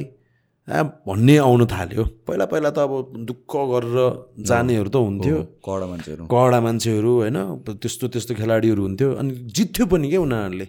भन्ने 1.07 1.35
आउनु 1.41 1.65
थाल्यो। 1.65 2.03
पहिला 2.29 2.45
पहिला 2.45 2.69
त 2.69 2.79
अब 2.85 2.93
दुःख 3.25 3.53
गरेर 3.71 3.97
जानेहरू 4.45 4.89
त 4.93 4.95
हुन्थ्यो। 5.01 5.37
कडा 5.65 5.85
मान्छेहरू। 5.91 6.21
कडा 6.29 6.59
मान्छेहरू 6.61 7.11
होइन 7.19 7.37
त्यस्तो 7.81 8.05
त्यस्तो 8.13 8.33
खेलाडीहरू 8.37 8.81
हुन्थ्यो। 8.87 9.09
अनि 9.19 9.31
जित्थ्यो 9.49 9.85
पनि 9.89 10.07
क्या 10.09 10.21
उनीहरूले। 10.21 10.67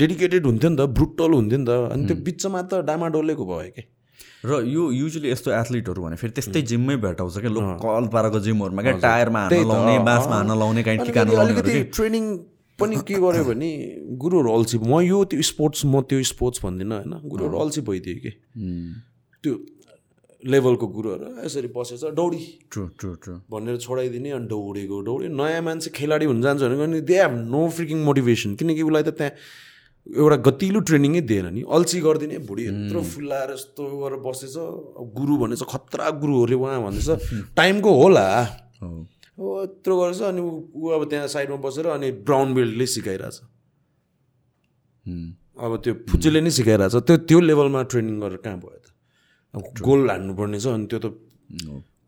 डेडिकेटेड 0.00 0.42
हुन्थ्यो 0.50 0.68
नि 0.70 0.76
त 0.76 0.82
ब्रुटल 0.98 1.30
हुन्थ्यो 1.38 1.58
नि 1.62 1.66
त। 1.70 1.72
अनि 1.94 2.02
त्यो 2.08 2.16
बिचमा 2.26 2.60
त 2.66 2.82
डामाडोलेको 2.88 3.44
भयो 3.46 3.70
क्या। 3.76 3.84
र 4.44 4.60
यो 4.66 4.90
युजली 4.92 5.30
यस्तो 5.30 5.50
एथलिटहरू 5.52 6.02
भने 6.02 6.16
फेरि 6.16 6.32
त्यस्तै 6.38 6.62
जिममै 6.70 6.96
भेटाउँछ 7.04 7.36
क्या? 7.38 7.50
लोकल 7.50 8.06
पाराको 8.14 8.38
जिमहरूमा 8.46 8.82
क्या? 8.82 8.94
टायरमा 9.02 9.40
हान्न 9.40 9.66
लाउने 9.68 9.98
बाँसमा 10.08 10.36
हान्न 10.36 10.58
लाउने 10.58 10.82
कहीँ 10.82 10.98
ठिकाना 11.06 11.30
अलिकति 11.30 11.36
लाउनेहरू 11.36 11.62
अलिकति 11.62 11.72
कि? 11.72 11.90
ट्रेनिङ 11.96 12.24
पनि 12.78 12.96
के 13.06 13.14
गर्यो 13.24 13.44
भने 13.44 13.70
गुरुहरू 14.18 14.48
अल्छी 14.52 14.78
म 14.78 15.00
यो 15.06 15.24
त्यो 15.30 15.42
स्पोर्ट्स 15.50 15.84
म 15.86 16.00
त्यो 16.10 16.22
स्पोर्ट्स 16.32 16.58
भन्दिनँ 16.64 16.96
होइन? 16.98 17.12
गुरुहरू 17.30 17.56
अल्छी 17.58 17.80
भइदियो 17.86 18.16
कि? 18.24 18.30
त्यो 19.42 19.54
लेभलको 20.42 20.86
गुरुहरू 20.94 21.26
यसरी 21.46 21.68
बसेछ 21.70 22.04
दौडी। 22.18 22.42
ट्रु 22.72 22.82
ट्रु 22.98 23.10
ट्रु 23.22 23.34
भनेर 23.46 23.76
छोडाइदिने 23.78 24.30
अनि 24.36 24.46
दौडेको 24.50 24.96
दौडे 25.06 25.28
नयाँ 25.30 25.62
मान्छे 25.62 25.90
खेलाडी 25.94 26.26
हुन 26.26 26.42
जान्छ 26.42 26.62
भने 26.82 27.00
they 27.00 27.16
have 27.22 27.32
no 27.54 27.60
freaking 27.76 27.98
motivation 28.02 28.54
किनकि 28.58 28.82
उसलाई 28.82 29.02
त 29.02 29.14
त्यहाँ 29.14 29.32
एउटा 30.06 30.36
गतिलो 30.48 30.80
ट्रेनिङै 30.82 31.20
दिएन 31.30 31.46
नि। 31.54 31.62
अल्छी 31.62 31.98
गरिदिने। 32.02 32.38
भुँडी 32.42 32.62
यत्रो 32.66 33.00
फुल्लाएर 33.02 33.50
यस्तो 33.52 33.82
गरेर 34.02 34.18
बसेछ। 34.26 34.56
अब 34.98 35.06
गुरु 35.14 35.34
भनेछ 35.38 35.62
खतरा 35.62 36.10
गुरु 36.18 36.34
अरे 36.42 36.54
उहाँ 36.58 36.80
भन्दैछ 36.82 37.54
टाइमको 37.56 37.90
होला। 38.02 38.26
हो। 38.82 38.88
यत्रो 39.62 39.94
गरेछ 40.00 40.20
अनि 40.22 40.40
ऊ 40.42 40.88
अब 40.90 41.02
त्यहाँ 41.10 41.28
साइडमा 41.30 41.56
बसेर 41.62 41.86
अनि 41.94 42.10
ब्राउन 42.26 42.54
बेल्टले 42.54 42.86
सिकाइरहेछ। 42.86 43.36
अब 45.62 45.72
त्यो 45.84 45.92
फुच्चीले 46.10 46.40
नै 46.40 46.50
सिकाइरहेछ। 46.50 46.94
त्यो 47.06 47.16
त्यो 47.28 47.38
लेभलमा 47.40 47.82
ट्रेनिङ 47.90 48.16
गरेर 48.20 48.40
कहाँ 48.42 48.58
भयो 48.58 48.78
त? 48.82 48.90
अब 49.54 49.62
गोल 49.86 50.10
हान्नुपर्ने 50.10 50.58
छ 50.60 50.66
अनि 50.66 50.86
त्यो 50.90 50.98
त 50.98 51.06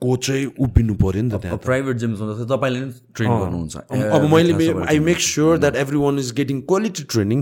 कोचै 0.03 0.41
उभिनु 0.59 0.95
पऱ्यो 1.03 1.23
नि 1.23 1.31
त 1.31 1.41
त्यहाँ 1.43 1.59
प्राइभेट 1.65 1.97
जिम्समा 2.03 2.33
जस्तै 2.33 2.47
तपाईँले 2.53 2.81
नि 2.85 2.93
ट्रेन 3.17 3.31
गर्नुहुन्छ। 3.31 3.75
अब 4.17 4.23
मैले 4.35 4.53
I 4.91 4.99
make 5.09 5.19
sure 5.31 5.59
that 5.59 5.77
everyone 6.05 6.19
is 6.19 6.33
getting 6.39 6.61
quality 6.71 7.03
training 7.15 7.41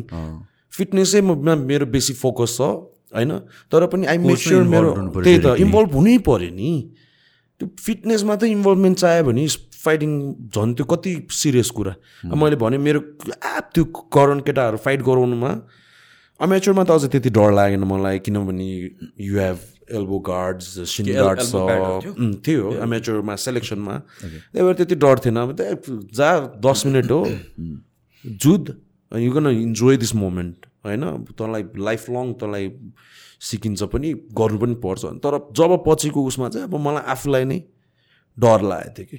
फिटनेसै 0.79 1.21
म 1.21 1.59
मेरो 1.69 1.87
बेसी 1.95 2.15
फोकस 2.23 2.57
छ 2.57 2.61
होइन? 3.13 3.33
तर 3.73 3.87
पनि 3.93 4.07
आई 4.07 4.19
मेक 4.19 4.39
स्योर 4.39 4.63
मेरो 4.75 4.91
त्यही 5.21 5.39
त 5.39 5.59
इन्भल्भ 5.65 5.91
हुनै 5.97 6.17
पऱ्यो 6.29 6.51
नि। 6.55 6.73
त्यो 7.61 7.69
फिटनेसमा 7.79 8.35
त 8.37 8.43
इन्भल्भमेन्ट 8.57 8.97
चाहियो 8.99 9.25
भने 9.25 9.47
फाइटिङ 9.83 10.11
झन् 10.55 10.75
त्यो 10.79 10.85
कति 10.93 11.13
सिरियस 11.31 11.71
कुरा। 11.77 11.95
मैले 12.41 12.57
भने 12.63 12.79
मेरो 12.79 13.01
आ 13.43 13.61
त्यो 13.75 13.85
करन 14.15 14.41
केटाहरू 14.47 14.77
फाइट 14.87 15.01
गराउनुमा 15.03 15.51
अमेचरमा 16.41 16.85
त 16.85 16.91
अझ 16.91 17.05
त्यति 17.13 17.31
डर 17.37 17.51
लागेन 17.59 17.85
मलाई 17.91 18.19
किनभने 18.27 18.67
you 19.27 19.39
have 19.39 19.59
elbow 19.91 20.19
guards 20.29 20.67
shin 20.91 21.07
guards 21.15 21.51
छ 21.51 21.57
थियो 22.47 22.71
अमेचरमा 22.83 23.35
सेलेक्सनमा 23.45 23.95
त्यही 24.23 24.63
भएर 24.65 24.75
त्यति 24.75 24.95
डर 25.05 25.19
थिएन। 25.25 25.39
जा 26.15 26.29
दस 26.67 26.87
मिनट 26.87 27.11
हो। 27.11 27.23
जुद 28.25 28.77
you 29.13 29.31
gonna 29.33 29.47
enjoy 29.47 29.97
this 29.97 30.15
moment 30.15 30.67
होइन? 30.87 31.03
तँलाई 31.39 31.63
लाइफ 31.79 32.11
लङ 32.11 32.33
तँलाई 32.41 32.71
सिकिन्छ 33.41 33.83
पनि 33.93 34.13
गर्नु 34.39 34.59
पनि 34.59 34.75
पर्छ। 34.85 35.05
तर 35.25 35.39
जब 35.59 35.83
पछिको 35.87 36.25
उसमा 36.27 36.49
चाहिँ 36.49 36.67
अब 36.67 36.75
मलाई 36.81 37.05
आफूलाई 37.13 37.45
नै 37.45 37.59
डर 38.39 38.63
लागेको 38.63 38.95
थियो 38.99 39.07
कि। 39.11 39.19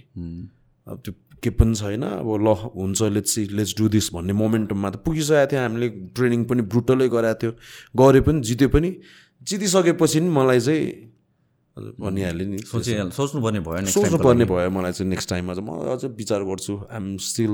अब 0.88 1.02
त्यो 1.06 1.14
के 1.44 1.50
पनि 1.60 1.76
छैन। 1.76 2.04
अब 2.04 2.30
ल 2.40 2.48
हुन्छ 2.76 3.02
let's 3.14 3.32
see 3.36 3.44
let's 3.52 3.76
do 3.78 3.88
this 3.90 4.14
भन्ने 4.14 4.34
मोमेन्टममा 4.34 4.90
त 4.90 4.96
पुगिसकेको 5.04 5.52
थियो 5.52 5.62
हामीले 5.62 5.90
ट्रेनिङ 6.16 6.44
पनि 6.48 6.62
ब्रुटलै 6.72 7.08
गराएको 7.10 7.40
थियो। 7.42 7.52
गऱ्यो 8.00 8.22
पनि 8.24 8.42
जित्यो 8.48 8.70
पनि। 8.72 8.92
जितिसकेपछि 9.48 10.20
नि 10.20 10.30
मलाई 10.30 10.60
चाहिँ 10.60 10.84
भनिहालेँ 12.00 12.48
नि 12.48 12.58
सोच्नुपर्ने 12.64 13.60
भयो 13.60 13.80
नेक्स्ट 13.82 13.98
सोच्नु 13.98 14.18
पर्ने 14.24 14.46
भयो 14.46 14.70
मलाई 14.70 14.92
चाहिँ 14.94 15.10
नेक्स्ट 15.10 15.30
टाइममा 15.30 15.54
चाहिँ। 15.54 15.68
म 15.68 15.72
अझ 15.94 16.06
विचार 16.06 16.42
गर्छु। 16.46 16.74
आइएम 16.92 17.18
स्टिल 17.18 17.54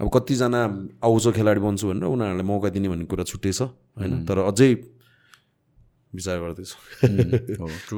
अब 0.00 0.06
कतिजना 0.08 0.60
आउँछ 1.04 1.24
खेलाडी 1.36 1.60
बन्छु 1.60 1.84
भनेर 1.88 2.08
उनीहरूलाई 2.08 2.46
मौका 2.48 2.68
दिने 2.72 2.88
भन्ने 2.88 3.04
कुरा 3.04 3.24
छुट्टै 3.28 3.52
छ 3.52 3.62
होइन? 4.00 4.24
तर 4.24 4.38
अझै 4.48 4.70
विचार 6.14 6.36
गर्दैछु। 6.40 6.76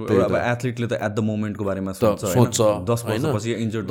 अब 0.02 0.34
एथलिटले 0.36 0.86
त 0.90 0.98
एट 0.98 1.12
द 1.14 1.18
मोमेन्टको 1.22 1.64
बारेमा 1.64 1.92
सोच्छ 1.96 2.58
दस? 2.90 3.00
वर्षपछि 3.06 3.50
इन्जर्ड 3.62 3.86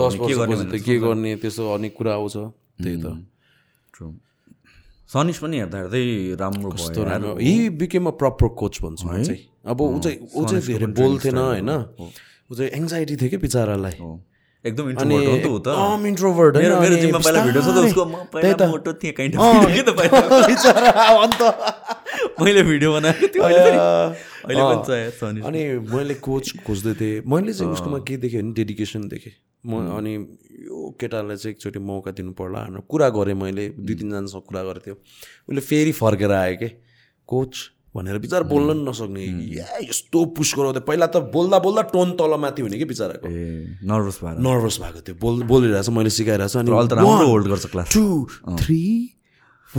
के 0.83 0.95
गर्ने 0.99 1.31
त्यस्तो 1.41 1.63
अनेक 1.73 1.93
कुरा 1.95 2.11
आउँछ। 2.19 2.35
त्यही 2.83 2.97
त। 3.01 3.07
ट्रु 3.95 4.05
सनिस 5.11 5.37
पनि 5.43 5.57
हेर्दा 5.59 5.77
हेर्दै 5.77 6.03
राम्रो 6.39 6.69
भयो 6.71 7.03
यार। 7.03 7.23
He 7.43 7.69
became 7.79 8.05
a 8.07 8.13
proper 8.15 8.47
coach 8.55 8.75
भन्छु 8.81 9.07
म 9.07 9.23
चाहिँ। 9.23 9.39
अब 9.67 9.81
ऊ 9.81 9.99
चाहिँ 9.99 10.17
ऊ 10.35 10.45
चाहिँ 10.47 10.63
धेरै 10.63 10.87
बोल्थेन 10.87 11.37
होइन। 11.37 11.69
ऊ 11.69 12.53
चाहिँ 12.55 12.71
एङ्जाइटी 12.71 13.15
थियो 13.19 13.29
क्या 13.29 13.39
बिचरालाई। 13.39 13.97
हो। 13.99 14.11
एकदम 14.65 14.89
इन्ट्रोभर्ट 14.89 15.27
हो 15.27 15.35
नि 15.35 15.41
त 15.41 15.47
ऊ 15.47 15.59
त। 15.59 15.67
अम 15.67 16.05
इन्ट्रोभर्ट 16.07 16.57
मेरो 16.57 16.79
मेरो 16.81 16.95
जिम्मा 17.01 17.19
पहिला 17.25 17.39
भिडियो 17.45 17.61
छ 17.61 17.69
त 17.75 17.77
उसको 17.89 18.03
म 18.05 18.15
पहिला 18.33 18.67
मोटो 18.71 18.93
थिएँ 19.01 19.13
काइन्ड 19.17 19.35
अफ 19.35 19.65
के 19.75 19.81
त 19.81 19.89
पहिला 19.99 20.17
अन्त। 21.25 21.41
मैले 22.41 22.63
भिडियो 22.69 22.89
बनाएको 22.93 23.27
थियो 23.33 23.43
अहिले 23.43 23.61
पनि 24.45 24.57
छ 25.17 25.23
अनि। 25.49 25.61
मैले 25.93 26.13
कोच 26.27 26.45
खोज्दै 26.67 26.93
थिएँ। 27.01 27.21
मैले 27.25 27.53
चाहिँ 27.53 27.71
उसकोमा 27.73 27.99
के 28.05 28.17
देखेँ 28.21 28.41
भने 28.41 28.53
डेडिकेसन 28.61 29.07
देखेँ। 29.09 29.33
म 29.65 29.81
अनि 29.97 30.13
यो 30.69 30.77
केटालाई 31.01 31.37
चाहिँ 31.37 31.53
एकचोटि 31.55 31.79
मौका 31.89 32.11
दिनु 32.17 32.31
पर्ला 32.37 32.59
भनेर 32.69 32.81
कुरा 32.89 33.09
गरेँ 33.17 33.35
मैले। 33.41 33.65
दुई 33.81 33.95
तिनजनासँग 33.97 34.41
कुरा 34.49 34.61
गरेको 34.69 34.85
थियो 34.85 34.95
उसले 35.49 35.61
फेरि 35.61 35.91
फर्केर 36.01 36.31
आयो 36.37 36.55
कि? 36.61 36.69
कोच 37.29 37.53
भनेर 37.95 38.17
बिचरा 38.23 38.47
बोल्न 38.47 38.67
पनि 38.71 38.83
नसक्ने। 38.87 39.23
या 39.57 39.67
यस्तो 39.83 40.19
पुस 40.35 40.49
गराउँदै 40.57 40.81
पहिला 40.87 41.05
त 41.11 41.17
बोल्दा 41.35 41.57
बोल्दा 41.59 41.81
टोन 41.91 42.11
तल 42.15 42.33
माथि 42.39 42.61
हुने 42.61 42.77
कि 42.79 42.85
बिचराको। 42.87 43.27
नर्भस 43.83 44.17
भएर। 44.23 44.35
नर्भस 44.39 44.75
भएको 44.81 44.99
थियो। 45.03 45.15
बोल 45.19 45.43
बोलिरहेछ 45.43 45.89
मैले 45.91 46.09
सिकाइरहेको 46.09 46.51
छु 46.51 46.59
अनि 46.59 47.25
होल्ड 47.27 47.47
गर्छ 47.51 47.65
क्लास 47.67 47.87
टु 47.93 48.05
थ्री 48.63 48.81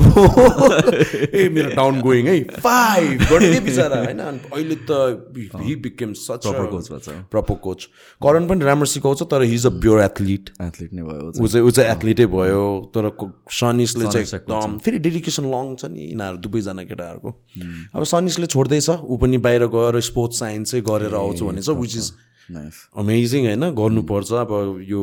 ए 1.36 1.48
मेरो 1.52 1.70
डाउन 1.76 2.00
गोइङ 2.00 2.26
है 2.26 2.38
फाइभ 2.60 3.22
गर्ने 3.30 3.58
बिचरा। 3.60 3.98
होइन 4.04 4.18
अनि 4.18 4.38
अहिले 4.52 4.76
त 4.88 5.60
हि 5.64 5.74
बिकेम 5.84 6.12
सच 6.16 6.46
coach 6.46 6.88
भएछ। 6.92 7.08
प्रपर 7.30 7.54
कोच 7.64 7.84
करण 8.22 8.46
पनि 8.48 8.64
राम्रो 8.64 8.86
सिकाउँछ 8.92 9.22
तर 9.30 9.42
his 9.42 9.66
uh 9.66 9.70
pure 9.82 10.00
athlete 10.02 10.50
athlete 10.62 10.92
नै 10.92 11.02
भयो 11.02 11.28
ऊ 11.28 11.46
चाहिँ 11.46 11.66
ऊ 11.66 11.70
चाहिँ 11.70 11.90
एथलिटै 11.92 12.26
भयो 12.34 12.64
तर 12.96 13.10
सनिसले 13.52 14.06
चाहिँ 14.08 14.26
एकदम 14.34 14.78
फेरि 14.84 14.98
डेडिकेसन 15.06 15.44
लङ 15.52 15.74
छ 15.76 15.92
नि 15.92 16.08
यिनीहरू 16.08 16.38
दुवैजना 16.46 16.84
केटाहरूको। 16.84 17.30
अब 17.94 18.04
सनिसले 18.14 18.46
छोड्दैछ 18.46 18.88
ऊ 18.90 19.16
पनि 19.22 19.38
बाहिर 19.44 19.66
गएर 19.76 20.00
स्पोर्ट्स 20.08 20.38
साइन्सै 20.40 20.80
गरेर 20.88 21.14
आउँछु 21.20 21.42
भनेछ 21.46 21.68
विच 21.82 21.96
इज 21.96 22.12
अमेजिङ 22.96 23.46
होइन 23.46 23.64
गर्नुपर्छ। 23.76 24.32
अब 24.40 24.50
यो 24.88 25.00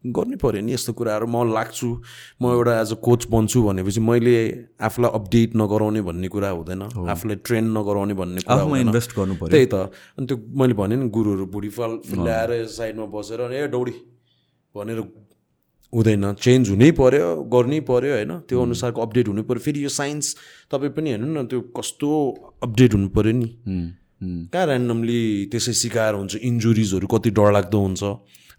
गर्नै 0.00 0.36
पऱ्यो 0.40 0.60
नि 0.64 0.72
यस्तो 0.72 0.92
कुराहरू 0.96 1.26
म 1.28 1.52
लाग्छु 1.52 1.88
म 2.40 2.42
एउटा 2.56 2.72
एज 2.80 2.90
अ 2.92 2.96
कोच 3.04 3.28
बन्छु 3.28 3.58
भनेपछि 3.68 4.00
मैले 4.00 4.36
आफूलाई 4.80 5.10
अपडेट 5.18 5.50
नगराउने 5.60 6.00
भन्ने 6.08 6.28
कुरा 6.32 6.50
हुँदैन 6.56 6.82
आफूलाई 7.12 7.36
ट्रेन 7.44 7.64
नगराउने 7.76 8.14
भन्ने 8.16 8.40
कुरा 8.48 8.64
इन्भेस्ट 8.80 9.10
गर्नु 9.16 9.34
पर्यो 9.36 9.52
त्यही 9.52 9.66
त। 9.68 9.92
अनि 10.16 10.26
त्यो 10.26 10.36
मैले 10.56 10.74
भने 10.80 10.96
नि 10.96 11.08
गुरुहरू 11.12 11.44
बुढी 11.52 11.68
फाल 11.76 11.92
ल्याएर 12.16 12.50
साइडमा 12.80 13.06
बसेर 13.12 13.40
ए 13.52 13.66
डौडी 13.68 13.94
भनेर 14.72 14.98
हुँदैन। 15.92 16.24
चेन्ज 16.40 16.64
हुनै 16.70 16.90
पर्यो 16.96 17.28
गर्नै 17.52 17.80
पर्यो 17.84 18.12
होइन? 18.16 18.32
त्यो 18.48 18.56
अनुसारको 18.56 18.98
अपडेट 19.04 19.26
हुनु 19.28 19.42
पऱ्यो। 19.44 19.60
फेरि 19.60 19.84
यो 19.84 19.92
साइन्स 20.00 20.26
तपाईँ 20.72 20.92
पनि 20.96 21.08
हेर्नु 21.12 21.28
न 21.28 21.44
त्यो 21.44 21.60
कस्तो 21.76 22.08
अपडेट 22.64 22.90
हुनु 22.96 23.08
पऱ्यो 23.12 23.32
नि। 23.36 23.48
कहाँ 24.48 24.66
ऱ्यान्डमली 24.66 25.20
त्यसै 25.52 25.72
सिकाएर 25.76 26.14
हुन्छ 26.14 26.32
इन्जुरिजहरू 26.40 27.06
कति 27.10 27.30
डरलाग्दो 27.36 27.78
हुन्छ। 27.84 28.02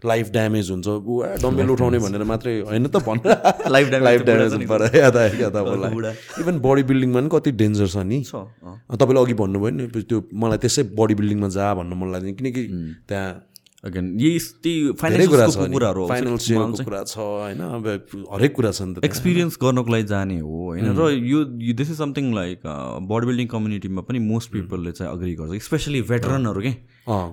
लाइफ 0.04 0.30
ड्यामेज 0.30 0.70
हुन्छ। 0.70 0.88
ऊ 0.88 1.22
डम्बेल 1.42 1.70
उठाउने 1.70 1.98
भनेर 1.98 2.22
मात्रै 2.24 2.60
होइन 2.60 2.86
त 2.86 2.96
भन। 2.96 3.18
Life 3.74 3.88
damage 3.88 4.02
लाइफ 4.02 4.20
पुरा 4.22 4.36
ड्यामेज 4.36 4.68
पर 4.68 4.96
याद 4.96 5.16
आयो 5.16 5.36
क्या 5.36 5.50
तपाईँलाई। 5.50 6.12
इभन 6.40 6.58
बडी 6.58 6.82
बिल्डिङमा 6.82 7.20
पनि 7.20 7.28
कति 7.32 7.50
डेन्जर 7.52 7.86
छ 7.86 7.96
नि। 7.96 8.22
तपाईँले 8.22 9.20
अघि 9.20 9.34
भन्नुभयो 9.34 9.70
नि 9.70 10.02
त्यो 10.02 10.28
मलाई 10.34 10.58
त्यसै 10.58 10.82
बडी 10.82 11.14
बिल्डिङमा 11.14 11.48
जा 11.48 11.74
भन्नु 11.74 11.94
मन 11.96 12.12
लाग्दैन 12.12 12.34
किनकि 12.34 12.62
त्यहाँ 13.08 13.51
अगेन 13.84 14.06
यही 14.20 14.38
त्यही 14.62 14.92
फाइनेन्सियलको 14.94 15.64
कुराहरू 15.72 16.06
फाइनेन्सियलको 16.08 16.84
कुरा 16.86 17.02
छ 17.02 17.18
होइन? 17.18 17.60
अब 17.60 17.86
हरेक 18.32 18.52
कुरा 18.54 18.70
छ 18.70 18.82
नि 18.82 18.94
त। 18.94 19.04
एक्सपिरियन्स 19.04 19.58
गर्नको 19.58 19.90
लागि 19.92 20.06
जाने 20.06 20.38
हो 20.38 20.58
होइन? 20.70 20.86
र 20.94 21.10
यो 21.10 21.72
this 21.74 21.90
is 21.90 21.98
something 21.98 22.30
like 22.34 22.62
body 23.10 23.26
building 23.26 23.46
कम्युनिटीमा 23.50 24.02
पनि 24.06 24.18
मोस्ट 24.22 24.52
पिपलले 24.52 24.92
चाहिँ 24.92 25.10
अग्री 25.12 25.34
गर्छ। 25.34 25.62
स्पेसली 25.66 26.02
भेटरनहरू 26.06 26.60
के? 26.62 26.72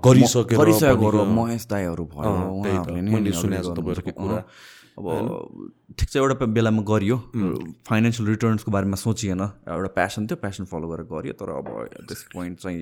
गरिसकेको 0.09 1.25
महेश 1.37 1.63
दाईहरू 1.69 2.03
भयो 2.17 2.33
उहाँहरूले 2.57 3.01
नै 3.01 3.31
सुनेको 3.37 3.69
कुरा। 4.17 4.41
अब 4.99 5.07
ठिक 5.95 6.09
छ 6.11 6.15
एउटा 6.19 6.45
बेलामा 6.51 6.83
गरियो। 6.83 7.17
फाइनेन्सियल 7.87 8.25
रिटर्न्सको 8.29 8.69
बारेमा 8.71 8.97
सोचिएन। 8.99 9.41
एउटा 9.71 9.89
प्यासन 9.95 10.27
थियो 10.27 10.37
प्यासन 10.43 10.63
फलो 10.67 10.87
गरेर 10.91 11.07
गरियो। 11.07 11.33
तर 11.39 11.49
अब 11.55 11.67
त्यस 12.07 12.35
पोइन्ट 12.35 12.55
चाहिँ 12.59 12.77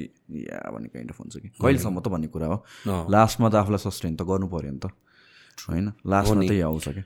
या 0.50 0.58
भन्ने 0.74 0.90
काइन्ड 0.90 1.10
अफ 1.14 1.20
हुन्छ 1.22 1.34
कि। 1.38 1.50
कहिलेसम्म 1.62 1.98
त 2.02 2.08
भन्ने 2.10 2.28
कुरा 2.34 2.48
हो। 2.50 2.58
लास्टमा 3.06 3.48
त 3.50 3.56
आफूलाई 3.62 3.82
सस्टेन 3.86 4.18
त 4.18 4.26
गर्नु 4.26 4.48
पऱ्यो 4.50 4.72
नि 4.74 4.82
त। 4.82 4.90
होइन? 5.70 5.94
लास्टमा 6.02 6.42
त्यही 6.42 6.62
आउँछ 6.66 6.88
क्या। 6.90 7.06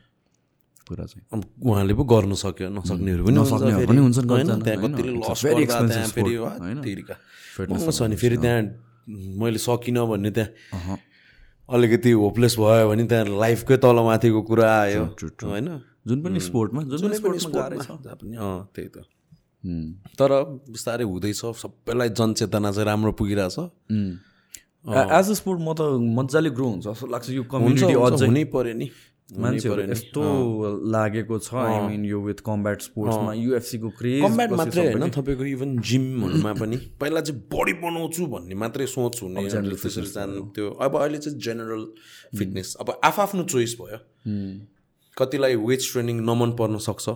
कुरा 0.88 1.06
चाहिँ। 1.06 1.24
अब 1.32 1.40
उहाँले 1.60 1.94
पो 1.94 2.04
गर्नु 2.04 2.36
सक्यो। 2.36 2.68
नसक्नेहरू 2.72 3.22
पनि 3.28 3.36
नसक्नेहरू। 3.36 3.88
पनि 3.88 4.00
हुन्छन् 4.02 4.28
होइन, 8.02 8.16
फेरि 8.16 8.38
त्यहाँ 8.38 8.62
मैले 9.12 9.60
सकिनँ 9.60 10.08
भन्ने 10.08 10.32
त्यहाँ 10.32 10.98
अलिकति 11.70 12.12
होपलेस 12.12 12.56
भयो 12.60 12.90
भने 12.90 13.04
त्यहाँ 13.06 13.26
लाइफकै 13.40 13.78
तलमाथिको 13.78 14.42
कुरा 14.42 14.68
आयो। 14.82 15.06
होइन? 15.44 15.70
जुन 16.08 16.22
पनि 16.24 16.40
स्पोर्टमा 16.40 16.82
जुन 16.82 17.00
पनि 17.08 17.18
स्पोर्टमा 17.18 17.50
त्यही 18.76 18.88
त। 18.88 18.98
तर 20.18 20.32
बिस्तारै 20.74 21.04
हुँदैछ 21.06 21.42
सबैलाई 21.62 22.10
जनचेतना 22.10 22.72
चाहिँ 22.72 22.86
राम्रो 22.86 23.12
पुगिरहेछ। 23.12 23.58
As 24.90 25.30
a. 25.30 25.34
स्पोर्ट 25.34 25.60
म 25.62 25.74
त 25.78 25.82
मजाले 26.02 26.50
ग्रो 26.50 26.68
हुन्छ 26.68 26.88
जस्तो 26.88 27.08
लाग्छ 27.08 27.30
यो 27.30 27.44
कम्युनिटी 27.44 27.94
अझै। 27.94 28.26
हुनै 28.26 28.44
पऱ्यो 28.50 28.74
नि। 28.74 28.88
मान्छेहरू 29.32 29.82
यस्तो 29.92 30.22
लागेको 30.92 31.38
छ 31.40 31.54
आई 31.56 31.80
मिन 31.88 32.06
यो 32.06 32.20
विथ 32.22 32.40
कम्ब्याट 32.46 32.82
स्पोर्ट्समा 32.82 33.34
युएफसीको 33.34 33.90
क्रेज 34.00 34.22
कम्ब्याट 34.22 34.52
मात्रै 34.60 34.86
होइन 34.88 35.10
तपाईँको 35.10 35.46
इभन 35.46 35.78
जिमहरूमा 35.80 36.54
पनि। 36.60 36.78
पहिला 37.00 37.22
चाहिँ 37.22 37.42
बडी 37.54 37.74
बनाउँछु 37.80 38.26
भन्ने 38.28 38.56
मात्रै 38.56 38.86
सोच 38.92 39.22
हुने 39.24 39.48
त्यसरी 39.48 40.06
जानु 40.12 40.42
त्यो। 40.52 40.68
अब 40.84 40.98
अहिले 41.02 41.18
चाहिँ 41.18 41.40
जेनरल 41.40 41.84
फिटनेस 42.38 42.76
अब 42.82 43.00
आफआफ्नो 43.04 43.44
चोइस 43.56 43.76
भयो। 43.82 44.00
कतिलाई 45.18 45.56
वेट 45.64 45.82
ट्रेनिङ 45.92 46.20
नमन 46.28 46.52
पर्न 46.60 46.78
सक्छ. 46.84 47.10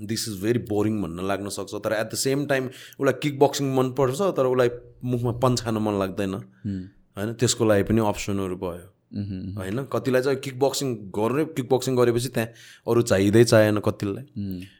दिस 0.00 0.28
इज 0.28 0.42
भेरी 0.42 0.58
बोरिङ 0.68 1.00
भन्न 1.02 1.26
लाग्न 1.28 1.48
सक्छ। 1.56 1.74
तर 1.84 1.92
एट 1.92 2.12
द 2.12 2.14
सेम 2.16 2.46
टाइम 2.46 2.68
उसलाई 2.68 3.14
किक 3.22 3.38
बक्सिङ 3.38 3.74
मनपर्छ 3.76 4.20
तर 4.36 4.46
उसलाई 4.52 4.70
मुखमा 5.04 5.32
पन्च 5.40 5.60
खान 5.64 5.76
मन 5.78 5.98
लाग्दैन। 5.98 6.34
होइन 7.16 7.32
त्यसको 7.34 7.64
लागि 7.64 7.82
पनि 7.88 8.00
अप्सनहरू 8.08 8.56
भयो। 8.56 8.86
होइन 9.12 9.84
कतिलाई 9.92 10.22
चाहिँ 10.22 10.38
किक 10.38 10.58
बक्सिङ 10.60 10.94
गर्ने 11.16 11.44
किक 11.56 11.68
बक्सिङ 11.68 11.96
गरेपछि 11.96 12.28
त्यहाँ 12.28 12.48
अरू 12.88 13.02
चाहिँदै 13.02 13.44
चाहिएन 13.44 13.78
कतिलाई। 13.80 14.24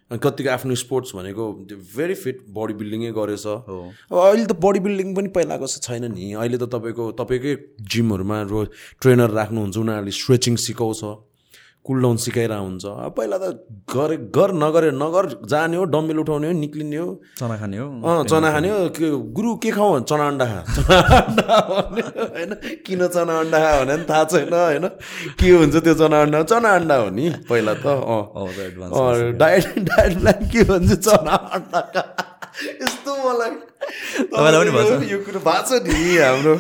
अनि 0.09 0.19
कतिको 0.25 0.51
आफ्नो 0.51 0.75
स्पोर्ट्स 0.75 1.15
भनेको 1.17 1.45
भेरी 1.97 2.15
फिट 2.15 2.45
बडी 2.49 2.75
बिल्डिङै 2.75 3.13
गरेछ। 3.13 3.47
अब 3.47 4.17
अहिले 4.17 4.47
त 4.47 4.53
बडी 4.57 4.81
बिल्डिङ 4.81 5.15
पनि 5.15 5.29
पहिलाको 5.37 5.67
जस्तो 5.67 5.81
छैन 5.87 6.05
नि। 6.13 6.33
अहिले 6.33 6.59
त 6.59 6.69
तपाईँको 6.69 7.05
तपाईँकै 7.21 7.55
जिमहरूमा 7.93 8.37
रो 8.49 8.65
ट्रेनर 9.01 9.31
राख्नुहुन्छ 9.31 9.77
उनीहरूले 9.77 10.13
स्ट्रेचिङ 10.13 10.57
सिकाउँछ। 10.57 11.03
कुल 11.89 12.03
डाउन 12.03 12.17
सिकाइरहेको 12.21 12.65
हुन्छ। 12.69 12.85
अब 12.85 13.13
पहिला 13.17 13.37
त 13.41 13.65
गरे 13.89 14.17
गर 14.37 14.51
नगरे 14.63 14.91
नगर 14.93 15.25
जाने 15.49 15.77
हो 15.77 15.85
डम्बेल 15.89 16.19
उठाउने 16.21 16.47
हो 16.47 16.53
निक्लिने 16.61 16.97
हो। 16.97 17.09
चना 17.41 17.57
खाने 17.57 17.77
हो। 17.81 17.89
अँ 18.05 18.25
चना 18.29 18.49
खाने 18.53 18.69
हो 18.69 18.79
के 18.93 19.09
गुरु 19.33 19.55
के 19.65 19.71
खाऊ 19.73 20.01
चना 20.05 20.25
अन्डा 20.29 20.45
खा। 20.45 20.61
चना 20.77 20.99
अन्डा 21.19 21.57
होइन 22.37 22.53
किन 22.85 23.01
चना 23.09 23.35
अन्डा 23.41 23.59
खा 23.59 23.73
भने 23.81 23.97
पनि 23.97 24.05
थाहा 24.05 24.25
छैन 24.29 24.53
होइन 24.53 24.87
के 25.41 25.49
हुन्छ 25.49 25.77
त्यो 25.81 25.95
चना 25.97 26.17
अन्डा। 26.23 26.43
चना 26.45 26.69
अन्डा 26.77 26.97
हो 27.01 27.09
नि 27.17 27.25
पहिला 27.49 27.75
त 27.81 27.87
अँ। 27.89 28.21
Oh, 28.39 28.49
डायट 29.41 29.67
प्लान 29.89 30.41
के 30.53 30.61
भन्छ 30.69 30.93
चना 31.09 31.35
अन्डा 31.57 31.81
खा। 31.97 32.03
यस्तो 32.83 33.13
मलाई 33.25 33.53
यो 35.09 35.19
कुरो 35.25 35.41
भएको 35.41 35.63
छ 35.65 35.83
नि 35.89 36.17
हाम्रो। 36.19 36.55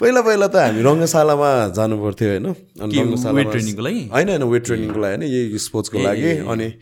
पहिला 0.00 0.20
पहिला 0.20 0.48
त 0.48 0.56
हामी 0.56 0.82
रङ्गशालामा 0.82 1.68
जानु 1.68 2.02
पर्थ्यो 2.02 2.28
होइन। 2.28 2.44
अनि 2.44 2.94
के, 2.94 3.00
रङ्गशालामा- 3.00 3.34
weight 3.34 3.52
training 3.52 3.76
को 3.76 3.82
लागि? 3.82 4.10
होइन 4.12 4.28
होइन 4.28 4.42
वेट 4.42 4.64
ट्रेनिङको 4.64 5.00
लागि 5.00 5.16
होइन 5.16 5.32
यही 5.32 5.58
स्पोर्ट्सको 5.58 5.98
लागि। 5.98 6.30
अनि 6.30 6.72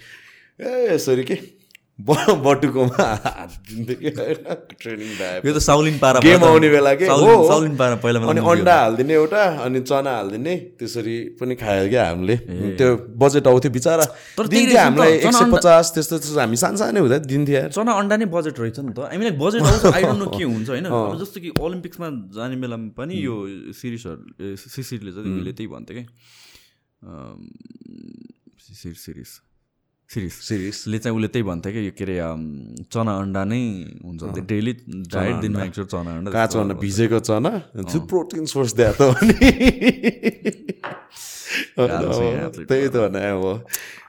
ए 0.61 0.95
यसरी 0.95 1.25
के? 1.25 1.56
बटुकोमा। 1.99 3.05
यो 5.45 5.53
त 5.53 5.59
साउलिन 5.65 5.97
पारा 5.99 6.21
गेम 6.21 6.45
आउने 6.45 6.69
बेला 6.69 6.93
के? 7.01 7.07
साउलिन 7.09 7.49
साउलिन 7.49 7.75
पारा 7.77 7.97
पहिला 8.05 8.21
अनि 8.21 8.41
अन्डा 8.45 8.75
हालिदिने 8.77 9.15
एउटा 9.17 9.43
अनि 9.65 9.81
चना 9.81 10.13
हालिदिने 10.17 10.55
त्यसरी 10.77 11.17
पनि 11.41 11.55
खायो 11.57 11.89
क्या 11.89 12.03
हामीले। 12.09 12.37
त्यो 12.77 13.17
बजेट 13.17 13.47
आउँथ्यो 13.49 13.71
बिचरा। 13.73 14.05
दिन्थ्यो 14.37 14.77
हामीलाई 14.77 15.13
एक 15.25 15.33
सय 15.33 15.49
पचास 15.57 15.87
त्यस्तो 15.97 16.15
त्यस्तो 16.21 16.37
हामी 16.37 16.57
सानो 16.61 16.77
सानै 16.77 17.01
हुँदा 17.01 17.19
दिन्थ्यो 17.33 17.57
यार। 17.57 17.71
चना 17.73 17.93
अन्डा 17.97 18.15
नै 18.21 18.29
बजेट 18.29 18.61
रहेछ 18.61 18.79
नि 18.85 18.93
त। 18.93 19.09
हामीलाई 19.17 19.35
बजेट 19.41 19.65
आउँछ 19.65 20.21
नो 20.21 20.27
के 20.37 20.45
हुन्छ 20.45 20.69
होइन? 20.69 20.87
जस्तो 21.17 21.39
कि 21.41 21.51
ओलम्पिक्समा 21.57 22.07
जाने 22.37 22.57
बेलामा 22.61 22.93
पनि 22.93 23.15
यो 23.25 23.35
सिरिजहरू 23.73 24.53
सिसिरले 24.53 25.11
चाहिँ 25.17 25.49
त्यही 25.49 25.69
भन्थ्यो 25.73 25.95
कि? 25.97 26.05
सिरिज 28.69 29.01
सिरिज 29.01 29.31
सिरिज 30.07 30.33
सिरियस 30.33 30.79
ले 30.87 30.99
चाहिँ 31.03 31.17
उसले 31.19 31.29
त्यही 31.35 31.43
भन्थ्यो 31.51 31.73
कि 31.73 31.81
यो 31.87 31.93
के 31.99 32.05
अरे 32.05 32.17
चना 32.95 33.13
अन्डा 33.23 33.43
नै 33.51 33.61
हुन्छ। 34.07 34.23
डेली 34.47 34.73
डायट 35.13 35.37
दिनमा 35.43 35.65
एकचोटि 35.67 35.91
चना 35.91 36.11
अन्डा 36.17 36.31
कहाँ 36.31 36.47
चना? 36.47 36.75
भिजेको 36.79 37.19
चना? 37.27 37.51
प्रोटिन 38.07 38.47
सोर्स 38.47 38.73
दिए 38.79 38.93
त 38.95 39.01
हो 39.03 39.13
नि 39.27 39.35
त्यही 42.71 42.89
त 42.89 42.97
भने 43.03 43.21
अब। 43.35 43.45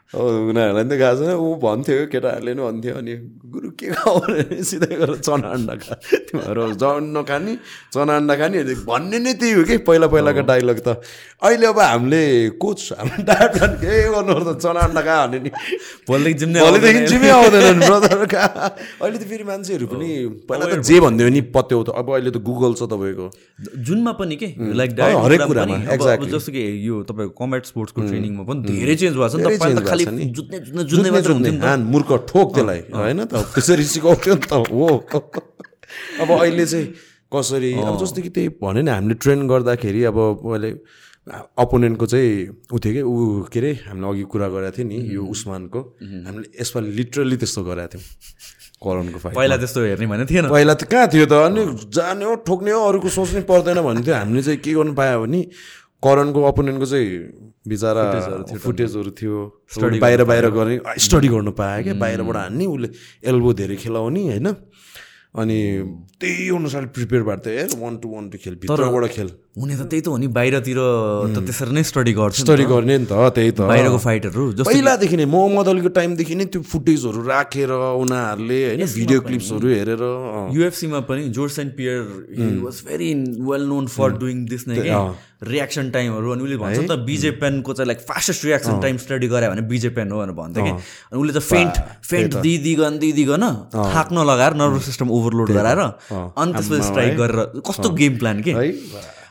उनीहरूलाई 0.07 0.83
पनि 0.83 0.89
त 0.89 0.95
गएको 1.03 1.19
छैन 1.19 1.35
ऊ 1.35 1.47
भन्थ्यो 1.59 2.05
केटाहरूले 2.11 2.51
पनि 2.55 2.63
भन्थ्यो 2.63 2.93
अनि 2.95 3.13
गुरु 3.51 3.69
के 3.75 3.87
खाऊ 3.91 4.19
भने 4.23 4.63
सिधै 4.63 4.95
गरेर 4.95 5.19
चना 5.19 5.47
अन्डा 5.55 5.75
खा 5.83 5.93
तिमीहरू 6.31 6.63
जन 6.79 7.03
नखाने 7.17 7.53
चना 7.91 8.13
अन्डा 8.23 8.35
खाने 8.39 8.63
भन्ने 8.87 9.17
नै 9.19 9.33
त्यही 9.35 9.51
हो 9.57 9.63
कि 9.67 9.77
पहिला 9.83 10.07
पहिलाको 10.07 10.41
डाइलग 10.47 10.79
त 10.87 10.95
अहिले 11.43 11.67
अब 11.67 11.79
हामीले 11.79 12.21
कोच 12.55 12.79
हाम्रो 12.97 13.19
प्लान 13.27 13.71
के 13.83 13.91
गर्नु 14.15 14.33
पर्छ 14.47 14.57
चना 14.63 14.79
अन्डा 14.87 15.01
खा 15.07 15.15
भने 15.27 15.39
नि 15.43 15.51
भोलिदेखि 16.07 16.39
जिम 16.39 16.49
नै 16.55 16.59
भोलिदेखि 16.63 17.01
जिमै 17.11 17.29
आउँदैनन् 17.35 17.83
ब्रदर 17.83 18.25
कहाँ 18.31 18.69
अहिले 19.03 19.17
त 19.19 19.23
फेरि 19.27 19.43
मान्छेहरू 19.51 19.85
पनि 19.91 20.09
पहिला 20.47 20.65
त 20.71 20.79
जे 20.87 20.99
भन्दियो 21.03 21.29
नि 21.35 21.41
पत्याउँथ्यो 21.59 21.93
अब 21.99 22.07
अहिले 22.15 22.31
त 22.31 22.39
गुगल 22.47 22.79
छ 22.79 22.87
तपाईँको 22.95 23.27
जुनमा 23.91 24.11
पनि 24.23 24.35
के 24.39 24.49
लाइक 24.79 24.91
हरेक 25.27 25.41
कुरामा. 25.51 25.77
जस्तो 26.31 26.51
कि 26.55 26.63
यो 26.87 27.03
तपाईँको 27.11 27.35
कम्ब्याट 27.43 27.63
स्पोर्ट्सको 27.75 27.99
ट्रेनिङमा 28.07 28.43
पनि 28.47 28.59
धेरै 28.71 28.95
चेन्ज 29.03 29.15
भएको 29.19 29.83
छ 29.83 29.95
खालि। 30.05 30.25
जुत्ने 30.37 30.57
जुत्ने 30.59 30.83
जुत्ने 30.91 31.09
मात्र 31.11 31.31
हुन्थ्यो 31.31 31.53
हान 31.65 31.81
मूर्ख 31.93 32.09
ठोक 32.29 32.47
त्यसलाई 32.53 32.79
होइन 32.93 33.19
त? 33.25 33.33
त्यसरी 33.55 33.85
सिकाउँथ्यो 33.93 34.33
नि 34.35 34.45
त? 34.45 34.53
हो। 34.69 34.87
अब 36.21 36.29
अहिले 36.31 36.65
चाहिँ 36.65 36.87
कसरी 37.33 37.71
अब 37.73 37.95
जस्तो 37.97 38.19
कि 38.21 38.29
त्यही 38.35 38.49
भन्यो 38.61 38.81
नि 38.83 38.91
हामीले 38.91 39.15
ट्रेन 39.17 39.39
गर्दाखेरि 39.47 40.01
अब 40.11 40.17
अहिले 40.17 40.71
अपोनेन्टको 41.27 42.05
चाहिँ 42.07 42.31
ऊ 42.71 42.77
थियो 42.79 42.93
कि 42.93 43.01
ऊ 43.03 43.51
के 43.51 43.59
अरे 43.59 43.71
हामीले 43.91 44.07
अघि 44.07 44.23
कुरा 44.31 44.47
गरेको 44.47 44.75
थियो 44.77 44.87
नि 44.87 44.97
यो 45.11 45.21
उस्मानको। 45.27 45.79
हामीले 46.27 46.47
यसपालि 46.55 46.89
लिटरली 46.97 47.35
त्यस्तो 47.35 47.61
गरेको 47.67 47.99
थियौँ। 47.99 48.05
करणको 48.77 49.19
फाइट 49.19 49.35
पहिला 49.35 49.55
त्यस्तो 49.57 49.79
हेर्ने 49.83 50.07
भने 50.07 50.25
थिएन। 50.29 50.47
पहिला 50.47 50.73
त 50.79 50.83
कहाँ 50.87 51.07
थियो 51.11 51.25
त? 51.27 51.33
अनि 51.51 51.61
जाने 51.91 52.23
हो 52.23 52.33
ठोक्ने 52.47 52.71
हो 52.71 52.81
अरूको 52.87 53.09
सोच्नै 53.09 53.41
पर्दैन 53.43 53.79
भन्थ्यो 53.83 54.13
हामीले 54.15 54.41
चाहिँ 54.47 54.59
के 54.63 54.71
गर्नु 54.71 54.93
पायो 54.95 55.19
भने 55.25 55.41
करणको 56.03 56.39
अपोनेन्टको 56.43 56.85
चाहिँ 56.85 57.09
बिचरा 57.67 58.03
फुटेजहरू 58.63 59.11
थियो 59.19 59.37
स्टडी 59.75 59.99
बाहिर 59.99 60.23
बाहिर 60.23 60.45
गर्ने। 60.57 60.75
स्टडी 60.99 61.27
गर्नु 61.27 61.51
पायो 61.57 61.83
क्या। 61.83 61.93
बाहिरबाट 62.03 62.37
हान्ने 62.37 62.65
उसले 62.65 62.89
एल्बो 63.29 63.53
धेरै 63.59 63.75
खेलाउने 63.75 64.21
होइन? 64.27 64.47
अनि 65.37 65.57
त्यही 66.21 66.49
अनुसार 66.55 66.85
प्रिपेयर 66.95 67.21
भएको 67.23 67.41
थियो 67.45 67.81
वान 67.81 67.97
टू 67.97 68.07
वान 68.13 68.29
टू 68.29 68.37
खेल 68.43 68.55
भित्रबाट 68.61 69.05
खेल। 69.11 69.29
हुने 69.57 69.73
त 69.73 69.89
त्यही 69.89 70.01
त 70.05 70.07
हो 70.13 70.17
नि 70.21 70.27
बाहिरतिर 70.37 70.79
त 71.33 71.37
त्यसरी 71.49 71.73
नै 71.73 71.81
स्टडी 71.81 72.13
गर्छ 72.13 72.35
त। 72.37 72.45
स्टडी 72.45 72.65
गर्ने 72.69 72.95
नि 73.01 73.05
त 73.09 73.13
त्यही 73.33 73.51
त। 73.57 73.65
बाहिरको 73.65 73.97
फाइटहरू 74.05 74.43
पहिलादेखि 74.69 75.17
नै 75.17 75.25
मोहम्मद 75.33 75.67
अलीको 75.73 75.89
टाइमदेखि 75.97 76.35
नै 76.37 76.45
त्यो 76.53 76.61
फुटेजहरू 76.61 77.19
राखेर 77.25 77.71
उनीहरूले 77.73 78.59
होइन 78.69 78.85
भिडियो 78.85 79.19
क्लिप्सहरू 79.25 79.67
हेरेर। 79.73 80.03
युएफसीमा 80.53 80.99
पनि 81.09 81.23
Georges 81.33 81.57
and 81.65 81.71
Pierre 81.73 82.01
he 82.37 82.45
was 82.61 82.75
very 82.85 83.09
well 83.49 83.63
known 83.73 83.85
for 83.97 84.09
doing 84.21 84.45
this 84.45 84.67
नै 84.69 84.77
रियाक्सन 85.49 85.89
टाइमहरू 85.93 86.27
अनि 86.37 86.41
उसले 86.45 86.57
भन्छ 86.61 86.77
नि 86.77 86.87
त 86.87 87.01
बिजे 87.09 87.31
पेनको 87.41 87.73
चाहिँ 87.73 87.87
like 87.87 87.99
fastest 88.05 88.45
reaction 88.45 88.79
time 88.85 88.95
study 89.01 89.27
गरे 89.33 89.49
भने 89.49 89.65
बिजे 89.73 89.89
पेन 89.97 90.13
हो 90.13 90.21
भनेर 90.21 90.37
भन्थ्यो 90.37 90.63
कि? 90.65 90.73
अनि 91.09 91.17
उसले 91.17 91.33
चाहिँ 91.33 91.49
फेन्ट 91.49 91.75
फेन्ट 92.05 92.31
दिइदिगन 92.45 92.97
दिइदिगन 93.01 93.45
थाक 93.73 94.07
नलगाएर 94.13 94.53
नर्भस 94.61 94.85
सिस्टम 94.93 95.09
ओभरलोड 95.17 95.49
गराएर 95.59 95.81
अनि 95.81 96.51
त्यसपछि 96.53 96.83
स्ट्राइक 96.89 97.13
गरेर 97.21 97.61
कस्तो 97.69 97.89
गेम 98.01 98.17
प्लान 98.17 98.41
के? 98.47 98.53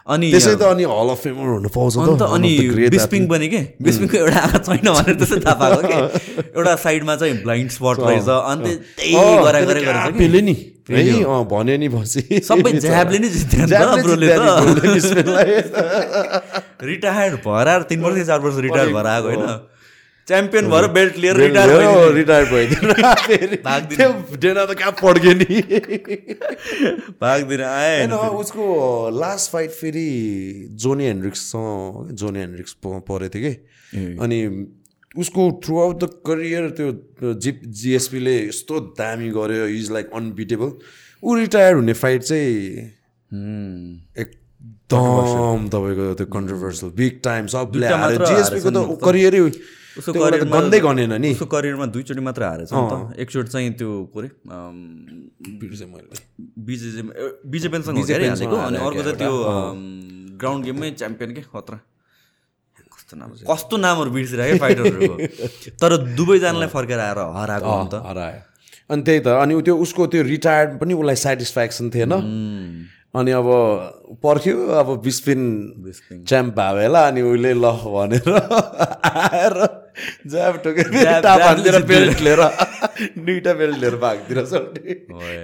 अनि 0.06 0.30
त्यसै 0.30 0.54
त 0.54 0.62
अनि 0.70 0.84
हल 0.86 1.08
अफ 1.10 1.20
फेमर 1.26 1.46
हुनु 1.52 1.68
पाउँछ 1.74 1.94
अन्त 1.98 2.22
अनि 2.22 2.50
बिस्पिङ 2.94 3.26
पनि 3.26 3.46
के? 3.50 3.60
बिस्पिङको 3.82 4.16
एउटा 4.22 4.38
आँखा 4.38 4.58
छैन 4.66 4.86
भनेर 4.86 5.14
त्यसै 5.18 5.38
थाहा 5.42 5.56
पाएको 5.62 5.82
कि? 5.82 5.98
एउटा 6.54 6.74
साइडमा 6.86 7.14
चाहिँ 7.22 7.34
ब्लाइन्ड 7.42 7.70
स्पट 7.76 7.96
रहेछ 8.06 8.28
अनि 8.30 8.72
त्यही 9.02 9.34
गरा 9.46 9.60
गरे 9.66 9.80
पेले 10.18 10.40
नि 10.46 10.54
है 10.86 11.42
भन्यो 11.50 11.76
नि 11.82 11.88
पछि। 11.90 12.22
सबै 12.46 12.72
ज्याबले 12.86 13.18
नै 13.18 13.28
बिस्मिल्लाह। 14.86 15.46
रिटायर्ड 16.90 17.34
भएर 17.46 17.82
तिन 17.90 17.98
वर्ष 18.06 18.26
चार 18.26 18.40
वर्ष 18.46 18.56
रिटायर 18.66 18.88
भएर 18.94 19.06
आएको 19.14 19.26
होइन। 19.26 19.44
च्याम्पियन 20.28 20.64
भएर 20.70 20.86
बेल्ट 20.90 21.14
लिएर 21.22 21.36
रिटायर 21.36 21.70
लियो, 21.80 22.10
रिटायर। 22.12 23.54
त्यो 23.94 24.10
डेना 24.42 24.64
त 24.66 24.74
कहाँ 24.78 24.94
पड्क्यो 24.98 25.32
नि? 25.38 25.46
भागदिन 27.22 27.62
आए 27.62 27.94
होइन 27.98 28.12
उसको 28.42 28.64
लास्ट 29.14 29.50
फाइट 29.52 29.70
फेरि 29.70 30.08
जोनी 30.82 31.04
हेन्ड्रिक्ससँग 31.06 32.10
जोनी 32.18 32.38
हेन्ड्रिक्स 32.40 32.72
परेको 32.82 33.28
थियो 33.28 33.42
कि। 33.44 33.52
अनि 34.18 34.38
उसको 35.16 35.42
थ्रु 35.64 35.74
आउट 35.80 35.96
द 36.02 36.04
करियर 36.26 36.64
त्यो 36.76 37.32
जिप 37.46 37.60
जिएसपीले 37.80 38.36
यस्तो 38.36 38.74
दामी 38.98 39.28
गर्यो 39.38 39.66
इज 39.78 39.86
लाइक 39.92 40.06
अनबिटेबल 40.14 40.70
ऊ 41.22 41.34
रिटायर 41.36 41.72
हुने 41.74 41.94
फाइट 42.02 42.20
चाहिँ 42.22 42.50
एकदम 44.26 45.60
तपाईँको 45.72 46.04
त्यो 46.18 46.26
कन्ट्रोभर्सियल 46.36 46.92
बिग 46.98 47.14
टाइम 47.24 47.46
सबले 47.54 47.86
मात्र 47.96 48.22
जिएसपीको 48.26 48.70
त 48.70 48.76
करियरै 49.04 49.40
उसको 49.98 50.12
करियरमा- 50.12 50.52
गन्दै 50.52 50.78
गनेन 50.80 51.12
नि। 51.22 51.30
उसको 51.32 51.46
करियरमा 51.46 51.86
दुईचोटि 51.94 52.20
मात्र 52.20 52.42
हारेछ 52.42 52.70
नि 52.72 52.84
त। 52.90 53.20
एकचोटि 53.20 53.48
चाहिँ 53.48 53.70
त्यो 53.80 53.90
को 54.12 54.18
अरे 54.20 54.28
बिजे 56.66 57.02
बिजेपेनसँग 57.52 57.98
हेरिहालेको 58.10 58.56
अनि 58.56 58.76
अर्को 58.76 59.02
चाहिँ 59.02 59.16
त्यो 59.16 59.32
ग्राउन्ड 60.40 60.64
गेममै 60.64 60.90
च्याम्पियन 61.00 61.30
के? 61.34 61.42
खतरा। 61.52 61.78
कस्तो 62.96 63.16
नाम 63.16 63.30
कस्तो 63.50 63.76
नामहरू 63.76 64.10
बिर्सिरहेको 64.10 64.58
फाइटरहरूको। 64.58 65.14
तर 65.80 65.90
दुवैजनालाई 66.16 66.68
फर्केर 66.76 66.98
आएर 67.00 67.18
हराएको 67.38 67.72
त। 67.92 67.94
हरायो। 68.06 68.40
अनि 68.90 69.02
त्यही 69.02 69.20
त 69.20 69.28
अनि 69.42 69.52
त्यो 69.62 69.74
उसको 69.84 70.06
त्यो 70.12 70.22
रिटायर्ड 70.22 70.70
पनि 70.80 70.92
उसलाई 70.94 71.16
सेटिस्फ्याक्सन 71.24 71.90
थिएन। 71.94 72.12
अनि 73.16 73.30
अब 73.32 73.48
पर्ख्यो 74.20 74.56
अब 74.80 74.88
बिस्पिन 75.02 75.40
च्याम्प 76.28 76.54
भयो 76.58 76.82
होला 76.84 77.00
अनि 77.08 77.20
उसले 77.22 77.52
ल 77.56 77.66
भनेर 77.94 78.28
आएर 79.24 79.56
ज्याब 80.32 80.54
टोकेर। 80.64 80.86
बेल्ट 81.90 82.20
लिएर 82.26 82.40
दुइटा 83.26 83.52
बेल्ट 83.60 83.76
लिएर 83.82 83.96
भागतिर 84.04 84.36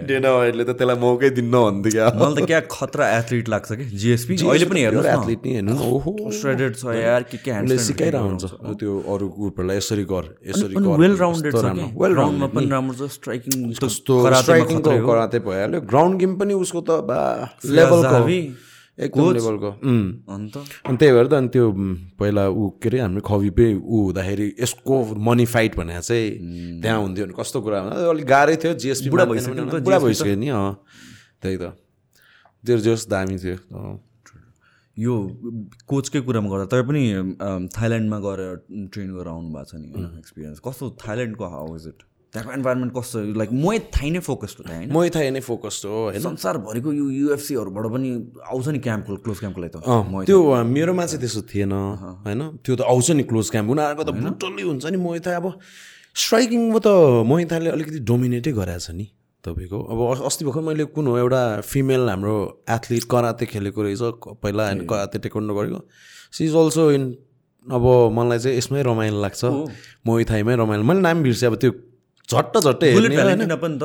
डेना 0.08 0.30
वाइटले 0.36 0.64
त 0.64 0.70
त्यसलाई 0.78 0.98
मौकै 1.04 1.30
दिन्न 1.38 1.54
भन्थ्यो 1.66 1.92
क्या 1.92 2.06
मलाई 2.16 2.34
त 2.34 2.46
क्या 2.52 2.60
खतरा 2.70 3.04
एथलिट 3.18 3.48
लाग्छ 3.54 3.68
कि 3.72 3.84
जिएसपी 4.02 4.34
अहिले 4.44 4.66
पनि 4.72 4.80
हेर्नुहोस् 4.86 5.08
न 5.08 5.14
एथलिट 5.18 5.40
नि 5.46 5.52
हेर्नु 5.54 5.74
ओहो 5.90 6.12
श्रेडेड 6.40 6.72
छ 6.82 6.96
यार 7.00 7.22
के 7.30 7.36
के 7.36 7.50
उसले 7.50 7.52
ह्यान्ड 7.52 7.86
सिकाइरहेको 7.88 8.28
हुन्छ 8.28 8.44
त्यो 8.82 8.92
अरू 9.14 9.26
ग्रुपहरूलाई 9.38 9.76
यसरी 9.82 10.04
गर 10.12 10.24
यसरी 10.50 10.74
गर 10.74 11.00
वेल 11.04 11.14
राउन्डेड 11.22 11.52
छ 11.56 11.64
वेल 12.02 12.14
राउन्डेड 12.22 12.50
पनि 12.56 12.66
राम्रो 12.74 12.94
छ 12.98 13.10
स्ट्राइकिङ 13.14 13.72
कस्तो 13.84 14.18
स्ट्राइकिङको 14.42 14.98
कराते 15.06 15.38
भइहाल्यो 15.48 15.80
ग्राउन्ड 15.94 16.14
गेम 16.24 16.36
पनि 16.42 16.60
उसको 16.66 16.80
त 16.90 17.00
बा 17.12 17.20
लेभलको 17.78 18.20
एकदम 18.98 19.32
लेभलको 19.32 19.70
उम्। 19.88 20.04
अन्त? 20.28 20.56
अनि 20.86 20.96
त्यही 21.00 21.12
भएर 21.12 21.26
त 21.26 21.32
अनि 21.32 21.48
त्यो 21.48 21.64
पहिला 22.20 22.44
ऊ 22.48 22.68
के 22.76 22.88
अरे 22.88 22.98
हाम्रो 23.00 23.20
खबिपे 23.24 23.66
ऊ 23.80 23.96
हुँदाखेरि 24.04 24.46
यसको 24.60 24.94
मनी 25.16 25.46
फाइट 25.48 25.76
भनेर 25.76 26.00
चाहिँ 26.00 26.80
त्यहाँ 26.82 26.98
हुन्थ्यो 27.00 27.24
भने 27.26 27.34
कस्तो 27.40 27.58
कुरा 27.64 27.78
भन्दा 27.82 27.96
अलिक 28.10 28.26
गाह्रै 28.28 28.56
थियो। 28.62 28.72
जिएसपी 28.84 29.08
बुढा 29.10 29.24
भइसक्यो 29.32 29.64
बुढा। 29.80 29.98
भइसक्यो 29.98 30.36
नि 30.36 30.48
अँ। 30.48 30.76
त्यही 31.40 31.56
त। 31.56 31.72
त्यो 32.64 32.76
जोस् 32.84 33.08
दामी 33.08 33.36
थियो। 33.40 33.56
यो 34.96 35.14
कोचकै 35.88 36.20
कुरामा 36.20 36.48
गर्दा 36.52 36.66
तपाईँ 36.68 36.84
पनि 36.84 37.02
थाइल्यान्डमा 37.72 38.18
गएर 38.28 38.40
ट्रेन 38.92 39.08
गरेर 39.16 39.28
आउनु 39.32 39.48
भएको 39.56 39.64
छ 39.72 39.80
नि 39.80 39.88
एक्सपिरियन्स 40.20 40.60
कस्तो 40.60 40.84
थाइल्यान्डको 41.00 41.44
हाउ 41.48 41.76
इज 41.80 41.86
इट? 41.88 42.00
त्यहाँको 42.32 42.52
इन्भाइरोमेन्ट 42.52 42.92
कस्तो? 42.96 43.18
लाइक 43.36 43.50
मै 43.52 43.78
थाइ 43.92 44.10
नै 44.10 44.20
फोकस्ड 44.24 44.56
हो 44.58 44.72
होइन? 44.72 44.88
मै 44.88 45.08
थाहा 45.12 45.30
नै 45.30 45.40
फोकस 45.44 45.82
हो 45.84 45.92
होइन? 45.92 46.20
संसारभरिको 46.22 46.92
यो 46.92 47.06
युएफसीहरूबाट 47.12 47.86
पनि 47.92 48.10
आउँछ 48.40 48.68
नि 48.68 48.78
क्याम्पको 48.80 49.16
क्लोज 49.20 49.38
क्याम्पको 49.38 49.60
लागि 49.60 49.72
त। 49.76 49.84
त्यो 50.26 50.38
मेरोमा 50.64 51.04
चाहिँ 51.06 51.20
त्यस्तो 51.20 51.42
थिएन 51.52 51.72
होइन? 52.24 52.40
त्यो 52.64 52.72
त 52.76 52.80
आउँछ 52.88 53.10
नि 53.20 53.22
क्लोज 53.28 53.46
क्याम्प 53.52 53.68
उनीहरूको 53.70 54.04
त 54.08 54.10
ब्रुटल्ली 54.16 54.62
हुन्छ 54.64 54.84
नि 54.88 54.96
मोहिता 54.96 55.36
अब 55.36 55.46
स्ट्राइकिङमा 56.16 56.78
त 56.80 56.88
मोहिताले 57.28 57.68
अलिकति 57.68 58.00
डोमिनेटै 58.00 58.52
गराएको 58.56 58.80
छ 58.80 58.96
नि 58.96 59.06
तपाईँको। 59.44 59.78
अब 59.92 60.00
अस्ति 60.24 60.44
भर्खर 60.48 60.62
मैले 60.64 60.84
कुन 60.88 61.06
हो 61.12 61.16
एउटा 61.20 61.42
फिमेल 61.68 62.08
हाम्रो 62.08 62.64
एथलिट 62.64 63.04
कराते 63.12 63.44
खेलेको 63.52 63.80
रहेछ 63.82 64.02
पहिला 64.40 64.62
होइन 64.72 64.88
कराते 64.88 65.18
टेक्वान्डो 65.20 65.52
गरेको। 65.52 65.80
सी 66.32 66.48
इज 66.48 66.54
अल्सो 66.56 66.90
इन 66.96 67.04
अब 67.66 67.84
मलाई 68.16 68.38
चाहिँ 68.40 68.56
यसमै 68.56 68.82
रमाइलो 68.88 69.20
लाग्छ। 69.20 69.44
मोहिथाईमै 70.08 70.54
रमाइलो। 70.56 70.82
मैले 70.88 71.00
नाम 71.00 71.22
बिर्सेँ 71.22 71.48
अब 71.52 71.56
त्यो 71.60 71.91
झट्ट 72.30 72.54
झट्टै 72.58 72.88
हेर्ने 72.92 73.56
पनि 73.64 73.78
त। 73.82 73.84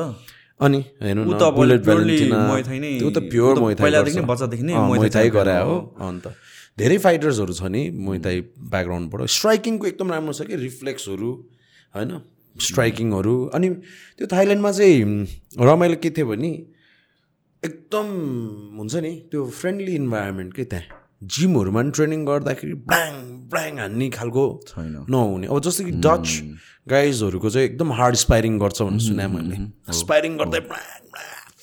अनि 0.60 0.78
हेर्नु 1.02 1.22
न 1.24 1.50
बुलेट 1.56 1.80
त्यो 1.84 3.10
त 3.10 3.18
प्योर 3.30 3.52
त 3.56 3.58
मोइथाई 3.62 3.82
पहिलादेखि 3.82 4.18
नै 4.18 4.26
बच्चादेखि 4.30 4.64
नै 4.68 4.74
मुay 4.74 4.80
thai 4.80 4.88
मोइथाई 4.88 5.28
champion 5.28 5.34
गरे 5.36 5.56
हो। 5.66 5.76
अन्त 6.08 6.24
धेरै 6.78 6.98
फाइटर्सहरू 7.04 7.52
छ 7.58 7.62
नि 7.74 7.82
मोइथाई 8.06 8.40
ब्याकग्राउन्डबाट 8.72 9.20
स्ट्राइकिङको 9.36 9.84
एकदम 9.86 10.08
राम्रो 10.14 10.32
छ 10.38 10.42
कि 10.50 10.56
रिफ्लेक्सहरू 10.66 11.30
होइन? 11.94 12.10
स्ट्राइकिङहरू 12.56 13.34
अनि 13.54 13.68
त्यो 14.18 14.26
थाइल्यान्डमा 14.34 14.70
चाहिँ 14.78 14.98
रमाइलो 15.70 15.96
के 16.02 16.10
थियो 16.10 16.26
भने 16.26 16.50
एकदम 17.62 18.06
हुन्छ 18.78 18.94
नि 19.06 19.12
त्यो 19.30 19.40
फ्रेन्डली 19.60 19.94
इन्भाइरोमेन्ट 20.02 20.50
के 20.54 20.64
त्यहाँ। 20.72 20.97
जिमहरूमा 21.22 21.82
पनि 21.82 21.90
ट्रेनिङ 21.90 22.24
गर्दाखेरि 22.26 22.74
ब्याङ 22.74 23.14
ब्याङ 23.50 23.78
हान्ने 23.78 24.10
खालको 24.10 24.60
छैन। 24.68 25.06
नहुने। 25.10 25.46
अब 25.46 25.60
जस्तो 25.60 25.84
कि 25.84 25.90
डच 25.90 26.26
गाइजहरूको 26.88 27.50
चाहिँ 27.50 27.68
एकदम 27.68 27.92
हार्ड 27.92 28.14
स्पाइरिङ 28.14 28.58
गर्छ 28.58 28.82
भनेर 28.82 29.00
सुने 29.00 29.26
मैले। 29.26 29.56
स्पाइरिङ 29.92 30.36
गर्दै 30.36 30.60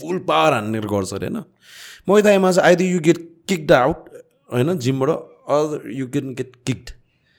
फुल 0.01 0.17
पावर 0.19 0.53
हान्ने 0.53 0.79
गर्छ 0.79 1.13
अरे 1.13 1.27
होइन? 1.27 1.43
मैदामा 2.09 2.51
चाहिँ 2.51 2.67
either 2.67 2.83
you 2.83 2.99
get 2.99 3.19
kicked 3.47 3.71
out 3.71 4.09
होइन? 4.53 4.77
जिमबाट 4.77 5.09
other 5.09 5.91
you 5.91 6.07
get 6.07 6.23
get 6.23 6.51
kicked. 6.67 6.89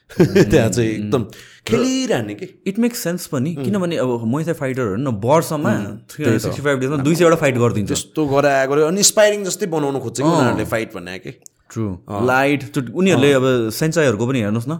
त्यहाँ 0.17 0.69
चाहिँ 0.69 0.89
एकदम 0.89 1.23
खेलिरहने 1.67 2.33
कि? 2.35 2.45
इट 2.67 2.79
मेक्स 2.79 2.99
सेन्स 2.99 3.27
पनि 3.27 3.53
किनभने 3.55 3.97
अब 3.97 4.23
मैथाई 4.35 4.53
फाइटरहरू 4.53 4.95
न 4.95 5.07
वर्षमा 5.07 5.73
थ्री 6.09 6.23
हन्ड्रेड 6.23 6.41
सिक्सटी 6.41 6.61
फाइभ 6.61 6.79
डेजमा 6.79 6.97
दुई 6.97 7.15
सयवटा 7.15 7.35
फाइट 7.35 7.55
गरिदिन्छ। 7.57 7.87
त्यस्तो 7.87 8.25
गराएको 8.25 8.73
गऱ्यो 8.73 8.87
अनि 8.87 9.03
स्पाइरिङ 9.03 9.43
जस्तै 9.43 9.65
बनाउनु 9.65 9.99
खोज्छ 9.99 10.17
कि 10.21 10.23
उनीहरूले 10.23 10.65
फाइट 10.65 10.93
भन्ने 10.93 11.19
कि? 11.19 11.31
ट्रु 11.71 11.85
लाइट 12.27 12.61
उनीहरूले 12.77 13.31
अब 13.33 13.45
सेन्चाईहरूको 13.73 14.25
पनि 14.27 14.39
हेर्नुहोस् 14.41 14.67
न। 14.67 14.73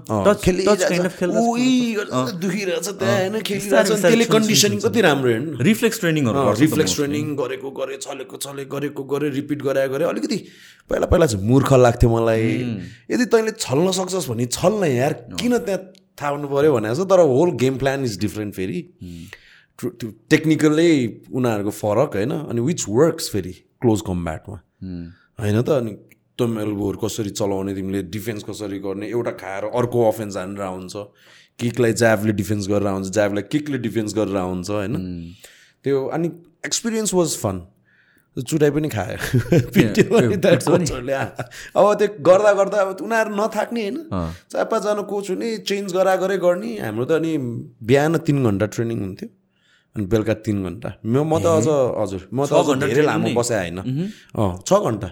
कन्डिसनिङ 4.32 4.80
कति 4.80 5.02
राम्रो 5.02 5.30
हेर्नु? 5.32 5.52
रिफ्लेक्स 5.64 5.98
ट्रेनिङहरू 6.00 6.40
रिफ्लेक्स 6.60 6.96
ट्रेनिङ 6.96 7.26
गरेको 7.36 7.70
गरे 7.80 7.98
चलेको 7.98 8.36
चले 8.38 8.64
गरेको 8.72 9.04
गरे 9.04 9.28
रिपिट 9.36 9.60
गराए 9.64 9.88
गरे। 9.90 10.04
अलिकति 10.06 10.38
पहिला 10.90 11.08
पहिला 11.08 11.26
चाहिँ 11.26 11.44
मूर्ख 11.48 11.74
लाग्थ्यो 11.76 12.10
मलाई। 12.10 12.48
यदि 13.12 13.26
तैँले 13.28 13.52
छल्न 13.60 13.92
सक्छस् 14.00 14.30
भने 14.30 14.46
छल्न 14.48 14.82
यार 14.88 15.14
किन 15.36 15.58
त्यहाँ 15.60 15.82
थाहा 16.18 16.32
हुनु 16.32 16.48
पऱ्यो 16.48 16.72
भने 16.74 16.88
जस्तो 16.90 17.06
तर 17.06 17.20
whole 17.28 17.50
game 17.62 17.78
plan 17.78 18.04
is 18.06 18.14
different 18.20 18.52
फेरि। 18.56 18.80
त्यो 19.80 20.08
टेक्निकल्लै 20.30 20.92
उनीहरूको 21.30 21.72
फरक 21.72 22.12
होइन? 22.16 22.32
अनि 22.50 22.60
विच 22.62 22.82
वर्क्स 22.90 23.26
फेरि 23.32 23.54
क्लोज 23.82 24.02
कम्ब्याटमा 24.08 24.58
होइन 25.40 25.62
त? 25.62 25.70
अनि 25.70 25.92
एकदम 26.38 26.60
एल्बोहरू 26.60 26.98
कसरी 26.98 27.30
चलाउने 27.30 27.74
तिमीले 27.74 28.02
डिफेन्स 28.14 28.44
कसरी 28.44 28.80
गर्ने 28.80 29.08
एउटा 29.10 29.32
खाएर 29.42 29.64
अर्को 29.74 30.08
अफेन्स 30.08 30.38
हानेर 30.38 30.62
हुन्छ 30.62 30.96
किकलाई 31.60 31.94
ज्याबले 31.94 32.34
डिफेन्स 32.34 32.68
गरेर 32.68 32.88
आउँछ 32.88 33.10
ज्याबलाई 33.10 33.44
किकले 33.52 33.78
डिफेन्स 33.78 34.14
गरेर 34.14 34.38
आउँछ 34.38 34.70
होइन? 34.70 34.94
त्यो 35.84 36.06
अनि 36.08 36.28
एक्सपिरियन्स 36.66 37.14
वाज 37.14 37.36
फन। 37.38 37.62
चुटाइ 38.38 38.70
पनि 38.70 38.90
खायो। 38.90 39.18
अब 41.74 41.94
त्यो 41.98 42.08
गर्दा 42.22 42.54
गर्दा 42.54 42.78
अब 42.82 43.02
उनीहरू 43.02 43.36
नथाक्ने 43.36 43.82
होइन? 43.82 43.98
चार 44.54 44.66
पाँचजना 44.70 45.02
कोच 45.10 45.30
हुने 45.30 45.58
चेन्ज 45.66 45.94
गरा 45.94 46.16
गरे 46.22 46.38
गर्ने। 46.38 46.78
हाम्रो 46.78 47.06
त 47.06 47.12
अनि 47.18 47.38
बिहान 47.82 48.18
तिन 48.22 48.44
घन्टा 48.46 48.66
ट्रेनिङ 48.78 49.00
हुन्थ्यो। 49.00 49.30
अनि 49.96 50.06
बेलुका 50.06 50.34
तिन 50.46 50.58
घन्टा। 50.64 50.90
म 51.02 51.26
म 51.26 51.42
त 51.42 51.46
अझ 51.50 51.68
हजुर। 51.98 52.30
म 52.30 52.46
त 52.46 52.54
अझ 52.54 52.78
धेरै 52.86 53.04
लामो 53.10 53.34
बसाएँ 53.34 53.74
होइन? 53.74 54.14
अँ 54.38 54.62
छ 54.62 54.86
घन्टा। 54.86 55.10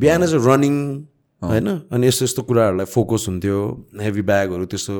बिहान 0.00 0.26
चाहिँ 0.26 0.44
रनिङ 0.46 0.76
होइन? 1.42 1.68
अनि 1.92 2.06
यस्तो 2.06 2.24
यस्तो 2.24 2.42
कुराहरूलाई 2.42 2.86
फोकस 2.86 3.24
हुन्थ्यो 3.28 3.58
हेभी 4.00 4.22
ब्यागहरू 4.22 4.64
त्यस्तो। 4.66 4.94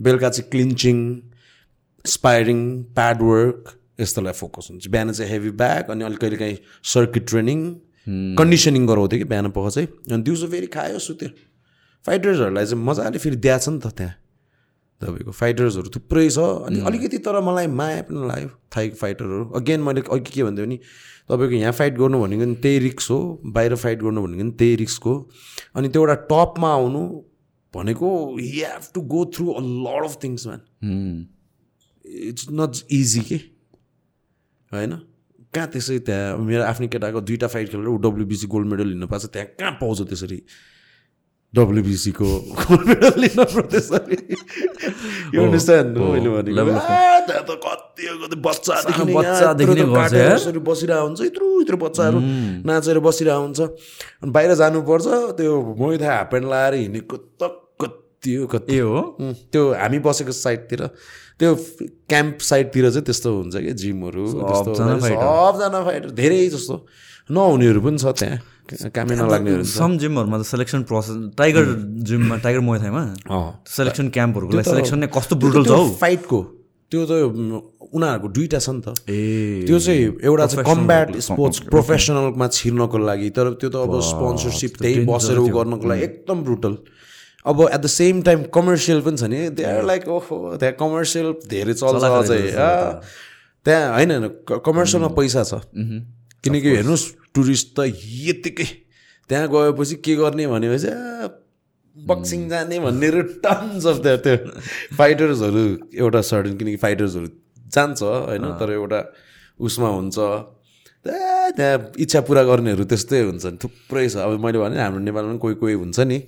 बेलुका 0.00 0.28
चाहिँ 0.30 0.50
क्लिन्चिङ 0.50 0.98
स्पायरिङ 2.04 2.60
प्याड 2.96 3.22
वर्क 3.22 3.58
यस्तोलाई 4.00 4.32
फोकस 4.32 4.68
हुन्छ 4.70 4.88
बिहान 4.88 5.12
चाहिँ 5.12 5.30
हेभी 5.30 5.50
ब्याग 5.60 5.90
अनि 5.90 6.04
अलिक 6.04 6.18
कहिले 6.18 6.36
काहीँ 6.36 6.56
सर्किट 6.92 7.28
ट्रेनिङ 7.28 7.60
कन्डिसनिङ 8.38 8.86
गराउँथ्यो 8.86 9.18
कि 9.18 9.24
बिहान 9.24 9.50
पख 9.50 9.68
चाहिँ। 9.70 9.88
अनि 10.12 10.22
दिउँसो 10.22 10.46
फेरि 10.48 10.66
खायो 10.66 10.98
सुत्यो। 10.98 11.28
फाइटर्सहरूलाई 12.04 12.66
चाहिँ 12.66 12.84
मजाले 12.84 13.18
फेरि 13.18 13.36
दिएछ 13.36 13.68
नि 13.68 13.78
त 13.78 13.86
त्यहाँ। 13.96 14.14
तपाईँको 15.00 15.32
फाइटर्सहरू 15.32 15.88
थुप्रै 15.94 16.28
छ 16.30 16.38
अनि 16.38 16.80
अलिकति 16.80 17.18
तर 17.18 17.40
मलाई 17.40 17.66
माया 17.66 18.02
पनि 18.08 18.28
लाग्यो 18.28 18.50
थाइको 18.76 18.96
फाइटरहरू। 18.96 19.44
अगेन 19.58 19.80
मैले 19.80 20.00
अघि 20.12 20.30
के 20.30 20.42
भन्थ्यो 20.44 20.66
भने 20.66 20.76
तपाईँको 21.28 21.54
यहाँ 21.54 21.72
फाइट 21.72 21.94
गर्नु 21.98 22.20
भनेको 22.22 22.44
नि 22.44 22.54
त्यही 22.54 22.78
रिक्स 22.78 23.10
हो 23.10 23.18
बाहिर 23.46 23.74
फाइट 23.74 23.98
गर्नु 24.02 24.22
भनेको 24.26 24.42
नि 24.42 24.50
त्यही 24.50 24.76
रिस्क 24.76 25.02
हो 25.04 25.14
अनि 25.74 25.88
त्यो 25.88 26.02
एउटा 26.02 26.14
टपमा 26.30 26.72
आउनु 26.72 27.02
भनेको 27.74 28.08
you 28.40 28.64
have 28.64 28.82
to 28.94 29.00
go 29.00 29.24
through 29.34 29.52
a 29.52 29.60
lot 29.60 30.04
of 30.04 30.18
things 30.24 30.46
man 30.46 30.60
it's 32.04 32.46
not 32.50 32.72
easy 32.90 33.20
के? 33.20 33.36
होइन? 34.72 34.92
कहाँ 35.54 35.68
त्यसै 35.68 35.98
त्यहाँ 35.98 36.36
मेरो 36.38 36.62
आफ्नै 36.64 36.88
केटाको 36.88 37.20
दुईवटा 37.20 37.46
फाइट 37.46 37.68
खेलेर 37.70 37.88
ऊ 37.88 37.96
डब्लुबिसी 37.96 38.46
गोल्ड 38.46 38.66
मेडल 38.68 38.88
लिनु 38.88 39.06
पाएको 39.06 39.26
छ 39.26 39.32
त्यहाँ 39.32 39.48
कहाँ 39.58 39.72
पाउँछ 39.80 40.00
त्यसरी? 40.08 40.38
डब्लुबिसीको 41.54 42.28
गोल्ड 42.60 42.84
मेडल 42.88 43.14
लिन 43.22 43.38
बसिरहेको 50.66 51.04
हुन्छ 51.04 51.20
यत्रो 51.20 51.46
यत्रो 51.60 51.76
बच्चाहरू 51.84 52.18
नाचेर 52.66 52.98
बसिरहेको 53.06 53.42
हुन्छ। 53.44 53.60
अनि 54.22 54.30
बाहिर 54.34 54.50
जानुपर्छ 54.62 55.06
त्यो 55.38 55.52
मै 55.78 55.96
थाहा 56.02 56.14
हाफ 56.16 56.26
प्यान्ट 56.30 56.46
लगाएर 56.50 56.74
हिँडेको 56.74 57.16
त 57.38 57.42
कति 57.80 58.34
हो 58.34 58.46
कति 58.50 58.76
हो? 58.78 58.98
त्यो 59.52 59.62
हामी 59.78 59.98
बसेको 60.02 60.32
साइडतिर 60.32 60.80
त्यो 61.38 61.54
क्याम्प 62.10 62.38
साइडतिर 62.50 62.84
चाहिँ 62.90 63.04
त्यस्तो 63.04 63.30
हुन्छ 63.36 63.54
कि 63.56 63.72
जिमहरू। 63.82 64.24
सबजना 64.26 65.80
फाइटर 65.84 66.10
धेरै 66.18 66.40
जस्तो। 66.54 66.74
नहुनेहरू 67.30 67.80
पनि 67.80 67.98
छ 67.98 68.06
त्यहाँ। 68.18 68.38
कामै 68.64 69.14
छ 69.16 69.68
सम 69.68 69.96
जिमहरूमा 70.00 70.36
त 70.40 70.44
सेलेक्सन 70.48 70.82
प्रोसेस 70.88 71.16
टाइगर 71.36 71.64
जिममा 72.08 72.36
टाइगर 72.44 72.60
मोथाइमा 72.64 73.02
अँ। 73.28 73.46
सेलेक्सन 73.68 74.08
क्याम्पहरूको 74.16 74.52
लागि 74.56 74.70
सेलेक्सन 74.70 74.98
नै 74.98 75.08
कस्तो 75.12 75.36
ब्रुटल 75.36 75.64
छ 75.64 75.70
हौ। 75.70 75.88
फाइटको 76.00 76.40
त्यो 76.90 77.02
त 77.04 77.12
उनीहरूको 77.94 78.28
दुइटा 78.36 78.58
छ 78.58 78.68
नि 78.70 78.80
त। 78.80 78.88
ए। 79.08 79.68
त्यो 79.68 79.78
चाहिँ 79.78 80.02
एउटा 80.24 80.46
चाहिँ 80.46 80.64
कम्ब्याट 80.64 81.08
स्पोर्ट्स 81.28 81.58
प्रोफेसनलमा 81.68 82.46
छिर्नको 82.56 82.98
लागि 83.04 83.28
तर 83.36 83.52
त्यो 83.60 83.68
त 83.68 83.76
अब 83.84 84.00
स्पोन्सरसिप 84.00 84.72
त्यही 84.80 85.04
बसेर 85.12 85.38
उ 85.38 85.46
गर्नको 85.52 85.84
लागि 85.88 86.02
एकदम 86.08 86.38
ब्रुटल 86.48 86.74
अब 87.44 87.56
at 87.68 87.80
the 87.84 87.86
same 87.92 88.22
time 88.24 88.48
commercial 88.48 89.00
पनि 89.04 89.16
छ 89.20 89.24
नि 89.28 89.38
दे 89.52 89.64
आर 89.68 89.84
लाइक 89.84 90.08
ओहो 90.08 90.56
त्यहाँ 90.56 90.74
कमर्सियल 90.80 91.28
धेरै 91.52 91.74
चल्छ 91.76 92.04
अझै 92.04 92.40
त्यहाँ 93.66 93.84
होइन 93.96 94.10
होइन 94.10 94.24
कमर्सियलमा 94.64 95.10
पैसा 95.18 95.42
छ। 95.44 95.60
किनकि 96.44 96.68
हेर्नुहोस् 96.76 97.06
टुरिस्ट 97.34 97.68
त 97.76 97.88
यतिकै 98.28 98.68
त्यहाँ 99.30 99.48
गएपछि 99.48 99.94
के 100.04 100.14
गर्ने 100.16 100.46
भनेपछि 100.46 100.90
बक्सिङ 101.96 102.48
जाने 102.48 102.78
भन्ने 102.80 103.08
टन्स 103.44 103.86
अफ 103.86 103.96
त्यहाँ 104.04 104.18
त्यो 104.26 104.36
फाइटर्सहरू 104.98 105.62
एउटा 105.94 106.20
सर्टन 106.30 106.56
किनकि 106.58 106.76
फाइटर्सहरू 106.84 107.28
जान्छ 107.74 108.02
होइन 108.02 108.44
तर 108.60 108.72
एउटा 108.72 109.00
उसमा 109.60 109.88
हुन्छ। 109.88 110.18
त्यहाँ 111.04 111.50
त्यहाँ 111.56 111.78
इच्छा 112.00 112.20
पुरा 112.28 112.42
गर्नेहरू 112.48 112.84
त्यस्तै 112.90 113.20
हुन्छ 113.20 113.44
नि 113.46 113.58
थुप्रै 113.62 114.08
छ। 114.08 114.16
अब 114.24 114.40
मैले 114.40 114.58
भने 114.58 114.76
हाम्रो 114.80 115.00
नेपालमा 115.04 115.30
पनि 115.30 115.38
कोही 115.38 115.54
कोही 115.62 115.74
हुन्छ 115.80 115.98
नि 116.10 116.18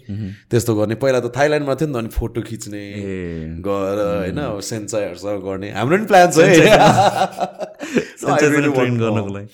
त्यस्तो 0.51 0.73
गर्ने। 0.77 0.95
पहिला 1.03 1.21
त 1.21 1.33
थाइल्यान्डमा 1.37 1.75
थियो 1.75 1.89
नि 1.89 1.95
त 1.95 1.97
अनि 1.97 2.11
फोटो 2.13 2.41
खिच्ने 2.47 2.83
गएर 3.67 3.99
होइन 4.23 4.39
अब 4.39 4.61
सेन्साइहरूसँग 4.61 5.41
गर्ने। 5.49 5.69
हाम्रो 5.75 5.97
पनि 5.97 6.07
प्लान 6.07 6.29
छ 6.31 6.39
है। 6.45 6.57
ट्रेन 8.37 8.71
गर्नको 9.03 9.31
लागि। 9.35 9.49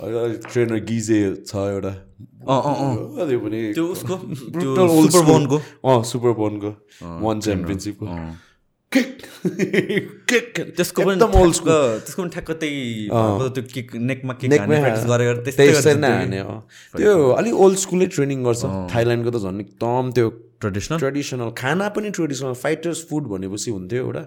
ट्रेनर 0.00 0.78
गिजे 0.88 1.18
छ 1.46 1.52
एउटा। 1.70 1.92
त्यो 2.40 3.38
पनि 3.40 3.58
त्यो 3.76 3.84
उसको? 3.94 4.14
सुपर. 4.16 5.24
बोनको 5.30 5.56
अँ 5.84 6.02
सुपर 6.10 6.32
बोनको 6.40 6.70
वान 7.24 7.36
च्याम्पियनसिपको 7.40 8.06
त्यसको 10.76 10.98
पनि 11.04 11.16
त्यसको 11.20 12.18
पनि 12.22 12.30
ठ्याक्क 12.32 12.50
त्यही 12.60 12.80
त्यो 13.10 13.62
किक 13.74 13.86
नेकमा 14.08 14.32
किक 14.40 14.50
हान्ने 14.50 14.80
प्र्याक्टिस 14.80 15.06
गरेर 15.12 15.36
त्यस्तै 15.46 15.94
नै। 15.94 16.10
हाने। 16.10 16.40
त्यो 16.96 17.12
अलिक 17.38 17.54
ओल्ड 17.54 17.76
स्कुलै 17.84 18.06
ट्रेनिङ 18.16 18.38
गर्छ। 18.44 18.62
थाइल्यान्डको 18.94 19.30
त 19.30 19.38
झन् 19.44 19.60
एकदम 19.64 20.04
त्यो 20.16 20.26
ट्रेडिसनल 20.60 20.98
ट्रेडिसनल 20.98 21.50
खाना 21.60 21.86
पनि 21.94 22.08
ट्रेडिसनल 22.16 22.54
फाइटर्स 22.64 23.00
फुड 23.08 23.24
भनेपछि 23.32 23.70
हुन्थ्यो 23.70 24.00
एउटा। 24.04 24.24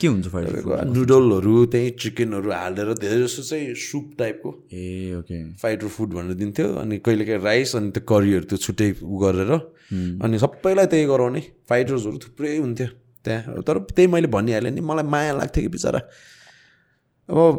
के 0.00 0.06
हुन्छ 0.06 0.28
फाइटर 0.28 0.50
तपाईँको 0.52 0.92
नुडलहरू 0.92 1.54
त्यही 1.72 1.90
चिकनहरू 2.00 2.50
हालेर 2.52 2.92
धेरै 3.00 3.20
जस्तो 3.22 3.42
चाहिँ 3.42 3.74
सुप 3.80 4.10
टाइपको 4.18 4.50
ए 4.72 5.14
ओके 5.18 5.38
फाइटर 5.62 5.88
फुड 5.96 6.10
भनेर 6.14 6.34
दिन्थ्यो 6.42 6.66
अनि 6.82 6.98
कहिलेकाहीँ 7.06 7.42
राइस 7.44 7.76
अनि 7.76 7.90
त्यो 7.96 8.02
करीहरू 8.10 8.44
त्यो 8.50 8.58
छुट्टै 8.66 8.90
उ 9.00 9.16
गरेर 9.24 9.52
अनि 10.20 10.38
सबैलाई 10.44 10.86
त्यही 10.92 11.04
गराउने। 11.06 11.42
फाइटर्सहरू 11.70 12.18
थुप्रै 12.24 12.56
हुन्थ्यो 12.56 12.88
त्यहाँ। 13.24 13.62
तर 13.66 13.78
त्यही 13.96 14.06
मैले 14.12 14.28
भनिहालेँ 14.36 14.72
नि 14.72 14.80
मलाई 14.84 15.06
माया 15.14 15.32
लाग्थ्यो 15.40 15.62
कि 15.62 15.68
बिचरा। 15.74 16.00
अब 17.28 17.54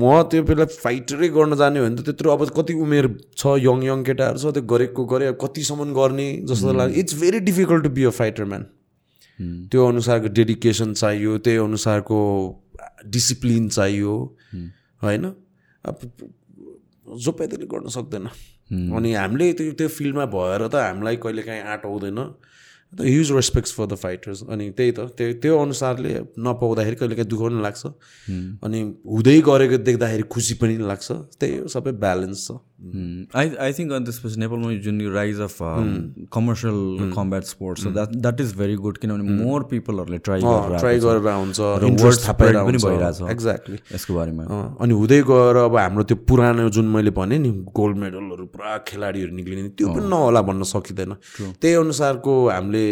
म 0.00 0.22
त्यो 0.30 0.42
बेला 0.46 0.64
फाइटरै 0.84 1.28
गर्न 1.34 1.56
जाने 1.56 1.78
हो 1.80 1.84
भने 1.86 1.96
त 1.96 2.04
त्यत्रो 2.06 2.30
अब 2.30 2.42
कति 2.56 2.74
उमेर 2.84 3.06
छ 3.36 3.56
यङ 3.64 3.82
यङ 3.84 4.04
केटाहरू 4.04 4.38
छ 4.38 4.52
त्यो 4.54 4.62
गरेको 4.72 5.04
गरे 5.12 5.32
कतिसम्म 5.42 5.92
गर्ने 5.96 6.26
जस्तो 6.50 6.72
लाग्छ 6.78 6.98
it's 7.00 7.14
very 7.20 7.40
difficult 7.48 7.82
to 7.84 7.90
be 7.96 8.04
a 8.04 8.10
fighter 8.18 8.44
man 8.52 8.66
त्यो 9.40 9.86
अनुसारको 9.86 10.28
डेडिकेसन 10.32 10.92
चाहियो 10.94 11.38
त्यही 11.38 11.58
अनुसारको 11.58 12.18
डिसिप्लिन 13.06 13.68
चाहियो 13.68 14.14
होइन? 15.02 15.24
अब 15.84 15.96
जो 17.06 17.32
पैदले 17.32 17.66
गर्न 17.66 17.88
सक्दैन। 17.88 18.26
अनि 18.96 19.12
हामीले 19.14 19.52
त्यो 19.52 19.72
त्यो 19.78 19.88
फिल्डमा 19.88 20.24
भएर 20.26 20.66
त 20.68 20.74
हामीलाई 20.74 21.16
कहिले 21.22 21.42
काहीँ 21.42 21.62
आँट 21.62 21.84
आउँदैन। 21.86 22.18
त 22.96 23.02
huge 23.02 23.32
respects 23.32 23.72
for 23.74 23.86
the 23.86 23.94
fighters 23.94 24.42
अनि 24.48 24.70
त्यही 24.70 24.92
त 24.92 25.00
त्यो 25.18 25.32
त्यो 25.42 25.58
अनुसारले 25.58 26.12
नपाउँदाखेरि 26.38 26.96
कहिले 26.96 27.14
काहीँ 27.14 27.28
दुःख 27.28 27.40
पनि 27.40 27.62
लाग्छ। 27.62 27.82
अनि 28.64 28.78
हुँदै 29.06 29.40
गरेको 29.42 29.76
देख्दाखेरि 29.86 30.24
खुसी 30.30 30.54
पनि 30.54 30.76
लाग्छ। 30.82 31.08
त्यही 31.38 31.58
हो 31.58 31.68
सबै 31.68 31.92
ब्यालेन्स 31.92 32.46
छ। 32.46 32.58
आई 32.76 33.50
आई 33.56 33.72
थिङ्क 33.72 33.92
अनि 33.92 34.04
त्यसपछि 34.04 34.40
नेपालमा 34.40 34.72
जुन 34.84 35.00
यो 35.00 35.10
rise 35.12 35.40
of 35.40 35.56
commercial 36.32 37.10
combat 37.14 37.44
sports 37.44 37.86
that 37.86 38.08
that 38.16 38.40
is 38.40 38.52
very 38.56 38.74
good 38.84 38.98
किनभने 38.98 39.44
मोर 39.44 39.62
पिपलहरूले 39.70 40.18
ट्राई 40.18 40.40
गरेर 40.44 40.78
ट्राई। 40.78 40.98
गरेर 41.00 41.20
spread 42.18 42.54
पनि 42.66 42.78
भइरहेछ। 42.84 43.22
एक्ज्याक्टली 43.30 43.78
यसको 43.94 44.14
बारेमा। 44.14 44.44
अनि 44.80 44.92
हुँदै 44.92 45.20
गएर 45.30 45.56
अब 45.56 45.76
हाम्रो 45.76 46.04
त्यो 46.04 46.16
पुरानो 46.28 46.68
जुन 46.68 46.86
मैले 46.92 47.10
भनेँ 47.16 47.38
नि 47.38 47.50
गोल्ड 47.72 47.96
मेडलहरू 47.96 48.46
पुरा 48.52 48.76
खेलाडीहरू 48.88 49.32
निक्लिने 49.36 49.68
त्यो 49.72 49.88
पनि 49.88 50.08
नहोला 50.08 50.42
भन्न 50.44 50.62
सकिँदैन। 50.68 51.12
त्यही 51.60 51.74
अनुसारको 51.74 52.32
हामीले 52.48 52.86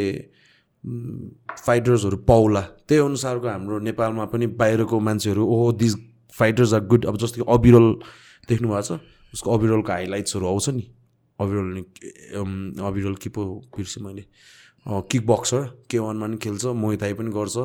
फाइटर्सहरू 1.60 2.16
पाउला। 2.24 2.60
त्यही 2.88 3.04
अनुसारको 3.04 3.46
हाम्रो 3.48 3.78
नेपालमा 3.84 4.24
पनि 4.32 4.46
बाहिरको 4.60 5.00
मान्छेहरू 5.00 5.42
ओहो 5.44 5.72
दिस 5.82 5.94
फाइटर्स 6.32 6.72
आर 6.74 6.80
गुड 6.88 7.06
अब 7.06 7.16
जस्तो 7.16 7.44
कि 7.44 7.52
अबिरल 7.52 7.86
देख्नु 8.48 8.68
भएको 8.68 8.82
छ। 8.82 9.00
उसको 9.34 9.48
अबिरलको 9.50 9.92
हाइलाइट्सहरू 9.92 10.46
आउँछ 10.46 10.68
नि। 10.78 10.84
अबिरल 11.38 11.66
अम, 12.38 12.50
अबिरल 12.88 13.14
के 13.22 13.28
पो 13.34 13.42
बिर्सेँ 13.74 14.02
मैले। 14.04 14.24
किक 14.86 15.26
बक्सर 15.26 15.62
के 15.90 15.98
वानमा 15.98 16.26
पनि 16.26 16.36
खेल्छ 16.38 16.64
मोहिताई 16.78 17.12
पनि 17.18 17.30
गर्छ। 17.34 17.56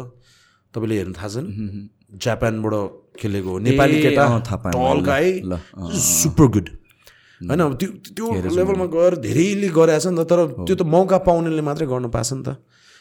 तपाईँले 0.74 0.96
हेर्नु 0.98 1.14
थाहा 1.14 1.30
छ 1.30 1.38
नि? 1.46 1.50
जापानबाट 2.10 2.74
खेलेको 3.20 3.50
हो 3.50 3.60
नेपाली 3.60 4.02
केटा 4.02 4.24
अँ, 4.26 4.42
थाहा 4.42 4.58
पाएँ 4.66 4.74
टल 4.74 4.82
मैले। 4.82 5.06
गाई 5.06 5.28
ल, 5.46 5.54
अँ, 5.54 5.92
सुपर 5.94 6.48
गुड। 6.58 6.68
होइन 7.40 7.60
अब 7.62 7.74
त्यो 7.80 7.90
त्यो 8.18 8.26
लेभलमा 8.58 8.86
गएर 8.90 9.14
धेरैले 9.24 9.70
गरेछ 9.70 10.06
नि 10.10 10.18
त 10.18 10.26
तर 10.26 10.40
त्यो 10.66 10.76
त 10.76 10.82
मौका 10.84 11.18
पाउनेले 11.28 11.62
मात्रै 11.62 11.88
गर्न 11.88 12.10
पाएको 12.10 12.36
नि 12.36 12.44
त। 12.48 12.58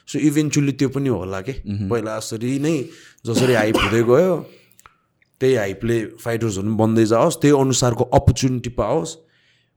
सो 0.09 0.19
इभेन्चुली 0.19 0.73
त्यो 0.78 0.89
पनि 0.95 1.09
होला 1.09 1.40
कि? 1.47 1.53
पहिला 1.90 2.16
यसरी 2.16 2.53
नै 2.65 2.74
जसरी 3.27 3.55
हाइप 3.55 3.77
हुँदै 3.77 4.03
गयो 4.09 4.35
त्यही 5.40 5.55
हाइपले 5.55 5.97
फाइटर्सहरू 6.19 6.66
पनि 6.66 6.77
बन्दै 6.77 7.05
जाओस्। 7.06 7.36
त्यही 7.40 7.55
अनुसारको 7.60 8.05
अपर्च्युनिटी 8.19 8.70
पाओस्। 8.74 9.16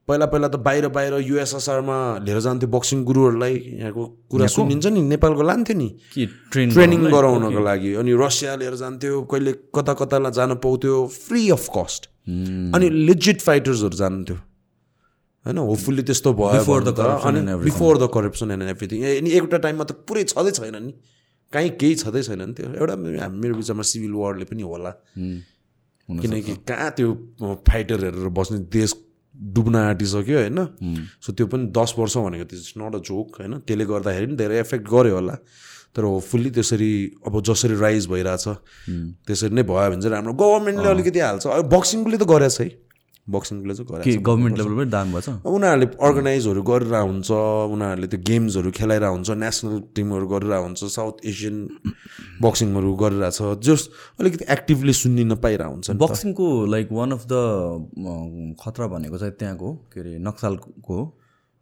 पहिला 0.08 0.26
पहिला 0.26 0.48
त 0.48 0.56
बाहिर 0.66 0.88
बाहिर 0.90 1.14
युएसएसआरमा 1.22 1.98
लिएर 2.26 2.40
जान्थ्यो 2.42 2.70
बक्सिङ 2.70 3.04
गुरुहरूलाई 3.06 3.56
यहाँको 3.80 4.04
कुरा 4.32 4.48
सुनिन्छ 4.50 4.86
नि 4.88 5.02
नेपालको 5.08 5.44
लान्थ्यो 5.46 5.76
नि। 5.78 5.90
कि 6.14 6.26
ट्रेनिङ 6.52 7.02
गराउनको 7.14 7.62
लागि? 7.62 7.94
अनि 8.02 8.12
रसिया 8.18 8.56
लिएर 8.58 8.76
जान्थ्यो 8.82 9.22
कहिले 9.32 9.52
कता 9.70 9.94
कतालाई 10.02 10.32
जान 10.34 10.52
पाउँथ्यो 10.58 10.96
फ्री 11.08 11.42
अफ 11.52 11.68
कस्ट 11.78 12.10
अनि 12.76 12.90
लिजिट 12.90 13.40
फाइटर्सहरू 13.42 13.98
जान्थ्यो। 14.02 14.36
होइन 15.46 15.58
होपफुल्ली 15.58 16.04
त्यस्तो 16.10 16.34
भयो. 16.34 16.66
Before 17.62 17.98
the 17.98 18.10
corruption 18.14 18.52
and 18.52 18.70
everything 18.74 19.00
अनि 19.06 19.30
एउटा 19.38 19.58
टाइममा 19.58 19.84
त 19.86 19.92
पुरै 20.10 20.24
छँदै 20.34 20.52
छैन 20.52 20.76
नि। 20.82 20.94
कहीँ 21.54 21.70
केही 21.78 21.96
छँदै 22.02 22.22
छैन 22.24 22.42
नि 22.42 22.54
त्यो। 22.58 22.74
एउटा 22.74 22.96
मेरो 23.30 23.54
विचारमा 23.56 23.84
सिभिल 23.86 24.14
वारले 24.18 24.46
पनि 24.50 24.64
होला। 24.64 24.92
किनकि 26.20 26.54
कहाँ 26.68 26.90
त्यो 26.98 27.10
फाइटर 27.70 28.04
हेरेर 28.04 28.28
बस्ने 28.36 28.60
देश 28.74 28.94
डुब्न 29.36 29.76
आँटिसक्यो 29.76 30.38
होइन। 30.38 30.60
सो 31.24 31.34
त्यो 31.34 31.46
पनि 31.48 31.66
दस 31.72 31.94
वर्ष 31.98 32.18
भनेको 32.18 32.46
त्यो 32.46 32.60
इट्स 32.60 32.74
नट 32.78 32.96
अ 32.96 33.00
जोक 33.10 33.28
होइन। 33.40 33.54
त्यसले 33.66 33.86
गर्दाखेरि 33.86 34.26
पनि 34.26 34.36
धेरै 34.38 34.60
एफेक्ट 34.60 34.86
गर्यो 34.90 35.16
होला। 35.16 35.36
तर 35.96 36.04
होपफुल्ली 36.04 36.50
त्यसरी 36.56 36.92
अब 37.28 37.42
जसरी 37.44 37.76
राइज 37.80 38.08
भइरहेछ 38.08 38.48
त्यसरी 39.28 39.54
नै 39.56 39.64
भयो 39.64 39.90
भने 39.92 40.02
चाहिँ 40.02 40.14
राम्रो। 40.16 40.34
गभर्मेन्टले 40.34 40.90
अलिकति 40.90 41.20
हाल्छ। 41.20 41.48
अब 41.48 41.70
बक्सिङले 41.70 42.18
त 42.18 42.24
गरेछ 42.28 42.62
है। 42.62 42.68
बक्सिङले 43.28 43.74
चाहिँ 43.76 44.02
के 44.04 44.16
गभर्मेन्ट 44.18 44.58
लेभलमै 44.58 44.86
दान 44.90 45.12
भएछ? 45.14 45.28
उनीहरूले 45.46 45.88
अर्गनाइजहरू 46.08 46.62
गरेर 46.64 46.94
हुन्छ 46.96 47.30
उनीहरूले 47.74 48.08
त्यो 48.08 48.20
गेम्सहरू 48.30 48.72
खेलाइरहेको 48.74 49.16
हुन्छ 49.16 49.30
नेसनल 49.46 49.80
टिमहरू 49.96 50.28
गरिरहेको 50.34 50.66
हुन्छ 50.66 50.82
साउथ 50.98 51.26
एसियन 51.32 51.58
बक्सिङहरू 52.42 52.90
गरिरहेछ 53.04 53.40
जस 53.62 53.82
अलिकति 54.20 54.46
एक्टिभली 54.50 54.94
सुन्निन 55.04 55.36
पाइरहेको 55.38 55.74
हुन्छ। 55.74 55.88
बक्सिङको 56.02 56.48
लाइक 56.74 56.88
वान 56.92 57.12
अफ 57.12 57.24
द 57.32 58.56
खतरा 58.62 58.88
भनेको 58.94 59.18
चाहिँ 59.18 59.34
त्यहाँको 59.40 59.70
के 59.94 60.00
अरे 60.00 60.18
नक्सालको 60.28 61.00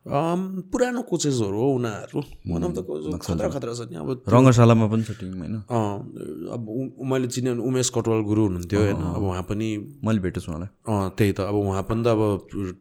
पुरानो 0.07 1.01
कोचेसहरू 1.03 1.59
हो 1.59 1.67
उनीहरू। 1.75 2.19
अफ 2.19 2.71
द 2.71 2.79
खतरा 3.19 3.47
खतरा 3.49 3.73
छ 3.73 3.81
नि। 3.91 3.95
अब 3.99 4.23
रङ्गशालामा 4.27 4.85
पनि 4.87 5.03
छ 5.03 5.11
टिम 5.19 5.43
होइन? 5.43 5.55
अब 5.67 6.61
मैले 7.03 7.27
चिने 7.27 7.49
भने 7.53 7.61
उमेश 7.67 7.89
कटवाल 7.91 8.21
गुरु 8.23 8.41
हुनुहुन्थ्यो 8.47 8.79
होइन? 8.79 8.95
अब 8.95 9.23
उहाँ 9.23 9.43
पनि 9.43 9.67
मैले 10.01 10.19
भेटेको 10.23 10.45
छु 10.45 10.51
उहाँलाई। 10.51 10.71
अँ 10.87 11.09
त्यही 11.17 11.31
त। 11.35 11.39
अब 11.51 11.55
उहाँ 11.55 11.83
पनि 11.83 12.01
त 12.03 12.07
अब 12.15 12.21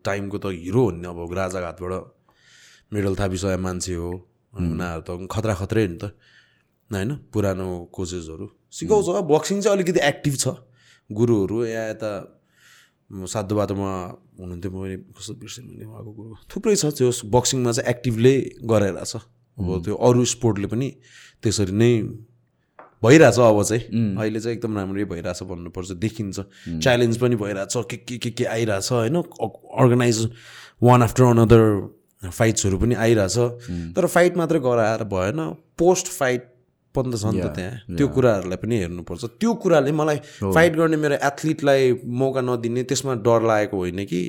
टाइमको 0.06 0.38
त 0.38 0.46
हिरो 0.62 0.82
हो 0.84 0.90
नि। 0.94 1.06
अब 1.10 1.18
राजाघाटबाट 1.34 1.92
मेडल 2.94 3.14
थापिसकेको 3.18 3.62
मान्छे 3.66 3.94
हो। 3.98 4.10
उनीहरू 4.54 5.02
त 5.02 5.10
खतरा 5.26 5.54
खत्रै 5.58 5.82
हो 5.84 5.90
नि 5.90 5.98
त 5.98 6.04
होइन? 6.90 7.10
पुरानो 7.34 7.66
कोचेसहरू। 7.92 8.46
सिकाउँछ। 8.72 9.06
बक्सिङ 9.26 9.56
चाहिँ 9.60 9.74
अलिकति 9.76 10.00
एक्टिभ 10.06 10.34
छ। 10.38 10.46
गुरुहरू 11.10 11.64
यहाँ 11.64 11.88
यता 11.90 12.10
म 13.10 13.24
सातो 13.24 13.56
बाटोमा 13.56 13.90
हुनुहुन्थ्यो 14.36 14.70
मैले 14.70 14.96
कस्तो 15.16 15.34
बिर्सेँ 15.40 15.64
मैले 15.64 15.84
उहाँको 15.88 16.10
गुरु 16.12 16.34
थुप्रै 16.52 16.76
छ 16.76 16.92
त्यो 16.92 17.08
बक्सिङमा 17.24 17.72
चाहिँ 17.72 17.88
एक्टिभले 17.88 18.32
गरेर 18.68 19.00
छ। 19.04 19.24
अब 19.58 19.68
त्यो 19.84 19.94
अरू 19.96 20.24
स्पोर्टले 20.24 20.68
पनि 20.68 20.88
त्यसरी 21.42 21.72
नै 21.72 21.90
भइरहेछ 23.02 23.38
अब 23.38 23.62
चाहिँ। 23.62 23.82
अहिले 24.18 24.40
चाहिँ 24.40 24.56
एकदम 24.56 24.76
राम्रै 24.76 25.04
भइरहेछ 25.08 25.42
भन्नुपर्छ 25.42 25.90
देखिन्छ। 26.04 26.38
च्यालेन्ज 26.82 27.16
पनि 27.16 27.36
भइरहेछ 27.36 27.74
के 27.90 27.96
के 27.96 28.18
के 28.18 28.30
के 28.30 28.44
आइरहेछ 28.44 28.92
होइन? 28.92 29.16
अर्गनाइज 29.16 30.18
वान 30.82 31.02
आफ्टर 31.02 31.24
अनदर 31.24 31.62
फाइट्सहरू 32.28 32.78
पनि 32.78 32.94
आइरहेछ। 32.94 33.36
तर 33.96 34.06
फाइट 34.06 34.36
मात्रै 34.36 34.60
गराएर 34.60 35.04
भएन। 35.08 35.38
पोस्ट 35.78 36.06
फाइट 36.12 36.42
पनि 36.98 37.10
त 37.14 37.16
छ 37.22 37.24
नि 37.30 37.40
त 37.40 37.54
त्यहाँ। 37.54 37.96
त्यो 37.96 38.06
कुराहरूलाई 38.18 38.58
पनि 38.62 38.74
हेर्नुपर्छ। 38.82 39.22
त्यो 39.40 39.54
कुराले 39.62 39.92
मलाई 39.94 40.18
फाइट 40.44 40.72
गर्ने 40.76 40.96
मेरो 40.98 41.16
एथलिटलाई 41.30 41.82
मौका 42.02 42.40
नदिने 42.42 42.82
त्यसमा 42.90 43.14
डर 43.22 43.40
लागेको 43.46 43.76
होइन 43.78 44.04
कि। 44.04 44.22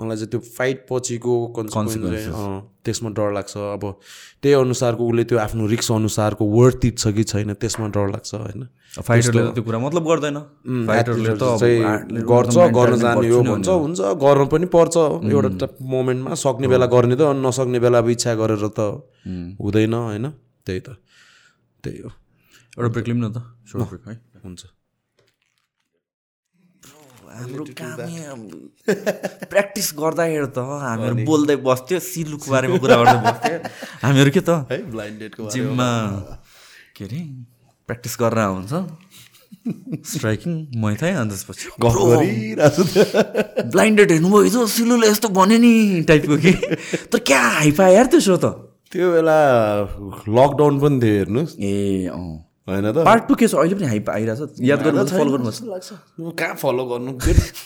मलाई 0.00 0.16
चाहिँ 0.16 0.30
त्यो 0.32 0.40
फाइट 0.40 0.78
पछिको 0.88 1.32
अँ, 1.52 2.60
त्यसमा 2.84 3.10
डर 3.12 3.28
लाग्छ। 3.32 3.54
अब 3.76 3.82
त्यही 4.42 4.54
अनुसारको 4.56 5.02
उसले 5.08 5.24
त्यो 5.30 5.38
आफ्नो 5.38 5.66
रिक्स 5.68 5.90
अनुसारको 5.92 6.44
वर्थ 6.44 6.84
इट 6.88 6.96
छ 6.98 7.12
कि 7.12 7.24
छैन 7.28 7.52
त्यसमा 7.60 7.86
डर 7.94 8.08
लाग्छ 8.10 8.34
होइन। 8.34 8.62
फाइटरले 8.98 9.42
त 9.42 9.54
त्यो 9.54 9.62
कुरा 9.62 9.78
मतलब 9.78 10.02
गर्दैन। 10.08 10.38
फाइटरले 10.88 11.30
त 11.36 11.44
चाहिँ 11.60 12.24
गर्छ 12.24 12.56
गर्न 12.72 12.96
जाने 13.04 13.28
हो 13.28 13.40
भन्छ 13.44 13.68
हुन्छ 13.68 14.00
गर्न 14.24 14.46
पनि 14.48 14.66
पर्छ। 14.72 14.96
एउटा 15.28 15.66
मोमेन्टमा 15.92 16.34
सक्ने 16.40 16.66
बेला 16.72 16.86
गर्ने 16.88 17.16
त 17.20 17.22
नसक्ने 17.44 17.78
बेला 17.78 17.98
अब 18.00 18.08
इच्छा 18.16 18.34
गरेर 18.34 18.64
त 18.72 18.80
हुँदैन 19.60 19.94
होइन? 19.94 20.26
त्यही 20.66 20.80
त। 20.80 20.88
त्यही 21.82 21.98
हो। 22.02 22.10
एउटा 22.78 22.88
ब्रेक 22.94 23.06
लिउँ 23.08 23.20
न 23.20 23.32
त? 23.32 23.38
सोर्ट 23.68 23.82
ब्रेक 23.90 24.02
है? 24.08 24.14
हुन्छ। 24.44 24.62
हाम्रो 27.32 27.64
काम 27.80 28.40
प्र्याक्टिस 29.48 29.88
गर्दाखेरि 29.98 30.48
त 30.52 30.58
हामीहरू 30.84 31.14
बोल्दै 31.24 31.56
बस्थ्यो 31.64 31.98
सिलुको 32.04 32.46
बारेमा 32.52 32.76
कुरा 32.76 32.96
गर्दै 33.00 33.20
बस्थ्यो। 33.24 33.58
हामीहरू 34.04 34.30
के 34.36 34.42
त? 34.44 34.50
है 34.68 34.78
ब्लाइन्डेडको 34.92 35.48
जिममा 35.48 35.90
के 36.96 37.04
अरे? 37.04 37.20
प्र्याक्टिस 37.88 38.14
गरेर 38.20 38.52
हुन्छ 38.52 38.72
स्ट्राइकिङ 40.12 40.52
मैथाइ 40.82 41.12
अनि 41.22 41.30
त्यसपछि 41.32 41.66
ब्लाइन्डेड 43.72 44.08
हेर्नुभयो 44.12 44.42
हिजो 44.42 44.60
सिलुले 44.76 45.06
यस्तो 45.08 45.28
भन्यो 45.32 45.58
नि 45.64 45.72
टाइपको 46.08 46.36
कि 46.44 46.52
तर 47.12 47.18
क्या 47.24 47.40
हाइपा 47.40 47.84
यार 47.96 48.06
त्यो 48.12 48.20
सो 48.28 48.36
त? 48.36 48.71
त्यो 48.92 49.12
बेला 49.12 49.38
लकडाउन 50.28 50.74
पनि 50.80 50.96
थियो 51.00 51.14
हेर्नुहोस्। 51.18 51.52
ए 51.58 52.06
अँ। 52.12 52.44
होइन 52.68 52.92
त। 52.92 52.96
पार्ट 53.08 53.22
टू 53.28 53.34
के 53.34 53.48
छ 53.48 53.54
अहिले 53.54 53.74
पनि 53.74 53.86
हाइप 53.86 54.10
आइरहेछ। 54.10 54.60
याद 54.60 54.82
गर्नु 54.84 55.04
फलो 55.08 55.30
गर्नुहोस्। 55.32 55.62
लाग्छ 55.64 55.90
कहाँ 56.38 56.54
फलो 56.60 56.84
गर्नु? 56.92 57.12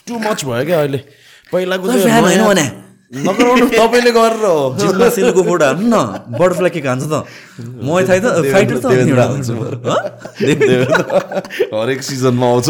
टु 0.07 0.19
मच 0.19 0.45
भयो 0.45 0.65
क्या 0.65 0.79
अहिले। 0.81 1.01
पहिलाको 1.53 1.87
नगराउनु 3.07 3.67
तपाईँले 3.79 4.11
गरेर। 4.11 4.45
जिममा 4.83 5.09
सिलको 5.15 5.43
फोटो 5.47 5.65
हाल्नु 5.65 5.87
न 5.87 5.97
बटरफ्लाई 6.27 6.71
के 6.75 6.81
खान्छ 6.83 7.07
त? 7.07 7.23
मै 7.87 8.03
थाइ 8.03 8.19
त 8.19 8.27
फाइटर 8.51 8.77
त। 8.83 8.87
हरेक 11.71 12.01
सिजनमा 12.03 12.47
आउँछ। 12.51 12.69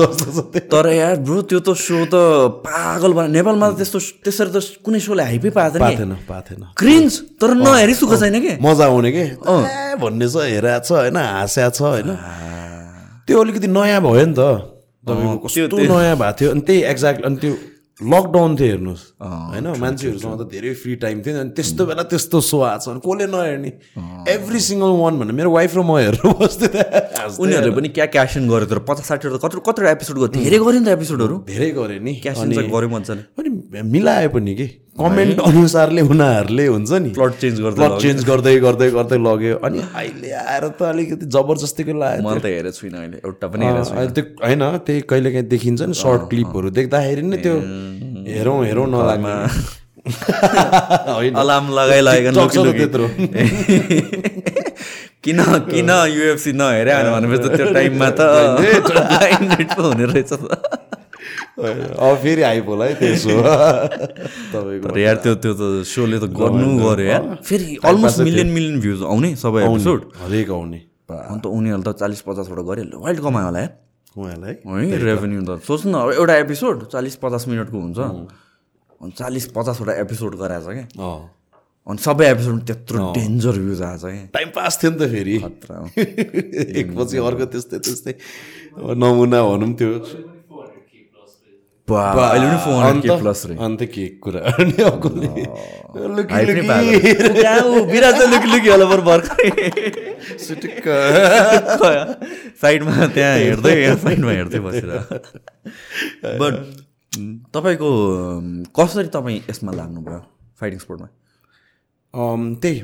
तर 0.69 0.87
यार 0.93 1.17
ब्रो 1.25 1.41
त्यो 1.49 1.61
त 1.65 1.73
सो 1.73 2.05
त 2.13 2.15
पागल 2.69 3.13
बना 3.17 3.29
नेपालमा 3.33 3.67
त 3.73 3.81
त्यस्तो 3.81 3.99
त्यसरी 4.29 4.51
त 4.53 4.57
कुनै 4.85 5.01
सोले 5.01 5.25
हाइपै 5.25 5.51
पाएको 5.57 5.81
थिएन 5.81 6.13
पाएको 6.29 6.45
थिएन 6.53 6.63
क्रिन्ज 6.77 7.13
तर 7.41 7.51
नहेरी 7.57 7.95
सुख 7.97 8.13
छैन 8.21 8.37
कि? 8.37 8.53
मजा 8.61 8.85
आउने 8.93 9.11
के? 9.17 9.25
भन्ने 9.97 10.27
छ 10.29 10.37
हेरेको 10.53 10.85
छ 10.85 10.89
होइन 11.01 11.17
हाँस्या 11.17 11.69
छ 11.73 11.81
होइन। 11.97 12.13
त्यो 13.25 13.37
अलिकति 13.41 13.69
नयाँ 13.73 14.01
भयो 14.05 14.25
नि 14.29 14.37
त। 14.37 14.43
तपाईँको 15.09 15.49
कस्तो 15.49 15.77
नयाँ 15.81 16.17
भएको 16.21 16.37
थियो। 16.37 16.51
अनि 16.53 16.61
त्यही 16.61 16.81
एक्ज्याक्ट 16.93 17.25
अनि 17.25 17.37
त्यो 17.41 17.53
लकडाउन 17.97 18.57
थियो 18.57 18.69
हेर्नुहोस्। 18.69 19.03
होइन 19.25 19.67
मान्छेहरूसँग 19.81 20.37
त 20.37 20.45
धेरै 20.53 20.73
फ्री 20.77 20.95
टाइम 21.01 21.17
थियो 21.25 21.33
नि 21.33 21.41
अनि 21.41 21.51
त्यस्तो 21.57 21.83
बेला 21.87 22.03
त्यस्तो 22.13 22.41
सो 22.45 22.61
आएको 22.61 22.85
छ 22.85 22.89
अनि 22.93 23.01
कसले 23.01 23.27
नहेर्ने? 23.33 23.71
एभ्री 24.37 24.61
सिङ्गल 24.61 24.91
वान 25.01 25.15
भन्ने 25.17 25.33
मेरो 25.33 25.51
वाइफ 25.57 25.73
र 25.77 25.81
म 25.81 25.97
हेरेर 25.97 26.21
हाँस्दै। 26.29 26.69
उनीहरूले 27.41 27.73
पनि 27.73 27.89
क्या 27.97 28.07
क्यासन 28.13 28.45
गर्यो 28.53 28.67
तर 28.69 28.79
पचास 28.85 29.09
साठीवटा 29.09 29.41
कत्रो 29.41 29.61
कत्रो 29.65 29.89
एपिसोड 29.97 30.17
गर्यो 30.21 30.33
धेरै 30.37 30.59
गर्यो 30.61 30.81
नि 30.81 30.85
त 30.85 30.93
एपिसोडहरू 30.93 31.37
धेरै 31.49 31.71
गरे 31.73 31.97
नि 32.05 32.13
क्यासन 32.21 32.53
गर्यो 32.53 32.89
मजाले। 32.93 33.23
अनि 33.33 33.49
मिलायो 33.81 34.29
पनि 34.29 34.53
कि? 34.61 34.67
कमेन्ट 35.01 35.41
अनुसारले 35.49 36.03
उनीहरूले 36.13 36.67
हुन्छ 36.67 36.93
नि। 37.05 37.11
प्लट 37.19 37.33
चेन्ज 37.43 37.57
गर्दा 37.61 37.79
प्लट 37.81 37.93
चेन्ज 38.03 38.21
गर्दै 38.31 38.55
गर्दै 38.67 38.89
गर्दै 38.97 39.19
लग्यो। 39.27 39.57
अनि 39.69 39.79
अहिले 40.03 40.31
आएर 40.43 40.65
त 40.69 40.81
अलिकति 40.93 41.25
जबरजस्तीको 41.37 41.93
लाग्यो 42.03 42.23
मैले 42.29 42.41
त 42.41 42.43
हेरेको 42.57 42.77
छुइनँ 42.81 42.99
अहिले 43.01 43.19
एउटा 43.25 43.47
पनि 43.53 43.65
त्यो 44.17 44.25
होइन 44.47 44.63
त्यही 44.87 45.01
कहिले 45.11 45.29
काहीँ 45.37 45.49
देखिन्छ 45.55 45.81
नि 45.93 45.97
सर्ट 46.03 46.23
क्लिपहरू 46.33 46.69
देख्दाखेरि 46.81 47.23
नै 47.33 47.39
त्यो 47.47 47.57
हेरौँ 48.35 48.59
हेरौँ 48.67 48.87
नलाग्ने 48.95 49.35
अलार्म 51.43 51.67
त 51.77 51.79
त्यत्रो। 52.79 53.07
किन 55.27 55.41
किन 55.71 55.89
युएफसी 56.09 56.53
नहेरे 56.59 56.93
भनेपछि 57.15 57.39
त 57.43 57.45
त्यो 57.57 57.67
टाइममा 57.75 58.09
त 58.19 58.21
हुने 59.87 60.05
रहेछ 60.13 60.33
त। 60.33 60.35
अब 61.59 62.19
फेरि 62.23 62.43
आइप 62.43 62.69
है 62.83 62.95
त्यसो। 63.01 63.37
तपाईँको 64.53 64.89
तर 64.89 64.99
यार 64.99 65.17
त्यो 65.25 65.35
त्यो 65.43 65.53
त 65.55 65.63
सोले 65.89 66.19
त 66.19 66.29
गर्नु 66.33 66.69
गर्यो 66.85 67.07
यार। 67.07 67.23
फेरि 67.43 67.77
अलमोस्ट 67.85 68.21
मिलियन 68.27 68.49
मिलियन 68.57 68.81
भ्युज 68.81 69.03
आउने 69.03 69.31
सबै 69.37 69.65
एपिसोड 69.67 70.01
हरेक 70.23 70.51
आउने। 70.51 70.81
अन्त 71.11 71.45
उनीहरूले 71.47 71.87
त 71.87 71.97
चालिस 72.03 72.21
पचासवटा 72.27 72.63
गरिहाल्यो 72.71 72.99
वाइल्ड 73.01 73.21
कमायो 73.23 73.47
होला 73.47 73.61
यार। 73.61 73.73
है। 74.17 74.99
रेभेन्यू 75.07 75.41
त। 75.45 75.61
सोच्नु 75.67 75.89
न 75.93 75.97
एउटा 76.19 76.35
एपिसोड 76.45 76.77
चालिस 76.93 77.17
पचास 77.23 77.49
मिनटको 77.49 77.79
हुन्छ। 77.81 77.99
अनि 79.01 79.13
चालिस 79.13 79.47
पचासवटा 79.57 79.93
एपिसोड 80.03 80.33
गराएछ 80.41 80.67
क्या। 80.67 80.87
अनि 81.87 81.99
सबै 82.03 82.27
एपिसोड 82.35 82.57
त्यत्रो 82.67 83.13
डेन्जर 83.15 83.59
भ्युज 83.65 83.83
आएछ 83.83 84.03
क्या। 84.03 84.25
टाइम 84.35 84.49
पास 84.57 84.73
थियो 84.83 84.91
नि 84.91 84.99
त 84.99 85.03
फेरि। 85.13 85.37
एकपछि 86.81 87.17
अर्को 87.29 87.47
त्यस्तै 87.53 87.79
त्यस्तै। 87.79 88.15
नमुना 89.03 89.41
भनौँ 89.47 89.73
त्यो। 89.79 89.91
साइडमा 102.59 103.07
त्यहाँ 103.07 103.37
हेर्दै 103.39 103.75
साइडमा 103.97 104.33
हेर्दै 104.33 104.61
बसेर 104.61 104.91
बट 106.43 106.55
तपाईँको 107.55 107.91
कसरी 108.75 109.09
तपाईँ 109.09 109.39
यसमा 109.47 109.73
लाग्नुभयो 109.73 110.21
फाइटिङ 110.61 110.79
स्पोर्टमा 110.79 111.09
त्यही 112.61 112.81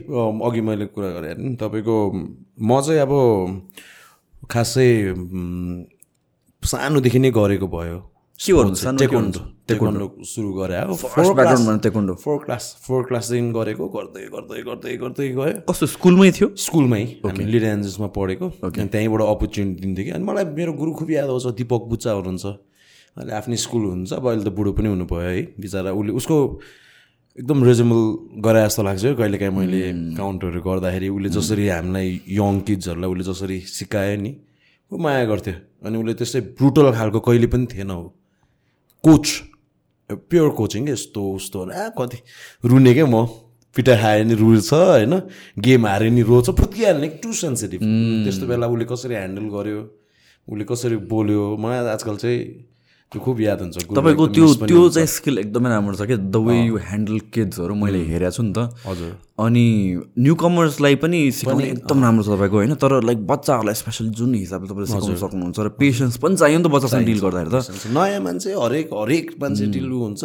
अघि 0.46 0.60
मैले 0.60 0.86
कुरा 0.86 1.10
गरेँ 1.10 1.34
नि 1.34 1.56
तपाईँको 1.56 1.96
म 2.60 2.80
चाहिँ 2.80 3.00
अब 3.00 3.12
खासै 4.46 4.88
सानोदेखि 6.62 7.18
नै 7.18 7.30
गरेको 7.30 7.66
भयो 7.66 8.11
के 8.38 8.52
गर्नु 8.52 8.74
टेक्वान्डो 8.98 9.40
टेक्वान्डो 9.68 10.06
सुरु 10.26 10.52
गरे 10.52 10.76
अब 10.76 10.94
फर्स्ट 10.94 12.16
फोर 12.22 12.38
क्लास 12.44 12.64
फोर 12.86 13.02
क्लासदेखि 13.08 13.50
गरेको 13.52 13.84
गर्दै 13.96 14.24
गर्दै 14.34 14.62
गर्दै 14.68 14.96
गर्दै 15.02 15.28
गयो। 15.38 15.52
कस्तो 15.68 15.86
स्कुलमै 15.94 16.30
थियो? 16.36 16.48
स्कुलमै 16.58 17.02
हामी 17.22 17.44
लिड 17.52 17.64
एन्जल्समा 17.64 18.08
पढेको। 18.16 18.46
अनि 18.66 18.88
त्यहीँबाट 18.92 19.20
अपर्च्युनिटी 19.22 19.80
दिन्थ्यो 19.82 20.04
कि। 20.04 20.10
अनि 20.16 20.24
मलाई 20.24 20.44
मेरो 20.58 20.72
गुरु 20.80 20.92
खुब 20.98 21.10
याद 21.10 21.28
आउँछ 21.30 21.46
दिपक 21.60 21.82
बुच्चा 21.92 22.10
हुनुहुन्छ 22.18 22.46
अहिले 23.16 23.32
आफ्नै 23.38 23.56
स्कुल 23.64 23.82
हुनुहुन्छ 23.82 24.12
अब 24.12 24.26
अहिले 24.26 24.44
त 24.44 24.50
बुढो 24.58 24.72
पनि 24.74 24.88
हुनुभयो 24.90 25.20
है। 25.22 25.42
बिचरा 25.62 25.92
उसले 25.92 26.12
उसको 26.18 26.36
एकदम 27.38 27.58
रिजनेबल 27.64 28.02
गरे 28.42 28.60
जस्तो 28.66 28.82
लाग्छ 28.82 29.04
है। 29.04 29.14
कहिलेकाहीँ 29.20 29.54
मैले 29.54 29.80
काउन्टरहरू 30.18 30.60
गर्दाखेरि 30.66 31.08
उसले 31.14 31.28
जसरी 31.36 31.64
हामीलाई 31.68 32.08
यङ 32.40 32.54
किड्सहरूलाई 32.66 33.08
उसले 33.12 33.24
जसरी 33.30 33.58
सिकायो 33.76 34.16
नि 34.18 34.32
ऊ 34.90 34.96
माया 34.98 35.24
गर्थ्यो। 35.30 35.54
अनि 35.86 35.94
उसले 36.02 36.14
त्यस्तै 36.18 36.40
ब्रुटल 36.58 36.86
खालको 36.98 37.20
कहिले 37.22 37.46
पनि 37.54 37.66
थिएन 37.70 37.90
ऊ 37.92 38.02
कोच 39.04 39.26
प्योर 40.10 40.48
कोचिङ 40.50 40.88
यस्तो 40.88 41.20
उस्तो 41.34 41.58
आ 41.70 41.88
कति? 41.98 42.18
रुने 42.64 42.92
क्या 42.94 43.06
म? 43.06 43.26
पिटा 43.76 43.94
खायो 43.96 44.24
नि 44.24 44.34
रुल्छ 44.34 44.72
होइन? 44.72 45.14
गेम 45.58 45.86
हाऱ्यो 45.86 46.10
नि 46.12 46.22
रोछ 46.22 46.50
फुत्किहाल्ने 46.50 47.08
टु 47.22 47.32
सेन्सिटिभ 47.32 47.80
त्यस्तो 48.24 48.46
बेला 48.46 48.66
उसले 48.66 48.84
कसरी 48.84 49.14
ह्यान्डल 49.14 49.46
गर्यो? 49.56 49.80
उसले 50.48 50.64
कसरी 50.64 50.96
बोल्यो? 51.10 51.56
मलाई 51.56 51.78
आजकल 51.96 52.16
चाहिँ 52.16 52.38
त्यो 53.12 53.20
खुब 53.20 53.40
याद 53.40 53.60
हुन्छ। 53.60 53.92
तपाईँको 53.92 54.24
त्यो 54.32 54.46
त्यो। 54.64 54.80
चाहिँ 54.88 55.06
स्किल 55.06 55.38
एकदमै 55.44 55.68
राम्रो 55.68 55.94
छ 56.00 56.02
क्या। 56.08 56.16
द 56.16 56.36
वे 56.36 56.54
यु 56.64 56.76
ह्यान्डल 56.80 57.18
किड्सहरू 57.28 57.74
मैले 57.76 58.00
हेरेको 58.08 58.32
छु 58.32 58.42
नि 58.42 58.52
त। 58.56 58.72
हजुर। 58.88 59.10
अनि 59.36 59.66
न्यू 60.16 60.34
कमर्सलाई 60.40 60.94
पनि 60.96 61.20
सिकाउने 61.36 61.68
एकदम 61.76 61.98
राम्रो 62.00 62.22
छ 62.24 62.28
तपाईँको 62.32 62.56
होइन? 62.56 62.74
तर 62.80 62.92
लाइक 63.04 63.18
बच्चाहरूलाई 63.28 63.76
स्पेसली 63.76 64.10
जुन 64.16 64.32
हिसाबले 64.40 64.68
तपाईँले 64.72 64.88
सिकाउन 64.88 65.16
सक्नुहुन्छ 65.28 65.58
र 65.60 65.68
पेसेन्स 65.76 66.16
पनि 66.24 66.34
चाहियो 66.40 66.58
नि 66.58 66.64
त 66.64 66.68
बच्चासँग 66.72 67.04
डिल 67.04 67.20
गर्दाखेरि 67.20 67.52
त। 67.52 67.56
नयाँ 67.92 68.20
मान्छे 68.24 68.50
हरेक 68.56 68.88
हरेक 68.96 69.26
मान्छे 69.36 69.64
डिलु 69.76 69.96
हुन्छ 70.08 70.22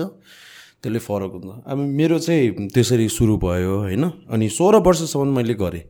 त्यसले 0.79 0.99
फरक 1.03 1.31
हुन्छ। 1.35 1.47
अब 1.67 1.77
मेरो 1.99 2.17
चाहिँ 2.23 2.71
त्यसरी 2.71 3.07
सुरु 3.11 3.35
भयो 3.35 3.73
होइन? 3.83 4.03
अनि 4.31 4.47
सोह्र 4.47 4.79
वर्षसम्म 4.79 5.35
मैले 5.35 5.59
गरेँ। 5.59 5.83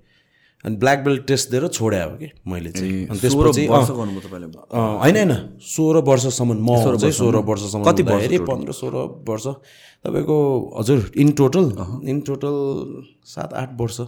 अनि 0.65 0.75
ब्ल्याक 0.75 0.99
बेल्ट 1.03 1.25
टेस्ट 1.27 1.51
दिएर 1.51 1.67
छोडे 1.67 2.01
हो 2.01 2.09
कि 2.17 2.27
मैले 2.47 2.71
चाहिँ। 2.71 3.07
अनि 3.07 3.19
त्यसपछि 3.19 3.65
होइन 3.67 5.15
होइन। 5.17 5.33
सोह्र 5.63 5.97
वर्षसम्म 6.09 6.57
म 6.59 6.97
चाहिँ 6.97 7.13
सोह्र 7.13 7.37
वर्षसम्म। 7.49 7.83
कति 7.85 8.03
हुँदाखेरि 8.03 8.37
पन्ध्र 8.49 8.71
सोह्र 8.73 8.95
वर्ष। 9.29 9.45
तपाईँको 10.05 10.37
हजुर 10.79 11.11
इन 11.17 11.31
टोटल 11.39 11.65
इन 12.09 12.21
टोटल 12.27 12.55
सात 13.25 13.53
आठ 13.53 13.69
वर्ष। 13.81 13.99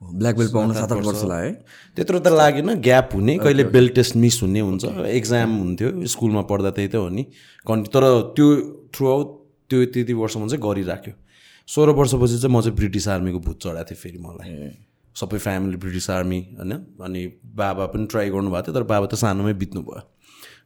ब्ल्याक 0.00 0.36
बेल्ट 0.36 0.52
पाउन 0.52 0.72
सात 0.74 0.92
आठ 0.92 1.04
वर्ष। 1.06 1.24
लाग्यो 1.24 1.52
त्यत्रो 1.96 2.18
त 2.18 2.28
लागेन 2.34 2.74
ग्याप 2.82 3.14
हुने। 3.14 3.38
कहिले 3.38 3.64
बेल्ट 3.70 3.94
टेस्ट 3.94 4.16
मिस 4.18 4.42
हुने 4.42 4.60
हुन्छ। 4.60 4.84
एक्जाम 5.06 5.50
हुन्थ्यो 5.58 6.06
स्कुलमा 6.12 6.42
पढ्दा 6.50 6.70
त्यही 6.76 6.88
त 6.88 6.94
हो 6.98 7.08
नि। 7.08 7.22
कन्टि 7.66 7.88
तर 7.94 8.04
त्यो 8.36 8.46
थ्रु 8.90 9.04
आउट 9.08 9.28
त्यो 9.70 9.84
त्यति 9.94 10.12
वर्षमा 10.12 10.46
चाहिँ 10.50 10.62
गरिराख्यो। 10.62 11.14
सोह्र 11.68 11.90
वर्षपछि 11.94 12.36
चाहिँ 12.42 12.50
म 12.50 12.60
चाहिँ 12.60 12.76
ब्रिटिस 12.76 13.08
आर्मीको 13.08 13.38
भूत 13.38 13.56
चढाएको 13.62 13.86
थिएँ 13.90 14.00
फेरि 14.02 14.18
मलाई। 14.18 14.50
सबै 15.16 15.38
फ्यामिली 15.38 15.76
ब्रिटिस 15.76 16.10
आर्मी 16.10 16.40
होइन? 16.58 16.72
अनि 17.00 17.20
बाबा 17.56 17.86
पनि 17.92 18.06
ट्राई 18.10 18.30
गर्नुभएको 18.30 18.66
थियो 18.66 18.74
तर 18.74 18.84
बाबा 18.92 19.06
त 19.06 19.14
सानोमै 19.22 19.54
बित्नु 19.62 19.82
भयो 19.82 20.00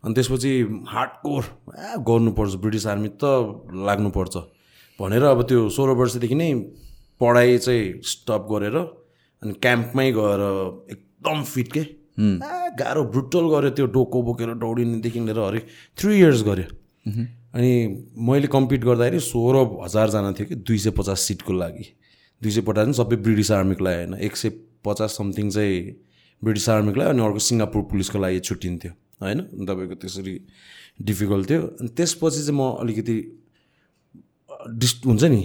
अनि 0.04 0.14
त्यसपछि 0.14 0.50
हार्डकोर 0.88 1.42
आ 1.44 1.96
गर्नुपर्छ 2.08 2.54
ब्रिटिस 2.62 2.86
आर्मी 2.86 3.08
त 3.18 3.24
लाग्नुपर्छ। 3.86 4.34
भनेर 4.98 5.22
अब 5.24 5.42
त्यो 5.48 5.68
सोह्र 5.68 5.90
वर्षदेखि 6.00 6.34
नै 6.34 6.50
पढाइ 7.20 7.58
चाहिँ 7.58 7.84
स्टप 8.04 8.42
गरेर 8.50 8.76
अनि 8.76 9.52
क्याम्पमै 9.62 10.10
गएर 10.12 10.42
एकदम 10.94 11.42
फिट 11.44 11.72
के? 11.72 11.82
गाह्रो 12.80 13.02
ब्रुटल 13.12 13.44
गऱ्यो 13.52 13.70
त्यो 13.76 13.86
डोको 13.92 14.22
बोकेर 14.22 14.54
दौडिनेदेखि 14.56 15.20
लिएर 15.20 15.38
हरेक 15.40 15.66
थ्री 15.98 16.12
इयर्स 16.18 16.42
गऱ्यो। 16.48 16.68
अनि 17.56 17.72
मैले 18.28 18.48
कम्पिट 18.52 18.84
गर्दाखेरि 18.84 19.20
सोह्र 19.20 19.56
हजारजना 19.84 20.32
थियो 20.38 20.46
कि 20.48 20.54
दुई 20.64 20.78
सय 20.78 20.90
पचास 20.96 21.20
सिटको 21.28 21.52
लागि। 21.52 21.84
दुई 22.42 22.50
सय 22.50 22.60
पचास 22.60 22.84
पनि 22.86 22.94
सबै 22.94 23.16
ब्रिटिस 23.16 23.50
आर्मीको 23.52 23.84
लागि 23.84 23.96
होइन। 23.96 24.14
एक 24.20 24.36
सय 24.36 24.50
पचास 24.84 25.16
समथिङ 25.18 25.50
चाहिँ 25.50 25.80
ब्रिटिस 26.42 26.68
आर्मीको 26.68 26.98
लागि 27.00 27.10
अनि 27.10 27.22
अर्को 27.24 27.38
सिङ्गापुर 27.48 27.82
पुलिसको 27.90 28.18
लागि 28.18 28.40
छुट्टिन्थ्यो 28.40 28.92
होइन? 29.22 29.40
तपाईँको 29.66 29.94
त्यसरी 29.94 30.34
डिफिकल्ट 31.02 31.50
थियो। 31.50 31.62
अनि 31.80 31.88
त्यसपछि 31.96 32.40
चाहिँ 32.46 32.58
म 32.60 32.70
अलिकति 32.84 33.16
डिस् 34.66 34.94
हुन्छ 35.06 35.24
नि 35.24 35.42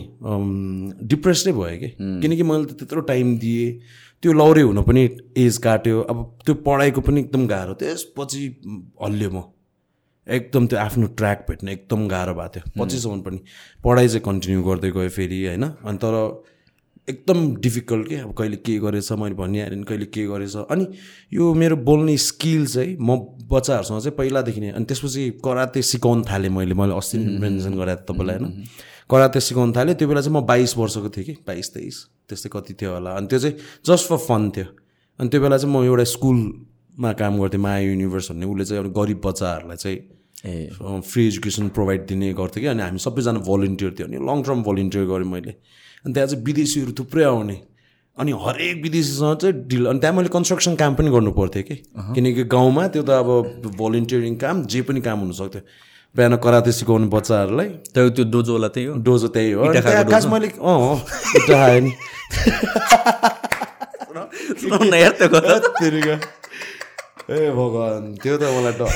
डिप्रेसै 1.08 1.52
भयो 1.52 1.78
कि। 1.80 1.90
किनकि 1.98 2.44
मैले 2.44 2.66
त 2.66 2.74
त्यत्रो 2.80 3.02
टाइम 3.08 3.38
दिएँ। 3.38 3.80
त्यो 4.24 4.32
लौरे 4.34 4.62
हुन 4.62 4.82
पनि 4.84 5.02
एज 5.38 5.58
काट्यो। 5.58 6.02
अब 6.02 6.18
त्यो 6.46 6.54
पढाइको 6.68 7.02
पनि 7.02 7.20
एकदम 7.22 7.48
गाह्रो। 7.48 7.74
त्यसपछि 7.82 8.44
हल्लियो 9.04 9.30
म। 9.32 9.44
एकदम 10.28 10.68
त्यो 10.68 10.80
आफ्नो 10.80 11.08
ट्र्याक 11.18 11.46
भेट्न 11.50 11.70
एकदम 11.70 12.08
गाह्रो 12.08 12.34
भएको 12.34 12.50
थियो। 12.56 12.64
पछिसम्म 12.78 13.22
पनि 13.22 13.40
पढाइ 13.84 14.08
चाहिँ 14.08 14.24
कन्टिन्यू 14.26 14.64
गर्दै 14.64 14.92
गयो 14.92 15.10
फेरि 15.10 15.46
होइन? 15.46 15.64
अनि 15.64 15.98
तर 15.98 16.14
एकदम 17.08 17.56
डिफिकल्ट 17.62 18.08
के 18.08 18.16
अब 18.16 18.34
कहिले 18.38 18.58
के 18.58 18.78
गरेछ 18.80 19.12
मैले 19.12 19.36
भनिहालेँ 19.36 19.78
नि 19.78 19.84
कहिले 19.84 20.06
के 20.06 20.26
गरेछ। 20.28 20.56
अनि 20.70 20.88
यो 21.34 21.54
मेरो 21.54 21.76
बोल्ने 21.82 22.18
स्किल 22.18 22.66
चाहिँ 22.68 22.98
म 23.00 23.18
बच्चाहरूसँग 23.52 24.00
चाहिँ 24.02 24.16
पहिलादेखि 24.18 24.62
नै 24.62 24.70
अनि 24.78 24.86
त्यसपछि 24.86 25.30
कराते 25.46 25.82
सिकाउनु 25.82 26.24
थालेँ 26.30 26.50
मैले। 26.50 26.74
मैले 26.74 26.94
अस्ति 26.98 27.18
मेन्सन 27.18 27.74
गरेँ 27.78 27.96
तपाईँलाई 28.06 28.38
होइन? 28.38 28.64
कराते 29.10 29.40
सिकाउनु 29.40 29.74
थालेँ। 29.76 29.96
त्यो 29.96 30.08
बेला 30.08 30.22
चाहिँ 30.22 30.38
म 30.38 30.46
बाइस 30.46 30.78
वर्षको 30.78 31.10
थिएँ 31.10 31.26
कि। 31.26 31.34
बाइस 31.48 31.74
तेइस 31.74 31.98
त्यस्तै 32.30 32.50
कति 32.54 32.74
थियो 32.80 32.94
होला। 32.94 33.12
अनि 33.18 33.28
त्यो 33.28 33.40
चाहिँ 33.40 33.56
जस्ट 33.86 34.08
फर 34.08 34.18
फन 34.30 34.50
थियो। 34.56 34.66
अनि 35.20 35.30
त्यो 35.30 35.42
बेला 35.42 35.58
चाहिँ 35.58 35.74
म 35.76 35.84
एउटा 35.84 36.04
स्कुलमा 36.16 37.12
काम 37.18 37.42
गर्थेँ 37.42 37.62
माया 37.62 37.80
युनिभर्स 37.92 38.32
भन्ने। 38.32 38.46
उसले 38.46 38.66
चाहिँ 38.66 38.84
अब 38.84 38.94
गरिब 38.94 39.22
बच्चाहरूलाई 39.26 39.78
चाहिँ 39.78 40.00
ए। 40.46 41.02
फ्री 41.02 41.28
एजुकेसन 41.28 41.70
प्रोभाइड 41.76 42.06
दिने 42.08 42.34
गर्थ्यो 42.34 42.62
कि। 42.62 42.68
अनि 42.72 42.82
हामी 42.82 43.00
सबैजना 43.02 43.40
भलिन्टियर 43.50 43.92
थियो। 44.00 44.08
अनि 44.08 44.18
लङ 44.22 44.38
टर्म 44.46 44.64
भलिन्टियर 44.64 45.06
गरेँ 45.12 45.28
मैले। 45.28 45.54
अनि 46.06 46.14
त्यहाँ 46.14 46.28
चाहिँ 46.28 46.44
विदेशीहरू 46.44 46.92
थुप्रै 47.00 47.24
आउने। 47.24 47.58
अनि 48.18 48.32
हरेक 48.32 48.82
विदेशीसँग 48.84 49.38
चाहिँ 49.38 49.56
डिल 49.68 49.86
अनि 49.86 50.00
त्यहाँ 50.00 50.16
मैले 50.16 50.30
कन्स्ट्रक्सन 50.30 50.76
काम 50.76 50.96
पनि 50.96 51.10
गर्नु 51.10 51.32
पर्थ्यो 51.32 51.64
कि। 51.64 51.76
किनकि 52.16 52.44
गाउँमा 52.44 52.88
त्यो 52.88 53.04
त 53.04 53.10
अब 53.10 53.30
भलिन्टियरिङ 53.80 54.36
काम 54.36 54.66
जे 54.66 54.82
पनि 54.82 55.02
काम 55.02 55.20
हुनसक्थ्यो 55.20 55.62
बिहान 56.16 56.36
कराते 56.44 56.72
सिकाउने 56.72 57.08
बच्चाहरूलाई। 57.08 57.68
त्यो 57.96 58.10
त्यो 58.10 58.26
डोजोवाला 58.32 58.68
त्यही 58.68 58.86
हो? 58.88 58.94
डोजो 59.00 59.28
त्यही 59.28 59.52
हो। 59.52 59.64
खास 60.12 60.26
मैले 60.28 60.48
अँ 60.60 60.96
इँटा 61.40 61.80
नि। 61.80 61.92
ए 67.32 67.50
भगवान् 67.56 68.16
त्यो 68.20 68.36
त 68.38 68.44
मलाई 68.44 68.74
डर। 68.76 68.92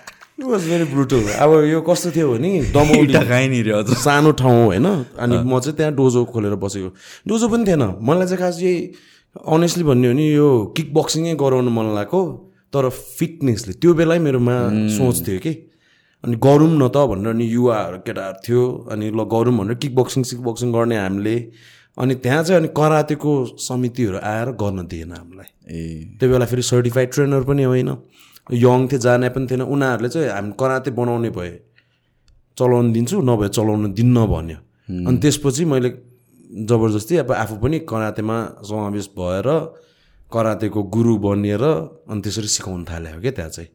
इट 0.40 0.46
वाज 0.46 0.68
भेरी 0.68 0.84
ब्रुटल 0.84 1.28
अब 1.36 1.52
यो 1.68 1.80
कस्तो 1.80 2.10
थियो 2.10 2.32
भने 2.32 2.50
हजुर 3.76 3.96
सानो 3.96 4.30
ठाउँ 4.32 4.64
होइन? 4.64 4.86
अनि 5.20 5.36
म 5.44 5.60
चाहिँ 5.60 5.76
त्यहाँ 5.76 5.92
डोजो 5.94 6.24
खोलेर 6.24 6.54
बसेको। 6.56 6.88
डोजो 7.28 7.48
पनि 7.48 7.64
थिएन। 7.66 7.82
मलाई 8.00 8.26
चाहिँ 8.26 8.38
खास 8.38 8.60
यही 8.62 8.76
अनेस्टली 9.36 9.84
भन्ने 9.84 10.08
हो 10.08 10.14
नि 10.14 10.26
यो 10.34 10.48
किक 10.76 10.94
बक्सिङै 10.94 11.34
गराउनु 11.34 11.70
मन 11.70 11.92
लागेको 11.94 12.20
तर 12.72 12.88
फिटनेसले 12.88 13.72
त्यो 13.72 13.94
बेलै 13.94 14.18
मेरोमा 14.18 14.56
सोच 14.96 15.28
थियो 15.28 15.38
कि। 15.38 15.52
अनि 16.24 16.36
गरौँ 16.36 16.72
न 16.72 16.88
त 16.88 16.96
भनेर 16.96 17.28
अनि 17.36 17.44
युवाहरू 17.44 17.98
केटाहरू 17.98 18.40
थियो। 18.40 18.62
अनि 18.92 19.10
ल 19.10 19.20
गरौँ 19.28 19.56
भनेर 19.58 19.74
किक 19.76 19.92
बक्सिङ 19.94 20.22
सिक 20.22 20.40
बक्सिङ 20.40 20.72
गर्ने 20.72 20.96
हामीले। 20.96 21.36
अनि 21.98 22.14
त्यहाँ 22.14 22.42
चाहिँ 22.44 22.60
अनि 22.60 22.68
करातेको 22.72 23.32
समितिहरू 23.60 24.18
आएर 24.24 24.48
गर्न 24.56 24.86
दिएन 24.88 25.12
हामीलाई। 25.12 25.48
ए। 25.68 26.16
त्यो 26.20 26.28
बेला 26.32 26.46
फेरि 26.46 26.62
सर्टिफाइड 26.62 27.12
ट्रेनर 27.12 27.42
पनि 27.44 27.62
होइन। 27.62 27.92
यङ 28.52 28.80
थियो 28.90 28.98
जाने 28.98 29.28
पनि 29.34 29.46
थिएन। 29.46 29.62
उनीहरूले 29.62 30.08
चाहिँ 30.08 30.28
हामी 30.28 30.52
कराते 30.60 30.90
बनाउने 30.90 31.30
भए 31.30 31.52
चलाउनु 32.58 32.90
दिन्छु 32.92 33.16
नभए 33.22 33.48
चलाउनु 33.56 33.88
दिन्न 33.98 34.16
भन्यो। 34.26 34.58
अनि 35.08 35.18
त्यसपछि 35.22 35.64
मैले 35.64 35.90
जबरजस्ती 36.68 37.14
अब 37.22 37.32
आफू 37.32 37.54
पनि 37.62 37.78
करातेमा 37.90 38.36
समावेश 38.68 39.06
भएर 39.18 39.48
करातेको 40.32 40.80
गुरु 40.94 41.12
बनिएर 41.18 41.64
अनि 42.10 42.20
त्यसरी 42.22 42.48
सिकाउनु 42.56 42.84
थाल्यो 42.90 43.20
क्या 43.20 43.32
त्यहाँ 43.38 43.50
चाहिँ। 43.50 43.70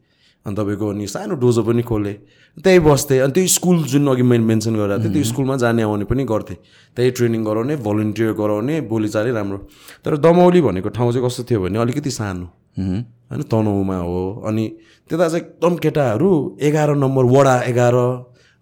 अनि 0.46 0.56
तपाईँको 0.56 0.86
अनि 0.88 1.08
सानो 1.08 1.36
डोजो 1.42 1.62
पनि 1.64 1.82
खोलेँ। 1.82 2.16
त्यहीँ 2.64 2.80
बस्थेँ। 2.80 3.20
अनि 3.20 3.34
त्यो 3.34 3.48
स्कुल 3.50 3.78
जुन 3.90 4.08
अघि 4.08 4.24
मैले 4.24 4.44
मेन्सन 4.46 4.76
गरेको 4.78 5.04
थिएँ 5.04 5.14
त्यो 5.14 5.24
स्कुलमा 5.34 5.56
जाने 5.58 5.82
आउने 5.84 6.06
पनि 6.06 6.24
गर्थेँ। 6.24 6.58
त्यही 6.98 7.12
ट्रेनिङ 7.12 7.42
गराउने 7.44 7.76
भलिन्टियर 7.82 8.32
गराउने 8.34 8.76
बोलीचाली 8.86 9.32
राम्रो। 9.32 9.58
तर 10.06 10.18
दमौली 10.18 10.62
भनेको 10.62 10.90
ठाउँ 10.90 11.12
चाहिँ 11.12 11.26
कस्तो 11.26 11.44
थियो 11.50 11.60
भने 11.66 11.80
अलिकति 11.80 12.12
सानो। 12.12 12.46
होइन 12.78 13.42
तनहुमा 13.50 13.98
हो। 13.98 14.46
अनि 14.48 14.64
त्यता 15.10 15.28
चाहिँ 15.30 15.46
एकदम 15.46 15.76
केटाहरू 15.82 16.30
एघार 16.62 16.96
नम्बर 16.96 17.24
वडा 17.26 17.56
एघार 17.66 17.96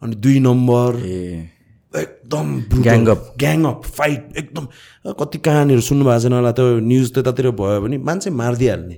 अनि 0.02 0.16
दुई 0.16 0.40
नम्बर। 0.40 0.90
एकदम 1.94 2.48
up. 3.14 3.20
ग्याङ 3.38 3.64
अप 3.66 3.84
फाइट 3.86 4.38
एकदम। 4.38 4.66
कति 5.20 5.38
कहानीहरू 5.38 5.82
सुन्नु 5.82 6.06
भएको 6.06 6.20
छैन 6.20 6.34
होला 6.34 6.52
त्यो 6.52 6.80
न्युज 6.80 7.14
त्यतातिर 7.14 7.50
भयो 7.54 7.82
भने 7.82 7.98
मान्छे 8.02 8.30
मारिदिइहाल्ने। 8.34 8.98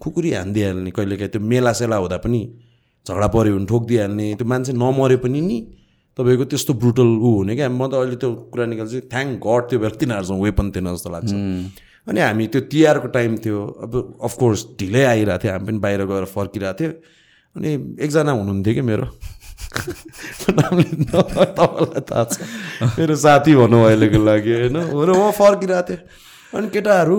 खुकुरी 0.00 0.30
हानिदिइहाल्ने 0.32 0.90
कहिलेकाहीँ 0.90 1.30
त्यो 1.32 1.40
मेला 1.40 1.72
सेला 1.72 1.96
हुँदा 1.96 2.16
पनि 2.24 2.40
झगडा 3.06 3.26
पऱ्यो 3.34 3.52
भने 3.56 3.66
ठोकिदिइहाल्ने 3.66 4.26
त्यो 4.34 4.46
मान्छे 4.46 4.72
नमरे 4.72 5.16
पनि 5.24 5.40
नि 5.40 5.58
तपाईँको 6.18 6.44
त्यस्तो 6.50 6.72
ब्रुटल 6.80 7.08
ऊ 7.20 7.30
हुने 7.36 7.54
क्या। 7.56 7.68
म 7.68 7.88
त 7.88 7.94
अहिले 8.00 8.16
त्यो 8.16 8.30
कुरा 8.52 8.64
निकाल्छु 8.72 9.00
थ्याङ्क 9.12 9.32
गड 9.46 9.62
त्यो 9.68 9.78
बेला 9.78 9.96
तिनीहरूसँग 10.00 10.40
वेपन 10.42 10.66
थिएन 10.72 10.86
जस्तो 10.96 11.10
लाग्छ। 11.12 11.32
अनि 12.08 12.20
हामी 12.20 12.46
त्यो 12.52 12.60
तिहारको 12.72 13.08
टाइम 13.16 13.36
थियो 13.44 13.58
अब 13.84 13.92
अफकोर्स 14.24 14.60
ढिलै 14.80 15.04
आइरहेको 15.04 15.42
थियो 15.42 15.52
हामी 15.52 15.66
पनि 15.66 15.78
बाहिर 15.84 16.00
गएर 16.08 16.24
फर्किरहेको 16.32 16.78
थियो। 16.80 16.90
अनि 17.56 17.70
एकजना 18.04 18.32
हुनुहुन्थ्यो 18.32 18.74
कि 18.74 18.82
मेरो। 18.90 19.06
तपाईँलाई 20.46 22.00
थाहा 22.08 22.24
छ। 22.24 22.34
मेरो 22.96 23.14
साथी 23.16 23.52
भनौँ 23.60 23.84
अहिलेको 23.86 24.18
लागि 24.24 24.52
होइन? 24.56 24.76
र 24.76 25.10
उहाँ 25.12 25.32
फर्किरहेको 25.36 25.88
थियो 25.88 26.58
अनि 26.58 26.66
केटाहरू 26.72 27.18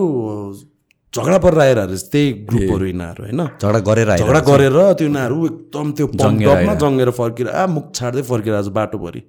झगडा 1.15 1.37
परेर 1.43 1.77
रहेछ 1.77 2.03
त्यही 2.11 2.31
ग्रुपहरू 2.49 2.85
यिनीहरू 2.85 3.23
होइन। 3.23 3.41
झगडा 3.61 3.79
गरेर 3.89 4.09
आएर 4.09 4.19
झगडा 4.21 4.39
गरेर 4.47 4.77
त्यो 4.99 5.07
उनीहरू 5.07 5.45
एकदम 5.45 5.91
त्यो 5.97 6.07
पम्पमा 6.07 6.73
जङ्गेर 6.83 7.09
फर्किएर 7.19 7.47
आ 7.49 7.65
मुख 7.75 7.85
छाड्दै 7.95 8.21
फर्किरहेको 8.27 8.69
छ 8.69 8.73
बाटोभरि। 8.77 9.21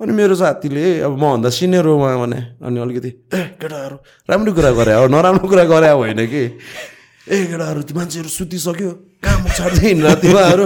अनि 0.00 0.12
मेरो 0.18 0.34
साथीले 0.34 0.84
अब 1.06 1.14
मभन्दा 1.14 1.48
सिनियर 1.56 1.86
हो 1.86 1.94
उहाँ 1.94 2.18
भने 2.20 2.40
अनि 2.58 2.78
अलिकति 2.80 3.10
ए 3.38 3.40
केटाहरू 3.60 3.96
राम्रो 4.28 4.52
कुरा 4.52 4.70
गरे 4.78 4.94
हो 4.98 5.06
नराम्रो 5.14 5.46
कुरा 5.48 5.64
गरे 5.72 5.90
होइन 5.94 6.20
कि? 6.26 6.42
ए 7.30 7.36
केटाहरू 7.46 7.80
त्यो 7.86 7.94
मान्छेहरू 7.96 8.28
सुतिसक्यो 8.28 8.90
कहाँ 9.22 9.38
मुख 9.42 9.52
छाड्दै 9.56 9.86
हिँडेर 9.86 10.14
तिमीहरू? 10.26 10.64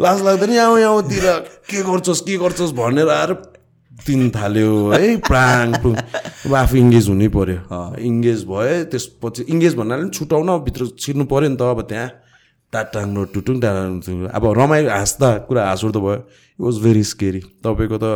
लाज 0.00 0.18
लाग्दैन 0.24 0.50
यहाँ 0.56 0.80
यहाँतिर 0.80 1.26
के 1.68 1.78
गर्छस् 1.84 2.22
के 2.24 2.36
गर्छस् 2.40 2.72
भनेर 2.80 3.08
आएर 3.12 3.32
दिन 4.06 4.30
थाल्यो 4.30 4.70
है 4.90 5.16
प्राङ 5.28 5.74
अब 5.74 6.54
आफू 6.54 6.76
इङ्गेज 6.76 7.08
हुनै 7.08 7.28
पऱ्यो 7.36 7.58
इङ्गेज 8.10 8.40
भयो 8.50 8.84
त्यसपछि 8.92 9.42
इङ्गेज 9.52 9.74
भन्नाले 9.80 10.02
पनि 10.02 10.16
छुट्याउन 10.18 10.50
भित्र 10.64 10.82
छिर्नु 11.02 11.24
पऱ्यो 11.32 11.48
नि 11.48 11.56
त 11.56 11.62
अब 11.62 11.80
त्यहाँ। 11.90 12.08
टाटाङ 12.72 13.16
र 13.16 13.24
टुटुङ। 13.32 13.56
टाढा 13.60 13.82
अब 14.36 14.44
रमाइलो 14.58 14.90
हाँस्दा 14.92 15.28
कुरा 15.48 15.62
हाँस 15.66 15.84
उठ्दो 15.88 16.00
भयो। 16.00 16.16
इट 16.16 16.60
वाज 16.60 16.76
भेरी 16.84 17.04
स्केरी 17.10 17.40
तपाईँको 17.64 17.96
त 17.96 18.06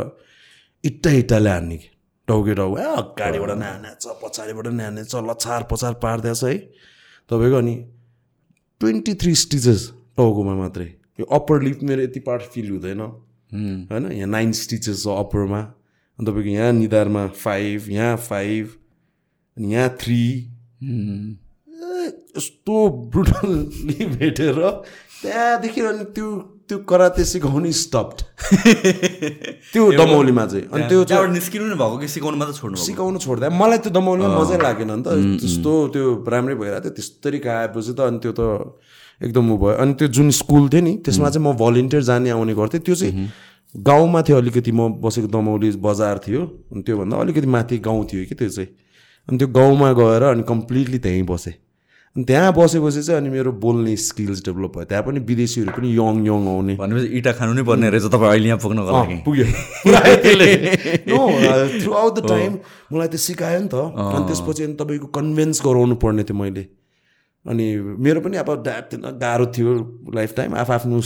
इट्टा 0.84 1.10
इट्टाले 1.24 1.50
हान्ने 1.50 1.76
कि? 1.76 1.88
टाउके 2.28 2.52
टाउको 2.54 2.76
ए 2.76 2.84
अगाडिबाट 3.00 3.50
नानेछ 3.64 4.04
पछाडिबाट 4.22 4.66
नानेछ 4.76 5.14
लछार 5.28 5.62
पछार 5.70 5.92
पारिदिएछ 6.04 6.44
है। 6.44 6.54
तपाईँको 7.32 7.56
अनि 7.56 7.74
ट्वेन्टी 8.80 9.12
थ्री 9.20 9.34
स्टिचेस 9.42 9.80
टाउकोमा 10.16 10.54
मात्रै। 10.54 10.88
यो 11.20 11.24
अप्पर 11.32 11.62
लिप 11.62 11.78
मेरो 11.88 12.02
यति 12.02 12.20
पार्ट 12.20 12.42
फिल 12.52 12.68
हुँदैन। 12.70 13.00
होइन 13.52 14.12
यहाँ 14.12 14.28
नाइन 14.28 14.52
स्टिचेस 14.52 15.02
छ 15.04 15.08
अप्परमा 15.22 15.60
अनि 15.60 16.26
तपाईँको 16.26 16.50
यहाँ 16.50 16.72
निधारमा 16.72 17.26
फाइभ 17.36 17.90
यहाँ 17.90 18.16
फाइभ 18.28 18.66
अनि 19.56 19.74
यहाँ 19.74 19.96
थ्री 20.00 20.22
यस्तो 22.36 22.76
ब्रुटल्ली 23.12 24.04
भेटेर 24.16 24.58
त्यहाँदेखि 25.22 25.80
अनि 25.80 26.04
त्यो 26.14 26.28
त्यो 26.68 26.78
कराते 26.88 27.24
सिकाउने 27.24 27.72
स्टप्ड 27.72 28.18
त्यो 29.72 29.82
दमौलीमा 29.92 30.46
चाहिँ। 30.46 30.66
अनि 30.72 30.84
त्यो 30.88 31.26
निस्किनु 31.36 31.64
नै 31.68 31.76
भएको 31.76 31.98
कि 31.98 32.08
सिकाउनु 32.08 32.36
मात्रै 32.38 32.56
छोड्नु 32.58 32.76
सिकाउनु 32.82 33.18
छोड्दा 33.18 33.50
मलाई 33.52 33.78
त्यो 33.84 33.92
दमाउनु 33.92 34.22
मजै 34.38 34.58
लागेन 34.62 34.90
नि 34.90 35.02
त। 35.04 35.08
त्यस्तो 35.42 35.72
त्यो 35.92 36.04
राम्रै 36.32 36.54
भइरहेको 36.56 36.82
थियो 36.88 36.94
त्यस्तरी 36.96 37.38
आएपछि 37.56 37.92
त 37.92 38.00
अनि 38.08 38.18
त्यो 38.24 38.32
त 38.32 38.40
एकदम 39.22 39.52
ऊ 39.52 39.56
भयो। 39.58 39.74
अनि 39.78 39.92
त्यो 39.94 40.08
जुन 40.08 40.30
स्कुल 40.30 40.68
थियो 40.68 40.82
नि 40.82 40.92
त्यसमा 41.04 41.30
चाहिँ 41.30 41.46
म 41.46 41.56
भलिन्टियर 41.56 42.02
जाने 42.02 42.30
आउने 42.30 42.54
गर्थेँ। 42.54 42.80
त्यो 42.80 42.94
चाहिँ 42.94 43.30
गाउँमा 43.74 44.22
थियो 44.22 44.36
अलिकति 44.36 44.72
म 44.72 45.00
बसेको 45.00 45.28
दमौली 45.32 45.70
बजार 45.80 46.18
थियो। 46.26 46.40
अनि 46.72 46.82
त्योभन्दा 46.82 47.16
अलिकति 47.16 47.46
माथि 47.46 47.78
गाउँ 47.78 48.04
थियो 48.04 48.24
कि 48.28 48.34
त्यो 48.34 48.48
चाहिँ। 48.48 48.68
अनि 49.28 49.38
त्यो 49.38 49.48
गाउँमा 49.48 49.92
गएर 49.94 50.22
अनि 50.22 50.42
कम्प्लिटली 50.42 50.98
त्यहीँ 50.98 51.22
बसेँ। 51.24 51.54
अनि 52.16 52.24
त्यहाँ 52.28 52.52
बसेपछि 52.52 53.02
चाहिँ 53.02 53.20
अनि 53.20 53.30
मेरो 53.32 53.52
बोल्ने 53.56 53.96
स्किल्स 53.96 54.44
डेभलप 54.44 54.72
भयो। 54.76 54.84
त्यहाँ 54.84 55.04
पनि 55.06 55.20
विदेशीहरू 55.24 55.72
पनि 55.72 55.88
यङ 55.96 56.26
यङ 56.26 56.42
आउने। 56.52 56.74
भनेपछि 56.76 57.08
इँटा 57.16 57.32
खानु 57.32 57.52
नै 57.56 57.62
पर्ने 57.64 57.88
रहेछ 57.88 58.12
तपाईँ 58.12 58.30
अहिले 58.30 58.48
यहाँ 58.52 58.60
पुग्नको 58.60 58.90
लागि 58.92 59.16
पुग्यो। 59.24 59.44
थ्रु 61.80 61.92
आउट 61.92 62.12
द 62.18 62.28
टाइम 62.28 62.52
मलाई 62.92 63.08
त्यो 63.08 63.20
सिकायो 63.24 63.60
नि 63.64 63.68
त। 63.72 63.74
अनि 63.96 64.24
त्यसपछि 64.28 64.62
अनि 64.68 64.74
तपाईँको 64.76 65.06
कन्भिन्स 65.08 65.64
गराउनु 65.64 65.94
पर्ने 66.04 66.22
थियो 66.28 66.36
मैले। 66.36 66.64
अनि 67.46 67.64
मेरो 67.98 68.20
पनि 68.20 68.36
अब 68.36 68.50
थिएन 68.66 69.02
गाह्रो 69.18 69.46
थियो 69.56 69.70
लाइफ 70.14 70.34
टाइम 70.36 70.54
आफ 70.54 70.70
आफ्नो 70.70 71.00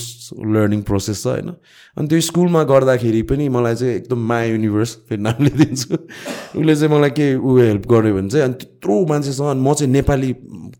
लर्निङ 0.54 0.82
प्रोसेस 0.82 1.22
छ 1.22 1.26
होइन। 1.26 1.48
अनि 1.96 2.08
त्यो 2.08 2.20
स्कुलमा 2.20 2.62
गर्दाखेरि 2.70 3.22
पनि 3.30 3.48
मलाई 3.48 3.74
चाहिँ 3.74 3.94
एकदम 3.94 4.20
माया 4.28 4.44
युनिभर्स 4.44 4.94
फेरि 5.08 5.22
नामले 5.22 5.50
दिन्छु 5.50 5.94
उसले 5.96 6.74
चाहिँ 6.76 6.92
मलाई 6.94 7.10
के 7.10 7.34
ऊ 7.36 7.56
हेल्प 7.58 7.86
गर्यो 7.92 8.14
भने 8.14 8.28
चाहिँ 8.28 8.44
अनि 8.44 8.54
त्यत्रो 8.60 8.94
मान्छेसँग 9.06 9.62
म 9.64 9.74
चाहिँ 9.74 9.92
नेपाली 9.92 10.32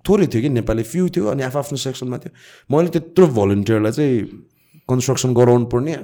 थोरै 0.04 0.26
थियो 0.26 0.42
कि 0.42 0.48
नेपाली 0.60 0.82
फ्यु 0.92 1.08
थियो 1.16 1.26
अनि 1.32 1.42
आफ 1.48 1.56
आफ्नो 1.56 1.78
सेक्सनमा 1.86 2.18
थियो। 2.18 2.32
मैले 2.70 2.88
त्यत्रो 2.92 3.26
भलिन्टियरलाई 3.40 3.92
चाहिँ 3.92 4.20
कन्स्ट्रक्सन 4.90 5.34
गराउनु 5.34 5.66
पर्ने 5.72 5.94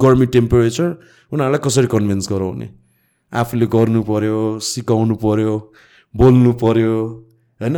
गर्मी 0.00 0.26
टेम्परेचर 0.32 0.88
उनीहरूलाई 1.32 1.60
कसरी 1.64 1.86
कन्भिन्स 1.92 2.32
गराउने? 2.32 2.68
आफूले 3.32 3.66
गर्नु 3.76 4.00
पऱ्यो 4.08 4.40
सिकाउनु 4.64 5.14
पऱ्यो 5.20 5.54
बोल्नु 6.14 6.52
पऱ्यो 6.64 6.96
होइन? 7.60 7.76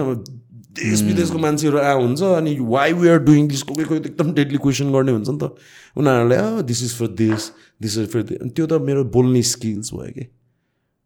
देश 0.77 1.03
विदेशको 1.03 1.39
मान्छेहरू 1.39 1.79
आ 1.79 1.93
हुन्छ 1.93 2.23
अनि 2.23 2.57
why 2.61 2.93
we 2.93 3.09
are 3.09 3.19
doing 3.25 3.49
this 3.49 3.63
कोही 3.63 3.85
कोही 3.85 4.01
एकदम 4.01 4.33
डेडली 4.35 4.59
क्वेसन 4.59 4.93
गर्ने 4.93 5.13
हुन्छ 5.13 5.29
नि 5.29 5.39
त। 5.39 5.55
उनीहरूलाई 5.97 6.39
a 6.39 6.63
this 6.71 6.83
is 6.85 6.95
for 6.99 7.09
this 7.21 7.51
this 7.83 7.99
is 7.99 8.09
for 8.13 8.21
अनि 8.41 8.51
त्यो 8.51 8.67
त 8.67 8.81
मेरो 8.83 9.05
बोल्ने 9.17 9.43
स्किल्स 9.53 9.95
भयो 9.95 10.13
कि। 10.13 10.27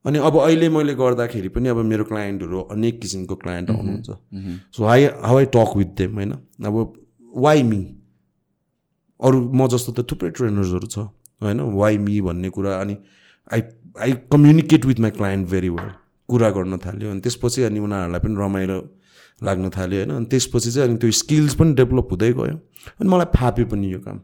अनि 0.04 0.18
अब 0.18 0.36
अहिले 0.40 0.68
मैले 0.68 0.94
गर्दाखेरि 0.94 1.48
पनि 1.54 1.68
अब 1.68 1.78
मेरो 1.84 2.04
क्लाइन्टहरू 2.04 2.60
अनेक 2.72 3.00
किसिमको 3.00 3.34
क्लाइन्ट 3.36 3.70
आउनुहुन्छ। 3.70 4.10
So 4.76 4.84
hi 4.84 5.04
how 5.04 5.38
I 5.38 5.44
talk 5.54 5.76
with 5.76 5.90
them 5.98 6.14
होइन? 6.14 6.32
अब 6.64 6.74
वाइ 7.32 7.62
मी 7.62 7.80
अरू 9.20 9.40
म 9.52 9.66
जस्तो 9.68 9.92
त 9.92 10.10
थुप्रै 10.10 10.30
ट्रेनर्सहरू 10.30 10.86
छ 10.86 10.98
होइन? 11.42 11.60
वाइ 11.60 11.98
मी 11.98 12.20
भन्ने 12.20 12.48
कुरा 12.50 12.80
अनि 12.80 12.96
I 13.52 13.62
I 14.00 14.12
communicate 14.32 14.86
with 14.86 15.00
my 15.00 15.10
client 15.10 15.48
very 15.50 15.68
well 15.68 15.90
कुरा 16.28 16.50
गर्न 16.50 16.78
थाल्यो 16.78 17.10
अनि 17.10 17.20
त्यसपछि 17.20 17.62
अनि 17.62 17.80
उनीहरूलाई 17.80 18.20
पनि 18.20 18.34
रमाइलो 18.38 18.78
लाग्न 19.42 19.70
थाल्यो 19.70 19.98
होइन। 19.98 20.10
अनि 20.10 20.26
त्यसपछि 20.26 20.70
चाहिँ 20.70 20.88
अनि 20.88 20.98
त्यो 20.98 21.10
स्किल्स 21.10 21.54
पनि 21.54 21.74
डेभलप 21.74 22.08
हुँदै 22.10 22.32
गयो। 22.32 22.56
अनि 23.00 23.08
मलाई 23.08 23.26
फाप्यो 23.36 23.66
पनि 23.66 23.92
यो 23.92 23.98
काम। 23.98 24.18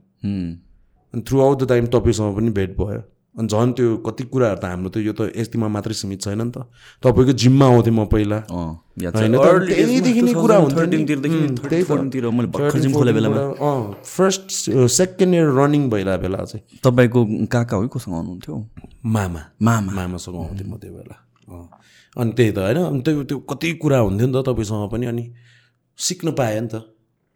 अनि 1.14 1.22
थ्रु 1.22 1.40
आउट 1.40 1.62
द 1.62 1.68
टाइम 1.68 1.86
तपाईँसँग 1.86 2.36
पनि 2.36 2.50
भेट 2.50 2.76
भयो। 2.78 3.02
अनि 3.38 3.48
झन् 3.48 3.72
त्यो 3.72 3.96
कति 3.96 4.24
कुराहरू 4.24 4.60
त 4.62 4.64
हाम्रो 4.64 4.90
त 4.90 4.96
यो 4.96 5.12
त 5.12 5.20
यतिमा 5.34 5.68
मात्रै 5.68 5.94
सीमित 5.94 6.20
छैन 6.22 6.42
नि 6.42 6.50
त। 6.50 6.70
तपाईँको 7.02 7.32
जिममा 7.34 7.66
आउँथेँ 7.66 7.92
म 7.92 8.06
पहिला। 8.06 8.38
फर्स्ट 14.06 14.46
सेकेन्ड 14.70 15.34
इयर 15.34 15.46
रनिङ 15.50 15.90
भइरहेको 15.90 16.22
बेला 16.22 16.44
चाहिँ। 16.44 16.78
तपाईँको 16.84 17.20
काका 17.50 17.76
हो 17.76 17.88
कोसँग 17.88 18.14
आउनुहुन्थ्यो 18.14 18.54
मामा। 19.04 19.40
मामा। 19.62 19.92
मामासँग 19.92 20.34
आउँथेँ 20.34 20.66
म 20.70 20.78
त्यो 20.78 20.92
बेला। 20.94 21.16
अनि 22.16 22.32
त्यही 22.36 22.50
त 22.52 22.58
होइन? 22.58 22.78
अनि 22.78 23.00
त्यो 23.06 23.22
त्यो 23.28 23.38
कति 23.50 23.68
कुरा 23.82 23.98
हुन्थ्यो 24.06 24.26
नि 24.26 24.34
त 24.34 24.46
तपाईँसँग 24.46 24.90
पनि 24.92 25.06
अनि 25.06 25.24
सिक्न 25.98 26.26
पाएँ 26.38 26.60
नि 26.60 26.68
त। 26.68 26.74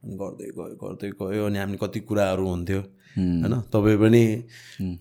अनि 0.03 0.15
गर्दै 0.21 0.49
गयो 0.55 0.75
गर्दै 0.83 1.09
गयो 1.19 1.43
अनि 1.47 1.59
हामी 1.59 1.77
कति 1.83 2.01
कुराहरू 2.07 2.47
हुन्थ्यो 2.47 2.81
होइन? 3.19 3.55
तपाईँ 3.75 3.99
पनि 3.99 4.23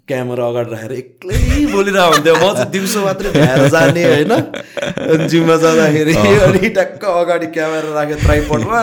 क्यामेरा 0.09 0.43
अगाडि 0.49 0.69
राखेर 0.73 0.91
एक्लै 0.97 1.37
बोलिरहेको 1.69 2.13
हुन्थ्यो। 2.13 2.35
म 2.41 2.45
चाहिँ 2.57 2.71
दिउँसो 2.73 2.99
मात्रै 3.05 3.29
भ्याएर 3.37 3.61
जाने 3.69 4.03
होइन? 4.09 4.33
जिममा 5.29 5.55
जाँदाखेरि 5.61 6.13
अनि 6.17 6.69
ट्याक्क 6.77 7.03
अगाडि 7.05 7.47
क्यामेरा 7.53 7.89
राखेर 7.93 8.17
ट्राइपटमा 8.25 8.81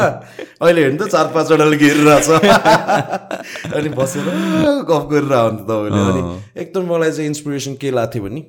अहिले 0.63 0.81
हेर्नु 0.87 0.99
त 1.03 1.11
चार 1.11 1.27
पाँचवटाले 1.35 1.77
घेरिरहेछ 1.83 2.29
अनि 3.75 3.89
बसेर 3.99 4.27
गफ 4.87 5.05
गरिरहेको 5.11 5.43
हुन्थ्यो 5.51 5.67
तपाईँले। 5.67 5.99
अनि 6.11 6.23
एकदम 6.63 6.83
मलाई 6.95 7.11
चाहिँ 7.11 7.29
इन्सपिरेसन 7.35 7.75
के 7.83 7.91
लाग्थ्यो 7.91 8.23
भने 8.23 8.41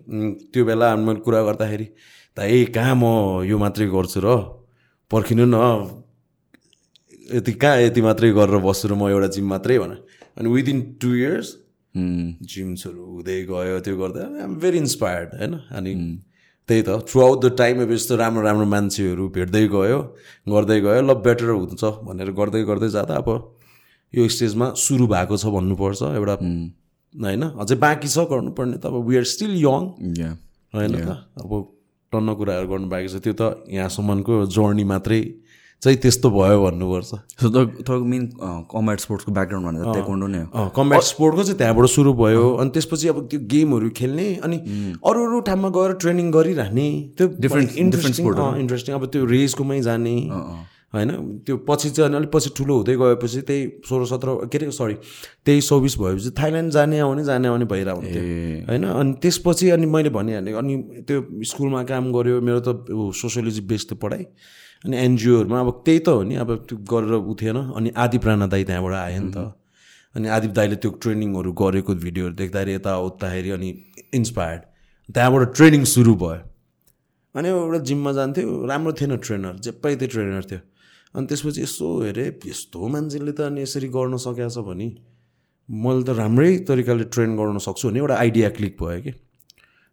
त्यो 0.54 0.62
बेला 0.70 0.96
मैले 1.02 1.20
कुरा 1.26 1.42
गर्दाखेरि 1.50 1.88
दाइ 2.38 2.66
कहाँ 2.68 2.96
म 2.96 3.44
यो 3.44 3.58
मात्रै 3.58 3.88
गर्छु 3.88 4.20
र 4.20 4.28
पर्खिनु 5.12 5.46
न 5.46 5.58
यति 7.32 7.52
कहाँ 7.56 7.78
यति 7.82 8.02
मात्रै 8.02 8.32
गरेर 8.32 8.60
बस्छु 8.60 8.88
र 8.88 8.94
म 8.94 9.08
एउटा 9.08 9.28
जिम 9.32 9.48
मात्रै 9.48 9.78
भने 9.78 9.98
अनि 10.36 10.48
विदिन 10.50 10.80
टु 11.00 11.10
इयर्स 11.16 11.48
जिम्सहरू 11.96 13.04
हुँदै 13.06 13.38
गयो 13.46 13.80
त्यो 13.80 13.96
गर्दा 13.98 14.22
आइएम 14.30 14.56
भेरी 14.60 14.78
इन्सपायर्ड 14.78 15.30
होइन 15.34 15.54
अनि 15.72 15.94
त्यही 16.70 16.82
त 16.82 16.90
थ्रु 17.08 17.22
आउट 17.22 17.38
द 17.40 17.56
टाइम 17.56 17.82
अब 17.82 17.92
यस्तो 17.92 18.16
राम्रो 18.16 18.42
राम्रो 18.44 18.66
मान्छेहरू 18.68 19.28
भेट्दै 19.32 19.64
गयो 19.70 20.00
गर्दै 20.48 20.80
गयो 20.82 21.02
ल 21.02 21.14
बेटर 21.22 21.50
हुन्छ 21.52 21.84
भनेर 22.04 22.32
गर्दै 22.34 22.64
गर्दै 22.64 22.90
जाँदा 22.92 23.16
अब 23.16 23.30
यो 24.14 24.28
स्टेजमा 24.28 24.68
सुरु 24.76 25.08
भएको 25.08 25.38
छ 25.38 25.54
भन्नुपर्छ 25.56 26.02
एउटा 26.12 26.36
होइन 27.16 27.44
अझै 27.58 27.76
बाँकी 27.80 28.08
छ 28.10 28.28
गर्नुपर्ने 28.28 28.78
त 28.78 28.86
अब 28.88 29.08
वी 29.08 29.14
आर 29.16 29.26
स्टिल 29.30 29.56
यङ 29.62 29.88
होइन 30.74 31.00
त 31.00 31.10
अब 31.40 31.52
टन्न 32.12 32.34
कुराहरू 32.40 32.68
गर्नु 32.68 32.88
बाँकी 32.90 33.08
छ। 33.08 33.16
त्यो 33.24 33.34
त 33.34 33.42
यहाँसम्मको 33.70 34.34
जर्नी 34.52 34.84
मात्रै 34.84 35.22
चाहिँ 35.82 35.98
त्यस्तो 36.02 36.28
भयो 36.32 36.58
भन्नुपर्छ। 36.64 37.12
तपाईँको 37.42 38.06
मेन 38.12 38.24
कम्ब्याट 38.72 39.00
स्पोर्ट्सको 39.06 39.32
ब्याकग्राउन्ड 39.32 39.66
भनेर 39.68 39.84
ताइक्वान्डो 39.94 40.28
नै 40.28 40.40
हो। 40.40 40.70
कम्ब्याट 40.76 41.04
स्पोर्टको 41.04 41.44
चाहिँ 41.44 41.58
त्यहाँबाट 41.60 41.86
सुरु 41.96 42.14
भयो 42.16 42.46
अनि 42.62 42.70
त्यसपछि 42.74 43.08
अब 43.12 43.18
त्यो 43.30 43.40
गेमहरू 43.54 43.90
खेल्ने 44.00 44.28
अनि 44.46 44.58
अरू 45.06 45.20
अरू 45.28 45.40
ठाउँमा 45.46 45.70
गएर 45.78 45.92
ट्रेनिङ 46.02 46.32
गरिरहने 46.32 46.88
त्यो 47.18 47.28
Different- 47.44 47.76
इन्ट्रेस्टिङ 47.76 48.26
इन्ट्रेस्टिङ 48.64 48.96
अब 48.96 49.06
त्यो 49.14 49.26
रेसकोमै 49.26 49.82
जाने। 49.82 50.16
होइन? 50.96 51.12
त्यो 51.46 51.56
पछि 51.68 51.90
चाहिँ 51.92 52.08
अनि 52.10 52.18
अलिक 52.18 52.32
पछि 52.32 52.50
ठुलो 52.58 52.74
हुँदै 52.80 52.96
गएपछि 52.96 53.42
त्यही 53.48 53.62
सोह्र 53.84 54.06
सत्र 54.12 54.28
के 54.48 54.58
अरे 54.58 54.72
सरी 54.72 54.96
त्यही 55.46 55.62
चौबिस 55.62 55.96
भएपछि 56.00 56.30
थाइल्यान्ड 56.40 56.72
जाने 56.72 57.00
आउने 57.00 57.24
जाने 57.24 57.48
आउने 57.48 57.66
भइरहेको 57.68 58.00
हुन्थ्यो। 58.00 58.24
होइन? 58.70 58.84
अनि 58.86 59.14
त्यसपछि 59.22 59.70
अनि 59.76 59.86
मैले 59.86 60.10
भनिहालेँ 60.16 60.54
अनि 60.56 60.76
त्यो 61.08 61.18
स्कुलमा 61.52 61.84
काम 61.92 62.12
गऱ्यो 62.16 62.42
मेरो 62.42 62.60
त 62.64 62.70
सोसियोलोजी 63.22 63.62
बेस्ड 63.68 63.88
थियो 63.92 64.00
पढाइ। 64.00 64.24
अनि 64.86 64.96
एनजिओहरूमा 64.98 65.60
अब 65.60 65.70
त्यही 65.86 66.00
त 66.00 66.08
हो 66.10 66.24
नि 66.24 66.36
अब 66.40 66.50
त्यो 66.70 66.78
गरेर 66.88 67.14
उठेन 67.34 67.58
अनि 67.76 67.90
आदि 67.98 68.18
प्राणा 68.24 68.48
दाई 68.48 68.64
त्यहाँबाट 68.64 68.94
आयो 68.94 69.22
नि 69.22 69.32
त। 69.36 69.38
अनि 70.16 70.28
आदिप 70.32 70.52
दाईले 70.56 70.76
त्यो 70.80 70.92
ट्रेनिङहरू 71.04 71.52
गरेको 71.52 71.92
भिडियोहरू 71.92 72.36
देख्दाखेरि 72.40 72.74
यता 72.74 72.92
उताखेरि 73.08 73.50
अनि 73.52 73.70
इन्सपायर्ड। 74.16 74.62
त्यहाँबाट 75.10 75.44
ट्रेनिङ 75.58 75.84
सुरु 75.84 76.14
भयो। 76.16 76.40
अनि 77.36 77.48
एउटा 77.50 77.80
जिममा 77.84 78.12
जान्थ्यो 78.16 78.48
राम्रो 78.64 78.92
थिएन 78.96 79.12
ट्रेनर 79.20 79.54
जे 79.60 79.72
पाइ 79.84 79.96
त्यो 80.00 80.08
ट्रेनर 80.08 80.44
थियो। 80.52 80.60
अनि 81.16 81.26
त्यसपछि 81.28 81.62
यसो 81.64 81.88
हेरेँ 82.04 82.30
यस्तो 82.46 82.88
मान्छेले 82.94 83.32
त 83.32 83.40
अनि 83.48 83.62
यसरी 83.64 83.88
गर्न 83.88 84.18
सकेको 84.20 84.52
छ 84.52 84.60
भने। 84.68 84.88
मैले 85.70 86.04
त 86.04 86.10
राम्रै 86.20 86.52
तरिकाले 86.68 87.06
ट्रेन 87.10 87.32
गर्न 87.40 87.58
सक्छु 87.64 87.90
भने 87.90 88.00
एउटा 88.00 88.16
आइडिया 88.16 88.50
क्लिक 88.58 88.76
भयो 88.82 89.02
कि। 89.02 89.12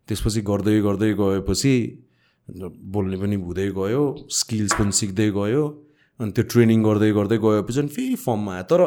त्यसपछि 0.09 0.41
गर्दै 0.51 0.81
गर्दै 0.83 1.11
गएपछि 1.15 1.75
बोल्ने 2.93 3.17
पनि 3.23 3.37
हुँदै 3.39 3.69
गयो 3.79 4.03
स्किल्स 4.29 4.73
पनि 4.79 4.93
सिक्दै 4.93 5.29
गयो 5.39 5.63
अनि 6.21 6.31
त्यो 6.37 6.45
ट्रेनिङ 6.53 6.79
गर्दै 6.83 7.11
गर्दै 7.19 7.39
गएपछि 7.39 7.79
अनि 7.81 7.91
फेरि 7.97 8.17
फर्ममा 8.19 8.53
आयो। 8.55 8.65
तर 8.71 8.81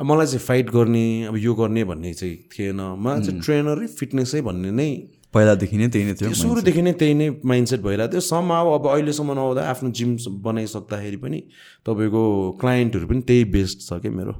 मलाई 0.00 0.26
चाहिँ 0.26 0.44
फाइट 0.48 0.70
गर्ने 0.74 1.04
अब 1.28 1.36
यो 1.36 1.52
गर्ने 1.54 1.82
भन्ने 1.84 2.12
चाहिँ 2.16 2.36
थिएन। 2.50 2.80
मलाई 2.96 3.20
चाहिँ 3.22 3.40
ट्रेनरै 3.44 3.86
फिटनेसै 4.00 4.40
भन्ने 4.48 4.70
नै 4.72 4.90
पहिलादेखि 5.34 5.76
नै 5.78 5.88
त्यही 5.94 6.04
नै 6.06 6.14
थियो 6.20 6.32
सुरुदेखि 6.40 6.82
नै 6.82 6.92
त्यही 7.02 7.14
नै 7.20 7.28
माइन्डसेट 7.52 7.80
भइरहेको 7.82 8.12
थियो। 8.12 8.22
सम 8.30 8.50
अब 8.54 8.86
अहिलेसम्म 8.94 9.38
आउँदा 9.44 9.62
आफ्नो 9.74 9.90
जिम 10.00 10.16
बनाइसक्दाखेरि 10.46 11.18
पनि 11.24 11.40
तपाईँको 11.86 12.22
क्लाइन्टहरू 12.60 13.06
पनि 13.12 13.20
त्यही 13.30 13.44
बेस्ट 13.58 13.78
छ 13.88 14.00
क्या 14.06 14.12
मेरो? 14.18 14.34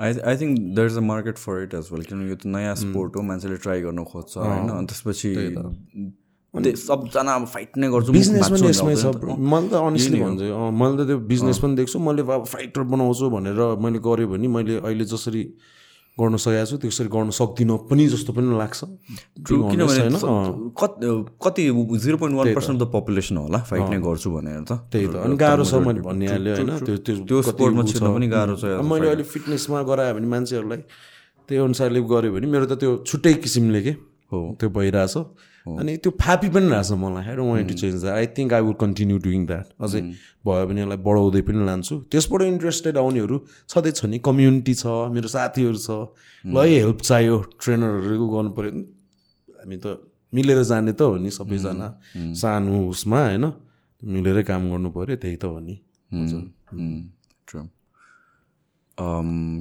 I 0.00 0.10
I 0.30 0.36
think 0.36 0.52
there 0.76 0.86
is 0.86 0.96
a 0.96 1.04
market 1.08 1.36
for 1.38 1.62
it 1.62 1.74
as 1.74 1.88
well 1.92 2.02
किनभने 2.02 2.28
यो 2.30 2.36
त 2.36 2.46
नयाँ 2.56 2.74
स्पोर्ट 2.82 3.16
हो 3.16 3.22
मान्छेले 3.30 3.56
ट्राई 3.64 3.80
गर्न 3.82 4.04
खोज्छ 4.12 4.36
होइन? 4.36 4.68
अनि 4.76 4.86
त्यसपछि 4.92 5.30
अनि 6.54 6.70
सबजना 6.82 7.34
अब 7.40 7.44
फाइट 7.46 7.76
नै 7.78 7.88
गर्छु 7.90 8.12
बिजनेस 8.12 8.48
पनि 8.50 8.68
यसमै 8.68 8.94
छ। 8.96 9.04
मैले 9.52 9.68
त 9.68 9.74
अनेस्टली 9.80 10.18
भन्छु 10.20 10.46
मैले 10.78 10.94
त 10.96 11.06
त्यो 11.10 11.18
बिजनेस 11.32 11.58
पनि 11.64 11.76
देख्छु 11.80 11.98
मैले 12.06 12.22
अब 12.36 12.44
फाइटर 12.54 12.82
बनाउँछु 12.94 13.30
भनेर 13.36 13.60
मैले 13.84 13.98
गरेँ 14.06 14.26
भने 14.32 14.48
मैले 14.56 14.74
अहिले 14.80 15.04
जसरी 15.12 15.42
गर्न 16.18 16.36
सकेको 16.36 16.66
छु 16.66 16.76
त्यसरी 16.82 17.08
गर्न 17.08 17.30
सक्दिनँ 17.30 17.76
पनि 17.90 18.04
जस्तो 18.12 18.32
पनि 18.34 18.50
लाग्छ। 18.58 18.80
अँ, 18.84 20.74
कति 20.80 21.06
कति 21.38 21.62
zero 22.02 22.16
point 22.18 22.36
one 22.36 22.46
percent 22.54 22.78
the 22.82 22.84
population 22.92 23.36
होला 23.36 23.58
फाइट 23.70 23.88
नै 23.90 23.98
गर्छु 24.04 24.28
भनेर 24.30 24.64
त। 24.68 24.72
त्यही 24.90 25.06
त 25.06 25.14
अनि 25.24 25.36
गाह्रो 25.38 25.64
छ 25.64 25.74
मैले 25.86 26.00
भनिहालेँ 26.04 26.52
होइन? 26.56 26.70
त्यो 27.26 27.36
स्पोर्टमा। 27.42 27.82
छिर्न 27.88 28.06
पनि 28.14 28.26
गाह्रो 28.26 28.54
छ। 28.60 28.64
मैले 28.84 29.06
अहिले 29.08 29.24
फिटनेसमा 29.24 29.82
गरायो 29.86 30.12
भने 30.18 30.26
मान्छेहरूलाई 30.28 30.80
त्यही 31.48 31.60
अनुसारले 31.64 32.00
गऱ्यो 32.04 32.30
भने 32.36 32.46
मेरो 32.52 32.66
त 32.66 32.74
त्यो 32.80 32.90
छुट्टै 33.06 33.32
किसिमले 33.40 33.80
के 33.82 33.92
हो। 34.32 34.38
त्यो 34.60 34.68
भइरहेछ। 34.70 35.16
अनि 35.66 35.96
त्यो 36.02 36.10
फापी 36.20 36.48
पनि 36.48 36.68
रहेछ 36.72 36.90
मलाई। 37.02 37.24
I 37.28 37.34
don't 37.36 37.50
want 37.52 37.68
to 37.68 37.74
change 37.80 37.96
that 38.02 38.14
I 38.16 38.26
think 38.36 38.52
I 38.52 38.62
would 38.66 38.76
continue 38.80 39.16
doing 39.26 39.40
that 39.46 39.66
अझै 39.80 40.00
भयो 40.46 40.66
भने 40.68 40.80
यसलाई 40.80 41.00
बढाउँदै 41.06 41.42
पनि 41.48 41.60
लान्छु। 41.68 41.94
त्यसबाट 42.12 42.42
इन्ट्रेस्टेड 42.42 42.94
आउनेहरू 42.98 43.36
छँदैछ 43.68 43.98
नि। 44.04 44.18
कम्युनिटी 44.24 44.74
छ 44.74 44.84
मेरो 45.14 45.28
साथीहरू 45.28 45.78
छ। 45.78 45.90
ल 46.44 46.56
है 46.64 46.78
हेल्प 46.80 47.00
चाहियो 47.08 47.36
ट्रेनरहरू 47.60 48.26
गर्नु 48.34 48.50
पऱ्यो 48.56 48.70
हामी 49.60 49.76
त 49.76 49.86
मिलेर 50.32 50.62
जाने 50.64 50.92
त 50.96 51.02
हो 51.02 51.16
नि 51.20 51.30
सबैजना। 51.30 51.88
सानो 52.40 52.88
उसमा 52.88 53.20
होइन? 53.20 53.44
मिलेरै 54.02 54.42
काम 54.48 54.62
गर्नु 54.72 54.88
पऱ्यो 54.96 55.16
त्यही 55.20 55.36
त 55.36 55.44
हो 55.44 55.58
नि। 55.60 55.74
ट्रु 57.46 57.60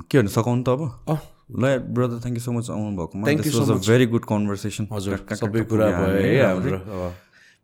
के 0.07 0.15
भन्नु 0.19 0.31
सघाउनु 0.31 0.63
त 0.63 0.69
अब? 0.69 0.81
ल 1.49 1.77
brother 1.95 2.19
thank 2.26 2.38
you 2.38 2.43
so 2.43 2.51
much 2.51 2.69
आउनु 2.69 2.91
भएकोमा 2.97 3.34
this 3.41 3.55
was 3.55 3.67
so 3.69 3.76
uh 3.76 3.88
very 3.88 4.05
good 4.13 4.26
conversation 4.34 4.88
हजुर 4.91 5.26
सबै 5.41 5.61
कुरा 5.71 5.88
भयो 5.97 6.21
है 6.27 6.38
हाम्रो 6.45 6.77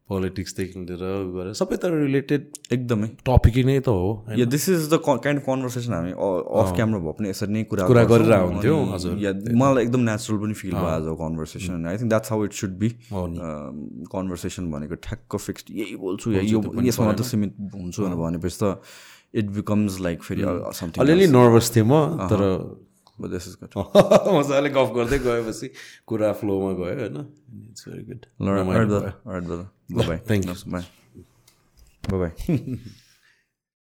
पोलिटिक्सदेखि 0.09 0.79
लिएर 0.79 1.03
गरेर 1.35 1.53
सबै 1.57 1.77
त 1.81 1.89
रिलेटेड 1.91 2.41
एकदमै। 2.77 3.07
टपिकै 3.25 3.63
नै 3.69 3.77
त 3.79 3.89
हो? 3.89 4.09
Yeah 4.37 4.45
this 4.45 4.65
is 4.69 4.83
the 4.93 4.99
kind 5.05 5.41
of 5.41 5.45
conversation 5.45 5.93
हामी 5.97 6.11
अफ 6.61 6.73
क्यामरा 6.77 6.99
भए 7.05 7.13
पनि 7.19 7.29
यसरी 7.29 7.53
नै 7.53 7.63
कुरा 7.71 7.87
कुरा। 7.89 8.03
गरेर 8.11 8.33
हुन्थ्यो, 8.33 8.75
हजुर। 8.93 9.17
या 9.25 9.31
मलाई 9.61 9.83
एकदम 9.85 10.01
नेचुरल 10.09 10.37
पनि 10.45 10.53
फिल 10.61 10.75
भयो 10.77 11.13
a. 11.13 11.17
Conversation 11.23 11.89
I 11.89 11.97
think 11.97 12.09
that's 12.13 12.31
how 12.31 12.45
it 12.45 12.53
should 12.61 12.77
be. 12.85 12.89
Conversation 14.13 14.71
भनेको 14.71 14.95
ठ्याक्क 15.09 15.41
फिक्स्ड 15.45 15.73
यही 15.81 15.95
बोल्छु 16.05 16.37
या 16.37 16.41
यो 16.53 16.61
यसमा 16.89 17.05
मात्र 17.05 17.23
सीमित 17.33 17.57
हुन्छु 17.73 18.09
भनेपछि 18.23 18.57
त 18.61 18.77
इट 19.41 19.49
बिकम्स 19.57 19.99
लाइक 20.05 20.23
फेरि 20.29 20.41
अलिअलि 21.01 21.27
नर्भस 21.33 21.75
थिएँ 21.75 21.85
म 21.89 22.29
तर 22.29 22.45
दिस 23.31 23.47
इज 23.47 23.55
गुड 23.63 23.69
मजाले 24.37 24.69
गफ 24.69 24.89
गर्दै 24.95 25.19
गएपछि 25.19 25.67
कुरा 26.07 26.31
फ्लोमा 26.41 26.71
गयो 26.79 26.95
होइन? 26.99 27.17
It's 27.69 27.81
very 27.89 28.03
good 28.11 28.21
Alright, 28.41 28.67
brother. 28.89 29.13
Alright, 29.25 29.45
brother. 29.47 29.67